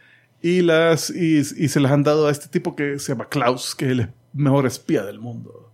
y 0.42 0.62
las 0.62 1.10
y, 1.10 1.38
y 1.40 1.68
se 1.70 1.80
las 1.80 1.92
han 1.92 2.04
dado 2.04 2.28
a 2.28 2.32
este 2.32 2.48
tipo 2.48 2.76
que 2.76 3.00
se 3.00 3.14
llama 3.14 3.28
Klaus, 3.30 3.74
que 3.76 3.86
es 3.86 3.92
el 3.92 4.10
mejor 4.34 4.66
espía 4.68 5.04
del 5.04 5.20
mundo. 5.20 5.72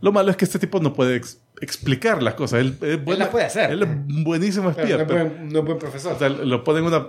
Lo 0.00 0.12
malo 0.12 0.30
es 0.30 0.36
que 0.36 0.44
este 0.44 0.58
tipo 0.58 0.78
no 0.80 0.92
puede 0.92 1.16
ex- 1.16 1.38
explicar 1.60 2.22
las 2.22 2.34
cosas. 2.34 2.60
Él, 2.60 2.76
es 2.82 3.02
buena- 3.02 3.24
la 3.24 3.30
puede 3.30 3.46
hacer. 3.46 3.70
Él 3.70 3.82
es 3.82 3.88
buenísimo 4.24 4.70
espía. 4.70 4.98
Pero 4.98 4.98
no 4.98 5.02
es 5.02 5.08
pero- 5.08 5.30
buen, 5.30 5.48
no 5.52 5.58
es 5.60 5.64
buen 5.64 5.78
profesor. 5.78 6.12
o 6.12 6.18
sea, 6.18 6.28
lo 6.28 6.62
ponen 6.64 6.84
una. 6.84 7.06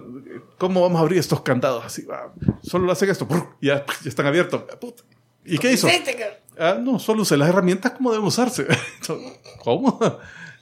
¿Cómo 0.57 0.82
vamos 0.82 0.97
a 0.97 1.01
abrir 1.01 1.19
estos 1.19 1.41
candados? 1.41 1.84
Así, 1.86 2.03
va. 2.05 2.34
Solo 2.63 2.86
lo 2.86 2.91
hacen 2.93 3.09
esto. 3.09 3.28
Ya, 3.61 3.86
ya 4.03 4.09
están 4.09 4.25
abiertos. 4.25 4.63
¿Y 5.45 5.57
qué 5.57 5.73
hizo? 5.73 5.88
Ah, 6.59 6.77
no, 6.81 6.99
solo 6.99 7.21
usé 7.21 7.37
las 7.37 7.49
herramientas 7.49 7.91
como 7.93 8.11
deben 8.11 8.25
usarse. 8.25 8.65
¿Cómo? 9.63 9.99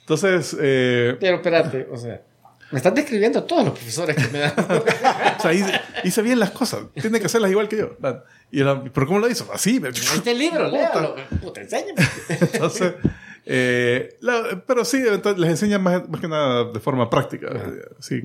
Entonces, 0.00 0.56
eh, 0.60 1.16
Pero 1.20 1.36
espérate, 1.36 1.88
o 1.90 1.96
sea, 1.96 2.22
me 2.70 2.78
están 2.78 2.94
describiendo 2.94 3.44
todos 3.44 3.64
los 3.64 3.74
profesores 3.74 4.16
que 4.16 4.28
me 4.32 4.38
dan. 4.40 4.52
o 5.38 5.40
sea, 5.42 5.52
hice, 5.52 5.72
hice 6.04 6.22
bien 6.22 6.38
las 6.38 6.50
cosas. 6.50 6.80
Tiene 7.00 7.20
que 7.20 7.26
hacerlas 7.26 7.50
igual 7.50 7.68
que 7.68 7.78
yo. 7.78 7.96
Y 8.50 8.62
¿Pero 8.62 9.06
cómo 9.06 9.18
lo 9.18 9.28
hizo? 9.28 9.48
Así. 9.52 9.80
me- 9.80 9.88
el 9.88 10.38
libro, 10.38 10.68
léalo. 10.70 11.16
Puta, 11.40 11.60
enséñame. 11.60 11.94
Entonces, 12.28 12.94
eh, 13.44 14.16
la- 14.20 14.62
pero 14.66 14.84
sí, 14.84 15.02
entonces 15.06 15.40
les 15.40 15.50
enseñan 15.50 15.82
más, 15.82 16.08
más 16.08 16.20
que 16.20 16.26
nada 16.28 16.64
de 16.72 16.80
forma 16.80 17.08
práctica. 17.08 17.48
Sí. 18.00 18.22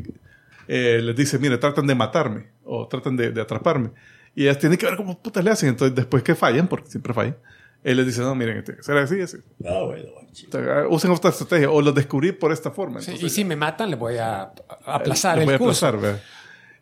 Eh, 0.68 1.00
les 1.04 1.16
dice, 1.16 1.38
mire, 1.38 1.58
tratan 1.58 1.86
de 1.86 1.94
matarme 1.96 2.48
o 2.64 2.88
tratan 2.88 3.16
de, 3.18 3.32
de 3.32 3.42
atraparme. 3.42 3.92
Y 4.36 4.44
ellas 4.44 4.58
tienen 4.60 4.78
que 4.80 4.86
ver 4.86 4.96
cómo 4.96 5.20
putas 5.22 5.44
le 5.44 5.52
hacen. 5.52 5.70
Entonces, 5.70 5.96
después 5.96 6.24
que 6.24 6.34
fallan, 6.34 6.68
porque 6.68 6.90
siempre 6.90 7.14
fallan, 7.14 7.38
él 7.84 7.98
les 7.98 8.06
dice, 8.06 8.22
no, 8.22 8.36
miren, 8.36 8.64
tiene 8.64 8.78
que 8.78 8.84
ser 8.84 8.98
así, 8.98 9.20
así. 9.22 9.38
Entonces, 9.60 10.86
Usen 10.90 11.12
otra 11.12 11.30
estrategia 11.32 11.70
o 11.70 11.82
lo 11.82 11.92
descubrí 11.92 12.32
por 12.32 12.52
esta 12.52 12.72
forma. 12.72 13.02
Sí, 13.02 13.12
Entonces, 13.12 13.32
y 13.32 13.36
si 13.36 13.44
me 13.46 13.56
matan, 13.56 13.90
le 13.90 13.96
voy 13.96 14.18
a 14.18 14.42
a 14.44 14.96
aplazar 14.96 15.36
le 15.38 15.44
el 15.44 15.46
voy 15.48 15.56
a 15.56 15.58
curso. 15.58 15.86
aplazar, 15.88 16.02
¿verdad? 16.02 16.22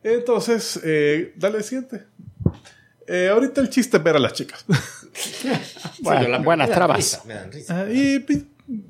Entonces, 0.03 0.79
eh, 0.83 1.33
dale 1.35 1.57
el 1.57 1.63
siguiente. 1.63 2.05
Eh, 3.07 3.27
ahorita 3.29 3.59
el 3.61 3.69
chiste 3.69 3.97
es 3.97 4.03
ver 4.03 4.15
a 4.15 4.19
las 4.19 4.33
chicas. 4.33 4.65
Bueno, 6.01 6.23
Sí, 6.25 6.31
la- 6.31 6.37
buenas 6.39 6.67
me 6.67 6.71
dan 6.71 6.77
trabas. 6.77 6.97
risa, 6.97 7.21
me 7.25 7.33
dan 7.33 7.51
risa. 7.51 7.81
Ah, 7.81 7.89
y, 7.91 8.25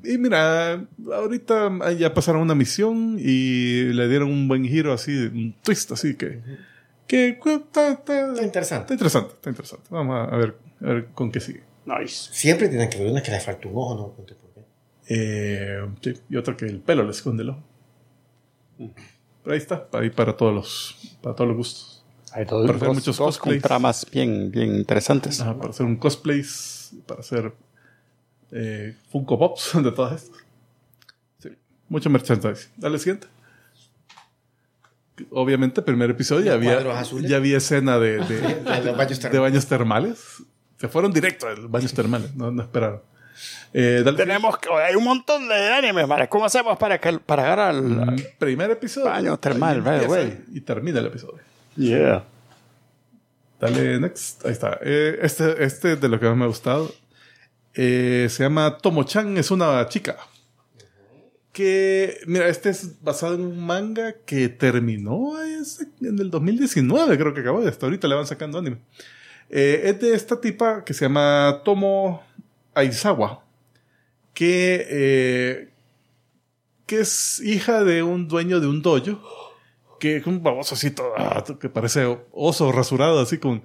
y 0.04 0.18
mira, 0.18 0.84
ahorita 1.12 1.92
ya 1.98 2.12
pasaron 2.14 2.42
una 2.42 2.54
misión 2.54 3.16
y 3.18 3.84
le 3.92 4.06
dieron 4.08 4.30
un 4.30 4.46
buen 4.46 4.64
giro 4.64 4.92
así, 4.92 5.10
un 5.12 5.56
twist 5.62 5.90
así 5.92 6.14
que... 6.14 6.40
que 7.08 7.30
está, 7.44 7.92
está- 7.92 8.30
Está 8.32 8.42
interesante. 8.44 8.82
Está 8.82 8.94
interesante, 8.94 9.34
está 9.34 9.50
interesante. 9.50 9.86
Vamos 9.90 10.28
a 10.32 10.36
ver, 10.36 10.54
a 10.82 10.84
ver 10.86 11.06
con 11.14 11.32
qué 11.32 11.40
sigue. 11.40 11.62
Nice. 11.84 12.28
Siempre 12.32 12.68
tienen 12.68 12.88
que 12.88 12.98
ver 12.98 13.10
una 13.10 13.22
que 13.22 13.30
le 13.30 13.40
falta 13.40 13.68
un 13.68 13.76
ojo, 13.76 13.94
no 13.94 14.08
pregunté 14.08 14.34
por 14.34 14.50
qué. 14.52 14.64
Eh, 15.08 15.88
sí, 16.02 16.14
y 16.28 16.36
otro 16.36 16.56
que 16.56 16.66
el 16.66 16.80
pelo 16.80 17.04
le 17.04 17.10
esconde 17.10 17.42
el 17.42 17.50
ojo. 17.50 17.62
Pero 18.78 19.52
ahí 19.54 19.58
está, 19.58 19.88
ahí 19.92 20.10
para 20.10 20.36
todos 20.36 20.54
los, 20.54 21.16
para 21.22 21.34
todos 21.34 21.48
los 21.48 21.56
gustos. 21.56 22.04
Hay 22.32 22.44
dos, 22.44 22.64
Para 22.66 22.76
hacer 22.76 22.88
muchos 22.90 23.16
dos 23.16 23.38
con 23.38 23.48
cosplays. 23.50 23.62
tramas 23.62 24.06
bien, 24.10 24.50
bien 24.50 24.74
interesantes. 24.76 25.40
Ajá, 25.40 25.56
para 25.56 25.70
hacer 25.70 25.84
un 25.86 25.96
cosplay, 25.96 26.44
para 27.06 27.20
hacer 27.20 27.52
eh, 28.52 28.96
Funko 29.10 29.38
Pops 29.38 29.72
de 29.82 29.90
todas 29.92 30.22
estas. 30.22 30.40
Sí, 31.38 31.48
mucho 31.88 32.08
merchandising. 32.08 32.70
Dale 32.76 32.98
siguiente. 32.98 33.26
Obviamente, 35.30 35.82
primer 35.82 36.10
episodio 36.10 36.46
ya 36.46 36.54
había, 36.54 37.02
ya 37.22 37.36
había 37.36 37.58
escena 37.58 37.98
de, 37.98 38.18
de, 38.18 38.40
De 38.40 39.28
de 39.30 39.38
baños 39.38 39.66
termales. 39.66 40.42
Se 40.80 40.88
fueron 40.88 41.12
directo 41.12 41.46
a 41.46 41.54
los 41.54 41.70
baños 41.70 41.92
termales, 41.92 42.34
no, 42.34 42.50
no 42.50 42.62
esperaron. 42.62 43.02
Eh, 43.72 44.02
dale 44.04 44.16
Tenemos 44.16 44.56
que, 44.58 44.68
hay 44.72 44.94
un 44.94 45.04
montón 45.04 45.46
de 45.46 45.54
animes, 45.72 46.08
Mara. 46.08 46.26
¿Cómo 46.28 46.46
hacemos 46.46 46.78
para, 46.78 46.98
que, 46.98 47.18
para 47.18 47.42
agarrar 47.44 47.68
al... 47.74 47.82
Mm, 47.82 48.16
Primer 48.38 48.70
episodio. 48.70 49.06
Baño 49.10 49.38
termal, 49.38 49.82
vaya, 49.82 50.02
empieza 50.02 50.24
güey. 50.24 50.38
Y 50.52 50.60
termina 50.62 51.00
el 51.00 51.06
episodio. 51.06 51.38
Yeah. 51.76 52.24
Dale 53.60 54.00
next. 54.00 54.44
Ahí 54.46 54.52
está. 54.52 54.78
Eh, 54.82 55.18
este, 55.22 55.62
este 55.64 55.96
de 55.96 56.08
lo 56.08 56.18
que 56.18 56.26
más 56.26 56.36
me 56.36 56.44
ha 56.44 56.48
gustado. 56.48 56.92
eh, 57.74 58.26
se 58.30 58.42
llama 58.42 58.78
Tomo-chan, 58.78 59.36
es 59.36 59.50
una 59.50 59.86
chica. 59.88 60.16
Que, 61.52 62.18
mira, 62.26 62.48
este 62.48 62.70
es 62.70 63.02
basado 63.02 63.34
en 63.34 63.42
un 63.42 63.66
manga 63.66 64.14
que 64.24 64.48
terminó 64.48 65.34
en 65.42 66.18
el 66.18 66.30
2019, 66.30 67.18
creo 67.18 67.34
que 67.34 67.40
acabó. 67.40 67.66
Hasta 67.66 67.86
ahorita 67.86 68.08
le 68.08 68.14
van 68.14 68.26
sacando 68.26 68.58
anime. 68.58 68.78
Eh, 69.50 69.82
es 69.84 70.00
de 70.00 70.14
esta 70.14 70.40
tipa 70.40 70.84
que 70.84 70.94
se 70.94 71.04
llama 71.06 71.62
Tomo 71.64 72.22
Aizawa. 72.74 73.44
que, 74.32 74.86
eh, 74.88 75.68
que 76.86 77.00
es 77.00 77.40
hija 77.40 77.84
de 77.84 78.02
un 78.02 78.28
dueño 78.28 78.60
de 78.60 78.68
un 78.68 78.80
dojo, 78.80 79.20
que 79.98 80.16
es 80.16 80.26
un 80.26 80.42
baboso 80.42 80.74
así 80.74 80.90
todo, 80.92 81.12
ah, 81.16 81.44
que 81.60 81.68
parece 81.68 82.06
oso 82.32 82.72
rasurado, 82.72 83.20
así 83.20 83.38
con... 83.38 83.64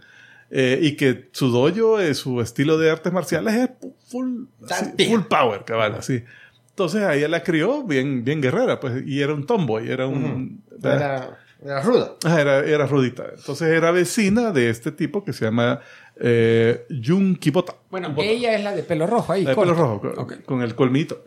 eh, 0.49 0.79
y 0.81 0.95
que 0.97 1.29
su 1.31 1.49
dojo, 1.49 1.99
eh, 1.99 2.13
su 2.13 2.41
estilo 2.41 2.77
de 2.77 2.91
artes 2.91 3.13
marciales 3.13 3.53
es 3.53 3.69
full, 4.09 4.45
así, 4.69 5.07
full 5.07 5.21
power, 5.29 5.63
cabal, 5.63 5.95
así. 5.95 6.23
Entonces 6.69 7.03
a 7.03 7.15
ella 7.15 7.29
la 7.29 7.41
crió 7.41 7.83
bien, 7.83 8.25
bien 8.25 8.41
guerrera, 8.41 8.79
pues, 8.79 9.03
y 9.05 9.21
era 9.21 9.33
un 9.33 9.45
tomboy, 9.45 9.89
era 9.89 10.07
un... 10.07 10.61
Era, 10.83 11.39
era 11.63 11.81
ruda. 11.81 12.15
Ah, 12.25 12.39
era, 12.41 12.59
era 12.59 12.85
rudita. 12.85 13.25
Entonces 13.35 13.67
era 13.69 13.91
vecina 13.91 14.51
de 14.51 14.69
este 14.69 14.91
tipo 14.91 15.23
que 15.23 15.33
se 15.33 15.45
llama 15.45 15.79
eh, 16.17 16.85
Jun 17.03 17.35
Kibota. 17.37 17.75
Bueno, 17.89 18.13
ella 18.17 18.55
es 18.55 18.63
la 18.63 18.75
de 18.75 18.83
pelo 18.83 19.07
rojo 19.07 19.33
ahí. 19.33 19.43
La 19.43 19.51
de 19.51 19.55
pelo 19.55 19.73
rojo, 19.73 20.01
con, 20.01 20.19
Ok. 20.19 20.33
con 20.45 20.61
el 20.61 20.75
colmito. 20.75 21.23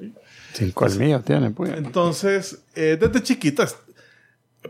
Sin 0.53 0.73
colmillo 0.73 1.21
tiene, 1.21 1.51
pues. 1.51 1.73
Entonces, 1.77 2.63
eh, 2.75 2.97
desde 3.01 3.23
chiquitas, 3.23 3.77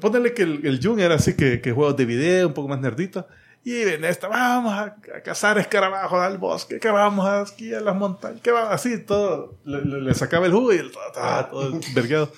ponerle 0.01 0.33
que 0.35 0.43
el, 0.43 0.67
el 0.67 0.81
Jun 0.83 1.01
era 1.01 1.15
así 1.17 1.35
que, 1.35 1.61
que 1.61 1.73
juegos 1.73 1.97
de 1.97 2.05
video, 2.07 2.49
un 2.49 2.55
poco 2.55 2.69
más 2.69 2.81
nerdito. 2.81 3.27
Y 3.65 3.83
en 3.83 4.05
esta, 4.05 4.29
vamos 4.29 4.73
a, 4.73 4.97
a 5.17 5.21
cazar 5.23 5.59
escarabajos 5.59 6.19
al 6.21 6.39
bosque, 6.39 6.79
que 6.79 6.89
vamos 6.91 7.27
a 7.27 7.43
esquiar 7.43 7.83
las 7.83 7.97
montañas, 7.97 8.41
que 8.41 8.51
vamos 8.51 8.73
así, 8.73 8.99
todo. 9.05 9.57
Le, 9.65 9.83
le- 9.85 10.01
le 10.01 10.15
sacaba 10.15 10.47
el 10.47 10.53
jugo 10.53 10.73
y 10.73 10.77
el, 10.79 10.91
todo, 10.91 11.03
todo 11.51 11.81
vergueado. 11.95 12.33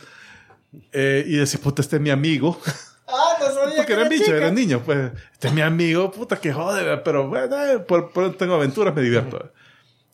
Eh, 0.92 1.24
y 1.26 1.36
decía, 1.36 1.60
puta, 1.62 1.82
este 1.82 1.96
es 1.96 2.02
mi 2.02 2.10
amigo. 2.10 2.58
Ah, 3.12 3.36
no 3.40 3.46
sabía 3.54 3.76
Porque 3.76 3.92
eran 3.92 4.08
bichos, 4.08 4.28
eran 4.28 4.54
niños, 4.54 4.82
pues. 4.84 5.10
Este 5.32 5.48
es 5.48 5.54
mi 5.54 5.60
amigo, 5.60 6.10
puta, 6.10 6.36
que 6.40 6.52
jode, 6.52 6.96
pero 6.98 7.28
bueno, 7.28 7.56
eh, 7.66 7.78
por, 7.78 8.12
por- 8.12 8.36
tengo 8.36 8.54
aventuras, 8.54 8.94
me 8.94 9.02
divierto. 9.02 9.52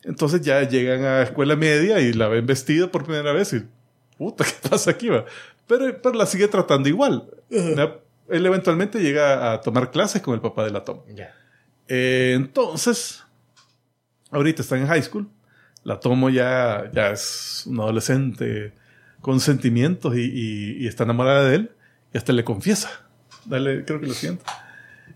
Entonces 0.03 0.41
ya 0.41 0.61
llegan 0.63 1.03
a 1.03 1.21
escuela 1.23 1.55
media 1.55 1.99
y 1.99 2.13
la 2.13 2.27
ven 2.27 2.45
vestida 2.45 2.87
por 2.89 3.03
primera 3.03 3.33
vez 3.33 3.53
y, 3.53 3.63
puta, 4.17 4.43
¿qué 4.45 4.69
pasa 4.69 4.91
aquí, 4.91 5.09
va? 5.09 5.25
Pero, 5.67 6.01
pero 6.01 6.15
la 6.15 6.25
sigue 6.25 6.47
tratando 6.47 6.87
igual. 6.87 7.29
¿ya? 7.49 7.95
Él 8.29 8.45
eventualmente 8.45 8.99
llega 9.01 9.51
a 9.53 9.61
tomar 9.61 9.91
clases 9.91 10.21
con 10.21 10.33
el 10.33 10.41
papá 10.41 10.63
de 10.63 10.71
la 10.71 10.83
Tom. 10.83 11.01
Ya. 11.13 11.33
Eh, 11.89 12.33
entonces, 12.35 13.23
ahorita 14.31 14.61
está 14.61 14.77
en 14.77 14.87
high 14.87 15.01
school. 15.03 15.27
La 15.83 15.99
Tomo 15.99 16.29
ya, 16.29 16.89
ya 16.93 17.11
es 17.11 17.63
un 17.65 17.79
adolescente 17.79 18.73
con 19.21 19.39
sentimientos 19.39 20.15
y, 20.15 20.21
y- 20.21 20.77
y 20.83 20.87
está 20.87 21.03
enamorada 21.03 21.45
de 21.49 21.55
él. 21.55 21.71
Y 22.13 22.17
hasta 22.17 22.33
le 22.33 22.43
confiesa. 22.43 22.89
Dale, 23.45 23.85
creo 23.85 23.99
que 23.99 24.07
lo 24.07 24.13
siento. 24.13 24.43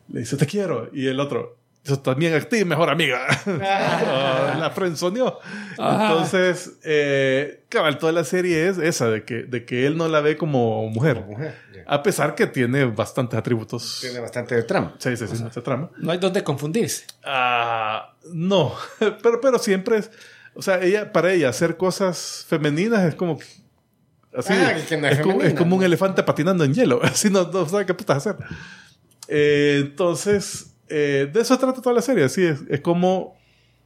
Le 0.09 0.21
dice, 0.21 0.37
te 0.37 0.45
quiero. 0.45 0.89
Y 0.93 1.07
el 1.07 1.19
otro, 1.19 1.57
yo 1.83 1.97
también 1.99 2.33
a 2.33 2.39
ti, 2.41 2.63
mejor 2.63 2.89
amiga. 2.89 3.25
Oh, 4.13 4.59
la 4.59 4.71
frenzoneó. 4.71 5.39
Entonces, 5.71 6.73
eh, 6.83 7.63
cabal, 7.69 7.97
toda 7.97 8.11
la 8.11 8.23
serie 8.23 8.67
es 8.67 8.77
esa, 8.77 9.09
de 9.09 9.23
que, 9.23 9.43
de 9.43 9.65
que 9.65 9.85
él 9.85 9.97
no 9.97 10.07
la 10.07 10.21
ve 10.21 10.37
como 10.37 10.87
mujer. 10.89 11.23
A 11.87 12.03
pesar 12.03 12.35
que 12.35 12.47
tiene 12.47 12.85
bastantes 12.85 13.39
atributos. 13.39 13.99
Tiene 14.01 14.19
bastante 14.19 14.61
trama. 14.63 14.95
Sí, 14.99 15.15
sí, 15.17 15.25
sí, 15.27 15.41
mucha 15.43 15.61
trama. 15.61 15.89
No 15.97 16.11
hay 16.11 16.17
donde 16.19 16.43
confundirse. 16.43 17.05
Ah, 17.23 18.13
no, 18.31 18.75
pero, 19.23 19.41
pero 19.41 19.59
siempre 19.59 19.97
es, 19.97 20.11
o 20.53 20.61
sea, 20.61 20.81
ella, 20.81 21.11
para 21.11 21.31
ella 21.31 21.49
hacer 21.49 21.77
cosas 21.77 22.45
femeninas 22.47 23.03
es 23.05 23.15
como 23.15 23.37
que, 23.39 23.45
así, 24.35 24.53
Ah, 24.53 24.71
es 24.77 24.91
es, 24.91 25.19
como, 25.19 25.41
es 25.41 25.53
como 25.53 25.75
un 25.77 25.83
elefante 25.83 26.23
patinando 26.23 26.63
en 26.63 26.73
hielo, 26.73 26.99
así 27.03 27.29
no, 27.29 27.43
no 27.51 27.67
sabe 27.67 27.85
qué 27.85 27.93
putas 27.93 28.17
hacer. 28.25 28.35
Eh, 29.27 29.79
entonces, 29.81 30.75
eh, 30.89 31.29
de 31.31 31.41
eso 31.41 31.57
trata 31.57 31.81
toda 31.81 31.95
la 31.95 32.01
serie, 32.01 32.23
así 32.25 32.43
es, 32.45 32.59
es 32.69 32.81
como 32.81 33.37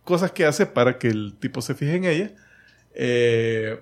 cosas 0.04 0.32
que 0.32 0.46
hace 0.46 0.66
para 0.66 0.98
que 1.00 1.08
el 1.08 1.36
tipo 1.40 1.62
se 1.62 1.76
fije 1.76 1.96
en 1.96 2.06
ella. 2.06 2.32
Eh, 2.94 3.80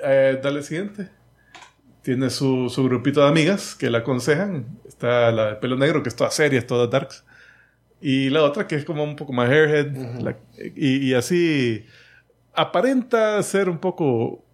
eh, 0.00 0.38
dale 0.42 0.62
siguiente. 0.62 1.08
Tiene 2.02 2.30
su, 2.30 2.70
su 2.70 2.84
grupito 2.84 3.20
de 3.22 3.28
amigas 3.28 3.74
que 3.74 3.90
la 3.90 3.98
aconsejan. 3.98 4.66
Está 4.86 5.30
la 5.32 5.46
de 5.50 5.54
pelo 5.56 5.76
negro, 5.76 6.02
que 6.02 6.08
es 6.08 6.16
toda 6.16 6.30
seria, 6.30 6.58
es 6.58 6.66
toda 6.66 6.86
darks. 6.86 7.24
Y 8.00 8.30
la 8.30 8.42
otra 8.44 8.66
que 8.66 8.76
es 8.76 8.84
como 8.84 9.02
un 9.02 9.16
poco 9.16 9.32
más 9.32 9.50
airhead. 9.50 9.92
la- 10.20 10.36
y, 10.76 11.08
y 11.08 11.14
así 11.14 11.84
aparenta 12.54 13.42
ser 13.42 13.68
un 13.68 13.78
poco 13.78 14.44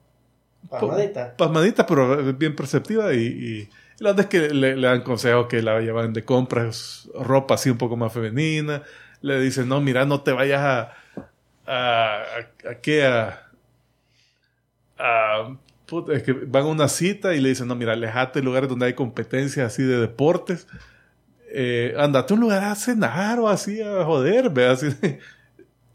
Palmadita. 0.68 1.36
pasmadita, 1.36 1.86
pero 1.86 2.32
bien 2.34 2.54
perceptiva. 2.56 3.12
Y, 3.14 3.18
y 3.26 3.68
la 3.98 4.10
verdad 4.10 4.20
es 4.20 4.26
que 4.48 4.54
le, 4.54 4.76
le 4.76 4.86
dan 4.86 5.02
consejos 5.02 5.46
que 5.48 5.62
la 5.62 5.80
llevan 5.80 6.12
de 6.12 6.24
compras, 6.24 7.08
ropa 7.14 7.54
así 7.54 7.70
un 7.70 7.78
poco 7.78 7.96
más 7.96 8.12
femenina. 8.12 8.82
Le 9.20 9.40
dicen, 9.40 9.68
no, 9.68 9.80
mira, 9.80 10.04
no 10.04 10.22
te 10.22 10.32
vayas 10.32 10.60
a... 10.60 10.92
¿A, 11.66 12.22
a, 12.66 12.70
a 12.70 12.74
qué? 12.82 13.06
A, 13.06 13.50
a- 14.98 15.56
puta, 15.86 16.12
es 16.14 16.22
que 16.22 16.32
van 16.32 16.64
a 16.64 16.66
una 16.66 16.88
cita 16.88 17.34
y 17.34 17.40
le 17.40 17.50
dicen, 17.50 17.68
no, 17.68 17.74
mira, 17.74 17.92
alejate 17.92 18.40
de 18.40 18.44
lugares 18.44 18.68
donde 18.68 18.86
hay 18.86 18.94
competencias 18.94 19.66
así 19.72 19.82
de 19.82 19.98
deportes. 19.98 20.66
Eh, 21.50 21.94
andate 21.98 22.34
a 22.34 22.36
un 22.36 22.40
lugar 22.42 22.64
a 22.64 22.74
cenar 22.76 23.38
o 23.40 23.48
así 23.48 23.80
a 23.82 24.04
joder, 24.04 24.50
ve 24.50 24.66
así. 24.68 24.88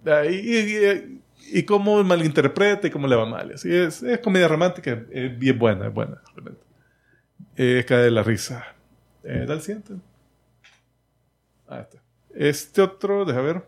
Ahí, 0.05 0.35
y, 0.35 0.85
y, 0.87 1.18
y 1.51 1.63
cómo 1.63 2.03
malinterpreta 2.03 2.87
y 2.87 2.91
cómo 2.91 3.07
le 3.07 3.15
va 3.15 3.25
mal. 3.25 3.53
Así 3.53 3.73
es, 3.73 4.03
es 4.03 4.19
comedia 4.19 4.47
romántica, 4.47 5.03
es 5.11 5.37
bien 5.37 5.57
buena, 5.57 5.87
es 5.87 5.93
buena. 5.93 6.21
realmente. 6.33 6.61
Eh, 7.55 7.85
cae 7.87 8.03
de 8.03 8.11
la 8.11 8.23
risa. 8.23 8.65
Eh, 9.23 9.45
da 9.47 9.53
el 9.53 9.61
siguiente. 9.61 9.93
Ahí 11.67 11.81
está. 11.81 11.97
Este 12.33 12.81
otro, 12.81 13.25
deja 13.25 13.41
ver. 13.41 13.63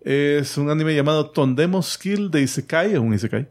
Es 0.00 0.56
un 0.56 0.70
anime 0.70 0.94
llamado 0.94 1.30
Tondemo 1.30 1.82
Skill 1.82 2.30
de 2.30 2.42
Isekai, 2.42 2.92
es 2.92 2.98
un 2.98 3.12
Isekai. 3.12 3.48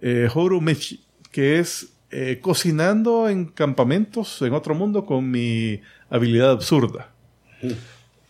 Eh, 0.00 0.28
Horu 0.32 0.60
Mechi, 0.60 1.04
que 1.30 1.58
es 1.58 1.92
eh, 2.10 2.38
cocinando 2.40 3.28
en 3.28 3.46
campamentos 3.46 4.40
en 4.42 4.54
otro 4.54 4.74
mundo 4.74 5.04
con 5.04 5.30
mi 5.30 5.80
habilidad 6.08 6.52
absurda. 6.52 7.10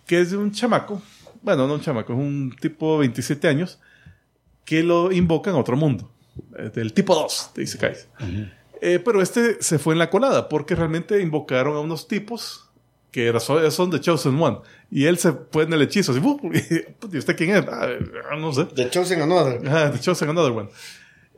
Que 0.06 0.20
es 0.20 0.32
de 0.32 0.36
un 0.36 0.50
chamaco, 0.50 1.00
bueno, 1.42 1.68
no 1.68 1.74
un 1.74 1.80
chamaco, 1.80 2.12
es 2.12 2.18
un 2.18 2.54
tipo 2.60 2.94
de 2.94 3.00
27 3.00 3.48
años 3.48 3.80
que 4.70 4.84
lo 4.84 5.10
invocan 5.10 5.54
a 5.54 5.58
otro 5.58 5.76
mundo. 5.76 6.08
eh, 6.56 6.70
Del 6.72 6.92
tipo 6.92 7.12
2 7.16 7.50
de 7.56 7.62
Isekai. 7.64 7.94
Eh, 8.80 9.00
pero 9.04 9.20
este 9.20 9.60
se 9.60 9.80
fue 9.80 9.94
en 9.94 9.98
la 9.98 10.08
colada 10.10 10.48
porque 10.48 10.76
realmente 10.76 11.20
invocaron 11.20 11.76
a 11.76 11.80
unos 11.80 12.06
tipos 12.06 12.70
que 13.10 13.26
era- 13.26 13.40
son, 13.40 13.90
de 13.90 13.98
Chosen 14.00 14.40
One. 14.40 14.58
Y 14.88 15.06
él 15.06 15.18
se 15.18 15.32
fue 15.50 15.64
en 15.64 15.72
el 15.72 15.82
hechizo. 15.82 16.12
Así, 16.12 16.20
"Uh, 16.20 16.38
¿Y 17.12 17.18
usted 17.18 17.36
quién 17.36 17.50
es? 17.56 17.64
"Ah, 17.68 17.88
no 18.38 18.52
sé. 18.52 18.66
The 18.66 18.88
Chosen 18.90 19.20
Another. 19.20 19.60
Ah, 19.68 19.90
The 19.92 19.98
Chosen 19.98 20.28
Another 20.30 20.52
One. 20.52 20.68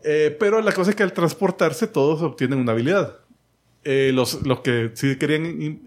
Eh, 0.05 0.37
pero 0.39 0.61
la 0.61 0.73
cosa 0.73 0.91
es 0.91 0.97
que 0.97 1.03
al 1.03 1.15
transportarse 1.15 1.87
todos 1.87 2.21
obtienen 2.21 2.59
una 2.59 2.73
habilidad. 2.73 3.17
Eh, 3.83 4.11
los, 4.13 4.43
los 4.47 4.61
que 4.61 4.91
sí 4.93 5.17
querían 5.17 5.81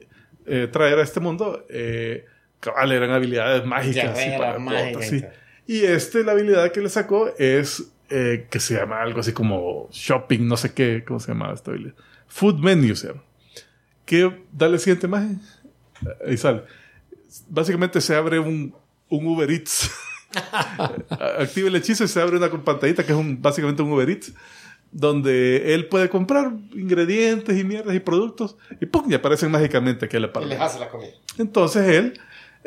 eh, 0.48 0.68
traer 0.72 0.98
a 0.98 1.04
este 1.04 1.20
mundo, 1.20 1.64
eh, 1.70 2.26
cabal, 2.60 2.92
eran 2.92 3.12
habilidades 3.12 3.64
mágicas. 3.66 4.06
así, 4.18 4.30
Guerreras 4.32 4.40
para 4.40 4.60
mágicas, 4.60 5.08
sí. 5.08 5.20
sí. 5.20 5.26
Y 5.68 5.82
este, 5.82 6.24
la 6.24 6.34
habilidad 6.34 6.72
que 6.72 6.82
le 6.82 6.90
sacó 6.90 7.30
es 7.38 7.84
eh, 8.10 8.48
que 8.50 8.60
se 8.60 8.76
llama 8.76 9.02
algo 9.02 9.20
así 9.20 9.34
como 9.34 9.90
shopping, 9.92 10.48
no 10.48 10.58
sé 10.58 10.74
qué, 10.74 11.04
¿cómo 11.06 11.20
se 11.20 11.30
llama 11.30 11.52
esta 11.54 11.72
habilidad? 11.72 11.96
Food 12.28 12.60
menu 12.60 12.96
se 12.96 13.08
llama. 13.08 13.24
Que, 14.06 14.46
dale 14.52 14.78
siguiente 14.78 15.08
imagen. 15.08 15.42
Ahí 16.28 16.38
sale. 16.38 16.64
Básicamente 17.50 18.00
se 18.02 18.16
abre 18.16 18.38
un, 18.40 18.76
un 19.10 19.28
Uber 19.28 19.50
Eats. 19.50 19.92
Activa 21.40 21.68
el 21.68 21.76
hechizo 21.76 22.04
y 22.04 22.08
se 22.08 22.22
abre 22.22 22.38
una 22.38 22.50
pantallita 22.50 23.06
que 23.06 23.12
es 23.12 23.18
un, 23.18 23.42
básicamente 23.42 23.82
un 23.82 23.92
Uber 23.92 24.10
Eats. 24.10 24.34
Donde 24.92 25.74
él 25.74 25.88
puede 25.88 26.10
comprar 26.10 26.54
ingredientes 26.74 27.58
y 27.58 27.64
mierdas 27.64 27.96
y 27.96 28.00
productos. 28.00 28.56
Y 28.80 28.86
¡pum! 28.86 29.12
Y 29.12 29.14
aparecen 29.14 29.52
mágicamente 29.52 30.08
que 30.08 30.20
le 30.20 30.30
Y 30.42 30.46
les 30.46 30.60
hace 30.60 30.80
la 30.80 30.90
comida. 30.90 31.12
Entonces 31.38 31.88
él 31.90 32.20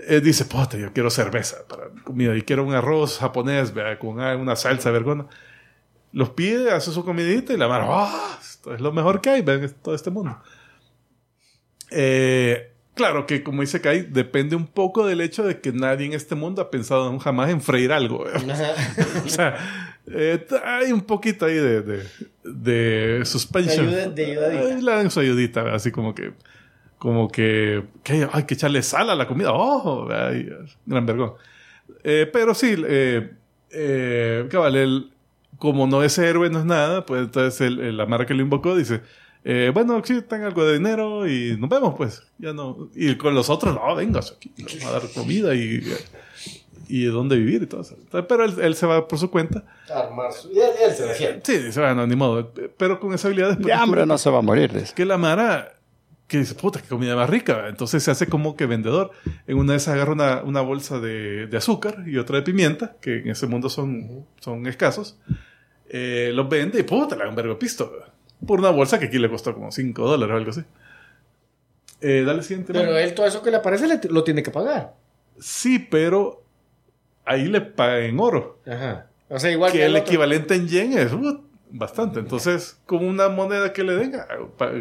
eh, 0.07 0.21
dice, 0.21 0.45
puta, 0.45 0.77
yo 0.77 0.93
quiero 0.93 1.11
cerveza 1.11 1.59
para 1.69 1.89
mi 1.89 2.01
comida 2.03 2.37
y 2.37 2.43
quiero 2.43 2.65
un 2.65 2.75
arroz 2.75 3.19
japonés, 3.19 3.73
vea, 3.75 3.99
con 3.99 4.21
ah, 4.21 4.37
una 4.37 4.55
salsa 4.57 4.91
vergona. 4.91 5.27
Los 6.13 6.31
pide, 6.31 6.71
hace 6.71 6.91
su 6.93 7.05
comidita 7.05 7.53
y 7.53 7.57
la 7.57 7.69
mano, 7.69 7.89
¡ah! 7.91 8.39
Esto 8.41 8.75
es 8.75 8.81
lo 8.81 8.93
mejor 8.93 9.21
que 9.21 9.31
hay, 9.31 9.45
es- 9.63 9.75
todo 9.83 9.95
este 9.95 10.11
mundo. 10.11 10.39
Eh, 11.91 12.73
claro 12.95 13.27
que, 13.27 13.43
como 13.43 13.63
dice 13.63 13.81
Kai, 13.81 14.03
depende 14.03 14.57
un 14.57 14.67
poco 14.67 15.07
del 15.07 15.21
hecho 15.21 15.43
de 15.45 15.61
que 15.61 15.73
nadie 15.73 16.07
en 16.07 16.13
este 16.13 16.35
mundo 16.35 16.61
ha 16.63 16.71
pensado 16.71 17.17
jamás 17.19 17.51
en 17.51 17.61
freír 17.61 17.93
algo. 17.93 18.25
o 19.25 19.29
sea, 19.29 19.95
eh, 20.07 20.47
hay 20.65 20.93
un 20.93 21.03
poquito 21.03 21.47
ahí 21.47 21.55
de, 21.55 21.83
de, 21.83 22.05
de 22.45 23.25
suspension. 23.25 23.91
De 23.91 24.03
ayuda- 24.03 24.15
de 24.15 24.25
ayudadita. 24.27 24.77
Le 24.81 24.93
dan 24.93 25.11
su 25.11 25.21
ayudita, 25.21 25.75
así 25.75 25.91
como 25.91 26.15
que 26.15 26.33
como 26.99 27.29
que, 27.29 27.85
que 28.03 28.29
hay 28.33 28.43
que 28.45 28.55
echarle 28.55 28.83
sal 28.83 29.09
a 29.11 29.15
la 29.15 29.27
comida. 29.27 29.53
¡Oh! 29.53 30.09
Ay, 30.11 30.49
gran 30.87 31.07
vergón. 31.07 31.35
Eh, 32.05 32.29
pero 32.33 32.55
sí, 32.55 32.75
eh, 32.87 33.31
eh, 33.71 34.47
cabal, 34.51 34.77
él, 34.77 35.11
como 35.59 35.87
no 35.87 36.03
es 36.03 36.19
héroe, 36.19 36.51
no 36.51 36.59
es 36.61 36.65
nada, 36.65 37.05
pues 37.07 37.23
entonces 37.23 37.61
el- 37.61 37.81
el- 37.81 37.97
la 37.97 38.07
marca 38.07 38.27
que 38.27 38.35
lo 38.35 38.43
invocó 38.43 38.77
dice, 38.77 39.01
eh, 39.45 39.71
bueno, 39.73 40.01
sí, 40.05 40.21
tengan 40.23 40.49
algo 40.49 40.65
de 40.67 40.75
dinero 40.75 41.27
y 41.29 41.57
nos 41.59 41.71
vemos, 41.71 41.95
pues. 41.97 42.23
Ya 42.39 42.53
no. 42.53 42.89
Y 42.95 43.15
con 43.17 43.35
los 43.35 43.49
otros, 43.49 43.75
no, 43.75 43.95
vengas 43.95 44.33
aquí, 44.37 44.53
le 44.57 44.65
vamos 44.65 44.85
a 44.87 44.93
dar 44.93 45.03
comida 45.15 45.55
y, 45.55 45.81
y 46.89 47.05
dónde 47.05 47.37
vivir 47.37 47.63
y 47.63 47.67
todo 47.67 47.81
eso. 47.83 47.97
Pero 48.11 48.45
él, 48.45 48.55
él 48.61 48.75
se 48.75 48.87
va 48.87 49.07
por 49.09 49.19
su 49.19 49.31
cuenta. 49.31 49.65
Armar 49.93 50.33
su... 50.33 50.51
Y 50.53 50.59
él, 50.59 50.71
él 50.89 50.93
se 50.95 51.05
defiende. 51.05 51.41
Sí, 51.45 51.59
dice, 51.59 51.81
bueno, 51.81 52.07
ni 52.07 52.17
modo. 52.17 52.53
Pero 52.77 52.99
con 53.01 53.13
esa 53.15 53.29
habilidad 53.29 53.57
De 53.57 53.73
hambre 53.73 54.05
no 54.07 54.19
se 54.19 54.31
va 54.31 54.39
a 54.39 54.43
morir. 54.43 54.71
que 54.95 55.05
la 55.05 55.17
Mara 55.19 55.73
que 56.29 56.39
dice, 56.39 56.55
puta, 56.55 56.81
qué 56.81 56.89
comida 56.89 57.17
más 57.17 57.29
rica. 57.29 57.69
Entonces 57.69 58.03
se 58.03 58.11
hace 58.11 58.27
como 58.27 58.55
que 58.55 58.67
vendedor. 58.67 59.11
En 59.47 59.57
una 59.57 59.73
de 59.73 59.79
esas 59.79 59.95
agarra 59.95 60.13
una, 60.13 60.43
una 60.43 60.61
bolsa 60.61 61.01
de, 61.01 61.47
de 61.47 61.57
azúcar 61.57 62.05
y 62.07 62.19
otra 62.19 62.37
de 62.37 62.43
pimienta, 62.43 62.97
que 63.01 63.21
en 63.21 63.31
ese 63.31 63.47
mundo 63.47 63.71
son, 63.71 64.27
son 64.39 64.67
escasos. 64.67 65.19
Eh, 65.89 66.31
los 66.35 66.47
vende 66.49 66.79
y 66.79 66.83
puta, 66.83 67.17
le 67.17 67.25
da 67.25 67.31
un 67.31 67.35
vergo 67.35 67.59
pisto. 67.59 67.91
Por 68.47 68.61
una 68.61 68.71
bolsa 68.71 68.99
que 68.99 69.07
aquí 69.07 69.19
le 69.19 69.31
costó 69.31 69.55
como 69.55 69.73
5 69.73 70.07
dólares 70.07 70.35
o 70.35 70.37
algo 70.37 70.51
así. 70.51 70.63
Eh, 72.03 72.23
dale 72.27 72.43
siguiente. 72.43 72.75
Pero 72.75 72.93
man. 72.93 73.01
él 73.01 73.15
todo 73.15 73.27
eso 73.27 73.43
que 73.43 73.51
le 73.51 73.57
aparece 73.57 73.87
lo 74.11 74.23
tiene 74.23 74.43
que 74.43 74.51
pagar. 74.51 74.95
Sí, 75.41 75.79
pero 75.79 76.45
ahí 77.25 77.47
le 77.47 77.63
paga 77.63 78.01
en 78.01 78.21
oro. 78.21 78.61
Ajá. 78.67 79.07
O 79.31 79.39
sea, 79.39 79.51
igual 79.51 79.73
que 79.73 79.79
que 79.79 79.87
el 79.87 79.97
el 79.97 80.03
equivalente 80.03 80.55
en 80.55 80.69
yen 80.69 80.93
es 80.99 81.13
uh, 81.13 81.43
bastante. 81.71 82.21
Entonces, 82.21 82.81
como 82.87 83.07
una 83.07 83.29
moneda 83.29 83.73
que 83.73 83.85
le 83.85 83.95
den, 83.97 84.13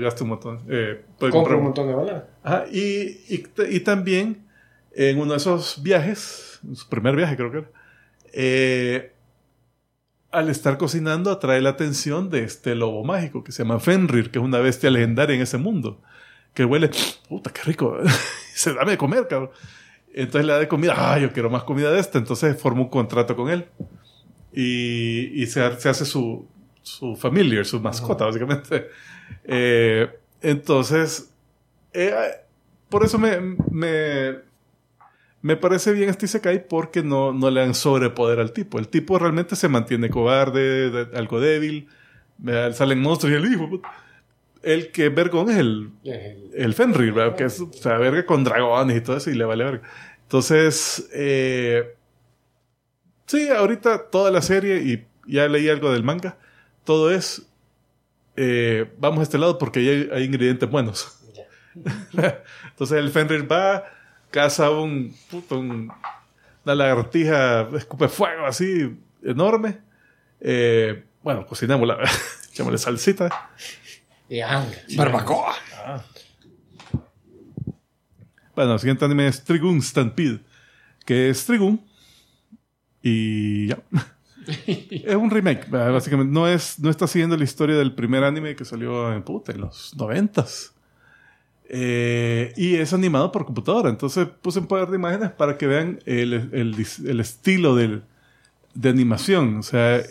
gasta 0.02 0.24
un 0.24 0.30
montón. 0.30 0.60
Eh, 0.70 1.04
puede 1.20 1.32
Compra 1.32 1.56
un 1.56 1.64
montón 1.64 1.88
de 1.88 1.94
balas. 1.94 2.24
Ajá, 2.44 2.66
y, 2.72 3.20
y, 3.30 3.80
también 3.82 4.46
en 4.94 5.20
uno 5.20 5.32
de 5.32 5.38
esos 5.38 5.82
viajes, 5.84 6.60
en 6.64 6.76
su 6.76 6.88
primer 6.90 7.16
viaje 7.16 7.36
creo 7.36 7.52
que 7.52 7.58
era, 7.60 7.70
eh, 8.34 9.14
al 10.32 10.50
estar 10.50 10.78
cocinando 10.78 11.32
atrae 11.32 11.62
la 11.62 11.70
atención 11.70 12.30
de 12.30 12.44
este 12.44 12.76
lobo 12.76 13.04
mágico 13.04 13.44
que 13.44 13.52
se 13.52 13.64
llama 13.64 13.80
Fenrir, 13.80 14.32
que 14.32 14.40
es 14.40 14.46
una 14.46 14.60
bestia 14.60 14.90
legendaria 14.92 15.36
en 15.36 15.42
ese 15.42 15.58
mundo, 15.58 16.02
que 16.54 16.66
huele, 16.66 16.90
puta, 17.30 17.52
qué 17.52 17.62
rico, 17.64 17.98
se 18.54 18.74
dame 18.74 18.92
de 18.92 18.98
comer, 18.98 19.28
cabrón. 19.28 19.52
Entonces 20.14 20.46
le 20.46 20.54
da 20.54 20.60
de 20.60 20.68
comida, 20.68 20.94
ah, 20.96 21.20
yo 21.20 21.32
quiero 21.32 21.50
más 21.50 21.64
comida 21.64 21.92
de 21.92 22.00
esta, 22.00 22.18
entonces 22.18 22.60
forma 22.60 22.82
un 22.82 22.90
contrato 22.90 23.36
con 23.36 23.50
él 23.50 23.68
y, 24.52 25.44
y 25.44 25.46
se, 25.46 25.80
se 25.80 25.90
hace 25.90 26.06
su, 26.06 26.48
su 26.88 27.16
familiar, 27.16 27.66
su 27.66 27.80
mascota, 27.80 28.26
básicamente. 28.26 28.88
Eh, 29.44 30.08
entonces, 30.42 31.34
eh, 31.94 32.14
por 32.90 33.04
eso 33.04 33.18
me, 33.18 33.40
me, 33.72 34.36
me 35.42 35.56
parece 35.58 35.92
bien 35.92 36.10
este 36.10 36.26
Isekai 36.26 36.68
porque 36.68 37.04
no, 37.04 37.34
no 37.34 37.50
le 37.52 37.62
dan 37.62 37.74
sobrepoder 37.76 38.40
al 38.40 38.54
tipo. 38.54 38.80
El 38.80 38.88
tipo 38.88 39.20
realmente 39.20 39.56
se 39.56 39.68
mantiene 39.68 40.10
cobarde, 40.10 40.90
de- 40.90 41.18
algo 41.18 41.40
débil. 41.40 41.88
Salen 42.74 43.02
monstruos 43.02 43.34
y 43.34 43.36
el 43.36 43.52
hijo. 43.52 43.82
El 44.64 44.92
que 44.92 45.08
es 45.08 45.16
vergón 45.16 45.50
es 45.50 45.58
el, 45.58 45.92
el 46.54 46.74
Fenrir, 46.74 47.14
¿verdad? 47.14 47.36
que 47.36 47.46
es, 47.46 47.60
o 47.60 47.72
sea, 47.74 47.98
verga 47.98 48.26
con 48.26 48.44
dragones 48.44 48.98
y 48.98 49.02
todo 49.02 49.18
eso 49.18 49.30
y 49.30 49.36
le 49.36 49.46
vale 49.46 49.64
verga. 49.64 49.82
Entonces, 50.24 51.10
eh, 51.14 51.96
sí, 53.26 53.50
ahorita 53.50 54.10
toda 54.10 54.32
la 54.32 54.42
serie 54.42 54.78
y 54.84 55.06
ya 55.32 55.48
leí 55.48 55.70
algo 55.70 55.92
del 55.92 56.04
manga, 56.04 56.38
todo 56.88 57.12
es, 57.12 57.46
eh, 58.38 58.90
vamos 58.98 59.20
a 59.20 59.24
este 59.24 59.38
lado 59.38 59.58
porque 59.58 59.80
ahí 59.82 59.90
hay, 59.90 60.10
hay 60.14 60.24
ingredientes 60.24 60.70
buenos. 60.70 61.20
Entonces 62.70 62.98
el 62.98 63.12
Fenrir 63.12 63.52
va, 63.52 63.84
caza 64.32 64.70
un, 64.72 65.14
puto, 65.30 65.60
un- 65.60 65.92
una 66.64 66.76
lagartija, 66.76 67.68
escupe 67.76 68.08
fuego 68.08 68.46
así, 68.46 68.98
enorme. 69.22 69.80
Eh, 70.40 71.04
bueno, 71.22 71.46
cocinémosla, 71.46 71.98
echémosle 72.52 72.78
salsita. 72.78 73.52
Y 74.30 74.40
hambre. 74.40 74.82
Barbacoa. 74.96 75.56
Bueno, 78.56 78.74
el 78.74 78.80
siguiente 78.80 79.04
anime 79.06 79.28
es 79.28 79.44
Trigun 79.44 79.82
Stampede, 79.82 80.40
que 81.06 81.30
es 81.30 81.46
Trigun. 81.46 81.86
Y 83.02 83.68
ya. 83.68 83.78
es 84.48 85.16
un 85.16 85.30
remake, 85.30 85.70
básicamente. 85.70 86.32
No, 86.34 86.48
es, 86.48 86.80
no 86.80 86.90
está 86.90 87.08
siguiendo 87.08 87.36
la 87.38 87.44
historia 87.44 87.76
del 87.76 87.94
primer 87.94 88.24
anime 88.24 88.56
que 88.56 88.66
salió 88.66 89.14
en, 89.14 89.24
puta, 89.24 89.52
en 89.52 89.62
los 89.62 89.96
noventas. 89.96 90.74
Eh, 91.70 92.54
y 92.56 92.76
es 92.76 92.94
animado 92.94 93.32
por 93.32 93.46
computadora. 93.46 93.90
Entonces 93.90 94.28
puse 94.42 94.60
un 94.60 94.68
par 94.68 94.90
de 94.90 94.96
imágenes 94.96 95.32
para 95.32 95.58
que 95.58 95.68
vean 95.68 96.00
el, 96.06 96.34
el 96.34 96.88
el 97.06 97.20
estilo 97.20 97.76
del, 97.76 98.04
de 98.74 98.90
animación. 98.90 99.58
O 99.58 99.64
sea, 99.64 100.02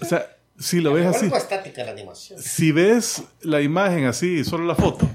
o 0.00 0.04
sea, 0.04 0.26
si 0.58 0.80
lo 0.80 0.92
ves 0.92 1.06
así, 1.06 1.24
Algo 1.26 1.36
estática 1.36 1.84
la 1.84 1.92
animación. 1.92 2.38
si 2.40 2.72
ves 2.72 3.24
la 3.42 3.62
imagen 3.62 4.04
así, 4.04 4.44
solo 4.44 4.64
la 4.66 4.74
foto, 4.74 5.08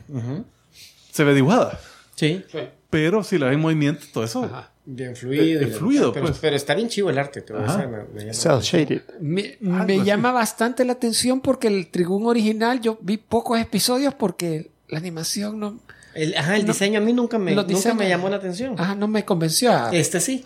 se 1.11 1.23
ve 1.23 1.34
dibujada. 1.34 1.80
Sí. 2.15 2.44
Pero 2.90 3.23
si 3.23 3.38
la 3.38 3.48
ves 3.48 3.56
en 3.56 3.61
movimiento, 3.61 4.06
todo 4.11 4.23
eso. 4.23 4.44
Ajá. 4.45 4.72
Bien 4.91 5.16
fluido. 5.16 5.44
Eh, 5.61 5.68
y- 5.68 5.72
fluido, 5.72 6.11
pero, 6.11 6.26
pues. 6.26 6.40
pero 6.40 6.56
está 6.56 6.74
bien 6.74 6.88
chivo 6.90 7.10
el 7.11 7.20
arte. 7.20 7.41
Te 7.41 7.53
voy 7.53 7.61
a 7.61 7.66
Ajá. 7.66 7.78
decir, 7.78 7.90
me- 7.91 8.03
me 8.14 8.20
llama- 8.22 8.34
Cell 8.34 8.60
shaded. 8.61 9.02
Me, 9.20 9.57
me 9.61 10.03
llama 10.03 10.32
bastante 10.32 10.84
la 10.84 10.94
atención 10.94 11.41
porque 11.41 11.68
el 11.68 11.88
Trigún 11.91 12.26
original 12.26 12.82
yo 12.82 12.98
vi 13.02 13.18
pocos 13.18 13.60
episodios 13.60 14.16
porque 14.16 14.72
la 14.88 14.98
animación 14.98 15.60
no, 15.60 15.80
El, 16.16 16.36
ajá, 16.36 16.56
el 16.56 16.66
No, 16.66 16.74
diseño 16.74 16.99
a 16.99 17.03
mí 17.03 17.14
nunca 17.14 17.38
me, 17.38 17.52
nunca 17.53 17.68
diseños- 17.68 17.98
me 17.98 18.10
llamó 18.10 18.30
la 18.30 18.38
atención. 18.38 18.74
ajá, 18.80 18.95
no 18.95 19.07
me 19.07 19.26
convenció. 19.26 19.72
A, 19.72 19.91
Este 19.95 20.20
sí. 20.20 20.44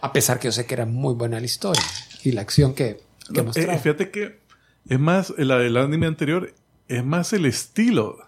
a 0.00 0.12
pesar 0.12 0.38
que 0.38 0.48
yo 0.48 0.52
sé 0.52 0.66
que 0.66 0.74
era 0.74 0.84
muy 0.84 1.14
buena 1.14 1.40
la 1.40 1.46
historia 1.46 1.82
y 2.22 2.32
la 2.32 2.42
acción 2.42 2.74
que, 2.74 3.00
que 3.32 3.38
No, 3.38 3.44
mostraba. 3.44 3.74
eh, 3.74 3.78
fíjate 3.78 4.10
que 4.10 4.40
es 4.88 5.00
más, 5.00 5.32
la 5.38 5.56
del 5.58 5.76
anime 5.78 6.06
anterior, 6.06 6.52
es 6.88 7.04
más 7.04 7.32
el 7.32 7.46
estilo. 7.46 8.18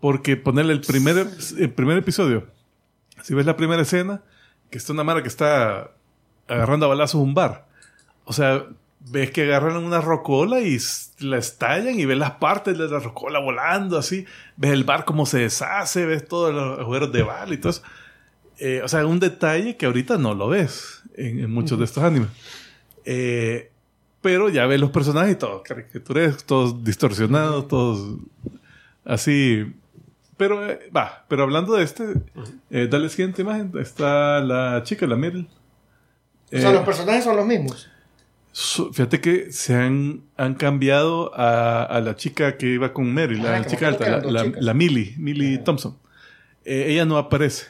Porque 0.00 0.36
ponerle 0.36 0.72
el 0.72 0.80
primer, 0.80 1.26
el 1.58 1.72
primer 1.72 1.98
episodio, 1.98 2.46
si 3.22 3.34
ves 3.34 3.46
la 3.46 3.56
primera 3.56 3.82
escena, 3.82 4.22
que 4.70 4.78
está 4.78 4.92
una 4.92 5.04
mara 5.04 5.22
que 5.22 5.28
está 5.28 5.92
agarrando 6.46 6.86
a 6.86 6.88
balazos 6.88 7.20
un 7.20 7.34
bar. 7.34 7.66
O 8.24 8.32
sea, 8.32 8.66
ves 9.00 9.30
que 9.30 9.42
agarran 9.42 9.76
una 9.76 10.00
rocola 10.00 10.60
y 10.60 10.78
la 11.20 11.38
estallan 11.38 11.98
y 11.98 12.04
ves 12.04 12.18
las 12.18 12.32
partes 12.32 12.76
de 12.76 12.88
la 12.88 12.98
rocola 12.98 13.38
volando 13.38 13.98
así. 13.98 14.26
Ves 14.56 14.72
el 14.72 14.84
bar 14.84 15.04
como 15.04 15.26
se 15.26 15.38
deshace, 15.38 16.06
ves 16.06 16.26
todos 16.26 16.54
los 16.54 16.80
agujeros 16.80 17.12
de 17.12 17.22
bala 17.22 17.54
y 17.54 17.58
todo 17.58 17.70
eso. 17.70 17.82
Eh, 18.58 18.80
o 18.82 18.88
sea, 18.88 19.06
un 19.06 19.20
detalle 19.20 19.76
que 19.76 19.86
ahorita 19.86 20.18
no 20.18 20.34
lo 20.34 20.48
ves 20.48 21.02
en, 21.16 21.40
en 21.40 21.50
muchos 21.50 21.78
de 21.78 21.84
estos 21.84 22.02
animes. 22.02 22.30
Eh, 23.04 23.70
pero 24.20 24.48
ya 24.48 24.66
ves 24.66 24.80
los 24.80 24.90
personajes 24.90 25.32
y 25.32 25.38
todos 25.38 25.62
caricaturescos, 25.62 26.44
todos 26.44 26.84
distorsionados, 26.84 27.68
todos 27.68 28.18
así. 29.04 29.72
Pero 30.38 30.64
eh, 30.70 30.88
va, 30.96 31.26
pero 31.28 31.42
hablando 31.42 31.74
de 31.74 31.84
este, 31.84 32.14
eh, 32.70 32.88
dale 32.90 33.10
siguiente 33.10 33.42
imagen. 33.42 33.72
Está 33.78 34.40
la 34.40 34.82
chica, 34.84 35.06
la 35.06 35.16
Meryl. 35.16 35.46
o 35.46 36.56
sea, 36.58 36.70
Eh, 36.70 36.72
los 36.72 36.82
personajes 36.84 37.24
son 37.24 37.36
los 37.36 37.44
mismos. 37.46 37.90
su- 38.52 38.92
fíjate 38.94 39.20
que 39.20 39.52
se 39.52 39.74
han, 39.74 40.22
han 40.38 40.54
cambiado 40.54 41.32
a, 41.38 41.82
a 41.82 42.00
la 42.00 42.16
chica 42.16 42.56
que 42.56 42.68
iba 42.68 42.92
con 42.94 43.12
Meryl, 43.12 43.40
Ah, 43.46 43.50
la 43.58 43.66
chica 43.66 43.88
alta, 43.88 44.08
la, 44.20 44.44
la, 44.44 44.52
la 44.58 44.74
Millie, 44.74 45.14
Millie 45.18 45.58
Thompson. 45.58 45.98
Eh, 46.64 46.86
ella 46.88 47.04
no 47.04 47.18
aparece. 47.18 47.66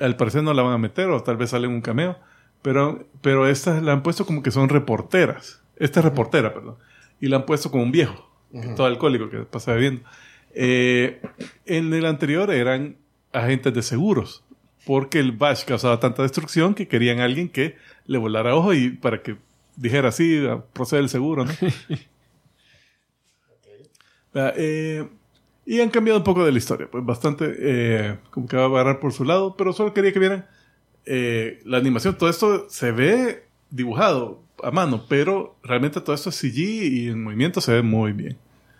Al 0.00 0.16
parecer 0.16 0.42
no 0.42 0.52
la 0.54 0.62
van 0.62 0.72
a 0.72 0.78
meter 0.78 1.08
o 1.10 1.22
tal 1.22 1.36
vez 1.36 1.50
sale 1.50 1.66
en 1.66 1.72
un 1.74 1.80
cameo. 1.82 2.18
Pero, 2.62 3.06
pero 3.20 3.46
estas 3.46 3.82
la 3.82 3.92
han 3.92 4.02
puesto 4.02 4.26
como 4.26 4.42
que 4.42 4.50
son 4.50 4.68
reporteras. 4.68 5.60
Esta 5.76 6.00
es 6.00 6.04
reportera, 6.04 6.52
perdón. 6.54 6.76
Y 7.20 7.28
la 7.28 7.36
han 7.36 7.46
puesto 7.46 7.70
como 7.70 7.82
un 7.84 7.92
viejo, 7.92 8.28
que 8.52 8.68
todo 8.74 8.86
alcohólico 8.86 9.28
que 9.30 9.38
pasa 9.40 9.72
bebiendo. 9.74 10.02
Eh, 10.60 11.20
en 11.66 11.94
el 11.94 12.04
anterior 12.04 12.50
eran 12.50 12.96
agentes 13.32 13.72
de 13.72 13.82
seguros. 13.82 14.44
Porque 14.84 15.20
el 15.20 15.32
Bash 15.32 15.64
causaba 15.64 16.00
tanta 16.00 16.22
destrucción 16.22 16.74
que 16.74 16.88
querían 16.88 17.20
a 17.20 17.24
alguien 17.24 17.48
que 17.48 17.76
le 18.06 18.18
volara 18.18 18.56
ojo 18.56 18.74
y 18.74 18.90
para 18.90 19.22
que 19.22 19.36
dijera 19.76 20.08
así, 20.08 20.44
ah, 20.48 20.64
procede 20.72 21.00
el 21.00 21.08
seguro, 21.08 21.44
¿no? 21.44 21.52
Ah, 24.34 24.52
eh, 24.56 25.08
y 25.64 25.80
han 25.80 25.88
cambiado 25.88 26.18
un 26.18 26.24
poco 26.24 26.44
de 26.44 26.52
la 26.52 26.58
historia, 26.58 26.86
pues 26.88 27.04
bastante, 27.04 27.56
eh, 27.58 28.18
como 28.30 28.46
que 28.46 28.58
va 28.58 28.64
a 28.64 28.66
agarrar 28.66 29.00
por 29.00 29.12
su 29.12 29.24
lado, 29.24 29.56
pero 29.56 29.72
solo 29.72 29.94
quería 29.94 30.12
que 30.12 30.18
vieran 30.18 30.46
eh, 31.06 31.60
la 31.64 31.78
animación. 31.78 32.16
Todo 32.16 32.28
esto 32.28 32.68
se 32.68 32.92
ve 32.92 33.46
dibujado 33.70 34.42
a 34.62 34.70
mano, 34.70 35.06
pero 35.08 35.56
realmente 35.62 36.02
todo 36.02 36.14
esto 36.14 36.28
es 36.28 36.36
CG 36.36 36.58
y 36.58 37.08
en 37.08 37.24
movimiento 37.24 37.62
se 37.62 37.72
ve 37.72 37.82
muy 37.82 38.12
bien. 38.12 38.36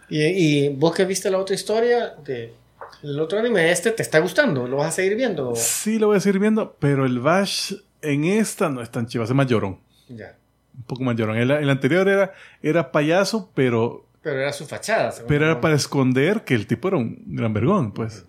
Y, 0.08 0.22
y 0.22 0.68
vos 0.70 0.94
que 0.94 1.04
viste 1.04 1.30
la 1.30 1.38
otra 1.38 1.54
historia 1.54 2.14
de 2.24 2.54
el 3.02 3.20
otro 3.20 3.38
anime, 3.38 3.70
este 3.70 3.92
te 3.92 4.02
está 4.02 4.18
gustando, 4.18 4.66
lo 4.66 4.78
vas 4.78 4.88
a 4.88 4.92
seguir 4.92 5.16
viendo. 5.16 5.52
Sí, 5.54 5.98
lo 5.98 6.08
voy 6.08 6.16
a 6.16 6.20
seguir 6.20 6.40
viendo, 6.40 6.76
pero 6.78 7.06
el 7.06 7.20
Bash 7.20 7.74
en 8.02 8.24
esta 8.24 8.68
no 8.68 8.82
es 8.82 8.90
tan 8.90 9.06
chivo, 9.06 9.24
es 9.24 9.32
más 9.32 9.46
llorón. 9.46 9.78
Ya. 10.08 10.36
Un 10.76 10.82
poco 10.84 11.02
más 11.04 11.16
llorón. 11.16 11.36
El, 11.36 11.50
el 11.50 11.70
anterior 11.70 12.08
era, 12.08 12.32
era 12.62 12.90
payaso, 12.90 13.50
pero 13.54 14.06
Pero 14.22 14.40
era 14.40 14.52
su 14.52 14.66
fachada. 14.66 15.12
Pero 15.26 15.44
era 15.44 15.60
para 15.60 15.74
esconder 15.74 16.42
que 16.44 16.54
el 16.54 16.66
tipo 16.66 16.88
era 16.88 16.96
un 16.96 17.22
gran 17.26 17.52
vergón, 17.52 17.92
pues. 17.92 18.24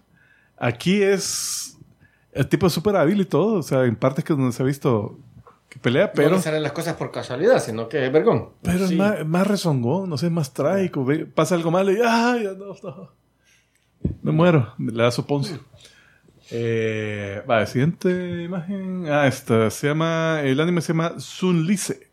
Aquí 0.58 1.02
es... 1.02 1.78
El 2.32 2.48
tipo 2.48 2.68
es 2.68 2.74
súper 2.74 2.96
hábil 2.96 3.22
y 3.22 3.26
todo. 3.26 3.56
O 3.56 3.64
sea, 3.64 3.86
en 3.86 3.96
partes 3.96 4.24
que 4.24 4.34
donde 4.34 4.52
se 4.52 4.62
ha 4.62 4.66
visto 4.66 5.18
que 5.70 5.80
pelea, 5.80 6.08
No 6.08 6.12
pero... 6.16 6.36
le 6.36 6.42
salen 6.42 6.64
las 6.64 6.72
cosas 6.72 6.96
por 6.96 7.12
casualidad, 7.12 7.62
sino 7.64 7.88
que 7.88 8.06
es 8.06 8.12
vergón. 8.12 8.50
Pero 8.64 8.88
Sí. 8.88 8.94
es 8.94 8.98
más, 9.00 9.26
más 9.26 9.46
rezongón, 9.48 10.10
no 10.10 10.18
sé, 10.18 10.30
más 10.30 10.52
trágico. 10.54 11.06
Ve- 11.06 11.26
Pasa 11.28 11.56
algo 11.56 11.70
malo 11.72 11.92
y... 11.92 11.98
¡Ay, 12.04 12.48
no, 12.58 12.76
no! 12.84 13.12
Me 14.24 14.32
muero. 14.32 14.74
Le 14.80 15.04
da 15.04 15.12
su 15.12 15.26
poncio. 15.26 15.60
Eh, 16.52 17.44
va, 17.50 17.66
siguiente 17.66 18.10
imagen. 18.44 19.06
Ah, 19.08 19.28
esta 19.28 19.70
se 19.70 19.88
llama. 19.88 20.42
El 20.44 20.60
anime 20.60 20.82
se 20.82 20.94
llama 20.94 21.20
Sunlise. 21.20 22.10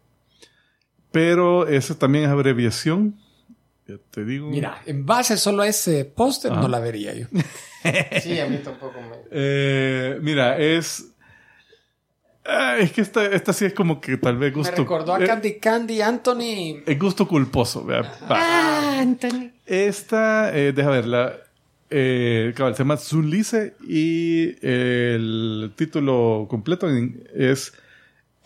Pero 1.11 1.67
esa 1.67 1.99
también 1.99 2.25
es 2.25 2.31
abreviación. 2.31 3.19
Ya 3.87 3.95
te 4.11 4.25
digo. 4.25 4.49
Mira, 4.51 4.83
en 4.85 5.07
base 5.07 5.37
solo 5.37 5.63
a 5.63 5.69
ese 5.69 6.05
póster 6.05 6.53
Ah. 6.53 6.61
no 6.61 6.69
la 6.69 6.81
vería 6.81 7.15
yo. 7.15 7.27
Sí, 8.21 8.39
a 8.41 8.47
mí 8.49 8.59
tampoco 8.65 9.01
me... 9.01 9.17
Eh, 9.31 10.19
mira, 10.21 10.59
es. 10.59 11.15
Ah, 12.49 12.77
es 12.79 12.93
que 12.93 13.01
esta, 13.01 13.25
esta 13.27 13.53
sí 13.53 13.65
es 13.65 13.75
como 13.75 14.01
que 14.01 14.17
tal 14.17 14.37
vez 14.39 14.53
Me 14.53 14.57
gusto. 14.59 14.77
recordó 14.77 15.15
a 15.15 15.23
eh, 15.23 15.27
Candy 15.27 15.55
Candy 15.59 16.01
Anthony. 16.01 16.83
es 16.87 16.99
gusto 16.99 17.27
culposo. 17.27 17.85
vea. 17.85 18.13
Ah, 18.29 18.99
Anthony. 19.01 19.51
Esta, 19.67 20.57
eh, 20.57 20.73
deja 20.73 20.91
ver, 20.91 21.07
la, 21.07 21.35
eh, 21.91 22.53
cabal, 22.57 22.75
se 22.75 22.83
llama 22.85 22.97
Sunlise 22.97 23.75
y 23.87 24.55
el 24.67 25.73
título 25.77 26.47
completo 26.49 26.89
es 27.35 27.73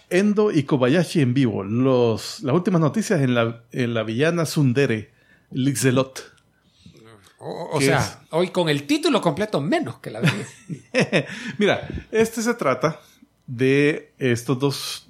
Endo 0.09 0.51
y 0.51 0.63
Kobayashi 0.63 1.21
en 1.21 1.35
vivo. 1.35 1.63
Los, 1.63 2.41
las 2.43 2.55
últimas 2.55 2.81
noticias 2.81 3.21
en 3.21 3.35
la, 3.35 3.63
en 3.73 3.95
la 3.95 4.03
villana 4.03 4.47
Sundere, 4.47 5.11
Lixelot. 5.53 6.33
O, 7.39 7.71
o 7.73 7.79
¿Qué 7.79 7.87
sea, 7.87 7.99
es? 8.01 8.19
hoy 8.31 8.49
con 8.49 8.69
el 8.69 8.87
título 8.87 9.21
completo 9.23 9.61
menos 9.63 9.99
que 9.99 10.11
la 10.11 10.21
vería. 10.21 11.27
Mira, 11.59 11.89
este 12.11 12.43
se 12.43 12.53
trata 12.55 13.01
de 13.57 14.13
estos 14.19 14.59
dos 14.59 15.09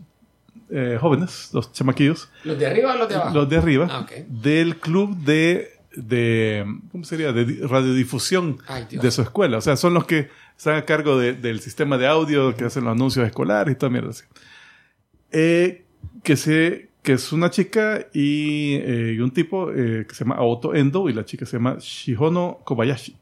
eh, 0.71 0.97
jóvenes, 1.01 1.51
dos 1.53 1.73
chamaquillos, 1.73 2.29
¿Los 2.45 2.59
de 2.59 2.67
arriba 2.67 2.95
o 2.95 2.99
los 2.99 3.09
de 3.09 3.15
abajo? 3.17 3.35
los 3.35 3.49
de 3.49 3.57
arriba, 3.57 3.89
Ah, 3.91 4.01
ok. 4.01 4.12
del 4.29 4.77
club 4.77 5.17
de, 5.19 5.73
de, 5.95 6.65
¿cómo 6.93 7.05
sería? 7.05 7.33
De 7.33 7.45
di- 7.45 7.61
radiodifusión 7.61 8.59
Ay, 8.69 8.87
de 8.91 9.11
su 9.11 9.23
escuela. 9.23 9.59
O 9.59 9.61
sea, 9.61 9.77
son 9.77 9.95
los 9.95 10.05
que 10.07 10.29
están 10.57 10.77
a 10.77 10.85
cargo 10.85 11.19
de- 11.19 11.33
del 11.35 11.61
sistema 11.61 11.99
de 11.99 12.07
audio, 12.07 12.55
que 12.57 12.65
hacen 12.65 12.85
los 12.85 12.93
anuncios 12.93 13.27
escolares 13.27 13.73
y 13.75 13.79
toda 13.79 13.91
mierda 13.91 14.11
así. 14.11 14.25
Eh, 15.33 15.85
que, 16.23 16.37
se, 16.37 16.89
que 17.03 17.12
es 17.15 17.33
una 17.33 17.51
chica 17.51 18.07
y, 18.15 18.75
eh, 18.77 19.15
y 19.17 19.21
un 19.21 19.33
tipo 19.33 19.71
eh, 19.73 20.07
que 20.09 20.15
se 20.15 20.25
llama 20.25 20.37
Aoto 20.37 20.75
Endo 20.75 21.09
y 21.09 21.12
la 21.12 21.25
chica 21.25 21.47
se 21.47 21.57
llama 21.57 21.77
Shihono 21.81 22.59
Kobayashi. 22.65 23.17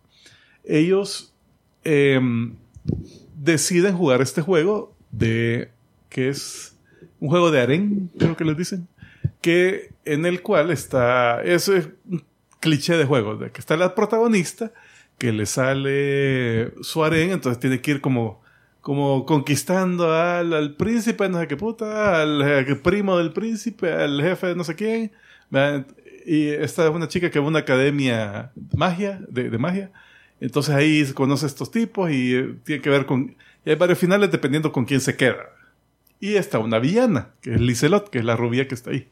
Ellos 0.65 1.33
em, 1.85 2.55
deciden 3.37 3.97
jugar 3.97 4.21
este 4.21 4.43
juego 4.43 4.95
de 5.11 5.71
que 6.09 6.29
es 6.29 6.77
un 7.21 7.29
juego 7.29 7.51
de 7.51 7.61
harén, 7.61 8.11
creo 8.19 8.37
que 8.37 8.45
les 8.45 8.57
dicen, 8.57 8.89
que 9.41 9.91
en 10.05 10.27
el 10.27 10.43
cual 10.43 10.71
está, 10.71 11.43
eso 11.43 11.77
es 11.77 11.89
cliché 12.61 12.97
de 12.97 13.05
juego, 13.05 13.37
de 13.37 13.51
que 13.51 13.61
está 13.61 13.77
la 13.77 13.95
protagonista, 13.95 14.73
que 15.19 15.33
le 15.33 15.47
sale 15.47 16.73
su 16.83 17.05
harén, 17.05 17.31
entonces 17.31 17.61
tiene 17.61 17.81
que 17.81 17.93
ir 17.93 18.01
como, 18.01 18.41
como 18.81 19.27
conquistando 19.27 20.13
al, 20.15 20.53
al 20.53 20.75
príncipe, 20.77 21.29
no 21.29 21.41
sé 21.41 21.49
qué 21.49 21.57
puta, 21.57 22.23
al, 22.23 22.81
primo 22.83 23.19
del 23.19 23.33
príncipe, 23.33 23.93
al 23.93 24.21
jefe 24.23 24.49
de 24.49 24.57
no 24.57 24.65
sé 24.65 24.75
quién. 24.75 25.13
Y 26.27 26.49
esta 26.49 26.87
es 26.87 26.95
una 26.95 27.09
chica 27.09 27.31
que 27.31 27.39
va 27.39 27.47
a 27.47 27.49
una 27.49 27.61
academia 27.61 28.53
de 28.55 28.77
magia, 28.77 29.21
de, 29.29 29.57
magia. 29.59 29.91
Entonces 30.41 30.75
ahí 30.75 31.05
conoce 31.15 31.47
a 31.47 31.49
estos 31.49 31.71
tipos 31.71 32.11
y 32.11 32.35
eh, 32.35 32.55
tiene 32.65 32.83
que 32.83 32.91
ver 32.91 33.07
con... 33.07 33.35
Hay 33.69 33.77
varios 33.77 33.99
finales 33.99 34.31
dependiendo 34.31 34.73
con 34.73 34.85
quién 34.85 35.01
se 35.01 35.17
queda. 35.17 35.51
Y 36.21 36.35
está 36.35 36.59
una 36.59 36.79
villana, 36.79 37.31
que 37.41 37.55
es 37.55 37.61
Liselot, 37.61 38.09
que 38.11 38.19
es 38.19 38.25
la 38.25 38.37
rubia 38.37 38.67
que 38.67 38.75
está 38.75 38.91
ahí. 38.91 39.09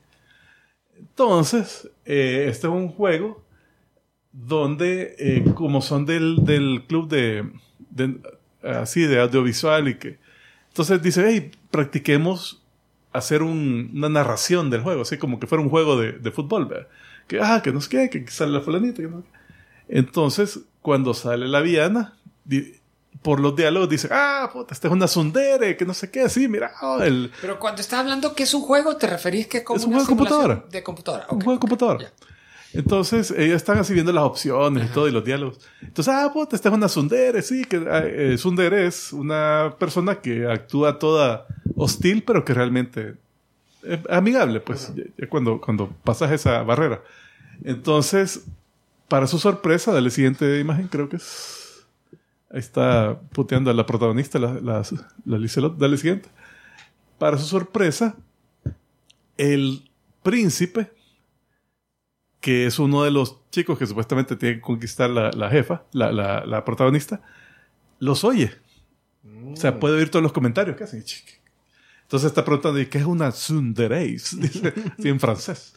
Entonces, 0.98 1.90
eh, 2.04 2.46
este 2.48 2.66
es 2.66 2.72
un 2.72 2.88
juego 2.88 3.44
donde, 4.32 5.14
eh, 5.18 5.44
como 5.54 5.80
son 5.82 6.06
del, 6.06 6.44
del 6.44 6.84
club 6.86 7.08
de, 7.08 7.48
de- 7.90 8.18
así, 8.62 9.02
de 9.02 9.20
audiovisual 9.20 9.88
y 9.88 9.94
que... 9.96 10.18
Entonces 10.68 11.02
dice, 11.02 11.24
hey, 11.26 11.50
practiquemos 11.70 12.62
hacer 13.12 13.42
un- 13.42 13.90
una 13.94 14.08
narración 14.08 14.68
del 14.70 14.82
juego, 14.82 15.02
así 15.02 15.16
como 15.16 15.38
que 15.40 15.46
fuera 15.46 15.62
un 15.62 15.70
juego 15.70 15.98
de, 16.00 16.30
fútbol, 16.32 16.66
¿verdad? 16.66 16.88
Que, 17.28 17.40
ah, 17.40 17.60
que 17.62 17.72
no 17.72 17.80
sé 17.80 17.88
qué, 17.88 18.10
que 18.24 18.30
sale 18.30 18.52
la 18.52 18.60
fulanita. 18.60 19.02
Entonces, 19.88 20.60
cuando 20.82 21.14
sale 21.14 21.48
la 21.48 21.60
villana, 21.60 22.14
por 23.22 23.40
los 23.40 23.54
diálogos 23.56 23.88
dice, 23.88 24.08
ah, 24.10 24.48
puta, 24.52 24.74
esta 24.74 24.88
es 24.88 24.92
una 24.92 25.08
sundere, 25.08 25.76
que 25.76 25.84
no 25.84 25.94
sé 25.94 26.10
qué, 26.10 26.28
sí, 26.28 26.48
mira, 26.48 26.72
oh, 26.82 27.00
el, 27.02 27.30
Pero 27.40 27.58
cuando 27.58 27.80
estás 27.80 28.00
hablando 28.00 28.34
que 28.34 28.42
es 28.44 28.54
un 28.54 28.62
juego, 28.62 28.96
¿te 28.96 29.06
referís 29.06 29.46
que 29.46 29.58
es 29.58 29.64
como 29.64 29.78
Es 29.78 29.84
un 29.84 29.94
una 29.94 30.04
juego 30.04 30.10
de 30.10 30.16
computadora. 30.16 30.64
De 30.70 30.82
computadora. 30.82 31.26
un 31.30 31.36
ok, 31.36 31.42
juego 31.44 31.52
de 31.56 31.60
computadora. 31.60 32.00
ya. 32.00 32.12
Entonces, 32.72 33.30
ellos 33.30 33.56
están 33.56 33.78
así 33.78 33.94
viendo 33.94 34.12
las 34.12 34.24
opciones 34.24 34.90
y 34.90 34.92
todo, 34.92 35.08
y 35.08 35.10
los 35.12 35.24
diálogos. 35.24 35.58
Entonces, 35.80 36.12
ah, 36.14 36.30
puta, 36.32 36.56
esta 36.56 36.68
es 36.68 36.74
una 36.74 36.88
Sundere, 36.88 37.40
sí, 37.40 37.64
que 37.64 37.76
ah, 37.90 38.02
eh, 38.04 38.36
Sundere 38.36 38.86
es 38.86 39.12
una 39.14 39.74
persona 39.78 40.16
que 40.16 40.46
actúa 40.46 40.98
toda 40.98 41.46
hostil, 41.74 42.22
pero 42.22 42.44
que 42.44 42.52
realmente 42.52 43.14
es 43.82 44.00
amigable, 44.10 44.60
pues, 44.60 44.92
ya- 44.94 45.04
ya 45.16 45.26
cuando, 45.28 45.58
cuando 45.60 45.88
pasas 46.04 46.30
esa 46.32 46.62
barrera. 46.64 47.00
Entonces, 47.64 48.42
para 49.08 49.26
su 49.26 49.38
sorpresa, 49.38 49.92
dale 49.92 50.10
siguiente 50.10 50.58
imagen, 50.60 50.88
creo 50.88 51.08
que 51.08 51.16
es. 51.16 51.55
Ahí 52.50 52.60
está 52.60 53.20
puteando 53.32 53.70
a 53.70 53.74
la 53.74 53.86
protagonista, 53.86 54.38
la, 54.38 54.54
la, 54.54 54.82
la 55.24 55.38
Liselot, 55.38 55.76
dale 55.78 55.96
siguiente. 55.96 56.28
Para 57.18 57.38
su 57.38 57.46
sorpresa, 57.46 58.16
el 59.36 59.90
príncipe 60.22 60.92
que 62.40 62.66
es 62.66 62.78
uno 62.78 63.02
de 63.02 63.10
los 63.10 63.38
chicos 63.50 63.78
que 63.78 63.86
supuestamente 63.86 64.36
tiene 64.36 64.56
que 64.56 64.60
conquistar 64.60 65.10
la, 65.10 65.30
la 65.32 65.50
jefa, 65.50 65.82
la, 65.92 66.12
la- 66.12 66.44
la 66.46 66.64
protagonista, 66.64 67.20
los 67.98 68.22
oye. 68.24 68.52
O 69.52 69.56
sea, 69.56 69.80
puede 69.80 69.96
oír 69.96 70.10
todos 70.10 70.22
los 70.22 70.32
comentarios 70.32 70.76
que 70.76 70.84
hacen. 70.84 71.02
Entonces 72.02 72.28
está 72.28 72.44
preguntando, 72.44 72.78
¿y 72.78 72.86
qué 72.86 72.98
es 72.98 73.04
una 73.04 73.32
sundereis? 73.32 74.38
Dice, 74.40 74.72
sí, 74.98 75.08
en 75.08 75.18
francés. 75.18 75.74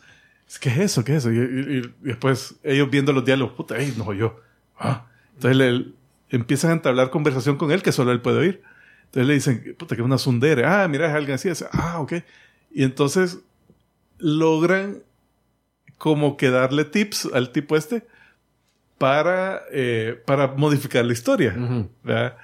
¿Qué 0.60 0.70
es 0.70 0.78
eso? 0.80 1.04
¿Qué 1.04 1.16
es 1.16 1.26
eso? 1.26 1.32
Y, 1.32 1.38
y- 1.38 1.78
y 1.80 1.94
después 2.02 2.56
ellos 2.64 2.90
viendo 2.91 3.12
los 3.14 3.26
diálogos, 3.26 3.56
puta, 3.56 3.78
ey, 3.78 3.94
nos 3.98 4.08
oyó. 4.08 4.36
Ah. 4.78 5.08
Entonces 5.36 5.58
le, 5.58 5.86
empiezan 6.30 6.72
a 6.72 6.74
entablar 6.74 7.10
conversación 7.10 7.58
con 7.58 7.72
él 7.72 7.82
que 7.82 7.92
solo 7.92 8.12
él 8.12 8.22
puede 8.22 8.40
oír. 8.40 8.62
Entonces 9.06 9.28
le 9.28 9.34
dicen, 9.34 9.76
puta, 9.78 9.96
que 9.96 10.02
es 10.02 10.06
una 10.06 10.18
sundere. 10.18 10.66
Ah, 10.66 10.88
mira, 10.88 11.08
es 11.08 11.16
alguien 11.16 11.36
así. 11.36 11.50
Dice, 11.50 11.66
ah, 11.72 12.00
ok. 12.00 12.14
Y 12.72 12.84
entonces 12.84 13.40
logran 14.20 15.02
como 15.98 16.38
que 16.38 16.50
darle 16.50 16.86
tips 16.86 17.30
al 17.34 17.52
tipo 17.52 17.76
este 17.76 18.06
para, 18.98 19.64
eh, 19.72 20.22
para 20.26 20.48
modificar 20.48 21.06
la 21.06 21.14
historia. 21.14 21.56
¿verdad? 22.04 22.38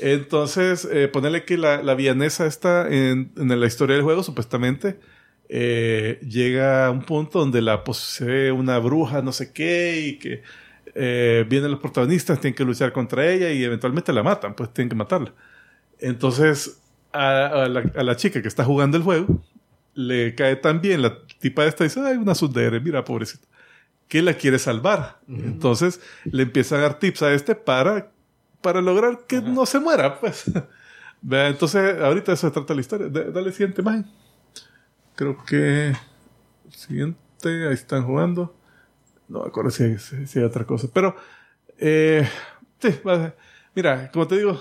Entonces, 0.00 0.88
eh, 0.90 1.08
ponerle 1.08 1.44
que 1.44 1.56
la, 1.56 1.82
la 1.82 1.94
villanesa 1.94 2.46
está 2.46 2.88
en, 2.88 3.32
en 3.36 3.60
la 3.60 3.66
historia 3.66 3.94
del 3.94 4.04
juego, 4.04 4.22
supuestamente, 4.22 4.98
eh, 5.48 6.18
llega 6.26 6.86
a 6.86 6.90
un 6.90 7.02
punto 7.02 7.38
donde 7.38 7.60
la 7.60 7.84
posee 7.84 8.50
una 8.52 8.78
bruja, 8.78 9.20
no 9.20 9.32
sé 9.32 9.52
qué, 9.52 10.00
y 10.00 10.18
que 10.18 10.42
eh, 10.94 11.44
vienen 11.48 11.70
los 11.70 11.80
protagonistas, 11.80 12.40
tienen 12.40 12.54
que 12.54 12.64
luchar 12.64 12.92
contra 12.92 13.26
ella 13.26 13.50
y 13.50 13.62
eventualmente 13.64 14.12
la 14.12 14.22
matan, 14.22 14.54
pues 14.54 14.72
tienen 14.72 14.88
que 14.88 14.96
matarla. 14.96 15.32
Entonces, 15.98 16.80
a, 17.12 17.46
a 17.46 17.68
la, 17.68 17.90
a 17.94 18.02
la 18.02 18.16
chica 18.16 18.42
que 18.42 18.48
está 18.48 18.64
jugando 18.64 18.96
el 18.96 19.02
juego, 19.02 19.42
le 19.94 20.34
cae 20.34 20.56
tan 20.56 20.80
bien 20.80 21.02
la 21.02 21.18
tipa 21.38 21.64
esta 21.64 21.84
dice, 21.84 22.00
ay, 22.00 22.16
una 22.16 22.34
sundere, 22.34 22.80
mira, 22.80 23.04
pobrecita, 23.04 23.46
que 24.08 24.22
la 24.22 24.34
quiere 24.34 24.58
salvar. 24.58 25.20
Entonces, 25.28 26.00
le 26.24 26.44
empieza 26.44 26.76
a 26.76 26.80
dar 26.80 26.98
tips 26.98 27.22
a 27.22 27.32
este 27.32 27.54
para, 27.54 28.10
para 28.60 28.80
lograr 28.80 29.26
que 29.26 29.40
no 29.40 29.66
se 29.66 29.80
muera, 29.80 30.20
pues. 30.20 30.44
Entonces, 31.30 32.00
ahorita 32.00 32.32
eso 32.32 32.48
se 32.48 32.52
trata 32.52 32.74
la 32.74 32.80
historia. 32.80 33.08
Dale 33.08 33.52
siguiente 33.52 33.80
imagen. 33.80 34.06
Creo 35.14 35.42
que... 35.44 35.94
Siguiente, 36.70 37.18
ahí 37.44 37.74
están 37.74 38.04
jugando. 38.04 38.54
No 39.32 39.40
me 39.40 39.46
acuerdo 39.48 39.70
si 39.70 39.82
hay, 39.84 40.44
otra 40.44 40.64
cosa. 40.66 40.88
Pero, 40.92 41.16
eh, 41.78 42.28
sí, 42.80 42.88
mira, 43.74 44.10
como 44.12 44.26
te 44.26 44.36
digo, 44.36 44.60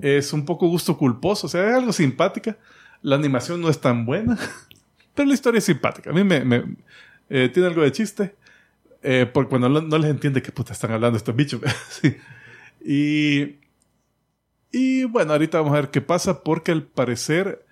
es 0.00 0.32
un 0.32 0.44
poco 0.44 0.66
gusto 0.68 0.96
culposo. 0.96 1.46
O 1.46 1.50
sea, 1.50 1.68
es 1.68 1.74
algo 1.74 1.92
simpática. 1.92 2.56
La 3.02 3.16
animación 3.16 3.60
no 3.60 3.68
es 3.68 3.80
tan 3.80 4.06
buena, 4.06 4.38
pero 5.14 5.28
la 5.28 5.34
historia 5.34 5.58
es 5.58 5.64
simpática. 5.64 6.10
A 6.10 6.12
mí 6.12 6.24
me, 6.24 6.44
me- 6.44 6.76
eh, 7.28 7.50
tiene 7.52 7.68
algo 7.68 7.82
de 7.82 7.92
chiste. 7.92 8.34
Eh, 9.02 9.30
porque 9.32 9.50
cuando 9.50 9.68
no, 9.68 9.80
no 9.80 9.98
les 9.98 10.10
entiende 10.10 10.42
qué 10.42 10.50
puta 10.52 10.72
están 10.72 10.90
hablando 10.92 11.16
estos 11.16 11.36
bichos. 11.36 11.60
Sí. 11.90 12.16
Y, 12.84 13.58
y 14.72 15.04
bueno, 15.04 15.32
ahorita 15.32 15.58
vamos 15.58 15.72
a 15.76 15.80
ver 15.80 15.90
qué 15.90 16.00
pasa 16.00 16.42
porque 16.42 16.72
al 16.72 16.82
parecer 16.84 17.64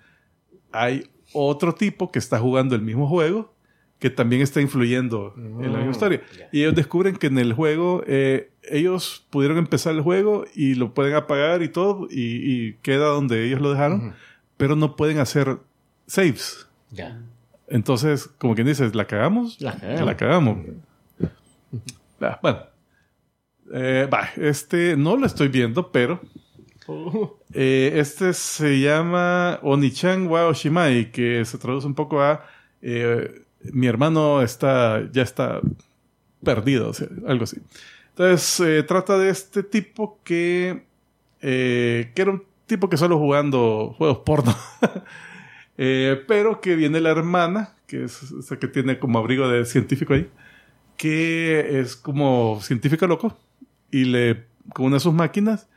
hay 0.71 1.09
otro 1.33 1.73
tipo 1.75 2.11
que 2.11 2.19
está 2.19 2.39
jugando 2.39 2.75
el 2.75 2.81
mismo 2.81 3.07
juego 3.07 3.53
que 3.99 4.09
también 4.09 4.41
está 4.41 4.61
influyendo 4.61 5.33
en 5.37 5.71
la 5.71 5.79
misma 5.79 5.91
historia. 5.91 6.21
Y 6.51 6.61
ellos 6.61 6.75
descubren 6.75 7.15
que 7.15 7.27
en 7.27 7.37
el 7.39 7.53
juego 7.53 8.03
eh, 8.05 8.51
ellos 8.63 9.25
pudieron 9.29 9.57
empezar 9.57 9.93
el 9.93 10.01
juego 10.01 10.45
y 10.53 10.75
lo 10.75 10.93
pueden 10.93 11.15
apagar 11.15 11.63
y 11.63 11.69
todo 11.69 12.07
y, 12.09 12.21
y 12.21 12.73
queda 12.81 13.07
donde 13.07 13.45
ellos 13.45 13.61
lo 13.61 13.71
dejaron, 13.71 14.13
pero 14.57 14.75
no 14.75 14.95
pueden 14.95 15.19
hacer 15.19 15.57
saves. 16.05 16.67
Ya. 16.91 17.21
Entonces, 17.67 18.27
como 18.37 18.55
quien 18.55 18.67
dice, 18.67 18.89
¿la 18.93 19.05
cagamos? 19.05 19.59
La 19.59 19.75
cagamos. 19.77 20.05
La 20.05 20.17
cagamos. 20.17 20.57
Ah, 22.21 22.39
bueno. 22.41 22.59
Eh, 23.73 24.07
va, 24.11 24.29
este 24.37 24.95
no 24.95 25.17
lo 25.17 25.25
estoy 25.25 25.49
viendo, 25.49 25.91
pero 25.91 26.21
Eh, 27.53 27.93
este 27.95 28.33
se 28.33 28.79
llama 28.79 29.59
Onichan 29.63 30.27
wa 30.27 30.47
Oshimai, 30.47 31.11
que 31.11 31.43
se 31.45 31.57
traduce 31.57 31.87
un 31.87 31.95
poco 31.95 32.21
a 32.21 32.45
eh, 32.81 33.45
mi 33.63 33.87
hermano 33.87 34.41
está 34.41 35.09
ya 35.11 35.23
está 35.23 35.61
perdido, 36.43 36.89
o 36.89 36.93
sea, 36.93 37.07
algo 37.27 37.43
así. 37.45 37.57
Entonces, 38.09 38.59
eh, 38.61 38.83
trata 38.83 39.17
de 39.17 39.29
este 39.29 39.63
tipo 39.63 40.19
que, 40.23 40.83
eh, 41.41 42.11
que 42.15 42.21
era 42.21 42.31
un 42.31 42.43
tipo 42.65 42.89
que 42.89 42.97
solo 42.97 43.17
jugando 43.17 43.93
juegos 43.97 44.19
porno. 44.19 44.55
Eh, 45.79 46.23
pero 46.27 46.59
que 46.59 46.75
viene 46.75 46.99
la 47.01 47.11
hermana, 47.11 47.75
que 47.85 48.05
es 48.05 48.23
esa 48.31 48.57
que 48.57 48.67
tiene 48.67 48.97
como 48.97 49.19
abrigo 49.19 49.47
de 49.47 49.63
científico 49.63 50.15
ahí, 50.15 50.27
que 50.97 51.79
es 51.79 51.95
como 51.95 52.59
científico 52.63 53.05
loco, 53.05 53.37
y 53.91 54.05
le, 54.05 54.45
con 54.73 54.87
una 54.87 54.95
de 54.95 54.99
sus 55.01 55.13
máquinas, 55.13 55.69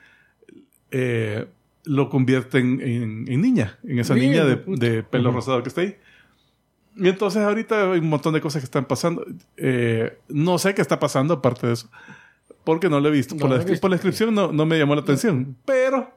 eh, 0.91 1.47
lo 1.85 2.09
convierte 2.09 2.59
en, 2.61 2.81
en- 2.81 3.25
en 3.31 3.41
niña, 3.43 3.79
en 3.85 3.99
esa 3.99 4.15
Bien, 4.15 4.31
niña 4.31 4.45
de 4.47 5.03
pelo 5.03 5.33
rosado 5.33 5.63
que 5.63 5.69
está 5.69 5.83
ahí. 5.83 5.97
Y 6.97 7.09
entonces 7.09 7.43
ahorita 7.43 7.93
hay 7.93 8.01
un 8.01 8.09
montón 8.09 8.35
de 8.35 8.41
cosas 8.41 8.61
que 8.61 8.65
están 8.65 8.85
pasando. 8.85 9.25
Eh, 9.57 10.19
no 10.29 10.59
sé 10.59 10.75
qué 10.75 10.83
está 10.83 10.99
pasando 10.99 11.35
aparte 11.35 11.67
de 11.67 11.73
eso. 11.75 11.91
Porque 12.65 12.89
no 12.89 13.01
lo 13.01 13.09
he 13.09 13.13
visto. 13.13 13.35
No 13.35 13.41
por, 13.43 13.51
la, 13.51 13.59
visto. 13.59 13.81
por 13.81 13.91
la 13.91 13.97
descripción 13.97 14.35
no, 14.35 14.53
no 14.53 14.67
me 14.67 14.79
llamó 14.79 14.95
la 14.95 15.01
atención. 15.03 15.57
Pero 15.65 16.13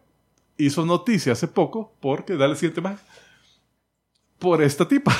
hizo 0.58 0.86
noticia 0.86 1.34
hace 1.34 1.48
poco 1.48 1.94
porque, 2.00 2.36
dale 2.36 2.56
siguiente 2.56 2.82
más, 2.82 3.00
por 4.40 4.62
esta 4.62 4.88
tipa. 4.88 5.16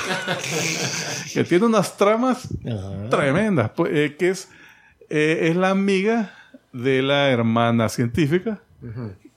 que 1.32 1.44
tiene 1.44 1.66
unas 1.66 1.96
tramas 1.96 2.48
Ajá. 2.66 3.08
tremendas. 3.08 3.70
pues, 3.74 3.90
eh, 3.94 4.16
que 4.18 4.30
es, 4.30 4.50
eh, 5.08 5.48
es 5.50 5.56
la 5.56 5.70
amiga 5.70 6.34
de 6.72 7.02
la 7.02 7.30
hermana 7.30 7.88
científica 7.88 8.60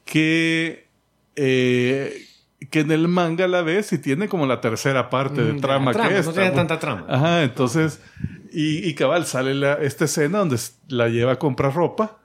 que, 0.04 0.88
eh, 1.36 2.27
que 2.72 2.80
en 2.82 2.92
el 2.92 3.08
manga 3.08 3.48
la 3.48 3.62
ves 3.62 3.94
y 3.94 3.98
tiene 4.00 4.28
como 4.28 4.46
la 4.46 4.62
tercera 4.62 5.10
parte 5.10 5.42
de 5.44 5.54
Mm, 5.54 5.60
trama, 5.62 5.92
trama, 5.92 6.10
que 6.10 6.14
no 6.16 6.20
esta, 6.22 6.32
tiene 6.34 6.52
tanta 6.52 6.80
trama. 6.80 7.06
Ajá, 7.08 7.44
entonces, 7.44 8.02
y, 8.52 8.88
y 8.88 8.94
cabal, 8.96 9.26
sale 9.26 9.54
la- 9.54 9.76
esta 9.76 10.06
escena 10.06 10.40
donde 10.40 10.58
la 10.88 11.08
lleva 11.10 11.34
a 11.34 11.40
comprar 11.40 11.74
ropa, 11.74 12.18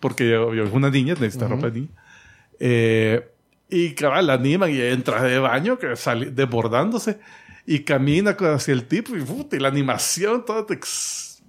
porque 0.00 0.34
es 0.34 0.72
una 0.72 0.90
niña, 0.90 1.14
necesita 1.14 1.46
ropa 1.48 1.66
de 1.70 1.80
niña. 1.80 1.90
Eh, 2.58 3.28
y 3.68 3.94
cabal, 3.94 4.26
la 4.28 4.34
animan 4.34 4.70
y 4.70 4.80
entra 4.80 5.22
de 5.22 5.38
baño, 5.38 5.78
que 5.78 5.94
sale 5.96 6.30
desbordándose, 6.30 7.18
y 7.66 7.80
camina 7.80 8.30
hacia 8.30 8.72
el 8.74 8.84
tipo, 8.84 9.16
y, 9.16 9.22
puta, 9.22 9.56
y 9.56 9.58
la 9.60 9.68
animación, 9.68 10.44
toda 10.44 10.64
te 10.66 10.74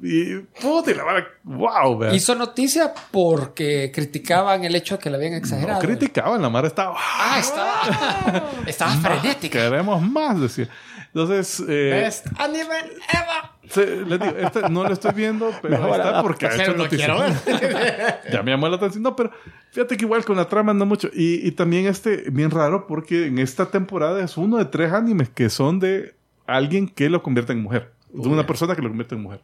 y 0.02 0.36
puta, 0.62 0.92
la 0.94 1.04
vara, 1.04 1.28
wow, 1.44 1.98
vea. 1.98 2.14
Hizo 2.14 2.36
noticia 2.36 2.94
porque 3.12 3.92
criticaban 3.94 4.64
el 4.64 4.76
hecho 4.76 4.98
de 4.98 5.04
que 5.04 5.10
la 5.10 5.18
habían 5.18 5.32
No 5.34 5.38
exagerado. 5.40 5.80
criticaban, 5.82 6.42
la 6.42 6.50
Mara 6.50 6.68
estaba, 6.68 6.96
Ah, 6.98 7.38
estaba, 7.40 8.50
estaba 8.68 8.92
frenética. 8.92 9.60
queremos 9.60 10.02
más, 10.02 10.40
decía. 10.40 10.70
Entonces, 11.08 11.64
eh, 11.68 12.02
Best 12.04 12.28
anime 12.38 12.76
ever. 13.10 14.08
les 14.08 14.20
digo, 14.20 14.36
este 14.38 14.70
no 14.70 14.84
lo 14.84 14.94
estoy 14.94 15.14
viendo, 15.14 15.52
pero 15.64 15.78
ahí 15.78 15.82
Mejor 15.82 16.00
está 16.00 16.22
porque 16.22 16.46
ha 16.46 16.56
hecho 16.56 16.74
noticia. 16.76 17.08
ya 18.32 18.44
me 18.44 18.52
llamó 18.52 18.68
la 18.70 18.76
atención. 18.76 19.02
No, 19.02 19.16
pero 19.16 19.32
fíjate 19.72 19.98
que 19.98 20.06
igual 20.06 20.24
con 20.26 20.36
la 20.38 20.48
trama 20.48 20.74
no 20.76 20.86
mucho. 20.86 21.10
Y, 21.14 21.48
y 21.48 21.52
también 21.54 21.88
este, 21.88 22.26
bien 22.30 22.52
raro, 22.52 22.86
porque 22.86 23.26
en 23.28 23.40
esta 23.40 23.66
temporada 23.72 24.24
es 24.24 24.38
uno 24.38 24.58
de 24.58 24.66
tres 24.66 24.92
animes 24.94 25.30
que 25.30 25.50
son 25.50 25.80
de 25.80 26.16
alguien 26.46 26.88
que 26.88 27.10
lo 27.10 27.24
convierte 27.24 27.54
en 27.54 27.64
mujer. 27.64 27.94
De 28.14 28.28
una 28.30 28.46
persona 28.48 28.76
que 28.76 28.82
lo 28.82 28.88
convierte 28.90 29.16
en 29.16 29.22
mujer. 29.22 29.42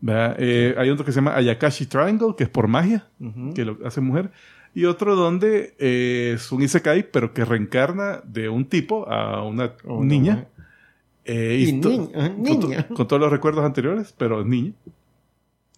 ¿Verdad? 0.00 0.36
Eh, 0.38 0.74
hay 0.76 0.90
otro 0.90 1.04
que 1.04 1.12
se 1.12 1.16
llama 1.16 1.34
Ayakashi 1.36 1.86
Triangle, 1.86 2.34
que 2.36 2.44
es 2.44 2.50
por 2.50 2.68
magia, 2.68 3.06
que 3.54 3.64
lo 3.64 3.78
hace 3.86 4.00
mujer. 4.00 4.30
Y 4.74 4.86
otro 4.86 5.14
donde 5.14 5.74
eh, 5.78 6.32
es 6.34 6.50
un 6.50 6.60
Isekai, 6.62 7.10
pero 7.12 7.32
que 7.32 7.44
reencarna 7.44 8.20
de 8.24 8.48
un 8.48 8.64
tipo 8.64 9.08
a 9.08 9.42
una 9.44 9.72
Una 9.84 10.04
niña. 10.06 10.32
mujer. 10.32 10.48
Eh, 11.26 11.64
Y 11.68 11.80
to- 11.80 11.88
niña, 11.88 12.08
ajá, 12.16 12.34
con, 12.34 12.60
to- 12.60 12.68
con 12.94 13.08
todos 13.08 13.20
los 13.22 13.30
recuerdos 13.30 13.64
anteriores, 13.64 14.12
pero 14.18 14.44
niña. 14.44 14.72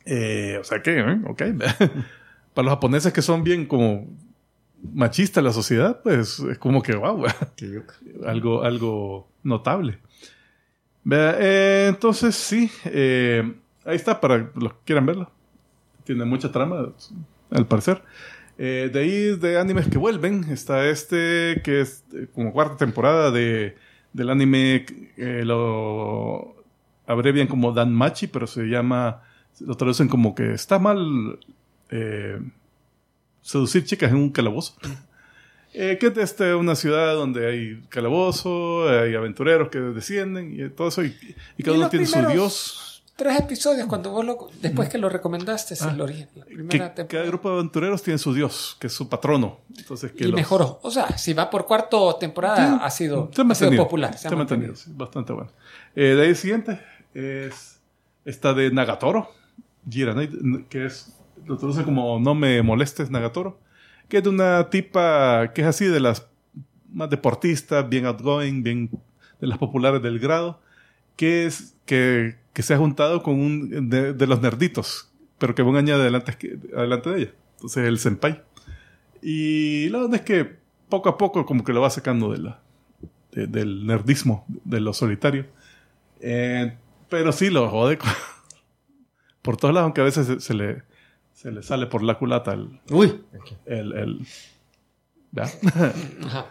Eh, 0.07 0.57
o 0.61 0.65
sea 0.65 0.83
que, 0.83 0.99
¿eh? 0.99 1.21
ok. 1.27 1.43
Para 2.55 2.65
los 2.65 2.73
japoneses 2.75 3.13
que 3.13 3.21
son 3.23 3.45
bien 3.45 3.67
como 3.67 4.07
machistas 4.95 5.45
la 5.45 5.53
sociedad, 5.53 6.01
pues 6.03 6.39
es 6.41 6.59
como 6.59 6.83
que, 6.83 6.97
wow, 6.97 7.25
algo, 8.27 8.63
algo 8.63 9.29
notable. 9.43 9.99
Eh, 11.11 11.87
entonces, 11.89 12.35
sí, 12.35 12.70
eh, 12.85 13.55
ahí 13.85 13.97
está 13.97 14.20
para 14.20 14.51
los 14.55 14.73
que 14.73 14.78
quieran 14.87 15.07
verlo. 15.07 15.31
Tiene 16.05 16.24
mucha 16.24 16.51
trama, 16.51 16.93
al 17.51 17.66
parecer. 17.66 18.03
Eh, 18.59 18.91
de 18.93 19.01
ahí, 19.01 19.37
de 19.37 19.59
animes 19.59 19.87
que 19.89 19.99
vuelven, 19.99 20.45
está 20.45 20.89
este 20.89 21.61
que 21.62 21.83
es 21.83 22.05
eh, 22.15 22.27
como 22.35 22.53
cuarta 22.53 22.77
temporada 22.78 23.31
de, 23.31 23.77
del 24.15 24.31
anime, 24.31 24.87
eh, 25.19 25.43
lo 25.45 26.57
abrevian 27.07 27.49
como 27.49 27.73
Danmachi, 27.73 28.28
pero 28.28 28.47
se 28.47 28.65
llama, 28.65 29.23
lo 29.61 29.77
traducen 29.77 30.09
como 30.09 30.35
que 30.35 30.55
está 30.55 30.78
mal 30.78 31.39
seducir 33.43 33.85
chicas 33.85 34.11
en 34.11 34.16
un 34.16 34.31
calabozo. 34.31 34.74
Eh, 35.78 35.98
que 36.01 36.07
es 36.07 36.16
este, 36.16 36.55
una 36.55 36.74
ciudad 36.74 37.15
donde 37.15 37.47
hay 37.47 37.82
calabozo, 37.90 38.89
hay 38.89 39.15
aventureros 39.15 39.69
que 39.69 39.78
descienden 39.78 40.59
y 40.59 40.70
todo 40.70 40.89
eso, 40.89 41.05
y, 41.05 41.15
y 41.59 41.62
cada 41.62 41.77
Y 41.77 41.81
uno 41.81 41.89
tiene 41.90 42.07
su 42.07 42.19
dios. 42.28 43.03
Tres 43.15 43.40
episodios 43.40 43.86
cuando 43.86 44.11
vos 44.11 44.24
lo, 44.24 44.48
después 44.61 44.89
que 44.89 44.98
lo 44.98 45.09
recomendaste, 45.09 45.74
sí, 45.77 45.85
Ah, 45.89 45.93
lo 45.94 46.05
origen, 46.05 46.28
la 46.35 46.44
Que 46.47 46.55
primera 46.55 46.78
cada 46.78 46.94
temporada. 46.94 47.27
grupo 47.28 47.48
de 47.51 47.55
aventureros 47.57 48.03
tiene 48.03 48.19
su 48.19 48.32
dios, 48.35 48.77
que 48.78 48.86
es 48.89 48.93
su 48.93 49.09
patrono. 49.09 49.61
Entonces, 49.77 50.12
que 50.12 50.24
y 50.24 50.27
los- 50.28 50.36
mejoró. 50.36 50.81
O 50.82 50.90
sea, 50.90 51.16
si 51.16 51.32
va 51.35 51.48
por 51.51 51.65
cuarto 51.66 52.15
temporada, 52.16 52.77
ha 52.77 52.90
sido, 52.90 53.31
Se 53.35 53.43
ha 53.43 53.55
sido 53.55 53.77
popular. 53.85 54.16
Se 54.19 54.28
ha 54.28 54.31
mantenido, 54.32 54.74
sí, 54.77 54.90
bastante 54.94 55.32
bueno. 55.32 55.51
Eh, 55.94 56.15
de 56.15 56.23
ahí 56.23 56.28
el 56.28 56.36
siguiente 56.36 56.81
es 57.15 57.81
esta 58.27 58.53
de 58.55 58.70
Nagatoro, 58.70 59.31
Jiranai, 59.89 60.28
que 60.69 60.85
es, 60.86 61.12
lo 61.47 61.57
traduce 61.57 61.85
como 61.85 62.19
No 62.20 62.35
me 62.35 62.62
molestes, 62.62 63.11
Nagatoro, 63.11 63.59
que 64.09 64.19
es 64.19 64.23
de 64.23 64.28
una 64.28 64.70
tipa 64.70 65.53
que 65.55 65.62
es 65.62 65.66
así 65.66 65.87
de 65.87 66.01
las 66.01 66.27
más 66.93 67.11
deportistas, 67.11 67.89
bien 67.89 68.07
outgoing, 68.07 68.62
bien 68.62 68.91
de 69.41 69.47
las 69.47 69.59
populares 69.59 70.03
del 70.03 70.19
grado, 70.19 70.61
que 71.16 71.47
es 71.47 71.74
que, 71.85 72.37
se 72.55 72.74
ha 72.74 72.78
juntado 72.78 73.23
con 73.23 73.39
un 73.41 73.91
de, 73.91 74.27
los 74.27 74.41
nerditos, 74.41 75.11
pero 75.39 75.55
que 75.55 75.62
va 75.62 75.70
un 75.70 75.77
año 75.77 75.95
adelante, 75.95 76.59
adelante 76.74 77.11
de 77.11 77.23
ella. 77.23 77.33
Entonces 77.57 77.87
el 77.87 77.99
senpai. 77.99 78.43
Y 79.23 79.89
la 79.91 79.99
verdad 79.99 80.16
es 80.16 80.20
que 80.23 80.57
poco 80.89 81.09
a 81.09 81.19
poco 81.19 81.45
como 81.45 81.65
que 81.65 81.73
lo 81.73 81.81
va 81.81 81.91
sacando 81.91 82.33
de 82.33 82.39
la, 82.39 82.61
de- 83.33 83.47
del 83.47 83.87
nerdismo, 83.87 84.45
de 84.65 84.81
lo 84.81 84.93
solitario. 84.93 85.47
Eh, 86.20 86.77
pero 87.09 87.33
sí 87.33 87.51
lo 87.51 87.69
jode 87.69 87.99
por 89.43 89.57
todos 89.57 89.74
lados, 89.74 89.85
aunque 89.87 90.01
a 90.01 90.05
veces 90.05 90.43
se 90.43 90.55
le, 90.55 90.83
se 91.37 91.53
le 91.53 91.63
sale 91.63 91.85
por 91.87 92.03
la 92.03 92.19
culata 92.19 92.55
el... 92.55 92.81
Uy. 92.91 93.23
el, 93.67 93.93
el- 93.93 94.27
¿ya? 95.33 95.43
Ajá. 96.27 96.47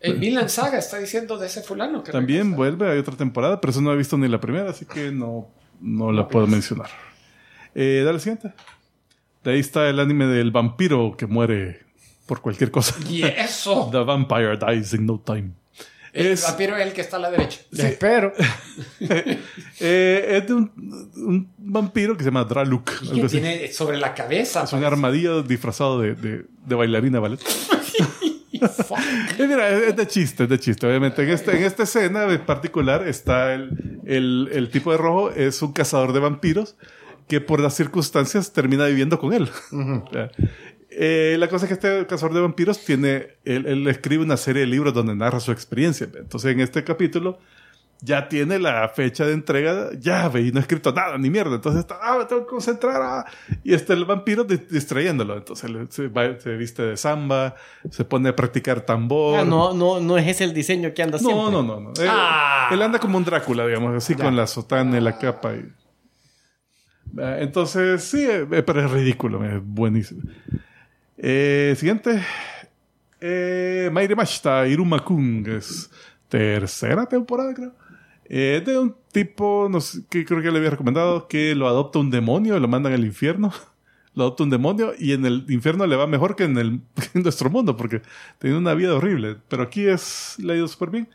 El 0.00 0.14
Vinland 0.18 0.48
Saga 0.48 0.78
está 0.78 0.98
diciendo 0.98 1.36
de 1.36 1.46
ese 1.46 1.62
fulano. 1.62 2.02
que 2.02 2.10
También 2.10 2.40
regresa. 2.52 2.56
vuelve, 2.56 2.90
hay 2.90 2.98
otra 2.98 3.14
temporada, 3.16 3.60
pero 3.60 3.70
eso 3.72 3.80
no 3.82 3.92
he 3.92 3.96
visto 3.96 4.16
ni 4.16 4.26
la 4.26 4.40
primera, 4.40 4.70
así 4.70 4.86
que 4.86 5.12
no, 5.12 5.48
no 5.80 6.10
la 6.10 6.26
puedo 6.26 6.46
mencionar. 6.48 6.88
Eh, 7.74 8.02
dale 8.04 8.18
siguiente. 8.18 8.52
De 9.44 9.52
ahí 9.52 9.60
está 9.60 9.88
el 9.88 10.00
anime 10.00 10.26
del 10.26 10.50
vampiro 10.50 11.14
que 11.16 11.26
muere 11.26 11.82
por 12.26 12.40
cualquier 12.40 12.70
cosa. 12.70 12.94
Y 13.08 13.22
eso. 13.22 13.88
The 13.92 13.98
Vampire 13.98 14.56
Dies 14.56 14.94
in 14.94 15.04
No 15.06 15.20
Time. 15.20 15.50
El 16.12 16.26
Es- 16.26 16.42
vampiro 16.42 16.76
es 16.76 16.86
el 16.86 16.92
que 16.92 17.00
está 17.00 17.16
a 17.16 17.20
la 17.20 17.30
derecha. 17.30 17.60
Espero. 17.72 18.32
Eh, 19.84 20.38
es 20.38 20.46
de 20.46 20.54
un, 20.54 20.70
un 21.16 21.52
vampiro 21.58 22.16
que 22.16 22.22
se 22.22 22.30
llama 22.30 22.44
Draluk. 22.44 22.84
Que 23.12 23.22
así. 23.22 23.40
tiene 23.40 23.72
sobre 23.72 23.96
la 23.98 24.14
cabeza. 24.14 24.62
Es 24.62 24.72
un 24.72 24.84
armadillo 24.84 25.42
disfrazado 25.42 26.00
de, 26.00 26.14
de, 26.14 26.44
de 26.66 26.74
bailarina. 26.76 27.18
Eh, 27.18 27.36
mira, 29.48 29.68
es 29.70 29.96
de 29.96 30.06
chiste, 30.06 30.44
es 30.44 30.48
de 30.48 30.58
chiste. 30.60 30.86
Obviamente, 30.86 31.22
en, 31.22 31.30
este, 31.30 31.56
en 31.56 31.64
esta 31.64 31.82
escena 31.82 32.24
en 32.24 32.44
particular 32.46 33.08
está 33.08 33.54
el, 33.54 34.00
el, 34.06 34.50
el 34.52 34.70
tipo 34.70 34.92
de 34.92 34.98
rojo, 34.98 35.30
es 35.30 35.60
un 35.62 35.72
cazador 35.72 36.12
de 36.12 36.20
vampiros 36.20 36.76
que 37.28 37.40
por 37.40 37.60
las 37.60 37.74
circunstancias 37.74 38.52
termina 38.52 38.86
viviendo 38.86 39.18
con 39.18 39.32
él. 39.32 39.48
Ya. 40.12 40.30
Eh, 40.98 41.36
la 41.38 41.48
cosa 41.48 41.64
es 41.66 41.68
que 41.68 41.74
este 41.74 42.06
cazador 42.06 42.34
de 42.34 42.40
vampiros 42.42 42.84
tiene, 42.84 43.28
él, 43.44 43.66
él 43.66 43.86
escribe 43.88 44.22
una 44.24 44.36
serie 44.36 44.60
de 44.60 44.66
libros 44.66 44.92
donde 44.94 45.14
narra 45.14 45.40
su 45.40 45.52
experiencia. 45.52 46.08
Entonces, 46.14 46.52
en 46.52 46.60
este 46.60 46.84
capítulo 46.84 47.38
ya 48.04 48.28
tiene 48.28 48.58
la 48.58 48.88
fecha 48.88 49.24
de 49.24 49.32
entrega, 49.32 49.90
ya 49.96 50.28
ve, 50.28 50.40
y 50.42 50.50
no 50.50 50.58
ha 50.58 50.62
escrito 50.62 50.92
nada, 50.92 51.16
ni 51.18 51.30
mierda. 51.30 51.54
Entonces 51.54 51.80
está, 51.80 51.98
ah, 52.02 52.18
me 52.18 52.24
tengo 52.24 52.42
que 52.44 52.48
concentrar. 52.50 53.00
ah. 53.00 53.24
Y 53.62 53.74
está 53.74 53.92
el 53.92 54.04
vampiro 54.04 54.42
di- 54.42 54.56
distrayéndolo. 54.68 55.36
Entonces 55.36 55.70
se, 55.90 56.08
va- 56.08 56.38
se 56.40 56.56
viste 56.56 56.82
de 56.82 56.96
samba, 56.96 57.54
se 57.90 58.04
pone 58.04 58.28
a 58.30 58.34
practicar 58.36 58.80
tambor. 58.80 59.38
Ah, 59.38 59.44
no, 59.44 59.72
no, 59.72 60.00
no 60.00 60.18
es 60.18 60.26
ese 60.26 60.42
el 60.44 60.52
diseño 60.52 60.92
que 60.94 61.02
anda 61.04 61.16
siempre. 61.18 61.36
No, 61.44 61.50
no, 61.50 61.62
no. 61.62 61.80
no. 61.80 61.90
Él, 62.02 62.08
Ah. 62.10 62.70
él 62.72 62.82
anda 62.82 62.98
como 62.98 63.18
un 63.18 63.24
Drácula, 63.24 63.66
digamos, 63.68 63.94
así 63.94 64.14
con 64.16 64.34
la 64.34 64.46
sotana 64.48 64.98
y 64.98 65.00
la 65.00 65.16
capa. 65.16 65.54
y- 65.54 65.68
Ah, 67.18 67.36
Entonces, 67.38 68.02
sí, 68.02 68.24
eh, 68.28 68.46
pero 68.66 68.84
es 68.84 68.90
ridículo, 68.90 69.44
es 69.44 69.60
buenísimo. 69.62 70.22
Eh, 71.24 71.74
siguiente. 71.76 72.20
Eh, 73.20 73.88
Maire 73.92 74.16
Mashita, 74.16 74.66
Iruma 74.66 75.04
Kun, 75.04 75.44
que 75.44 75.56
es 75.58 75.88
tercera 76.28 77.06
temporada, 77.06 77.54
creo. 77.54 77.72
Eh, 78.24 78.60
de 78.66 78.76
un 78.76 78.96
tipo, 79.12 79.68
no 79.70 79.80
sé, 79.80 80.00
que 80.10 80.24
creo 80.24 80.42
que 80.42 80.50
le 80.50 80.58
había 80.58 80.70
recomendado, 80.70 81.28
que 81.28 81.54
lo 81.54 81.68
adopta 81.68 82.00
un 82.00 82.10
demonio 82.10 82.56
y 82.56 82.60
lo 82.60 82.66
mandan 82.66 82.92
al 82.92 83.04
infierno. 83.04 83.52
Lo 84.14 84.24
adopta 84.24 84.42
un 84.42 84.50
demonio 84.50 84.92
y 84.98 85.12
en 85.12 85.24
el 85.24 85.46
infierno 85.48 85.86
le 85.86 85.96
va 85.96 86.06
mejor 86.06 86.36
que 86.36 86.44
en, 86.44 86.58
el, 86.58 86.82
nuestro 87.14 87.48
mundo, 87.48 87.78
porque 87.78 88.02
tiene 88.38 88.58
una 88.58 88.74
vida 88.74 88.94
horrible. 88.94 89.38
Pero 89.48 89.62
aquí 89.62 89.86
es, 89.86 90.36
le 90.38 90.62
bien. 90.90 91.08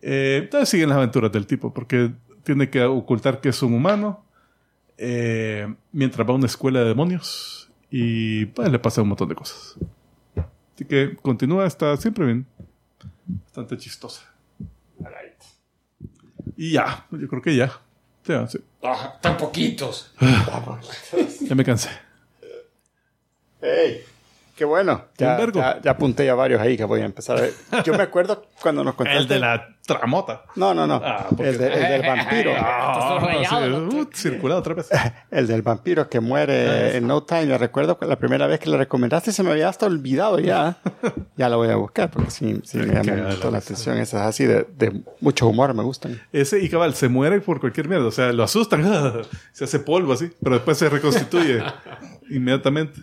Eh, 0.00 0.40
entonces 0.44 0.70
siguen 0.70 0.88
las 0.88 0.96
aventuras 0.96 1.30
del 1.30 1.46
tipo, 1.46 1.74
porque 1.74 2.10
tiene 2.44 2.70
que 2.70 2.82
ocultar 2.84 3.42
que 3.42 3.50
es 3.50 3.62
un 3.62 3.74
humano, 3.74 4.24
eh, 4.96 5.74
mientras 5.92 6.26
va 6.26 6.32
a 6.32 6.36
una 6.36 6.46
escuela 6.46 6.80
de 6.80 6.86
demonios 6.86 7.67
y 7.90 8.46
pues 8.46 8.70
le 8.70 8.78
pasa 8.78 9.02
un 9.02 9.08
montón 9.08 9.28
de 9.28 9.34
cosas. 9.34 9.76
Así 10.74 10.84
que 10.84 11.16
continúa, 11.16 11.66
está 11.66 11.96
siempre 11.96 12.26
bien. 12.26 12.46
Bastante 13.26 13.76
chistosa. 13.76 14.22
Y 16.56 16.72
ya, 16.72 17.06
yo 17.10 17.28
creo 17.28 17.42
que 17.42 17.54
ya. 17.56 17.80
Ya, 18.24 18.46
sí. 18.46 18.58
Ah, 18.82 19.18
tan 19.20 19.36
poquitos. 19.36 20.12
Ya 21.40 21.54
me 21.54 21.64
cansé. 21.64 21.88
¡Ey! 23.60 24.04
¡Qué 24.58 24.64
bueno! 24.64 25.04
Ya, 25.16 25.38
ya, 25.54 25.80
ya 25.80 25.90
apunté 25.92 26.26
ya 26.26 26.34
varios 26.34 26.60
ahí 26.60 26.76
que 26.76 26.82
voy 26.82 27.00
a 27.00 27.04
empezar 27.04 27.38
a 27.38 27.42
ver. 27.42 27.52
Yo 27.84 27.94
me 27.94 28.02
acuerdo 28.02 28.42
cuando 28.60 28.82
nos 28.82 28.96
contaste... 28.96 29.20
El 29.22 29.28
de 29.28 29.38
la 29.38 29.68
tramota. 29.86 30.42
No, 30.56 30.74
no, 30.74 30.84
no. 30.84 31.00
Ah, 31.02 31.26
porque- 31.30 31.48
el, 31.50 31.58
de- 31.58 31.72
el 31.72 31.80
del 31.88 32.02
vampiro. 32.06 32.50
Todo 32.52 33.20
rayado, 33.20 33.64
sí, 33.64 33.70
¿no? 33.96 34.00
uh, 34.02 34.10
circulado 34.12 34.60
otra 34.60 34.74
vez. 34.74 34.88
El 35.30 35.46
del 35.46 35.62
vampiro 35.62 36.08
que 36.10 36.18
muere 36.20 36.96
en 36.96 37.06
No 37.06 37.22
Time. 37.22 37.46
Yo 37.46 37.56
recuerdo 37.56 37.98
que 38.00 38.06
la 38.06 38.16
primera 38.16 38.46
vez 38.48 38.58
que 38.58 38.68
le 38.68 38.76
recomendaste 38.76 39.30
se 39.32 39.42
me 39.44 39.52
había 39.52 39.68
hasta 39.68 39.86
olvidado 39.86 40.40
ya. 40.40 40.76
Ya 41.36 41.48
lo 41.48 41.56
voy 41.58 41.68
a 41.70 41.76
buscar 41.76 42.10
porque 42.10 42.30
sí, 42.32 42.60
sí 42.64 42.78
me 42.78 42.86
llama 43.02 43.30
la 43.42 43.50
la 43.50 43.58
atención. 43.58 43.96
Esas 43.98 44.22
así 44.26 44.44
de, 44.44 44.66
de 44.76 45.02
mucho 45.20 45.46
humor 45.46 45.72
me 45.72 45.84
gustan. 45.84 46.20
Ese 46.32 46.58
y 46.58 46.68
cabal 46.68 46.94
se 46.94 47.08
muere 47.08 47.40
por 47.40 47.60
cualquier 47.60 47.88
mierda. 47.88 48.06
O 48.06 48.10
sea, 48.10 48.32
lo 48.32 48.42
asustan. 48.42 48.84
se 49.52 49.64
hace 49.64 49.78
polvo 49.78 50.12
así. 50.14 50.30
Pero 50.42 50.56
después 50.56 50.76
se 50.76 50.88
reconstituye 50.90 51.62
inmediatamente. 52.28 53.00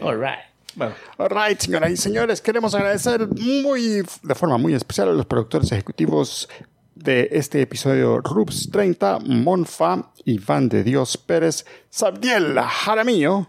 All 0.00 0.16
right. 0.20 0.38
Bueno, 0.74 0.94
Alright, 1.16 1.60
señoras 1.60 1.90
y 1.90 1.96
señores, 1.96 2.40
queremos 2.40 2.74
agradecer 2.74 3.26
muy, 3.26 4.02
de 4.22 4.34
forma 4.34 4.58
muy 4.58 4.74
especial 4.74 5.08
a 5.08 5.12
los 5.12 5.26
productores 5.26 5.72
ejecutivos 5.72 6.48
de 6.94 7.28
este 7.32 7.60
episodio 7.62 8.20
Rups 8.20 8.70
30, 8.70 9.18
Monfa, 9.26 10.10
Iván 10.24 10.68
de 10.68 10.84
Dios 10.84 11.16
Pérez, 11.16 11.64
Sabdiel 11.90 12.56
Jaramillo, 12.60 13.48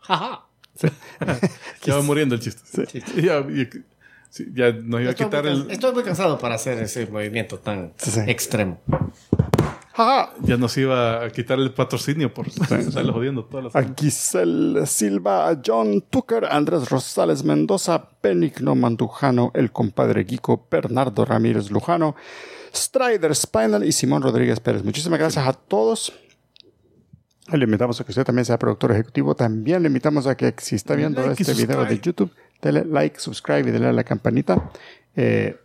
Jaja. 0.00 0.46
ya 1.84 1.96
va 1.96 2.02
muriendo 2.02 2.34
el 2.36 2.40
chiste. 2.40 2.86
Ya, 3.20 3.40
y- 3.40 3.68
sí, 4.30 4.46
ya 4.54 4.72
nos 4.72 5.00
iba 5.00 5.10
a 5.10 5.12
Estoy, 5.12 5.26
quitar 5.26 5.44
muy, 5.44 5.52
el. 5.52 5.70
estoy 5.70 5.92
muy 5.92 6.02
cansado 6.02 6.38
para 6.38 6.54
hacer 6.54 6.78
ese 6.82 7.06
movimiento 7.06 7.58
tan 7.58 7.92
Sí, 7.98 8.10
sí. 8.10 8.20
extremo. 8.26 8.80
Ya 10.42 10.56
nos 10.56 10.76
iba 10.76 11.24
a 11.24 11.30
quitar 11.30 11.58
el 11.58 11.72
patrocinio 11.72 12.32
por 12.32 12.46
estarlo 12.46 13.12
jodiendo 13.12 13.44
todas 13.44 13.64
las 13.64 13.76
a 13.76 13.94
Giselle 13.98 14.86
Silva, 14.86 15.48
a 15.48 15.60
John 15.64 16.02
Tucker, 16.08 16.46
Andrés 16.46 16.88
Rosales 16.88 17.44
Mendoza, 17.44 18.08
Benigno 18.22 18.74
Mandujano, 18.74 19.50
el 19.54 19.72
compadre 19.72 20.24
Guico, 20.24 20.66
Bernardo 20.70 21.24
Ramírez 21.24 21.70
Lujano, 21.70 22.14
Strider 22.74 23.34
Spinal 23.34 23.84
y 23.84 23.92
Simón 23.92 24.22
Rodríguez 24.22 24.60
Pérez. 24.60 24.84
Muchísimas 24.84 25.18
gracias 25.18 25.46
a 25.46 25.52
todos. 25.52 26.12
Le 27.52 27.64
invitamos 27.64 28.00
a 28.00 28.04
que 28.04 28.12
usted 28.12 28.24
también 28.24 28.44
sea 28.44 28.58
productor 28.58 28.92
ejecutivo. 28.92 29.34
También 29.34 29.82
le 29.82 29.88
invitamos 29.88 30.26
a 30.28 30.36
que 30.36 30.54
si 30.58 30.76
está 30.76 30.94
viendo 30.94 31.20
Like 31.20 31.42
este 31.42 31.54
video 31.54 31.84
de. 31.84 31.98
YouTube, 31.98 32.30
dele 32.62 32.84
like, 32.84 33.18
subscribe 33.18 33.68
y 33.68 33.72
dele 33.72 33.88
a 33.88 33.92
la 33.92 34.04
campanita. 34.04 34.70
Eh, 35.16 35.58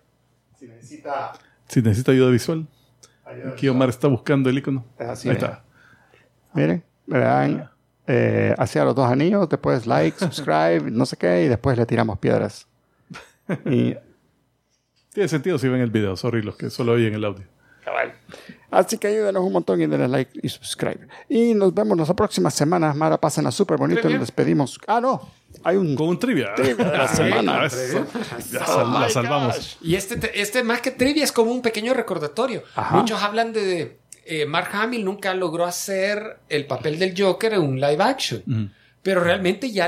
si 0.58 0.66
necesita 0.66 1.34
Si 1.68 1.82
necesita 1.84 2.12
ayuda 2.12 2.32
visual. 2.32 2.68
Aquí 3.26 3.68
Omar 3.68 3.90
está 3.90 4.08
buscando 4.08 4.50
el 4.50 4.58
icono. 4.58 4.86
Así 5.00 5.30
Ahí 5.30 5.36
es. 5.36 5.44
está. 5.44 5.64
Miren, 6.54 6.84
le 7.08 7.20
dan 7.20 7.70
eh, 8.08 8.54
hacia 8.58 8.86
los 8.86 8.96
dos 8.96 9.10
anillos, 9.12 9.50
después 9.50 9.88
like, 9.88 10.18
subscribe, 10.18 10.92
no 10.92 11.06
sé 11.06 11.18
qué, 11.18 11.44
y 11.44 11.48
después 11.48 11.78
le 11.78 11.86
tiramos 11.86 12.20
piedras. 12.20 12.68
Y, 13.66 13.96
Tiene 15.14 15.30
sentido 15.30 15.60
si 15.60 15.68
ven 15.70 15.82
el 15.82 15.92
video. 15.92 16.16
Sorry, 16.16 16.42
los 16.42 16.56
que 16.56 16.72
solo 16.72 16.94
oyen 16.94 17.14
el 17.14 17.24
audio. 17.24 17.46
Así 18.76 18.98
que 18.98 19.08
ayúdenos 19.08 19.44
un 19.44 19.54
montón 19.54 19.82
y 19.82 19.88
denle 19.88 20.08
like 20.08 20.32
y 20.42 20.50
subscribe. 20.50 21.08
Y 21.30 21.54
nos 21.54 21.74
vemos 21.74 21.98
las 21.98 22.12
próximas 22.14 22.54
semanas. 22.54 22.96
Mara, 22.96 23.20
pásenla 23.20 23.52
súper 23.52 23.78
bonito 23.78 24.08
y 24.10 24.14
nos 24.14 24.22
despedimos. 24.22 24.80
Ah, 24.88 25.00
no, 25.02 25.30
hay 25.64 25.78
un... 25.78 25.96
Con 25.96 26.10
un 26.10 26.20
trivia. 26.20 26.54
Trivia 26.56 26.86
de 26.92 26.98
la 26.98 27.08
semana. 27.08 27.62
Ah, 27.62 27.66
eso. 27.66 28.06
Ya 28.52 28.66
sal- 28.66 28.94
la 28.94 29.10
salvamos. 29.10 29.78
Y 29.82 29.96
este, 29.96 30.40
este 30.42 30.64
más 30.64 30.82
que 30.82 30.92
trivia 30.92 31.24
es 31.24 31.32
como 31.32 31.52
un 31.52 31.62
pequeño 31.62 31.94
recordatorio. 31.94 32.64
Ajá. 32.76 32.96
Muchos 32.98 33.22
hablan 33.22 33.54
de... 33.54 33.98
eh, 34.26 34.46
Mark 34.46 34.70
Hamill 34.74 35.06
nunca 35.06 35.34
logró 35.34 35.66
hacer 35.66 36.40
el 36.50 36.66
papel 36.68 37.00
del 37.00 37.14
Joker 37.20 37.54
en 37.54 37.62
un 37.62 37.80
live 37.80 38.04
action. 38.04 38.74
Pero 39.02 39.22
realmente 39.24 39.72
ya 39.72 39.88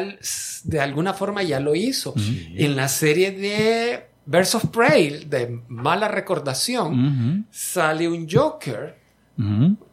de 0.64 0.80
alguna 0.80 1.14
forma 1.14 1.42
ya 1.42 1.60
lo 1.60 1.74
hizo. 1.74 2.14
En 2.56 2.76
la 2.76 2.88
serie 2.88 3.32
de 3.32 4.06
Birds 4.28 4.54
of 4.56 4.66
Prey, 4.68 5.26
de 5.26 5.62
mala 5.70 6.08
recordación, 6.08 6.94
Ujú. 7.40 7.44
sale 7.50 8.08
un 8.08 8.28
Joker 8.30 8.96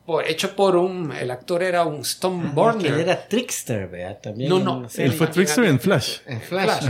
por- 0.04 0.26
hecho 0.26 0.54
por 0.56 0.76
un... 0.76 1.12
El 1.12 1.30
actor 1.30 1.62
era 1.62 1.84
un 1.84 2.00
Stone 2.00 2.50
Porque 2.54 2.88
él 2.88 2.92
Burner. 2.94 3.08
era 3.08 3.28
Trickster, 3.28 3.88
¿verdad? 3.88 4.18
También. 4.22 4.50
No, 4.50 4.58
no. 4.58 4.88
Él 4.96 5.12
fue 5.12 5.28
Trickster 5.28 5.64
en 5.64 5.78
Flash. 5.80 6.18
En 6.26 6.40
Flash. 6.40 6.86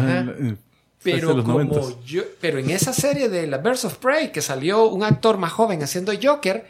Pero, 1.03 1.45
como 1.45 1.61
90s. 1.61 2.03
yo, 2.05 2.23
pero 2.41 2.59
en 2.59 2.71
esa 2.71 2.93
serie 2.95 3.29
de 3.29 3.47
la 3.47 3.59
Birds 3.59 3.85
of 3.85 3.99
Prey, 3.99 4.33
que 4.33 4.41
salió 4.41 4.87
un 4.89 5.03
actor 5.03 5.37
más 5.37 5.53
joven 5.53 5.83
haciendo 5.83 6.13
Joker, 6.21 6.67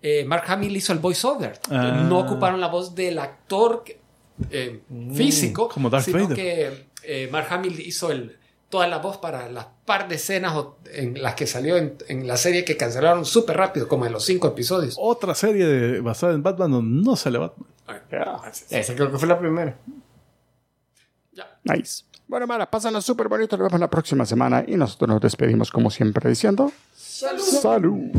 eh, 0.00 0.24
Mark 0.24 0.44
Hamill 0.46 0.74
hizo 0.74 0.94
el 0.94 0.98
voiceover. 0.98 1.58
Ah. 1.70 2.06
No 2.08 2.20
ocuparon 2.20 2.58
la 2.60 2.68
voz 2.68 2.94
del 2.94 3.18
actor 3.18 3.84
eh, 4.50 4.80
físico, 5.14 5.68
como 5.68 5.90
Darth 5.90 6.06
sino 6.06 6.22
Vader. 6.26 6.36
que 6.36 6.86
eh, 7.02 7.28
Mark 7.30 7.48
Hamill 7.50 7.80
hizo 7.80 8.10
el, 8.10 8.34
toda 8.74 8.88
la 8.88 8.98
voz 8.98 9.18
para 9.18 9.48
las 9.48 9.66
par 9.84 10.08
de 10.08 10.16
escenas 10.16 10.52
o- 10.56 10.78
en 10.92 11.22
las 11.22 11.36
que 11.36 11.46
salió 11.46 11.76
en, 11.76 11.96
en 12.08 12.26
la 12.26 12.36
serie 12.36 12.64
que 12.64 12.76
cancelaron 12.76 13.24
súper 13.24 13.56
rápido, 13.56 13.86
como 13.86 14.04
en 14.04 14.10
los 14.12 14.24
cinco 14.24 14.48
episodios. 14.48 14.96
Otra 14.98 15.32
serie 15.36 15.64
de- 15.64 16.00
basada 16.00 16.32
en 16.34 16.42
Batman 16.42 16.72
donde 16.72 17.04
no 17.04 17.14
sale 17.14 17.38
Batman. 17.38 17.68
Esa 18.70 18.94
creo 18.96 19.12
que 19.12 19.18
fue 19.18 19.28
la 19.28 19.38
primera. 19.38 19.76
Nice. 21.62 22.02
Bueno, 22.26 22.48
Mara, 22.48 22.68
pásenla 22.68 23.00
súper 23.00 23.28
bonito. 23.28 23.56
Nos 23.56 23.68
vemos 23.68 23.78
la 23.80 23.88
próxima 23.88 24.26
semana 24.26 24.64
y 24.66 24.74
nosotros 24.76 25.08
nos 25.08 25.20
despedimos 25.20 25.70
como 25.70 25.88
siempre 25.88 26.28
diciendo... 26.28 26.72
¡Salud! 26.96 27.42
¡Salud! 27.42 28.10